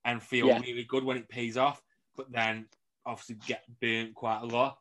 and 0.04 0.24
feel 0.24 0.48
Yeah. 0.48 0.60
really 0.60 0.84
good 0.84 1.04
when 1.04 1.18
it 1.18 1.30
pays 1.30 1.58
off, 1.58 1.80
but 2.16 2.32
then 2.32 2.66
obviously 3.06 3.38
get 3.46 3.64
burnt 3.80 4.16
quite 4.16 4.42
a 4.42 4.46
lot. 4.48 4.80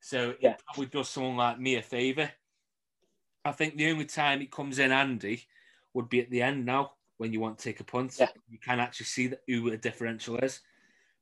So 0.00 0.36
Yeah. 0.40 0.52
it 0.52 0.62
probably 0.64 0.86
does 0.86 1.08
someone 1.08 1.36
like 1.36 1.58
me 1.58 1.76
a 1.76 1.82
favour. 1.82 2.30
I 3.44 3.52
think 3.52 3.76
the 3.76 3.90
only 3.90 4.06
time 4.06 4.42
it 4.42 4.50
comes 4.50 4.78
in 4.78 4.90
handy 4.90 5.46
would 5.94 6.08
be 6.08 6.20
at 6.20 6.30
the 6.30 6.42
end 6.42 6.64
now 6.64 6.94
when 7.16 7.32
you 7.32 7.40
want 7.40 7.58
to 7.58 7.64
take 7.64 7.80
a 7.80 7.84
punt. 7.84 8.16
Yeah. 8.18 8.30
You 8.48 8.58
can 8.58 8.80
actually 8.80 9.06
see 9.06 9.26
that 9.28 9.42
who 9.46 9.70
a 9.70 9.76
differential 9.76 10.36
is 10.38 10.60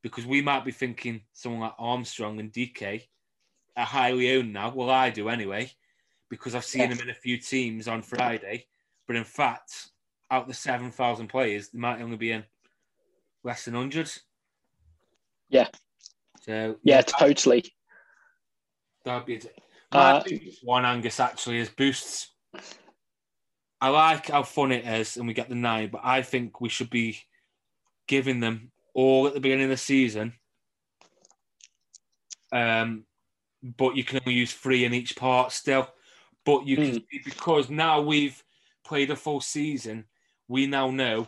because 0.02 0.26
we 0.26 0.40
might 0.40 0.64
be 0.64 0.72
thinking 0.72 1.22
someone 1.32 1.60
like 1.60 1.74
Armstrong 1.78 2.40
and 2.40 2.52
DK 2.52 3.09
are 3.76 3.86
highly 3.86 4.32
owned 4.36 4.52
now. 4.52 4.70
Well, 4.70 4.90
I 4.90 5.10
do 5.10 5.28
anyway, 5.28 5.72
because 6.28 6.55
I've 6.55 6.64
seen 6.64 6.82
Yeah. 6.82 6.88
them 6.88 7.01
in 7.01 7.10
a 7.10 7.14
few 7.14 7.38
teams 7.38 7.88
on 7.88 8.02
Friday. 8.02 8.66
But 9.06 9.16
in 9.16 9.24
fact, 9.24 9.90
out 10.30 10.48
the 10.48 10.55
7,000 10.55 11.28
players, 11.28 11.68
they 11.68 11.78
might 11.78 12.01
only 12.01 12.16
be 12.16 12.32
in 12.32 12.44
less 13.42 13.64
than 13.64 13.74
100. 13.74 14.10
Yeah. 15.48 15.68
So, 16.40 16.78
yeah, 16.82 17.02
totally. 17.02 17.74
That'd 19.05 19.26
be 19.26 19.35
it. 19.35 19.59
My 19.93 20.12
Uh, 20.12 20.24
one, 20.62 20.85
Angus, 20.85 21.20
actually, 21.20 21.59
is 21.59 21.68
boosts. 21.68 22.32
I 23.81 23.89
like 23.89 24.28
how 24.28 24.43
fun 24.43 24.72
it 24.72 24.85
is, 24.85 25.16
and 25.16 25.26
we 25.26 25.35
get 25.35 25.48
the 25.48 25.55
nine, 25.55 25.90
but 25.90 26.01
I 26.05 26.22
think 26.22 26.60
we 26.60 26.68
should 26.68 26.90
be 26.90 27.20
giving 28.06 28.40
them 28.40 28.72
all 28.94 29.26
at 29.26 29.35
the 29.35 29.40
beginning 29.40 29.64
of 29.64 29.70
the 29.70 29.76
season. 29.76 30.35
Um, 32.52 33.05
but 33.62 33.97
you 33.97 34.05
can 34.05 34.20
only 34.24 34.39
use 34.39 34.52
three 34.52 34.85
in 34.85 34.94
each 34.94 35.16
part 35.16 35.52
still. 35.52 35.89
But 36.44 36.66
you 36.66 36.76
can 36.76 37.05
because 37.24 37.70
now 37.70 38.02
we've 38.02 38.43
played 38.85 39.10
a 39.10 39.16
full 39.16 39.40
season, 39.40 40.05
we 40.47 40.66
now 40.66 40.90
know 40.90 41.26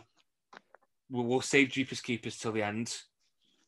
we 1.09 1.23
will 1.23 1.41
save 1.41 1.69
Jeepers 1.69 2.01
Keepers 2.01 2.37
till 2.37 2.51
the 2.51 2.61
end 2.63 2.95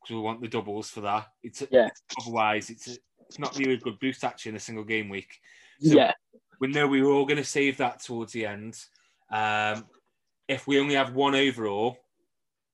because 0.01 0.15
we 0.15 0.21
want 0.21 0.41
the 0.41 0.47
doubles 0.47 0.89
for 0.89 1.01
that. 1.01 1.27
It's 1.41 1.63
Yeah. 1.71 1.89
otherwise 2.21 2.69
it's 2.69 2.87
a, 2.87 2.97
it's 3.29 3.39
not 3.39 3.57
really 3.57 3.75
a 3.75 3.77
good 3.77 3.99
boost 3.99 4.23
actually 4.23 4.49
in 4.49 4.55
a 4.55 4.59
single 4.59 4.83
game 4.83 5.07
week. 5.07 5.39
So 5.81 5.95
yeah, 5.95 6.13
we 6.59 6.67
know 6.67 6.87
we 6.87 7.01
were 7.01 7.13
all 7.13 7.25
going 7.25 7.37
to 7.37 7.43
save 7.43 7.77
that 7.77 8.03
towards 8.03 8.33
the 8.33 8.45
end. 8.45 8.77
Um, 9.31 9.85
if 10.47 10.67
we 10.67 10.79
only 10.79 10.95
have 10.95 11.13
one 11.13 11.35
overall, 11.35 11.97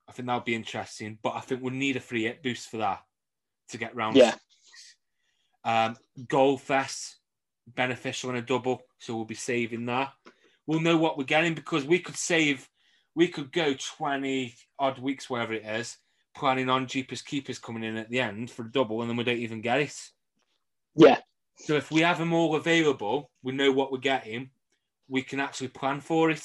I 0.07 0.14
think 0.14 0.27
that'll 0.27 0.41
be 0.41 0.56
interesting. 0.56 1.19
But 1.22 1.36
I 1.36 1.41
think 1.41 1.61
we'll 1.61 1.73
need 1.73 1.98
a 1.98 1.99
free 1.99 2.23
hit 2.23 2.41
boost 2.41 2.69
for 2.69 2.77
that 2.77 3.03
to 3.69 3.77
get 3.77 3.95
round. 3.95 4.15
Yeah. 4.15 4.36
Um, 5.64 5.98
goal 6.27 6.57
fest 6.57 7.18
beneficial 7.68 8.30
in 8.30 8.36
a 8.36 8.41
double, 8.41 8.82
so 8.99 9.15
we'll 9.15 9.26
be 9.26 9.36
saving 9.36 9.88
that. 9.88 10.14
We'll 10.68 10.80
know 10.80 10.98
what 10.98 11.18
we're 11.18 11.26
getting 11.26 11.53
because 11.53 11.84
we 11.84 11.99
could 11.99 12.15
save, 12.15 12.68
we 13.15 13.27
could 13.27 13.52
go 13.52 13.73
twenty 13.73 14.56
odd 14.80 14.99
weeks, 14.99 15.30
wherever 15.30 15.53
it 15.53 15.65
is, 15.65 15.98
planning 16.36 16.69
on 16.69 16.88
Jeepers 16.88 17.22
Keepers 17.22 17.60
coming 17.60 17.84
in 17.84 17.98
at 17.98 18.10
the 18.10 18.19
end 18.19 18.52
for 18.52 18.64
a 18.64 18.72
double, 18.72 19.02
and 19.02 19.10
then 19.10 19.18
we 19.18 19.23
don't 19.23 19.38
even 19.38 19.61
get 19.61 19.82
it. 19.82 19.99
Yeah, 20.96 21.20
So 21.58 21.76
if 21.76 21.92
we 21.92 22.02
have 22.02 22.18
them 22.18 22.34
all 22.34 22.56
available, 22.56 23.32
we 23.44 23.54
know 23.54 23.72
what 23.72 23.92
we're 23.92 23.98
getting. 24.00 24.50
We 25.08 25.22
can 25.22 25.40
actually 25.40 25.70
plan 25.70 26.02
for 26.02 26.32
it 26.32 26.44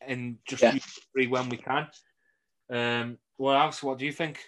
and 0.00 0.38
just 0.46 0.62
Yeah. 0.62 0.74
use 0.74 0.98
free 1.12 1.26
when 1.26 1.48
we 1.48 1.56
can. 1.56 1.88
Um, 2.70 3.18
what 3.36 3.60
else? 3.60 3.82
What 3.82 3.98
do 3.98 4.06
you 4.06 4.12
think? 4.12 4.38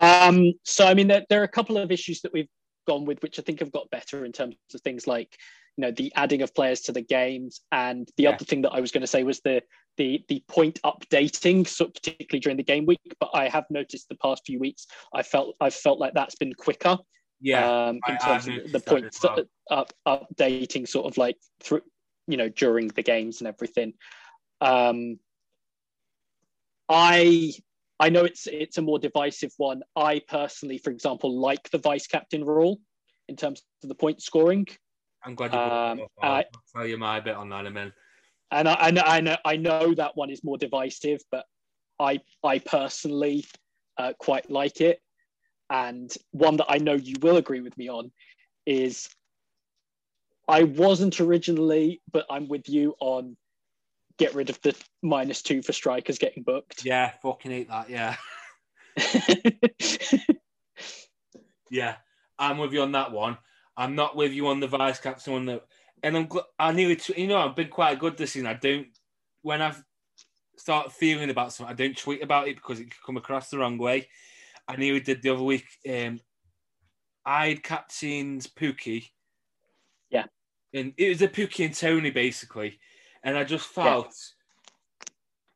Um, 0.00 0.52
so 0.64 0.86
I 0.86 0.94
mean, 0.94 1.08
there, 1.08 1.24
there 1.28 1.40
are 1.40 1.44
a 1.44 1.48
couple 1.48 1.78
of 1.78 1.90
issues 1.90 2.20
that 2.22 2.32
we've 2.32 2.48
gone 2.86 3.04
with, 3.04 3.22
which 3.22 3.38
I 3.38 3.42
think 3.42 3.60
have 3.60 3.72
got 3.72 3.90
better 3.90 4.24
in 4.24 4.32
terms 4.32 4.56
of 4.74 4.80
things 4.82 5.06
like, 5.06 5.36
you 5.76 5.82
know, 5.82 5.90
the 5.90 6.12
adding 6.14 6.42
of 6.42 6.54
players 6.54 6.80
to 6.82 6.92
the 6.92 7.02
games, 7.02 7.60
and 7.72 8.08
the 8.16 8.24
Yeah. 8.24 8.30
other 8.30 8.44
thing 8.44 8.62
that 8.62 8.72
I 8.72 8.80
was 8.80 8.92
going 8.92 9.02
to 9.02 9.06
say 9.06 9.22
was 9.24 9.40
the 9.40 9.62
the 9.96 10.24
the 10.28 10.44
point 10.48 10.78
updating, 10.84 11.66
so 11.66 11.86
particularly 11.86 12.40
during 12.40 12.56
the 12.56 12.62
game 12.62 12.86
week. 12.86 13.00
But 13.20 13.30
I 13.34 13.48
have 13.48 13.64
noticed 13.70 14.08
the 14.08 14.16
past 14.16 14.44
few 14.46 14.58
weeks, 14.58 14.86
I 15.14 15.22
felt 15.22 15.56
I 15.60 15.70
felt 15.70 15.98
like 15.98 16.14
that's 16.14 16.36
been 16.36 16.52
quicker 16.54 16.98
Yeah, 17.40 17.86
um, 17.88 18.00
I- 18.04 18.12
in 18.12 18.16
I've 18.16 18.24
terms 18.24 18.48
noticed 18.48 18.66
of 18.66 18.72
the 18.72 18.90
points 18.90 19.22
well. 19.22 19.44
up, 19.70 19.92
updating, 20.06 20.88
sort 20.88 21.06
of 21.06 21.18
like 21.18 21.36
through, 21.60 21.82
you 22.26 22.36
know, 22.36 22.48
during 22.48 22.88
the 22.88 23.02
games 23.02 23.40
and 23.40 23.48
everything. 23.48 23.94
Um, 24.60 25.18
I 26.88 27.52
I 27.98 28.08
know 28.10 28.24
it's 28.24 28.46
it's 28.46 28.78
a 28.78 28.82
more 28.82 28.98
divisive 28.98 29.52
one. 29.56 29.82
I 29.96 30.20
personally, 30.28 30.78
for 30.78 30.90
example, 30.90 31.38
like 31.38 31.70
the 31.70 31.78
vice 31.78 32.06
captain 32.06 32.44
rule 32.44 32.80
in 33.28 33.36
terms 33.36 33.62
of 33.82 33.88
the 33.88 33.94
point 33.94 34.22
scoring, 34.22 34.66
I'm 35.24 35.34
glad 35.34 35.52
you 35.52 35.58
Um. 35.58 36.06
I- 36.22 36.44
I'll 36.44 36.62
tell 36.74 36.86
you 36.86 36.96
my 36.98 37.20
bit 37.20 37.34
on 37.34 37.48
that 37.50 37.60
in 37.60 37.66
a 37.66 37.70
minute. 37.70 37.94
and 38.52 38.68
I, 38.68 38.74
I 38.78 38.90
know 38.92 39.02
I 39.04 39.20
know 39.20 39.36
I 39.44 39.56
know 39.56 39.94
that 39.94 40.16
one 40.16 40.30
is 40.30 40.44
more 40.44 40.56
divisive, 40.58 41.20
but 41.30 41.44
I 41.98 42.20
I 42.44 42.58
personally 42.60 43.44
uh, 43.98 44.12
quite 44.18 44.50
like 44.50 44.80
it. 44.80 45.00
And 45.70 46.12
one 46.30 46.58
that 46.58 46.66
I 46.68 46.78
know 46.78 46.94
you 46.94 47.16
will 47.20 47.36
agree 47.36 47.60
with 47.60 47.76
me 47.76 47.88
on 47.88 48.12
is 48.66 49.08
I 50.48 50.62
wasn't 50.62 51.20
originally, 51.20 52.00
but 52.12 52.26
I'm 52.30 52.48
with 52.48 52.68
you 52.68 52.94
on 53.00 53.36
get 54.18 54.34
rid 54.34 54.48
of 54.48 54.60
the 54.62 54.74
minus 55.02 55.42
two 55.42 55.62
for 55.62 55.72
strikers 55.72 56.18
getting 56.18 56.42
booked. 56.42 56.84
Yeah, 56.84 57.12
fucking 57.22 57.50
hate 57.50 57.68
that. 57.68 57.90
Yeah, 57.90 58.16
yeah, 61.70 61.96
I'm 62.38 62.58
with 62.58 62.72
you 62.72 62.82
on 62.82 62.92
that 62.92 63.12
one. 63.12 63.38
I'm 63.76 63.94
not 63.94 64.16
with 64.16 64.32
you 64.32 64.48
on 64.48 64.60
the 64.60 64.68
vice 64.68 65.00
captain 65.00 65.32
one 65.32 65.46
that, 65.46 65.64
and 66.02 66.16
I'm 66.16 66.28
gl- 66.28 66.44
I 66.58 66.72
knew 66.72 66.90
it. 66.90 67.08
You 67.10 67.26
know, 67.26 67.38
I've 67.38 67.56
been 67.56 67.68
quite 67.68 67.98
good 67.98 68.16
this 68.16 68.32
season. 68.32 68.46
I 68.46 68.54
don't 68.54 68.86
when 69.42 69.62
I've 69.62 69.82
start 70.56 70.92
feeling 70.92 71.30
about 71.30 71.52
something, 71.52 71.72
I 71.72 71.76
don't 71.76 71.96
tweet 71.96 72.22
about 72.22 72.48
it 72.48 72.56
because 72.56 72.80
it 72.80 72.90
could 72.90 73.02
come 73.04 73.16
across 73.16 73.50
the 73.50 73.58
wrong 73.58 73.78
way. 73.78 74.08
I 74.68 74.76
nearly 74.76 75.00
did 75.00 75.22
the 75.22 75.30
other 75.30 75.42
week. 75.42 75.66
Um, 75.88 76.20
I'd 77.24 77.62
captained 77.62 78.48
Pukki. 78.58 79.08
Yeah. 80.10 80.26
And 80.74 80.92
it 80.96 81.08
was 81.08 81.22
a 81.22 81.28
Pukki 81.28 81.64
and 81.64 81.74
Toney 81.74 82.10
basically. 82.10 82.78
And 83.22 83.36
I 83.36 83.44
just 83.44 83.66
felt 83.66 84.14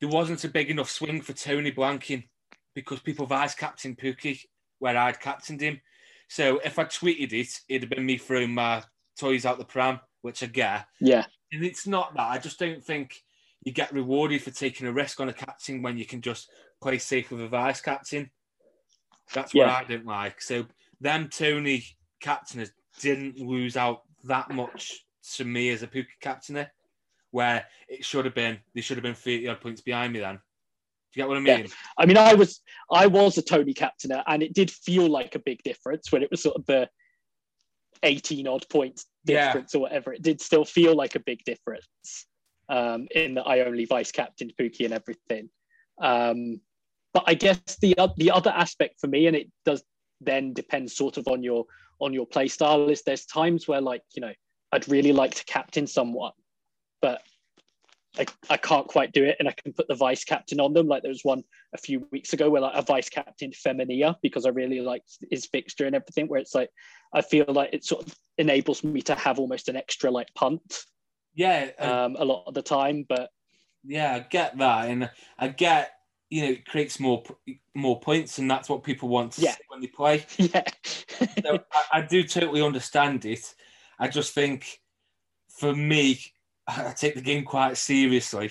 there 0.00 0.08
wasn't 0.08 0.44
a 0.44 0.48
big 0.48 0.70
enough 0.70 0.90
swing 0.90 1.20
for 1.20 1.32
Toney 1.32 1.72
blanking 1.72 2.28
because 2.74 3.00
people 3.00 3.26
vice 3.26 3.54
captain 3.54 3.94
Pukki 3.94 4.40
where 4.78 4.96
I'd 4.96 5.20
captained 5.20 5.60
him. 5.60 5.80
So 6.28 6.60
if 6.64 6.78
I 6.78 6.84
tweeted 6.84 7.32
it, 7.32 7.60
it'd 7.68 7.82
have 7.82 7.90
been 7.90 8.06
me 8.06 8.16
throwing 8.16 8.54
my 8.54 8.82
toys 9.18 9.44
out 9.44 9.58
the 9.58 9.64
pram, 9.64 10.00
which 10.22 10.42
I 10.42 10.46
get. 10.46 10.86
Yeah. 11.00 11.26
And 11.52 11.64
it's 11.64 11.86
not 11.86 12.14
that. 12.14 12.30
I 12.30 12.38
just 12.38 12.58
don't 12.58 12.82
think 12.82 13.16
you 13.62 13.72
get 13.72 13.92
rewarded 13.92 14.42
for 14.42 14.50
taking 14.50 14.86
a 14.86 14.92
risk 14.92 15.20
on 15.20 15.28
a 15.28 15.32
captain 15.32 15.82
when 15.82 15.98
you 15.98 16.06
can 16.06 16.22
just 16.22 16.50
play 16.80 16.98
safe 16.98 17.30
with 17.30 17.40
a 17.40 17.48
vice 17.48 17.80
captain. 17.80 18.30
That's 19.32 19.54
what 19.54 19.66
Yeah. 19.68 19.74
I 19.74 19.84
don't 19.84 20.06
like. 20.06 20.40
So 20.42 20.66
them 21.00 21.28
Toney 21.28 21.84
captainers 22.20 22.72
didn't 22.98 23.38
lose 23.38 23.76
out 23.76 24.02
that 24.24 24.50
much 24.50 25.06
to 25.34 25.44
me 25.44 25.70
as 25.70 25.82
a 25.82 25.86
Pukki 25.86 26.08
captainer, 26.20 26.68
where 27.30 27.66
it 27.88 28.04
should 28.04 28.24
have 28.24 28.34
been 28.34 28.58
they 28.74 28.80
should 28.80 28.96
have 28.96 29.02
been 29.02 29.14
30 29.14 29.48
odd 29.48 29.60
points 29.60 29.80
behind 29.80 30.12
me 30.12 30.20
then. 30.20 30.36
Do 30.36 30.40
you 31.20 31.22
get 31.22 31.28
what 31.28 31.38
I 31.38 31.40
Yeah. 31.40 31.56
mean? 31.58 31.68
I 31.98 32.06
mean, 32.06 32.16
I 32.16 32.34
was 32.34 32.60
I 32.90 33.06
was 33.06 33.38
a 33.38 33.42
Toney 33.42 33.74
captainer, 33.74 34.22
and 34.26 34.42
it 34.42 34.52
did 34.52 34.70
feel 34.70 35.08
like 35.08 35.34
a 35.34 35.38
big 35.40 35.62
difference 35.62 36.12
when 36.12 36.22
it 36.22 36.30
was 36.30 36.42
sort 36.42 36.56
of 36.56 36.66
the 36.66 36.88
eighteen 38.02 38.46
odd 38.46 38.68
points 38.68 39.06
Yeah. 39.24 39.46
difference 39.46 39.74
or 39.74 39.80
whatever. 39.80 40.12
It 40.12 40.22
did 40.22 40.40
still 40.40 40.64
feel 40.64 40.94
like 40.94 41.14
a 41.14 41.20
big 41.20 41.44
difference 41.44 42.26
um, 42.68 43.08
in 43.14 43.34
that 43.34 43.46
I 43.46 43.60
only 43.60 43.84
vice 43.84 44.12
captained 44.12 44.54
Pukki 44.58 44.84
and 44.84 44.94
everything. 44.94 45.50
Um, 46.00 46.60
but 47.12 47.24
I 47.26 47.34
guess 47.34 47.60
the 47.80 47.94
the 48.16 48.30
other 48.30 48.50
aspect 48.50 49.00
for 49.00 49.06
me, 49.06 49.26
and 49.26 49.36
it 49.36 49.48
does 49.64 49.82
then 50.20 50.52
depend 50.52 50.90
sort 50.90 51.16
of 51.16 51.26
on 51.28 51.42
your 51.42 51.64
on 52.00 52.12
your 52.12 52.26
play 52.26 52.48
style, 52.48 52.88
is 52.88 53.02
there's 53.02 53.26
times 53.26 53.66
where 53.66 53.80
like 53.80 54.02
you 54.14 54.20
know 54.20 54.32
I'd 54.72 54.88
really 54.88 55.12
like 55.12 55.34
to 55.34 55.44
captain 55.44 55.86
someone, 55.86 56.32
but 57.02 57.22
I, 58.18 58.26
I 58.48 58.56
can't 58.56 58.86
quite 58.86 59.12
do 59.12 59.24
it, 59.24 59.36
and 59.38 59.48
I 59.48 59.52
can 59.52 59.72
put 59.72 59.88
the 59.88 59.94
vice 59.94 60.24
captain 60.24 60.60
on 60.60 60.72
them. 60.72 60.86
Like 60.86 61.02
there 61.02 61.10
was 61.10 61.24
one 61.24 61.42
a 61.74 61.78
few 61.78 62.06
weeks 62.12 62.32
ago 62.32 62.50
where 62.50 62.62
like 62.62 62.76
a 62.76 62.82
vice 62.82 63.08
captain 63.08 63.50
Femenía 63.50 64.16
because 64.22 64.46
I 64.46 64.50
really 64.50 64.80
liked 64.80 65.18
his 65.30 65.46
fixture 65.46 65.86
and 65.86 65.96
everything. 65.96 66.26
Where 66.26 66.40
it's 66.40 66.54
like 66.54 66.70
I 67.12 67.22
feel 67.22 67.46
like 67.48 67.70
it 67.72 67.84
sort 67.84 68.06
of 68.06 68.14
enables 68.38 68.84
me 68.84 69.02
to 69.02 69.14
have 69.14 69.38
almost 69.38 69.68
an 69.68 69.76
extra 69.76 70.10
like 70.10 70.32
punt 70.34 70.84
Yeah, 71.34 71.70
uh, 71.80 72.06
um, 72.06 72.16
a 72.18 72.24
lot 72.24 72.44
of 72.46 72.54
the 72.54 72.62
time. 72.62 73.04
But 73.08 73.30
yeah, 73.84 74.14
I 74.14 74.20
get 74.20 74.58
that, 74.58 74.88
and 74.88 75.10
I 75.38 75.48
get 75.48 75.92
you 76.30 76.42
know 76.42 76.48
it 76.50 76.64
creates 76.64 77.00
more 77.00 77.22
more 77.74 78.00
points, 78.00 78.38
and 78.38 78.50
that's 78.50 78.68
what 78.68 78.84
people 78.84 79.08
want 79.08 79.32
to 79.32 79.40
Yeah. 79.40 79.52
see 79.52 79.62
when 79.68 79.80
they 79.80 79.88
play. 79.88 80.24
yeah, 80.38 80.64
So 81.44 81.58
I, 81.72 81.98
I 81.98 82.00
do 82.02 82.22
totally 82.22 82.62
understand 82.62 83.24
it. 83.24 83.54
I 83.98 84.08
just 84.08 84.32
think 84.32 84.80
for 85.48 85.74
me, 85.74 86.20
I 86.66 86.92
take 86.96 87.14
the 87.14 87.20
game 87.20 87.44
quite 87.44 87.76
seriously. 87.76 88.50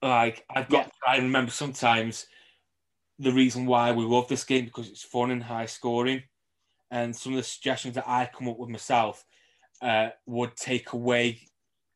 Like 0.00 0.44
I've 0.54 0.68
got 0.68 0.78
Yeah. 0.78 0.84
to 0.84 0.92
try 1.02 1.14
and 1.16 1.24
remember 1.24 1.50
sometimes 1.50 2.26
the 3.18 3.32
reason 3.32 3.66
why 3.66 3.92
we 3.92 4.04
love 4.04 4.28
this 4.28 4.44
game 4.44 4.64
because 4.64 4.88
it's 4.88 5.02
fun 5.02 5.30
and 5.30 5.42
high 5.42 5.66
scoring, 5.66 6.22
and 6.90 7.14
some 7.14 7.32
of 7.32 7.36
the 7.38 7.42
suggestions 7.42 7.94
that 7.96 8.08
I 8.08 8.30
come 8.32 8.48
up 8.48 8.58
with 8.58 8.70
myself 8.70 9.24
uh, 9.82 10.10
would 10.26 10.56
take 10.56 10.92
away 10.92 11.40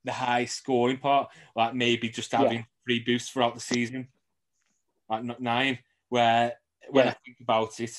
the 0.04 0.12
high 0.12 0.46
scoring 0.46 0.98
part, 0.98 1.28
like 1.54 1.74
maybe 1.74 2.08
just 2.08 2.32
having 2.32 2.58
three 2.58 2.66
boosts 2.88 3.30
throughout 3.30 3.54
the 3.54 3.60
season, 3.60 4.08
like 5.08 5.24
not 5.24 5.40
nine. 5.40 5.78
Where 6.08 6.54
when 6.90 7.08
I 7.08 7.16
think 7.24 7.38
about 7.40 7.80
it, 7.80 7.96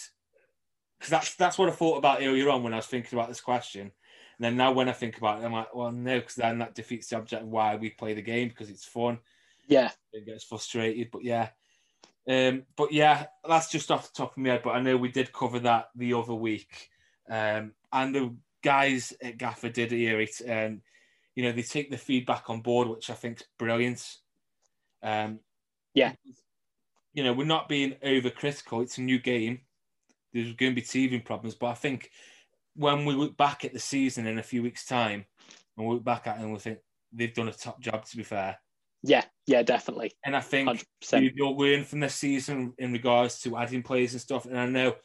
because 0.97 1.09
that's 1.09 1.35
that's 1.35 1.57
what 1.57 1.69
I 1.69 1.73
thought 1.73 1.97
about 1.97 2.21
earlier 2.21 2.49
on 2.49 2.63
when 2.63 2.73
I 2.73 2.77
was 2.77 2.87
thinking 2.87 3.17
about 3.17 3.29
this 3.29 3.41
question. 3.41 3.81
And 3.81 4.45
then 4.45 4.57
now 4.57 4.71
when 4.71 4.89
I 4.89 4.93
think 4.93 5.17
about 5.17 5.41
it, 5.41 5.45
I'm 5.45 5.51
like, 5.51 5.75
well, 5.75 5.91
no, 5.91 6.19
because 6.19 6.35
then 6.35 6.59
that 6.59 6.73
defeats 6.73 7.09
the 7.09 7.17
object 7.17 7.43
of 7.43 7.49
why 7.49 7.75
we 7.75 7.89
play 7.89 8.13
the 8.13 8.21
game 8.21 8.47
because 8.47 8.69
it's 8.69 8.85
fun. 8.85 9.19
yeah, 9.67 9.91
It 10.13 10.25
gets 10.25 10.45
frustrated, 10.45 11.09
but 11.11 11.23
yeah. 11.23 11.49
Um, 12.27 12.63
but 12.77 12.91
yeah, 12.91 13.25
that's 13.47 13.71
just 13.71 13.91
off 13.91 14.11
the 14.11 14.17
top 14.17 14.31
of 14.31 14.37
my 14.37 14.49
head. 14.49 14.61
But 14.63 14.75
I 14.75 14.81
know 14.81 14.97
we 14.97 15.11
did 15.11 15.33
cover 15.33 15.59
that 15.59 15.89
the 15.95 16.13
other 16.13 16.35
week, 16.35 16.89
um, 17.29 17.73
and 17.91 18.15
the 18.15 18.35
guys 18.63 19.13
at 19.21 19.37
Gaffer 19.37 19.69
did 19.69 19.91
hear 19.91 20.19
it, 20.19 20.41
and 20.45 20.81
you 21.35 21.43
know 21.43 21.51
they 21.51 21.63
take 21.63 21.89
the 21.89 21.97
feedback 21.97 22.49
on 22.49 22.61
board, 22.61 22.87
which 22.87 23.09
I 23.09 23.15
think 23.15 23.41
is 23.41 23.47
brilliant. 23.57 24.05
Um, 25.01 25.39
Yeah. 25.93 26.13
you 27.13 27.23
know 27.23 27.33
we're 27.33 27.45
not 27.45 27.69
being 27.69 27.93
overcritical. 28.03 28.83
It's 28.83 28.97
a 28.97 29.01
new 29.01 29.19
game. 29.19 29.61
There's 30.33 30.53
going 30.53 30.71
to 30.73 30.75
be 30.75 30.81
teething 30.81 31.21
problems, 31.21 31.55
but 31.55 31.67
I 31.67 31.73
think 31.73 32.11
when 32.75 33.05
we 33.05 33.13
look 33.13 33.35
back 33.35 33.65
at 33.65 33.73
the 33.73 33.79
season 33.79 34.27
in 34.27 34.37
a 34.39 34.43
few 34.43 34.61
weeks' 34.61 34.85
time, 34.85 35.25
and 35.77 35.87
we 35.87 35.95
look 35.95 36.03
back 36.03 36.27
at 36.27 36.37
it 36.37 36.43
and 36.43 36.53
we 36.53 36.59
think 36.59 36.79
they've 37.11 37.33
done 37.33 37.47
a 37.47 37.53
top 37.53 37.79
job. 37.81 38.05
To 38.05 38.17
be 38.17 38.23
fair, 38.23 38.57
yeah, 39.01 39.25
yeah, 39.47 39.63
definitely, 39.63 40.11
and 40.25 40.35
I 40.35 40.41
think 40.41 40.67
hundred 40.67 40.85
percent. 41.01 41.23
you- 41.25 41.33
you'll 41.35 41.57
learn 41.57 41.83
from 41.83 42.01
this 42.01 42.15
season 42.15 42.73
in 42.77 42.93
regards 42.93 43.39
to 43.41 43.57
adding 43.57 43.81
players 43.83 44.13
and 44.13 44.21
stuff. 44.21 44.45
And 44.45 44.59
I 44.59 44.65
know 44.67 44.95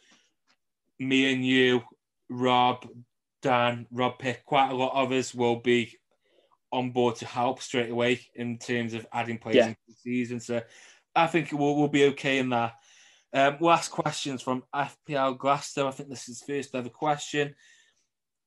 me 0.99 1.33
and 1.33 1.45
you, 1.45 1.83
Rob, 2.29 2.87
Dan, 3.43 3.87
Rob 3.91 4.19
Pick, 4.19 4.45
quite 4.45 4.71
a 4.71 4.75
lot 4.75 4.93
of 4.95 5.11
us 5.13 5.35
will 5.35 5.57
be 5.57 5.97
on 6.75 6.91
board 6.91 7.15
to 7.17 7.27
help 7.27 7.63
straight 7.63 7.91
away 7.91 8.21
in 8.35 8.59
terms 8.59 8.95
of 8.95 9.07
adding 9.13 9.39
players 9.39 9.57
Yeah. 9.57 9.69
into 9.69 9.81
the 9.89 9.95
season. 9.95 10.41
So 10.41 10.61
I 11.15 11.29
think 11.29 11.53
we'll, 11.53 11.77
we'll 11.77 11.89
be 11.89 12.07
okay 12.07 12.39
in 12.39 12.51
that. 12.51 12.75
Um, 13.33 13.57
last 13.61 13.91
questions 13.91 14.43
from 14.43 14.65
FPL 14.75 15.39
Glasgow. 15.39 15.89
I 15.89 15.93
think 15.93 16.09
this 16.09 16.29
is 16.29 16.41
his 16.41 16.43
first 16.43 16.75
ever 16.75 16.89
question. 16.89 17.55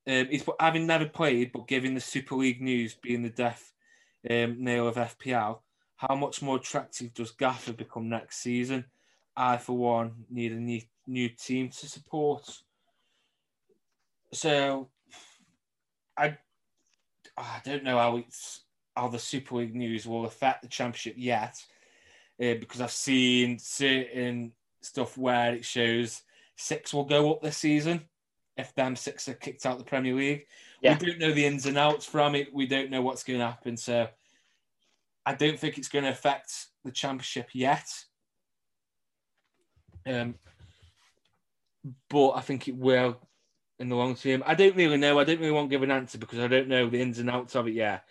Um, 0.06 0.28
he's 0.30 0.46
having 0.60 0.86
never 0.88 1.08
played, 1.08 1.52
but 1.52 1.68
given 1.68 1.94
the 1.94 2.02
Super 2.02 2.36
League 2.36 2.62
news 2.62 2.96
being 2.96 3.24
the 3.24 3.30
death 3.30 3.72
um, 4.30 4.64
nail 4.64 4.88
of 4.88 4.96
FPL, 4.96 5.60
how 5.96 6.16
much 6.16 6.42
more 6.42 6.58
attractive 6.58 7.14
does 7.14 7.32
Gaffer 7.32 7.74
become 7.74 8.10
next 8.10 8.38
season? 8.38 8.86
I, 9.36 9.58
for 9.58 9.78
one, 9.78 10.26
need 10.30 10.52
a 10.52 10.56
new, 10.56 10.82
new 11.06 11.30
team 11.30 11.70
to 11.70 11.88
support. 11.88 12.44
So, 14.34 14.90
I, 16.18 16.38
I 17.38 17.62
don't 17.64 17.84
know 17.84 17.98
how 17.98 18.18
it's 18.18 18.62
how 18.96 19.08
the 19.08 19.20
Super 19.20 19.58
League 19.58 19.76
news 19.76 20.08
will 20.08 20.26
affect 20.26 20.64
the 20.64 20.68
Championship 20.68 21.16
yet, 21.18 21.56
uh, 22.42 22.56
because 22.60 22.82
I've 22.82 22.92
seen 22.92 23.60
certain 23.60 24.54
stuff 24.82 25.18
where 25.18 25.54
it 25.54 25.66
shows 25.66 26.24
six 26.56 26.94
will 26.94 27.06
go 27.06 27.32
up 27.32 27.42
this 27.42 27.58
season 27.58 28.02
if 28.58 28.74
them 28.74 28.96
six 28.96 29.28
are 29.30 29.36
kicked 29.36 29.66
out 29.66 29.74
of 29.74 29.80
the 29.80 29.86
Premier 29.86 30.16
League. 30.16 30.48
Yeah. 30.82 30.98
We 31.00 31.08
don't 31.08 31.20
know 31.20 31.32
the 31.32 31.46
ins 31.46 31.68
and 31.68 31.78
outs 31.78 32.06
from 32.06 32.34
it. 32.34 32.54
We 32.54 32.66
don't 32.66 32.90
know 32.90 33.04
what's 33.04 33.24
going 33.24 33.40
to 33.40 33.46
happen. 33.46 33.78
So 33.78 34.08
I 35.26 35.36
don't 35.36 35.60
think 35.60 35.78
it's 35.78 35.90
going 35.90 36.06
to 36.06 36.12
affect 36.12 36.68
the 36.84 36.92
championship 36.92 37.50
yet. 37.54 37.88
Um, 40.08 40.36
but 42.10 42.32
I 42.32 42.42
think 42.42 42.68
it 42.68 42.76
will 42.76 43.18
in 43.80 43.90
the 43.90 43.96
long 43.96 44.16
term. 44.16 44.44
I 44.46 44.56
don't 44.56 44.76
really 44.76 44.98
know. 44.98 45.20
I 45.20 45.24
don't 45.24 45.40
really 45.40 45.52
want 45.52 45.70
to 45.70 45.74
give 45.74 45.84
an 45.84 45.92
answer 45.92 46.18
because 46.18 46.40
I 46.40 46.48
don't 46.48 46.68
know 46.68 46.90
the 46.90 47.02
ins 47.02 47.20
and 47.20 47.30
outs 47.30 47.56
of 47.56 47.68
it 47.68 47.74
yet. 47.74 48.04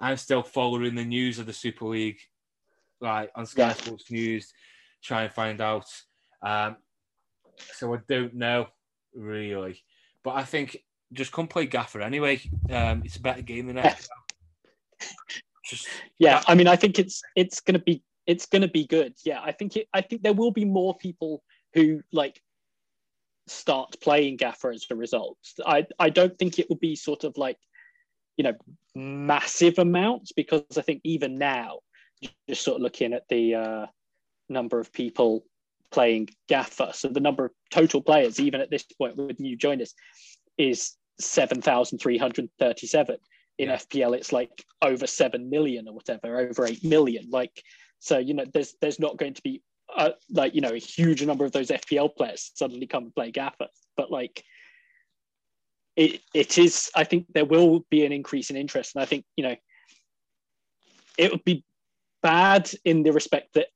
I'm 0.00 0.16
still 0.16 0.42
following 0.42 0.94
the 0.94 1.04
news 1.04 1.38
of 1.38 1.46
the 1.46 1.52
Super 1.52 1.86
League, 1.86 2.18
like 3.00 3.30
on 3.34 3.46
Sky 3.46 3.62
Yeah. 3.62 3.72
Sports 3.72 4.10
News, 4.10 4.52
try 5.02 5.22
and 5.24 5.32
find 5.32 5.60
out. 5.60 5.86
Um, 6.42 6.76
so 7.72 7.94
I 7.94 7.98
don't 8.08 8.34
know 8.34 8.66
really, 9.14 9.82
but 10.22 10.34
I 10.34 10.44
think 10.44 10.78
just 11.12 11.32
come 11.32 11.46
play 11.46 11.66
Gaffer 11.66 12.00
anyway. 12.02 12.40
Um, 12.70 13.02
it's 13.04 13.16
a 13.16 13.20
better 13.20 13.42
game 13.42 13.66
than 13.66 13.76
that. 13.76 14.06
Just 15.64 15.88
yeah 16.18 16.42
i 16.46 16.54
mean 16.54 16.68
i 16.68 16.76
think 16.76 16.98
it's 16.98 17.22
it's 17.36 17.60
going 17.60 17.72
to 17.78 17.84
be 17.84 18.02
it's 18.26 18.46
to 18.46 18.68
be 18.68 18.86
good 18.86 19.14
yeah 19.24 19.40
i 19.42 19.50
think 19.50 19.76
it 19.76 19.88
i 19.94 20.00
think 20.00 20.22
there 20.22 20.32
will 20.34 20.50
be 20.50 20.64
more 20.64 20.94
people 20.96 21.42
who 21.72 22.02
like 22.12 22.40
start 23.46 23.94
playing 24.00 24.36
gaffer 24.36 24.70
as 24.70 24.86
a 24.90 24.94
result 24.94 25.38
i 25.66 25.84
i 25.98 26.08
don't 26.08 26.38
think 26.38 26.58
it 26.58 26.68
will 26.68 26.76
be 26.76 26.96
sort 26.96 27.24
of 27.24 27.36
like 27.36 27.58
you 28.36 28.44
know 28.44 28.54
massive 28.94 29.78
amounts 29.78 30.32
because 30.32 30.62
i 30.76 30.80
think 30.80 31.00
even 31.04 31.36
now 31.36 31.78
just 32.48 32.62
sort 32.62 32.76
of 32.76 32.82
looking 32.82 33.12
at 33.12 33.28
the 33.28 33.54
uh 33.54 33.86
number 34.48 34.78
of 34.78 34.92
people 34.92 35.44
playing 35.90 36.28
gaffer 36.48 36.90
so 36.92 37.08
the 37.08 37.20
number 37.20 37.46
of 37.46 37.52
total 37.70 38.00
players 38.00 38.40
even 38.40 38.60
at 38.60 38.70
this 38.70 38.84
point 38.98 39.16
with 39.16 39.38
new 39.40 39.56
joiners 39.56 39.94
is 40.58 40.96
7337 41.20 43.16
in 43.58 43.68
Yeah. 43.68 43.76
FPL 43.76 44.16
it's 44.16 44.32
like 44.32 44.64
over 44.82 45.06
7 45.06 45.48
million 45.48 45.88
or 45.88 45.94
whatever 45.94 46.40
over 46.40 46.66
8 46.66 46.84
million. 46.84 47.28
Like 47.30 47.62
so 48.00 48.18
you 48.18 48.34
know 48.34 48.44
there's 48.52 48.74
there's 48.80 48.98
not 48.98 49.16
going 49.16 49.34
to 49.34 49.42
be 49.42 49.62
uh, 49.96 50.10
like 50.30 50.54
you 50.54 50.60
know 50.60 50.72
a 50.72 50.78
huge 50.78 51.24
number 51.24 51.44
of 51.44 51.52
those 51.52 51.68
FPL 51.68 52.14
players 52.16 52.50
suddenly 52.54 52.86
come 52.86 53.04
and 53.04 53.14
play 53.14 53.30
Gaffer 53.30 53.68
but 53.96 54.10
like 54.10 54.44
it 55.96 56.20
it 56.32 56.58
is 56.58 56.90
I 56.94 57.04
think 57.04 57.26
there 57.32 57.44
will 57.44 57.84
be 57.90 58.04
an 58.04 58.12
increase 58.12 58.50
in 58.50 58.56
interest 58.56 58.94
and 58.94 59.02
I 59.02 59.06
think 59.06 59.24
you 59.36 59.44
know 59.44 59.56
it 61.16 61.30
would 61.30 61.44
be 61.44 61.64
bad 62.22 62.70
in 62.84 63.02
the 63.02 63.12
respect 63.12 63.54
that 63.54 63.68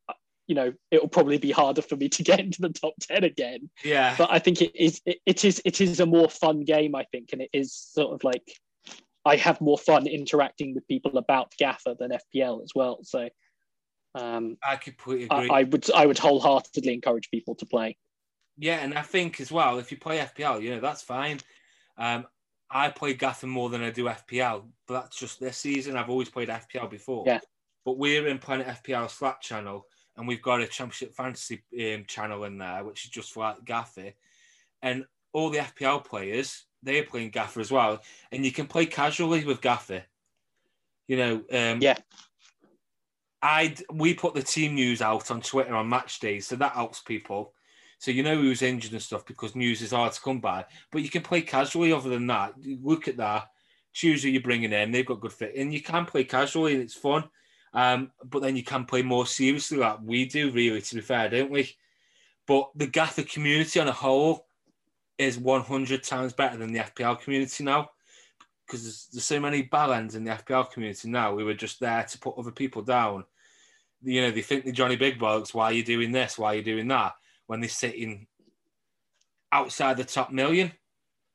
you 0.49 0.55
know 0.55 0.73
it 0.91 1.01
will 1.01 1.09
probably 1.09 1.39
be 1.39 1.53
harder 1.53 1.83
for 1.83 1.97
me 1.97 2.09
to 2.09 2.23
get 2.23 2.41
into 2.41 2.63
the 2.63 2.71
top 2.71 2.95
10 3.03 3.23
again 3.23 3.71
yeah, 3.85 4.15
but 4.19 4.29
I 4.33 4.39
think 4.39 4.63
it 4.63 4.75
is 4.75 5.01
it, 5.07 5.19
it 5.27 5.45
is 5.45 5.63
it 5.65 5.81
is 5.81 6.01
a 6.01 6.07
more 6.07 6.29
fun 6.29 6.65
game. 6.65 6.95
I 6.95 7.05
think, 7.13 7.31
and 7.33 7.43
it 7.43 7.51
is 7.53 7.73
sort 7.73 8.13
of 8.15 8.25
like 8.25 8.43
I 9.25 9.37
have 9.37 9.61
more 9.61 9.79
fun 9.79 10.07
interacting 10.07 10.75
with 10.75 10.89
people 10.89 11.19
about 11.19 11.53
Gaffer 11.59 11.95
than 11.99 12.11
FPL 12.11 12.63
as 12.63 12.73
well. 12.75 13.01
So 13.03 13.29
Um, 14.19 14.57
I 14.67 14.77
completely 14.77 15.25
agree. 15.25 15.49
I, 15.51 15.61
I 15.61 15.63
would 15.65 15.91
I 15.93 16.07
would 16.07 16.19
wholeheartedly 16.19 16.93
encourage 16.93 17.31
people 17.31 17.55
to 17.57 17.67
play. 17.67 17.97
Yeah, 18.57 18.79
and 18.79 18.95
I 18.95 19.03
think 19.03 19.41
as 19.41 19.53
well, 19.53 19.79
if 19.79 19.91
you 19.93 19.99
play 19.99 20.19
FPL, 20.19 20.63
you 20.63 20.71
know 20.71 20.81
that's 20.81 21.03
fine. 21.03 21.39
Um, 21.97 22.27
I 22.71 22.91
play 22.91 23.15
Gaffer 23.15 23.47
more 23.47 23.71
than 23.71 23.83
I 23.83 23.91
do 23.91 24.05
FPL, 24.05 24.65
but 24.87 25.01
that's 25.01 25.19
just 25.19 25.41
this 25.41 25.57
season. 25.57 25.97
I've 25.97 26.11
always 26.11 26.29
played 26.29 26.49
FPL 26.49 26.91
before. 26.91 27.25
Yeah. 27.27 27.41
But 27.85 27.99
we're 27.99 28.27
in 28.27 28.39
Planet 28.39 28.67
FPL 28.67 29.09
Slack 29.11 29.41
channel, 29.41 29.87
and 30.17 30.29
we've 30.29 30.43
got 30.43 30.61
a 30.61 30.67
Championship 30.67 31.15
Fantasy 31.15 31.63
um, 31.81 32.05
channel 32.07 32.45
in 32.45 32.59
there, 32.59 32.85
which 32.85 33.05
is 33.05 33.11
just 33.11 33.33
for 33.33 33.41
like 33.41 33.65
Gaffer. 33.65 34.13
And 34.83 35.07
all 35.33 35.51
the 35.51 35.59
FPL 35.59 36.05
players, 36.05 36.65
they 36.83 36.99
are 36.99 37.05
playing 37.05 37.31
Gaffer 37.31 37.61
as 37.61 37.71
well, 37.71 38.03
and 38.33 38.45
you 38.45 38.53
can 38.53 38.67
play 38.67 38.87
casually 38.87 39.45
with 39.45 39.61
Gaffer. 39.61 40.03
You 41.07 41.17
know, 41.17 41.35
um, 41.53 41.81
Yeah. 41.81 41.97
I 43.43 43.77
we 43.93 44.15
put 44.15 44.35
the 44.35 44.43
team 44.43 44.75
news 44.75 45.01
out 45.01 45.31
on 45.31 45.41
Twitter 45.41 45.75
on 45.75 45.89
match 45.89 46.21
days, 46.21 46.47
so 46.47 46.57
that 46.57 46.73
helps 46.73 47.01
people. 47.01 47.53
So 47.99 48.11
you 48.11 48.23
know 48.23 48.37
who's 48.37 48.63
injured 48.63 48.93
and 48.93 49.03
stuff 49.03 49.27
because 49.27 49.57
news 49.57 49.83
is 49.83 49.93
hard 49.93 50.13
to 50.13 50.21
come 50.21 50.41
by. 50.41 50.65
But 50.93 51.03
you 51.03 51.11
can 51.11 51.23
play 51.23 51.43
casually. 51.43 51.93
Other 51.93 52.11
than 52.11 52.27
that, 52.29 52.55
look 52.83 53.09
at 53.09 53.17
that. 53.19 53.49
Choose 53.93 54.23
who 54.23 54.29
you're 54.29 54.43
bringing 54.43 54.73
in. 54.73 54.93
They've 54.93 55.07
got 55.07 55.21
good 55.21 55.33
fit, 55.33 55.55
and 55.57 55.73
you 55.73 55.83
can 55.83 56.07
play 56.07 56.25
casually, 56.25 56.75
and 56.75 56.83
it's 56.83 56.95
fun. 56.95 57.25
Um, 57.75 58.11
but 58.25 58.43
then 58.43 58.57
you 58.57 58.65
can 58.65 58.85
play 58.85 59.03
more 59.03 59.27
seriously, 59.27 59.79
like 59.79 59.99
we 60.03 60.27
do. 60.27 60.51
Really, 60.51 60.81
to 60.81 60.95
be 60.97 61.01
fair, 61.01 61.29
don't 61.29 61.51
we? 61.51 61.77
But 62.47 62.71
the 62.75 62.87
Gaffer 62.87 63.25
community 63.25 63.79
on 63.79 63.89
a 63.89 63.93
whole 63.93 64.47
is 65.19 65.39
100 65.39 66.03
times 66.03 66.33
better 66.33 66.57
than 66.57 66.73
the 66.73 66.81
FPL 66.81 67.21
community 67.21 67.65
now 67.65 67.91
because 68.69 68.83
there's, 68.83 69.09
there's 69.13 69.25
so 69.25 69.41
many 69.41 69.63
ballends 69.63 70.15
in 70.15 70.25
the 70.25 70.31
FPL 70.33 70.71
community 70.71 71.09
now 71.09 71.35
We 71.35 71.43
were 71.43 71.55
just 71.55 71.81
there 71.81 72.05
to 72.05 72.19
put 72.19 72.37
other 72.37 72.51
people 72.51 72.83
down. 72.83 73.25
You 74.03 74.21
know, 74.21 74.31
they 74.31 74.43
think 74.43 74.65
they're 74.65 74.75
Johnny 74.75 74.97
Big 74.97 75.19
Bollocks. 75.19 75.55
Why 75.55 75.67
are 75.67 75.73
you 75.73 75.83
doing 75.83 76.13
this? 76.13 76.39
Why 76.39 76.53
are 76.53 76.57
you 76.57 76.63
doing 76.63 76.87
that? 76.89 77.15
When 77.47 77.61
they're 77.61 77.71
sitting 77.71 78.27
outside 79.51 79.97
the 79.97 80.05
top 80.05 80.31
million. 80.31 80.71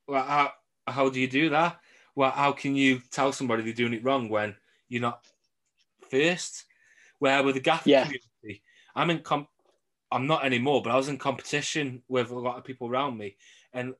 Well, 0.06 0.22
how, 0.22 0.52
how 0.86 1.10
do 1.10 1.20
you 1.20 1.28
do 1.28 1.50
that? 1.50 1.80
Well, 2.14 2.30
how 2.30 2.52
can 2.52 2.76
you 2.76 3.00
tell 3.10 3.32
somebody 3.32 3.64
they're 3.64 3.72
doing 3.72 3.94
it 3.94 4.04
wrong 4.04 4.28
when 4.28 4.54
you're 4.88 5.02
not 5.02 5.26
first? 6.08 6.64
Where 7.18 7.42
with 7.42 7.56
the 7.56 7.60
Gaffer 7.60 7.88
Yeah. 7.88 8.04
community, 8.04 8.62
I'm 8.94 9.10
in 9.10 9.20
comp. 9.20 9.48
I'm 10.12 10.28
not 10.28 10.44
anymore, 10.44 10.82
but 10.82 10.92
I 10.92 10.96
was 10.96 11.08
in 11.08 11.18
competition 11.18 12.02
with 12.06 12.30
a 12.30 12.38
lot 12.38 12.56
of 12.56 12.64
people 12.64 12.88
around 12.88 13.18
me, 13.18 13.36
and 13.72 13.94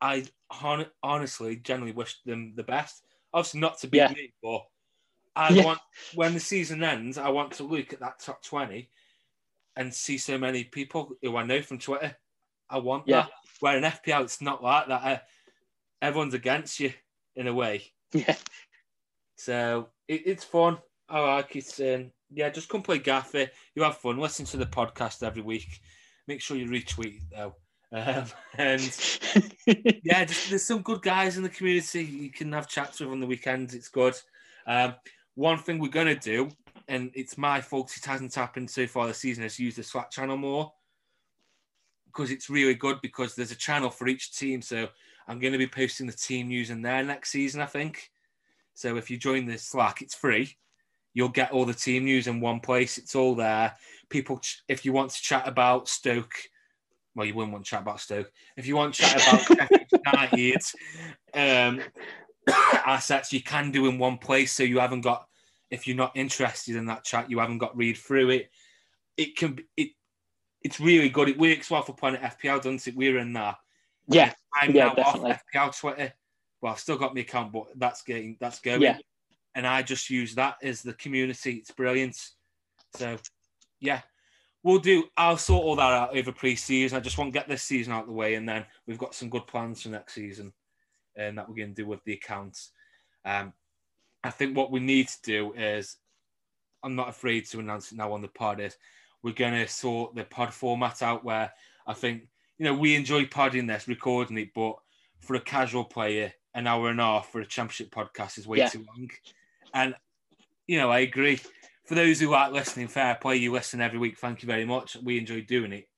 I 0.00 0.26
hon- 0.50 0.90
honestly, 1.02 1.56
generally 1.56 1.92
wish 1.92 2.22
them 2.24 2.54
the 2.56 2.62
best. 2.62 3.04
Obviously, 3.32 3.60
not 3.60 3.78
to 3.80 3.88
beat 3.88 3.98
Yeah. 3.98 4.12
me, 4.12 4.32
but 4.42 4.66
I 5.36 5.50
Yeah. 5.50 5.64
want 5.64 5.80
when 6.14 6.34
the 6.34 6.40
season 6.40 6.82
ends, 6.82 7.18
I 7.18 7.28
want 7.28 7.52
to 7.54 7.64
look 7.64 7.92
at 7.92 8.00
that 8.00 8.18
top 8.20 8.42
twenty 8.42 8.90
and 9.76 9.94
see 9.94 10.18
so 10.18 10.36
many 10.36 10.64
people 10.64 11.16
who 11.22 11.36
I 11.36 11.44
know 11.44 11.62
from 11.62 11.78
Twitter. 11.78 12.16
I 12.68 12.78
want 12.78 13.06
Yeah. 13.06 13.22
that. 13.22 13.30
Where 13.60 13.76
in 13.76 13.84
FPL, 13.84 14.24
it's 14.24 14.40
not 14.40 14.62
like 14.62 14.88
that. 14.88 15.02
Uh, 15.04 15.20
everyone's 16.02 16.34
against 16.34 16.80
you 16.80 16.92
in 17.36 17.46
a 17.46 17.54
way. 17.54 17.92
Yeah. 18.12 18.36
So 19.36 19.90
it, 20.08 20.26
it's 20.26 20.44
fun. 20.44 20.78
I 21.08 21.20
like 21.20 21.56
it. 21.56 21.80
Um, 21.80 22.12
yeah, 22.30 22.50
just 22.50 22.68
come 22.68 22.82
play 22.82 22.98
Gaffer. 22.98 23.50
You 23.74 23.82
have 23.82 23.98
fun. 23.98 24.18
Listen 24.18 24.44
to 24.46 24.56
the 24.56 24.66
podcast 24.66 25.22
every 25.22 25.42
week. 25.42 25.80
Make 26.26 26.40
sure 26.40 26.56
you 26.56 26.66
retweet 26.66 27.16
it, 27.18 27.22
though. 27.30 27.56
Um, 27.92 28.24
and 28.58 28.80
yeah, 29.66 30.24
just, 30.24 30.50
there's 30.50 30.64
some 30.64 30.82
good 30.82 31.02
guys 31.02 31.36
in 31.36 31.42
the 31.42 31.48
community. 31.48 32.04
You 32.04 32.30
can 32.30 32.52
have 32.52 32.68
chats 32.68 33.00
with 33.00 33.10
on 33.10 33.20
the 33.20 33.26
weekends. 33.26 33.74
It's 33.74 33.88
good. 33.88 34.14
Um, 34.66 34.94
one 35.34 35.58
thing 35.58 35.78
we're 35.78 35.88
gonna 35.88 36.18
do, 36.18 36.50
and 36.88 37.10
it's 37.14 37.38
my 37.38 37.60
fault 37.60 37.96
it 37.96 38.04
hasn't 38.04 38.34
happened 38.34 38.70
so 38.70 38.86
far 38.86 39.06
this 39.06 39.18
season, 39.18 39.44
is 39.44 39.58
use 39.58 39.76
the 39.76 39.82
Slack 39.82 40.10
channel 40.10 40.36
more 40.36 40.72
because 42.06 42.30
it's 42.30 42.50
really 42.50 42.74
good. 42.74 42.98
Because 43.00 43.34
there's 43.34 43.52
a 43.52 43.56
channel 43.56 43.90
for 43.90 44.08
each 44.08 44.36
team, 44.36 44.62
so 44.62 44.88
I'm 45.28 45.38
going 45.38 45.52
to 45.52 45.58
be 45.58 45.66
posting 45.66 46.06
the 46.06 46.12
team 46.12 46.48
news 46.48 46.70
in 46.70 46.82
there 46.82 47.02
next 47.02 47.30
season. 47.30 47.60
I 47.60 47.66
think. 47.66 48.10
So 48.74 48.96
if 48.96 49.10
you 49.10 49.18
join 49.18 49.46
the 49.46 49.58
Slack, 49.58 50.02
it's 50.02 50.14
free. 50.14 50.56
You'll 51.12 51.28
get 51.28 51.50
all 51.50 51.64
the 51.64 51.74
team 51.74 52.04
news 52.04 52.28
in 52.28 52.40
one 52.40 52.60
place. 52.60 52.96
It's 52.96 53.14
all 53.14 53.34
there. 53.34 53.74
People, 54.08 54.40
if 54.68 54.84
you 54.84 54.92
want 54.92 55.10
to 55.10 55.20
chat 55.20 55.46
about 55.46 55.88
Stoke, 55.88 56.32
well, 57.14 57.26
you 57.26 57.34
wouldn't 57.34 57.52
want 57.52 57.64
to 57.64 57.70
chat 57.70 57.82
about 57.82 58.00
Stoke. 58.00 58.30
If 58.56 58.66
you 58.66 58.76
want 58.76 58.94
to 58.94 59.02
chat 59.02 59.48
about 59.48 59.70
United 60.32 60.62
um, 61.34 61.82
assets, 62.86 63.32
you 63.32 63.42
can 63.42 63.70
do 63.70 63.86
in 63.88 63.98
one 63.98 64.18
place. 64.18 64.52
So 64.52 64.62
you 64.62 64.78
haven't 64.78 65.00
got, 65.02 65.26
if 65.70 65.86
you're 65.86 65.96
not 65.96 66.16
interested 66.16 66.76
in 66.76 66.86
that 66.86 67.04
chat, 67.04 67.30
you 67.30 67.38
haven't 67.38 67.58
got 67.58 67.76
read 67.76 67.96
through 67.96 68.30
it. 68.30 68.50
It 69.16 69.36
can 69.36 69.54
be, 69.54 69.64
it, 69.76 69.90
it's 70.62 70.78
really 70.80 71.08
good. 71.08 71.28
It 71.28 71.38
works 71.38 71.70
well 71.70 71.82
for 71.82 71.94
Planet 71.94 72.20
FPL, 72.22 72.58
doesn't 72.58 72.86
it? 72.86 72.96
We're 72.96 73.18
in 73.18 73.32
there. 73.32 73.56
yeah. 74.08 74.32
I'm 74.60 74.74
Yeah, 74.74 74.88
now 74.88 74.94
definitely. 74.94 75.30
off 75.32 75.42
FPL 75.54 75.78
Twitter. 75.78 76.12
Well, 76.60 76.72
I've 76.72 76.78
still 76.80 76.98
got 76.98 77.14
my 77.14 77.22
account, 77.22 77.52
but 77.52 77.66
that's 77.76 78.02
getting 78.02 78.36
that's 78.40 78.60
going. 78.60 78.82
Yeah. 78.82 78.98
And 79.54 79.66
I 79.66 79.82
just 79.82 80.10
use 80.10 80.34
that 80.36 80.56
as 80.62 80.82
the 80.82 80.92
community. 80.94 81.54
It's 81.54 81.70
brilliant. 81.70 82.16
So, 82.96 83.16
yeah, 83.80 84.02
we'll 84.62 84.78
do. 84.78 85.04
I'll 85.16 85.36
sort 85.36 85.64
all 85.64 85.76
that 85.76 85.82
out 85.92 86.16
over 86.16 86.32
pre-season. 86.32 86.96
I 86.96 87.00
just 87.00 87.18
want 87.18 87.32
to 87.32 87.38
get 87.38 87.48
this 87.48 87.62
season 87.62 87.92
out 87.92 88.02
of 88.02 88.06
the 88.08 88.12
way, 88.14 88.34
and 88.34 88.48
then 88.48 88.64
we've 88.86 88.98
got 88.98 89.14
some 89.14 89.30
good 89.30 89.46
plans 89.46 89.82
for 89.82 89.88
next 89.88 90.14
season, 90.14 90.52
and 91.16 91.38
that 91.38 91.48
we're 91.48 91.56
going 91.56 91.74
to 91.74 91.82
do 91.82 91.86
with 91.88 92.02
the 92.04 92.14
accounts. 92.14 92.70
Um, 93.24 93.52
I 94.22 94.30
think 94.30 94.56
what 94.56 94.70
we 94.70 94.80
need 94.80 95.08
to 95.08 95.22
do 95.22 95.52
is, 95.54 95.96
I'm 96.82 96.94
not 96.96 97.08
afraid 97.08 97.46
to 97.46 97.60
announce 97.60 97.92
it 97.92 97.98
now 97.98 98.12
on 98.12 98.22
the 98.22 98.28
pod. 98.28 98.60
Is 98.60 98.76
we're 99.22 99.32
going 99.32 99.54
to 99.54 99.68
sort 99.68 100.14
the 100.14 100.24
pod 100.24 100.52
format 100.52 101.02
out 101.02 101.24
where 101.24 101.52
I 101.86 101.94
think 101.94 102.28
you 102.58 102.64
know 102.64 102.74
we 102.74 102.94
enjoy 102.94 103.26
podding 103.26 103.66
this, 103.66 103.88
recording 103.88 104.38
it, 104.38 104.50
but 104.54 104.76
for 105.20 105.34
a 105.36 105.40
casual 105.40 105.84
player, 105.84 106.32
an 106.54 106.66
hour 106.66 106.88
and 106.90 107.00
a 107.00 107.04
half 107.04 107.30
for 107.30 107.40
a 107.40 107.46
championship 107.46 107.90
podcast 107.90 108.38
is 108.38 108.46
way 108.46 108.58
Yeah. 108.58 108.68
too 108.68 108.84
long. 108.94 109.10
And 109.74 109.94
you 110.66 110.78
know, 110.78 110.90
I 110.90 111.00
agree. 111.00 111.40
For 111.90 111.96
those 111.96 112.20
who 112.20 112.34
aren't 112.34 112.52
listening, 112.52 112.86
fair 112.86 113.16
play. 113.16 113.34
You 113.34 113.50
listen 113.50 113.80
every 113.80 113.98
week. 113.98 114.16
Thank 114.16 114.42
you 114.42 114.46
very 114.46 114.64
much. 114.64 114.96
We 115.02 115.18
enjoy 115.18 115.40
doing 115.40 115.72
it. 115.72 115.88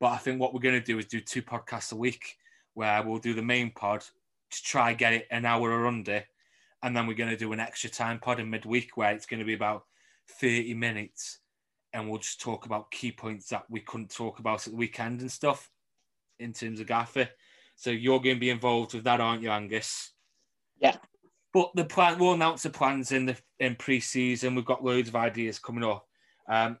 But 0.00 0.08
I 0.08 0.16
think 0.16 0.40
what 0.40 0.52
we're 0.52 0.58
going 0.58 0.74
to 0.74 0.84
do 0.84 0.98
is 0.98 1.04
do 1.04 1.20
two 1.20 1.42
podcasts 1.42 1.92
a 1.92 1.96
week, 1.96 2.38
where 2.74 3.00
we'll 3.04 3.18
do 3.18 3.34
the 3.34 3.40
main 3.40 3.70
pod 3.70 4.00
to 4.00 4.62
try 4.64 4.94
get 4.94 5.12
it 5.12 5.28
an 5.30 5.44
hour 5.44 5.70
or 5.70 5.86
under, 5.86 6.24
and 6.82 6.96
then 6.96 7.06
we're 7.06 7.14
going 7.14 7.30
to 7.30 7.36
do 7.36 7.52
an 7.52 7.60
extra 7.60 7.88
time 7.88 8.18
pod 8.18 8.40
in 8.40 8.50
midweek 8.50 8.96
where 8.96 9.12
it's 9.12 9.26
going 9.26 9.38
to 9.38 9.46
be 9.46 9.54
about 9.54 9.84
thirty 10.40 10.74
minutes, 10.74 11.38
and 11.92 12.08
we'll 12.08 12.18
just 12.18 12.40
talk 12.40 12.66
about 12.66 12.90
key 12.90 13.12
points 13.12 13.48
that 13.50 13.64
we 13.70 13.78
couldn't 13.78 14.10
talk 14.10 14.40
about 14.40 14.66
at 14.66 14.72
the 14.72 14.76
weekend 14.76 15.20
and 15.20 15.30
stuff 15.30 15.70
in 16.40 16.52
terms 16.52 16.80
of 16.80 16.88
Gaffer. 16.88 17.28
So 17.76 17.90
you're 17.90 18.20
going 18.20 18.34
to 18.34 18.40
be 18.40 18.50
involved 18.50 18.92
with 18.92 19.04
that, 19.04 19.20
aren't 19.20 19.42
you, 19.42 19.50
Angus? 19.50 20.10
Yeah. 20.80 20.96
But 21.52 21.70
the 21.74 21.84
plan, 21.84 22.18
we'll 22.18 22.34
announce 22.34 22.62
the 22.62 22.70
plans 22.70 23.12
in 23.12 23.26
the 23.26 23.36
in 23.58 23.74
pre-season. 23.76 24.54
We've 24.54 24.64
got 24.64 24.84
loads 24.84 25.08
of 25.08 25.16
ideas 25.16 25.58
coming 25.58 25.84
up. 25.84 26.06
Um, 26.48 26.78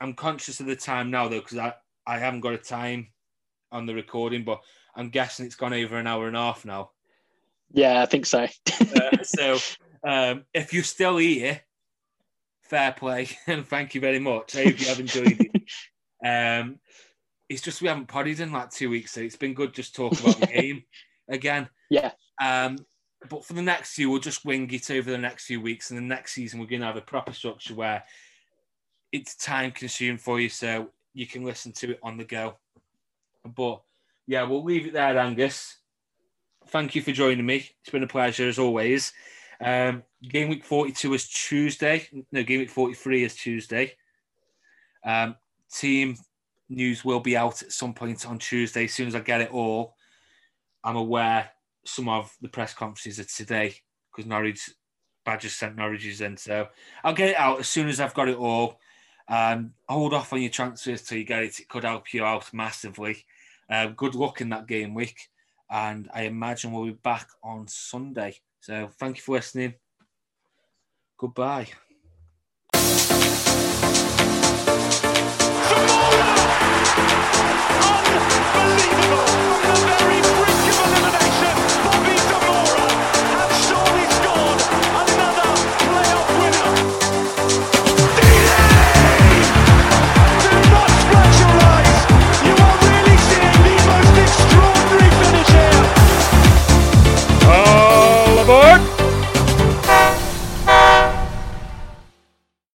I'm 0.00 0.14
conscious 0.14 0.60
of 0.60 0.66
the 0.66 0.76
time 0.76 1.10
now 1.10 1.28
though, 1.28 1.40
because 1.40 1.58
I, 1.58 1.74
I 2.06 2.18
haven't 2.18 2.40
got 2.40 2.54
a 2.54 2.58
time 2.58 3.08
on 3.70 3.86
the 3.86 3.94
recording, 3.94 4.44
but 4.44 4.60
I'm 4.94 5.10
guessing 5.10 5.46
it's 5.46 5.54
gone 5.54 5.74
over 5.74 5.96
an 5.96 6.06
hour 6.06 6.26
and 6.26 6.36
a 6.36 6.40
half 6.40 6.64
now. 6.64 6.90
Yeah, 7.72 8.02
I 8.02 8.06
think 8.06 8.26
so. 8.26 8.46
Uh, 8.80 9.22
so 9.22 9.58
um, 10.02 10.44
if 10.54 10.72
you're 10.72 10.82
still 10.82 11.18
here, 11.18 11.60
fair 12.62 12.92
play 12.92 13.28
and 13.46 13.66
thank 13.66 13.94
you 13.94 14.00
very 14.00 14.18
much. 14.18 14.56
I 14.56 14.64
hope 14.64 14.80
you 14.80 14.86
have 14.86 15.00
enjoyed 15.00 15.40
it. 15.40 15.62
Um, 16.26 16.80
it's 17.48 17.62
just 17.62 17.80
we 17.80 17.86
haven't 17.86 18.08
potted 18.08 18.40
in 18.40 18.50
like 18.50 18.72
two 18.72 18.90
weeks, 18.90 19.12
so 19.12 19.20
it's 19.20 19.36
been 19.36 19.54
good 19.54 19.72
just 19.72 19.94
talking 19.94 20.18
about 20.18 20.40
the 20.40 20.46
game 20.48 20.82
again. 21.28 21.68
Yeah. 21.90 22.10
Um, 22.42 22.76
but 23.28 23.44
for 23.44 23.52
the 23.52 23.62
next 23.62 23.94
few, 23.94 24.10
we'll 24.10 24.20
just 24.20 24.44
wing 24.44 24.72
it 24.72 24.90
over 24.90 25.10
the 25.10 25.18
next 25.18 25.46
few 25.46 25.60
weeks, 25.60 25.90
and 25.90 25.98
the 25.98 26.02
next 26.02 26.32
season 26.32 26.60
we're 26.60 26.66
going 26.66 26.80
to 26.80 26.86
have 26.86 26.96
a 26.96 27.02
proper 27.02 27.32
structure 27.32 27.74
where 27.74 28.04
it's 29.12 29.34
time 29.36 29.70
consuming 29.70 30.18
for 30.18 30.40
you, 30.40 30.48
so 30.48 30.90
you 31.14 31.26
can 31.26 31.44
listen 31.44 31.72
to 31.72 31.92
it 31.92 32.00
on 32.02 32.16
the 32.16 32.24
go. 32.24 32.56
But 33.44 33.82
yeah, 34.26 34.44
we'll 34.44 34.64
leave 34.64 34.86
it 34.86 34.92
there, 34.92 35.18
Angus. 35.18 35.78
Thank 36.68 36.94
you 36.94 37.02
for 37.02 37.12
joining 37.12 37.46
me. 37.46 37.70
It's 37.80 37.90
been 37.90 38.02
a 38.02 38.08
pleasure 38.08 38.48
as 38.48 38.58
always. 38.58 39.12
Um, 39.60 40.04
game 40.22 40.48
week 40.48 40.64
42 40.64 41.14
is 41.14 41.28
Tuesday. 41.28 42.06
No, 42.30 42.42
game 42.42 42.60
week 42.60 42.70
43 42.70 43.24
is 43.24 43.34
Tuesday. 43.34 43.94
Um, 45.04 45.36
team 45.72 46.16
news 46.68 47.04
will 47.04 47.20
be 47.20 47.36
out 47.36 47.62
at 47.62 47.72
some 47.72 47.94
point 47.94 48.26
on 48.26 48.38
Tuesday. 48.38 48.84
As 48.84 48.92
soon 48.92 49.08
as 49.08 49.14
I 49.14 49.20
get 49.20 49.40
it 49.40 49.50
all, 49.50 49.96
I'm 50.84 50.96
aware 50.96 51.50
some 51.88 52.08
of 52.08 52.34
the 52.40 52.48
press 52.48 52.74
conferences 52.74 53.18
of 53.18 53.32
today 53.32 53.74
because 54.10 54.28
Norwich 54.28 54.70
Badgers 55.24 55.54
sent 55.54 55.76
Norwich's 55.76 56.20
in. 56.20 56.36
So 56.36 56.68
I'll 57.04 57.14
get 57.14 57.30
it 57.30 57.38
out 57.38 57.60
as 57.60 57.68
soon 57.68 57.88
as 57.88 58.00
I've 58.00 58.14
got 58.14 58.28
it 58.28 58.36
all. 58.36 58.78
Um, 59.28 59.72
hold 59.88 60.14
off 60.14 60.32
on 60.32 60.40
your 60.40 60.50
transfers 60.50 61.02
till 61.02 61.18
you 61.18 61.24
get 61.24 61.42
it. 61.42 61.60
It 61.60 61.68
could 61.68 61.84
help 61.84 62.14
you 62.14 62.24
out 62.24 62.52
massively. 62.54 63.24
Uh, 63.68 63.88
good 63.88 64.14
luck 64.14 64.40
in 64.40 64.48
that 64.50 64.66
game 64.66 64.94
week. 64.94 65.28
And 65.70 66.08
I 66.14 66.22
imagine 66.22 66.72
we'll 66.72 66.86
be 66.86 66.92
back 66.92 67.28
on 67.42 67.68
Sunday. 67.68 68.36
So 68.60 68.88
thank 68.98 69.16
you 69.16 69.22
for 69.22 69.32
listening. 69.36 69.74
Goodbye. 71.18 71.68
Unbelievable! 78.58 79.26
The 79.62 79.74
very 79.84 80.47